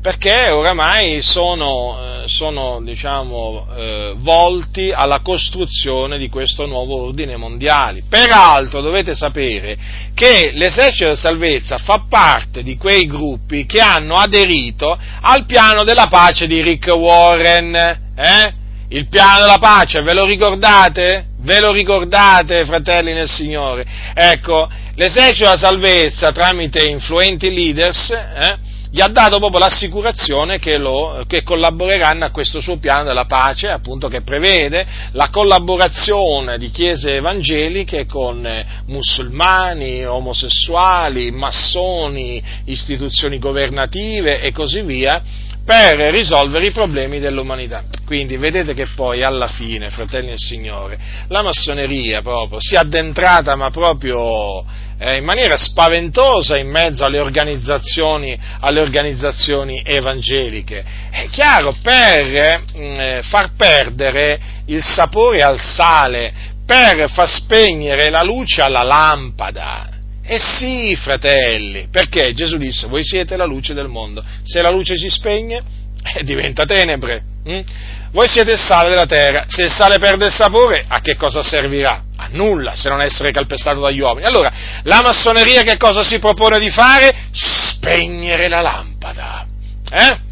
perché 0.00 0.50
oramai 0.50 1.20
sono, 1.22 2.22
eh, 2.22 2.28
sono 2.28 2.80
diciamo, 2.82 3.66
eh, 3.76 4.14
volti 4.18 4.92
alla 4.92 5.20
costruzione 5.20 6.18
di 6.18 6.28
questo 6.28 6.66
nuovo 6.66 7.02
ordine 7.02 7.36
mondiale. 7.36 8.02
Peraltro 8.08 8.80
dovete 8.80 9.14
sapere 9.14 9.76
che 10.14 10.52
l'esercito 10.54 11.04
della 11.04 11.16
salvezza 11.16 11.78
fa 11.78 12.04
parte 12.08 12.62
di 12.62 12.76
quei 12.76 13.06
gruppi 13.06 13.66
che 13.66 13.80
hanno 13.80 14.14
aderito 14.14 14.96
al 15.20 15.44
piano 15.46 15.82
della 15.82 16.06
pace 16.06 16.46
di 16.46 16.62
Rick 16.62 16.86
Warren. 16.94 17.74
Eh? 18.16 18.54
Il 18.90 19.08
piano 19.08 19.40
della 19.40 19.58
pace, 19.58 20.00
ve 20.00 20.14
lo 20.14 20.24
ricordate? 20.24 21.26
Ve 21.40 21.60
lo 21.60 21.72
ricordate, 21.72 22.64
fratelli 22.64 23.12
nel 23.12 23.28
Signore? 23.28 23.84
Ecco, 24.14 24.68
l'esercito 24.94 25.44
della 25.44 25.58
salvezza 25.58 26.32
tramite 26.32 26.86
influenti 26.86 27.52
leaders 27.52 28.10
eh, 28.10 28.67
gli 28.90 29.00
ha 29.00 29.08
dato 29.08 29.38
proprio 29.38 29.60
l'assicurazione 29.60 30.58
che, 30.58 30.78
lo, 30.78 31.22
che, 31.26 31.42
collaboreranno 31.42 32.24
a 32.24 32.30
questo 32.30 32.60
suo 32.60 32.78
piano 32.78 33.04
della 33.04 33.26
pace, 33.26 33.68
appunto 33.68 34.08
che 34.08 34.22
prevede 34.22 34.86
la 35.12 35.28
collaborazione 35.28 36.56
di 36.56 36.70
chiese 36.70 37.16
evangeliche 37.16 38.06
con 38.06 38.44
eh, 38.46 38.64
musulmani, 38.86 40.04
omosessuali, 40.04 41.30
massoni, 41.30 42.42
istituzioni 42.64 43.38
governative 43.38 44.40
e 44.40 44.52
così 44.52 44.80
via, 44.82 45.22
per 45.68 45.98
risolvere 46.10 46.68
i 46.68 46.70
problemi 46.70 47.20
dell'umanità. 47.20 47.84
Quindi 48.06 48.38
vedete 48.38 48.72
che 48.72 48.86
poi 48.96 49.22
alla 49.22 49.48
fine, 49.48 49.90
fratelli 49.90 50.28
del 50.28 50.38
Signore, 50.38 50.98
la 51.28 51.42
massoneria 51.42 52.22
proprio 52.22 52.58
si 52.58 52.74
è 52.74 52.78
addentrata 52.78 53.54
ma 53.54 53.68
proprio 53.70 54.64
eh, 54.98 55.16
in 55.16 55.24
maniera 55.24 55.56
spaventosa 55.56 56.58
in 56.58 56.68
mezzo 56.68 57.04
alle 57.04 57.20
organizzazioni, 57.20 58.38
alle 58.60 58.80
organizzazioni 58.80 59.82
evangeliche. 59.84 60.84
È 61.10 61.28
chiaro, 61.30 61.74
per 61.82 62.62
eh, 62.74 63.20
far 63.22 63.52
perdere 63.56 64.40
il 64.66 64.82
sapore 64.82 65.42
al 65.42 65.60
sale, 65.60 66.32
per 66.66 67.10
far 67.10 67.28
spegnere 67.28 68.10
la 68.10 68.22
luce 68.22 68.60
alla 68.60 68.82
lampada. 68.82 69.88
Eh 70.22 70.38
sì, 70.38 70.94
fratelli, 70.96 71.88
perché 71.90 72.34
Gesù 72.34 72.58
disse, 72.58 72.86
voi 72.86 73.02
siete 73.02 73.36
la 73.36 73.46
luce 73.46 73.72
del 73.72 73.88
mondo, 73.88 74.22
se 74.42 74.60
la 74.60 74.68
luce 74.68 74.94
si 74.96 75.08
spegne, 75.08 75.62
eh, 76.02 76.22
diventa 76.22 76.64
tenebre. 76.64 77.22
Hm? 77.44 77.60
Voi 78.10 78.28
siete 78.28 78.52
il 78.52 78.58
sale 78.58 78.88
della 78.88 79.06
terra, 79.06 79.44
se 79.48 79.62
il 79.62 79.70
sale 79.70 79.98
perde 79.98 80.26
il 80.26 80.32
sapore, 80.32 80.84
a 80.88 81.00
che 81.00 81.16
cosa 81.16 81.42
servirà? 81.42 82.02
A 82.16 82.28
nulla, 82.30 82.74
se 82.74 82.88
non 82.88 83.00
essere 83.00 83.30
calpestato 83.30 83.80
dagli 83.80 84.00
uomini. 84.00 84.26
Allora, 84.26 84.50
la 84.84 85.02
massoneria 85.02 85.62
che 85.62 85.76
cosa 85.76 86.02
si 86.02 86.18
propone 86.18 86.58
di 86.58 86.70
fare? 86.70 87.14
Spegnere 87.32 88.48
la 88.48 88.60
lampada. 88.60 89.46
Eh? 89.90 90.26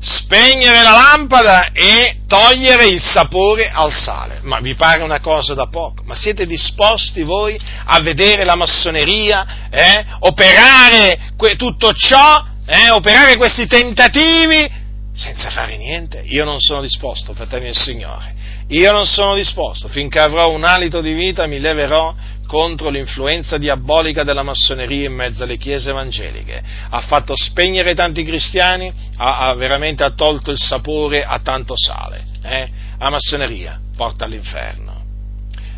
Spegnere 0.00 0.80
la 0.82 0.92
lampada 0.92 1.72
e 1.72 2.20
togliere 2.28 2.86
il 2.86 3.02
sapore 3.02 3.68
al 3.68 3.92
sale. 3.92 4.38
Ma 4.42 4.60
vi 4.60 4.76
pare 4.76 5.02
una 5.02 5.20
cosa 5.20 5.54
da 5.54 5.66
poco? 5.66 6.04
Ma 6.04 6.14
siete 6.14 6.46
disposti 6.46 7.24
voi 7.24 7.60
a 7.86 8.00
vedere 8.00 8.44
la 8.44 8.54
massoneria 8.54 9.68
eh? 9.70 10.06
operare 10.20 11.32
que- 11.36 11.56
tutto 11.56 11.92
ciò? 11.94 12.44
Eh? 12.64 12.90
Operare 12.90 13.36
questi 13.36 13.66
tentativi 13.66 14.86
senza 15.18 15.50
fare 15.50 15.76
niente. 15.76 16.22
Io 16.26 16.44
non 16.44 16.60
sono 16.60 16.80
disposto, 16.80 17.34
fratelli 17.34 17.64
del 17.64 17.76
Signore. 17.76 18.34
Io 18.68 18.92
non 18.92 19.04
sono 19.04 19.34
disposto. 19.34 19.88
Finché 19.88 20.20
avrò 20.20 20.52
un 20.52 20.62
alito 20.62 21.00
di 21.00 21.12
vita 21.12 21.46
mi 21.46 21.58
leverò 21.58 22.14
contro 22.46 22.88
l'influenza 22.88 23.58
diabolica 23.58 24.22
della 24.22 24.44
massoneria 24.44 25.08
in 25.08 25.14
mezzo 25.14 25.42
alle 25.42 25.56
chiese 25.56 25.90
evangeliche. 25.90 26.62
Ha 26.88 27.00
fatto 27.00 27.34
spegnere 27.34 27.94
tanti 27.94 28.22
cristiani, 28.22 28.92
ha, 29.16 29.38
ha 29.38 29.54
veramente 29.54 30.04
ha 30.04 30.10
tolto 30.10 30.52
il 30.52 30.58
sapore 30.58 31.24
a 31.24 31.40
tanto 31.40 31.74
sale. 31.76 32.24
Eh? 32.42 32.68
La 32.98 33.10
massoneria 33.10 33.80
porta 33.96 34.24
all'inferno. 34.24 35.02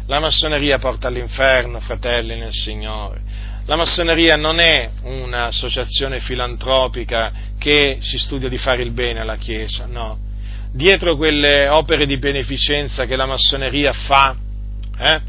La 0.07 0.21
massoneria 0.21 0.79
porta 0.79 1.09
all'inferno, 1.09 1.81
fratelli 1.81 2.39
nel 2.39 2.53
Signore. 2.53 3.23
La 3.67 3.77
massoneria 3.77 4.37
non 4.37 4.59
è 4.59 4.91
un'associazione 5.03 6.21
filantropica 6.21 7.33
che 7.59 7.99
si 8.01 8.19
studia 8.19 8.49
di 8.49 8.59
fare 8.59 8.83
il 8.83 8.91
bene 8.91 9.21
alla 9.21 9.37
Chiesa, 9.37 9.87
no. 9.87 10.19
Dietro 10.73 11.17
quelle 11.17 11.69
opere 11.69 12.07
di 12.07 12.19
beneficenza 12.19 13.05
che 13.07 13.17
la 13.17 13.27
massoneria 13.27 13.93
fa, 13.93 14.37
eh, 14.99 15.21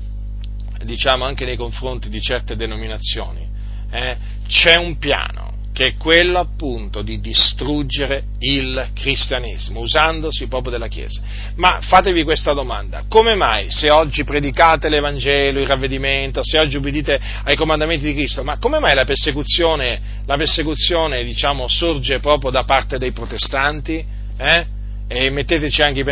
diciamo 0.83 1.25
anche 1.25 1.45
nei 1.45 1.55
confronti 1.57 2.09
di 2.09 2.21
certe 2.21 2.55
denominazioni, 2.55 3.47
eh, 3.91 4.17
c'è 4.47 4.75
un 4.75 4.97
piano 4.97 5.50
che 5.73 5.87
è 5.87 5.95
quello 5.95 6.39
appunto 6.39 7.01
di 7.01 7.19
distruggere 7.19 8.23
il 8.39 8.89
cristianesimo, 8.93 9.79
usandosi 9.79 10.47
proprio 10.47 10.71
della 10.71 10.87
Chiesa. 10.87 11.21
Ma 11.55 11.79
fatevi 11.81 12.23
questa 12.23 12.53
domanda, 12.53 13.05
come 13.07 13.35
mai 13.35 13.69
se 13.69 13.89
oggi 13.89 14.23
predicate 14.23 14.89
l'Evangelo, 14.89 15.59
il 15.59 15.67
ravvedimento, 15.67 16.43
se 16.43 16.59
oggi 16.59 16.77
ubbidite 16.77 17.19
ai 17.43 17.55
comandamenti 17.55 18.05
di 18.05 18.13
Cristo, 18.13 18.43
ma 18.43 18.57
come 18.57 18.79
mai 18.79 18.95
la 18.95 19.05
persecuzione, 19.05 20.01
la 20.25 20.35
persecuzione 20.35 21.23
diciamo, 21.23 21.67
sorge 21.67 22.19
proprio 22.19 22.51
da 22.51 22.63
parte 22.63 22.97
dei 22.97 23.11
protestanti? 23.11 24.03
Eh? 24.37 24.79
e 25.13 25.29
metteteci 25.29 25.81
anche 25.81 26.05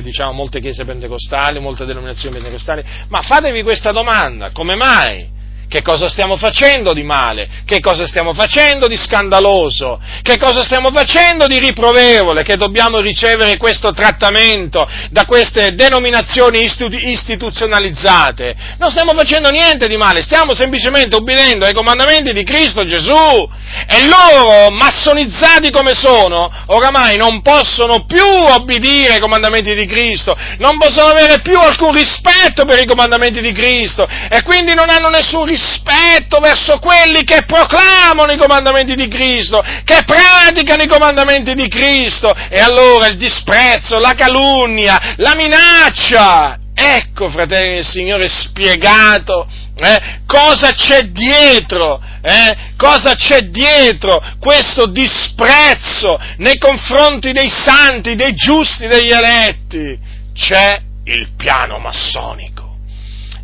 diciamo, 0.00 0.32
molte 0.32 0.58
chiese 0.58 0.86
pentecostali, 0.86 1.60
molte 1.60 1.84
denominazioni 1.84 2.34
pentecostali, 2.34 2.82
ma 3.08 3.20
fatevi 3.20 3.62
questa 3.62 3.92
domanda, 3.92 4.52
come 4.52 4.74
mai? 4.74 5.36
Che 5.68 5.82
cosa 5.82 6.08
stiamo 6.08 6.38
facendo 6.38 6.94
di 6.94 7.02
male? 7.02 7.46
Che 7.66 7.80
cosa 7.80 8.06
stiamo 8.06 8.32
facendo 8.32 8.86
di 8.86 8.96
scandaloso? 8.96 10.00
Che 10.22 10.38
cosa 10.38 10.62
stiamo 10.62 10.90
facendo 10.90 11.46
di 11.46 11.58
riprovevole? 11.58 12.42
Che 12.42 12.56
dobbiamo 12.56 13.00
ricevere 13.00 13.58
questo 13.58 13.92
trattamento 13.92 14.88
da 15.10 15.26
queste 15.26 15.74
denominazioni 15.74 16.64
istituzionalizzate? 16.64 18.56
Non 18.78 18.90
stiamo 18.90 19.12
facendo 19.12 19.50
niente 19.50 19.88
di 19.88 19.98
male, 19.98 20.22
stiamo 20.22 20.54
semplicemente 20.54 21.16
ubbidendo 21.16 21.66
ai 21.66 21.74
comandamenti 21.74 22.32
di 22.32 22.44
Cristo 22.44 22.86
Gesù. 22.86 23.50
E 23.86 24.06
loro, 24.06 24.70
massonizzati 24.70 25.70
come 25.70 25.92
sono, 25.92 26.50
oramai 26.68 27.18
non 27.18 27.42
possono 27.42 28.06
più 28.06 28.24
obbedire 28.24 29.14
ai 29.14 29.20
comandamenti 29.20 29.74
di 29.74 29.84
Cristo, 29.84 30.34
non 30.58 30.78
possono 30.78 31.08
avere 31.08 31.40
più 31.40 31.58
alcun 31.58 31.92
rispetto 31.92 32.64
per 32.64 32.78
i 32.78 32.86
comandamenti 32.86 33.42
di 33.42 33.52
Cristo 33.52 34.08
e 34.30 34.42
quindi 34.42 34.72
non 34.72 34.88
hanno 34.88 35.10
nessun 35.10 35.44
rispetto 35.44 35.56
rispetto 35.58 36.38
verso 36.38 36.78
quelli 36.78 37.24
che 37.24 37.42
proclamano 37.44 38.32
i 38.32 38.38
comandamenti 38.38 38.94
di 38.94 39.08
Cristo, 39.08 39.62
che 39.84 40.02
praticano 40.04 40.82
i 40.82 40.88
comandamenti 40.88 41.54
di 41.54 41.68
Cristo, 41.68 42.32
e 42.48 42.60
allora 42.60 43.08
il 43.08 43.16
disprezzo, 43.16 43.98
la 43.98 44.14
calunnia, 44.14 45.14
la 45.16 45.34
minaccia. 45.34 46.58
Ecco, 46.74 47.28
fratelli 47.28 47.74
del 47.74 47.84
Signore, 47.84 48.28
spiegato 48.28 49.48
eh, 49.80 50.20
cosa 50.26 50.72
c'è 50.72 51.02
dietro, 51.10 52.00
eh, 52.22 52.56
cosa 52.76 53.14
c'è 53.16 53.42
dietro 53.48 54.22
questo 54.38 54.86
disprezzo 54.86 56.20
nei 56.36 56.56
confronti 56.58 57.32
dei 57.32 57.50
santi, 57.50 58.14
dei 58.14 58.34
giusti, 58.34 58.86
degli 58.86 59.10
eletti. 59.10 59.98
C'è 60.32 60.80
il 61.04 61.30
piano 61.36 61.78
massonico. 61.78 62.57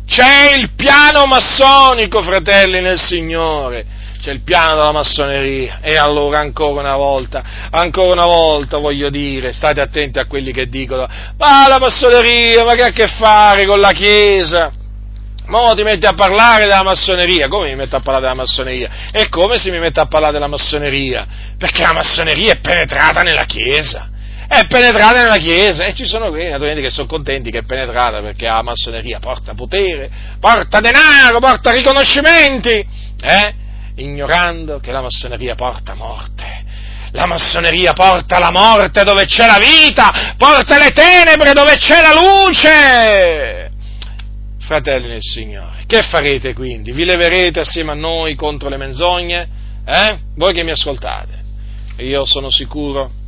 C'è 0.05 0.53
il 0.55 0.71
piano 0.75 1.25
massonico, 1.25 2.21
fratelli 2.21 2.79
nel 2.79 2.99
Signore. 2.99 3.85
C'è 4.21 4.31
il 4.31 4.41
piano 4.41 4.75
della 4.75 4.91
massoneria. 4.91 5.79
E 5.81 5.97
allora 5.97 6.39
ancora 6.39 6.81
una 6.81 6.95
volta, 6.95 7.43
ancora 7.69 8.13
una 8.13 8.25
volta 8.25 8.77
voglio 8.77 9.09
dire, 9.09 9.51
state 9.51 9.81
attenti 9.81 10.19
a 10.19 10.25
quelli 10.25 10.51
che 10.51 10.67
dicono, 10.67 11.07
ma 11.37 11.67
la 11.67 11.79
massoneria, 11.79 12.63
ma 12.63 12.75
che 12.75 12.81
ha 12.83 12.87
a 12.87 12.91
che 12.91 13.07
fare 13.07 13.65
con 13.65 13.79
la 13.79 13.91
Chiesa? 13.91 14.71
Ma 15.47 15.73
ti 15.75 15.83
metti 15.83 16.07
a 16.07 16.13
parlare 16.13 16.65
della 16.65 16.81
massoneria, 16.81 17.47
come 17.47 17.69
mi 17.69 17.75
metto 17.75 17.95
a 17.95 17.99
parlare 17.99 18.23
della 18.23 18.41
massoneria? 18.41 18.89
E 19.11 19.29
come 19.29 19.57
se 19.57 19.69
mi 19.69 19.77
metto 19.77 20.01
a 20.01 20.07
parlare 20.07 20.33
della 20.33 20.47
massoneria? 20.47 21.27
Perché 21.57 21.83
la 21.83 21.93
massoneria 21.93 22.53
è 22.53 22.59
penetrata 22.59 23.21
nella 23.21 23.45
Chiesa 23.45 24.09
è 24.47 24.67
penetrata 24.67 25.21
nella 25.21 25.37
Chiesa 25.37 25.85
e 25.85 25.95
ci 25.95 26.05
sono 26.05 26.29
quelli 26.29 26.49
naturalmente 26.49 26.81
che 26.81 26.89
sono 26.89 27.07
contenti 27.07 27.51
che 27.51 27.59
è 27.59 27.65
penetrata 27.65 28.21
perché 28.21 28.45
la 28.45 28.61
massoneria 28.61 29.19
porta 29.19 29.53
potere, 29.53 30.09
porta 30.39 30.79
denaro, 30.79 31.39
porta 31.39 31.71
riconoscimenti, 31.71 32.85
eh? 33.21 33.53
ignorando 33.95 34.79
che 34.79 34.91
la 34.91 35.01
massoneria 35.01 35.55
porta 35.55 35.93
morte. 35.93 36.63
La 37.11 37.27
massoneria 37.27 37.93
porta 37.93 38.39
la 38.39 38.51
morte 38.51 39.03
dove 39.03 39.25
c'è 39.25 39.45
la 39.45 39.57
vita, 39.57 40.33
porta 40.37 40.77
le 40.77 40.91
tenebre 40.91 41.53
dove 41.53 41.77
c'è 41.77 42.01
la 42.01 42.13
luce. 42.13 43.69
Fratelli 44.59 45.07
nel 45.07 45.21
Signore, 45.21 45.83
che 45.85 46.01
farete 46.01 46.53
quindi? 46.53 46.91
Vi 46.91 47.05
leverete 47.05 47.61
assieme 47.61 47.91
a 47.91 47.95
noi 47.95 48.35
contro 48.35 48.67
le 48.67 48.77
menzogne? 48.77 49.47
Eh? 49.85 50.19
Voi 50.35 50.53
che 50.53 50.63
mi 50.63 50.71
ascoltate? 50.71 51.43
Io 51.99 52.25
sono 52.25 52.49
sicuro 52.49 53.23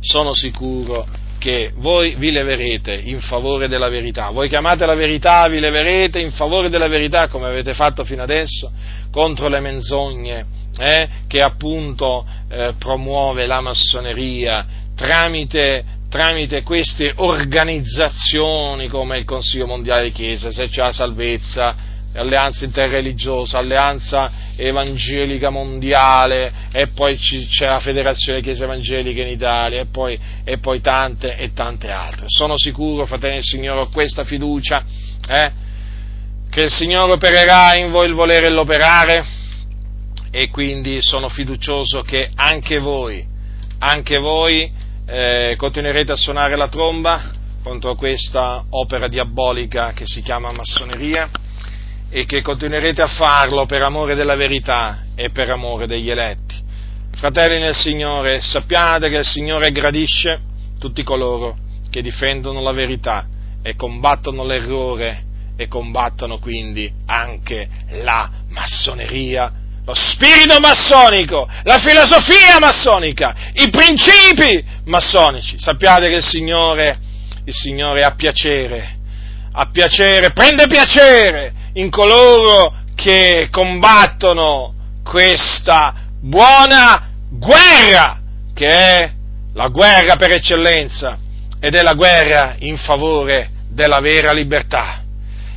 sono 0.00 0.34
sicuro 0.34 1.06
che 1.38 1.72
voi 1.76 2.14
vi 2.16 2.30
leverete 2.30 2.92
in 2.92 3.20
favore 3.20 3.66
della 3.66 3.88
verità. 3.88 4.28
Voi 4.30 4.48
chiamate 4.48 4.84
la 4.84 4.94
verità, 4.94 5.48
vi 5.48 5.58
leverete 5.58 6.18
in 6.18 6.32
favore 6.32 6.68
della 6.68 6.86
verità 6.86 7.28
come 7.28 7.46
avete 7.46 7.72
fatto 7.72 8.04
fino 8.04 8.22
adesso 8.22 8.70
contro 9.10 9.48
le 9.48 9.60
menzogne 9.60 10.46
eh, 10.78 11.08
che 11.26 11.42
appunto 11.42 12.26
eh, 12.48 12.74
promuove 12.78 13.46
la 13.46 13.60
massoneria 13.60 14.66
tramite, 14.94 15.84
tramite 16.10 16.62
queste 16.62 17.12
organizzazioni 17.16 18.88
come 18.88 19.16
il 19.16 19.24
Consiglio 19.24 19.66
Mondiale 19.66 20.04
di 20.04 20.12
Chiesa, 20.12 20.52
se 20.52 20.68
c'è 20.68 20.82
la 20.82 20.92
salvezza, 20.92 21.74
alleanza 22.14 22.64
interreligiosa, 22.64 23.58
alleanza 23.58 24.48
evangelica 24.56 25.50
mondiale 25.50 26.52
e 26.72 26.88
poi 26.88 27.16
c'è 27.16 27.68
la 27.68 27.80
Federazione 27.80 28.40
Chiesa 28.40 28.64
Evangelica 28.64 29.22
in 29.22 29.28
Italia 29.28 29.80
e 29.80 29.86
poi, 29.86 30.18
e 30.44 30.58
poi 30.58 30.80
tante 30.80 31.36
e 31.36 31.52
tante 31.52 31.90
altre. 31.90 32.26
Sono 32.28 32.58
sicuro, 32.58 33.06
fratelli 33.06 33.34
del 33.34 33.44
Signore, 33.44 33.80
ho 33.80 33.88
questa 33.88 34.24
fiducia 34.24 34.84
eh, 35.28 35.52
che 36.50 36.62
il 36.62 36.70
Signore 36.70 37.12
opererà 37.12 37.76
in 37.76 37.90
voi 37.90 38.08
il 38.08 38.14
volere 38.14 38.46
e 38.46 38.50
l'operare 38.50 39.24
e 40.32 40.48
quindi 40.48 41.00
sono 41.00 41.28
fiducioso 41.28 42.02
che 42.02 42.30
anche 42.34 42.78
voi, 42.78 43.24
anche 43.78 44.18
voi 44.18 44.70
eh, 45.06 45.54
continuerete 45.56 46.12
a 46.12 46.16
suonare 46.16 46.56
la 46.56 46.68
tromba 46.68 47.32
contro 47.62 47.94
questa 47.94 48.64
opera 48.70 49.08
diabolica 49.08 49.92
che 49.92 50.06
si 50.06 50.22
chiama 50.22 50.52
massoneria 50.52 51.28
e 52.10 52.26
che 52.26 52.42
continuerete 52.42 53.02
a 53.02 53.06
farlo 53.06 53.66
per 53.66 53.82
amore 53.82 54.16
della 54.16 54.34
verità 54.34 55.04
e 55.14 55.30
per 55.30 55.48
amore 55.48 55.86
degli 55.86 56.10
eletti. 56.10 56.56
Fratelli 57.16 57.60
nel 57.60 57.74
Signore, 57.74 58.40
sappiate 58.40 59.08
che 59.08 59.18
il 59.18 59.24
Signore 59.24 59.70
gradisce 59.70 60.40
tutti 60.78 61.04
coloro 61.04 61.56
che 61.88 62.02
difendono 62.02 62.60
la 62.62 62.72
verità 62.72 63.26
e 63.62 63.76
combattono 63.76 64.44
l'errore 64.44 65.24
e 65.56 65.68
combattono 65.68 66.38
quindi 66.38 66.90
anche 67.06 67.68
la 68.02 68.28
massoneria, 68.48 69.52
lo 69.84 69.94
spirito 69.94 70.58
massonico, 70.58 71.46
la 71.64 71.78
filosofia 71.78 72.58
massonica, 72.58 73.34
i 73.52 73.68
principi 73.68 74.64
massonici. 74.84 75.58
Sappiate 75.58 76.08
che 76.08 76.16
il 76.16 76.24
Signore, 76.24 76.98
il 77.44 77.54
Signore 77.54 78.02
ha 78.02 78.14
piacere, 78.14 78.98
ha 79.52 79.68
piacere, 79.70 80.32
prende 80.32 80.66
piacere 80.66 81.58
in 81.80 81.88
coloro 81.90 82.74
che 82.94 83.48
combattono 83.50 84.74
questa 85.02 85.94
buona 86.20 87.08
guerra, 87.30 88.20
che 88.52 88.66
è 88.66 89.12
la 89.54 89.68
guerra 89.68 90.16
per 90.16 90.32
eccellenza 90.32 91.18
ed 91.58 91.74
è 91.74 91.82
la 91.82 91.94
guerra 91.94 92.56
in 92.58 92.76
favore 92.76 93.50
della 93.68 94.00
vera 94.00 94.32
libertà, 94.32 95.02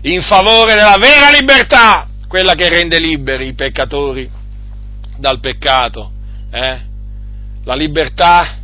in 0.01 0.21
favore 0.21 0.75
della 0.75 0.97
vera 0.97 1.29
libertà, 1.29 2.07
quella 2.27 2.55
che 2.55 2.69
rende 2.69 2.99
liberi 2.99 3.47
i 3.47 3.53
peccatori 3.53 4.29
dal 5.17 5.39
peccato, 5.39 6.11
eh? 6.51 6.81
la 7.65 7.75
libertà 7.75 8.59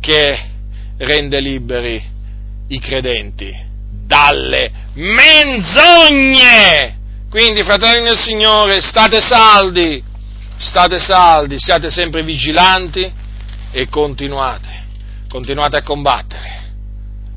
che 0.00 0.50
rende 0.98 1.40
liberi 1.40 2.02
i 2.68 2.78
credenti 2.78 3.52
dalle 3.90 4.83
menzogne. 4.94 6.92
Quindi, 7.30 7.62
fratelli 7.62 8.04
del 8.04 8.16
Signore, 8.16 8.80
state 8.80 9.20
saldi, 9.20 10.02
state 10.56 10.98
saldi, 10.98 11.58
siate 11.58 11.90
sempre 11.90 12.22
vigilanti 12.22 13.10
e 13.72 13.88
continuate, 13.88 14.84
continuate 15.28 15.76
a 15.76 15.82
combattere, 15.82 16.72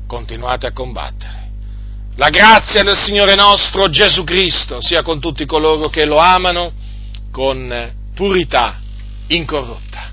continuate 0.06 0.66
a 0.66 0.72
combattere. 0.72 1.36
La 2.14 2.30
grazia 2.30 2.82
del 2.82 2.96
Signore 2.96 3.34
nostro 3.34 3.88
Gesù 3.88 4.24
Cristo 4.24 4.80
sia 4.80 5.02
con 5.02 5.20
tutti 5.20 5.44
coloro 5.46 5.88
che 5.88 6.04
lo 6.04 6.18
amano 6.18 6.72
con 7.30 7.92
purità 8.14 8.80
incorrotta. 9.28 10.07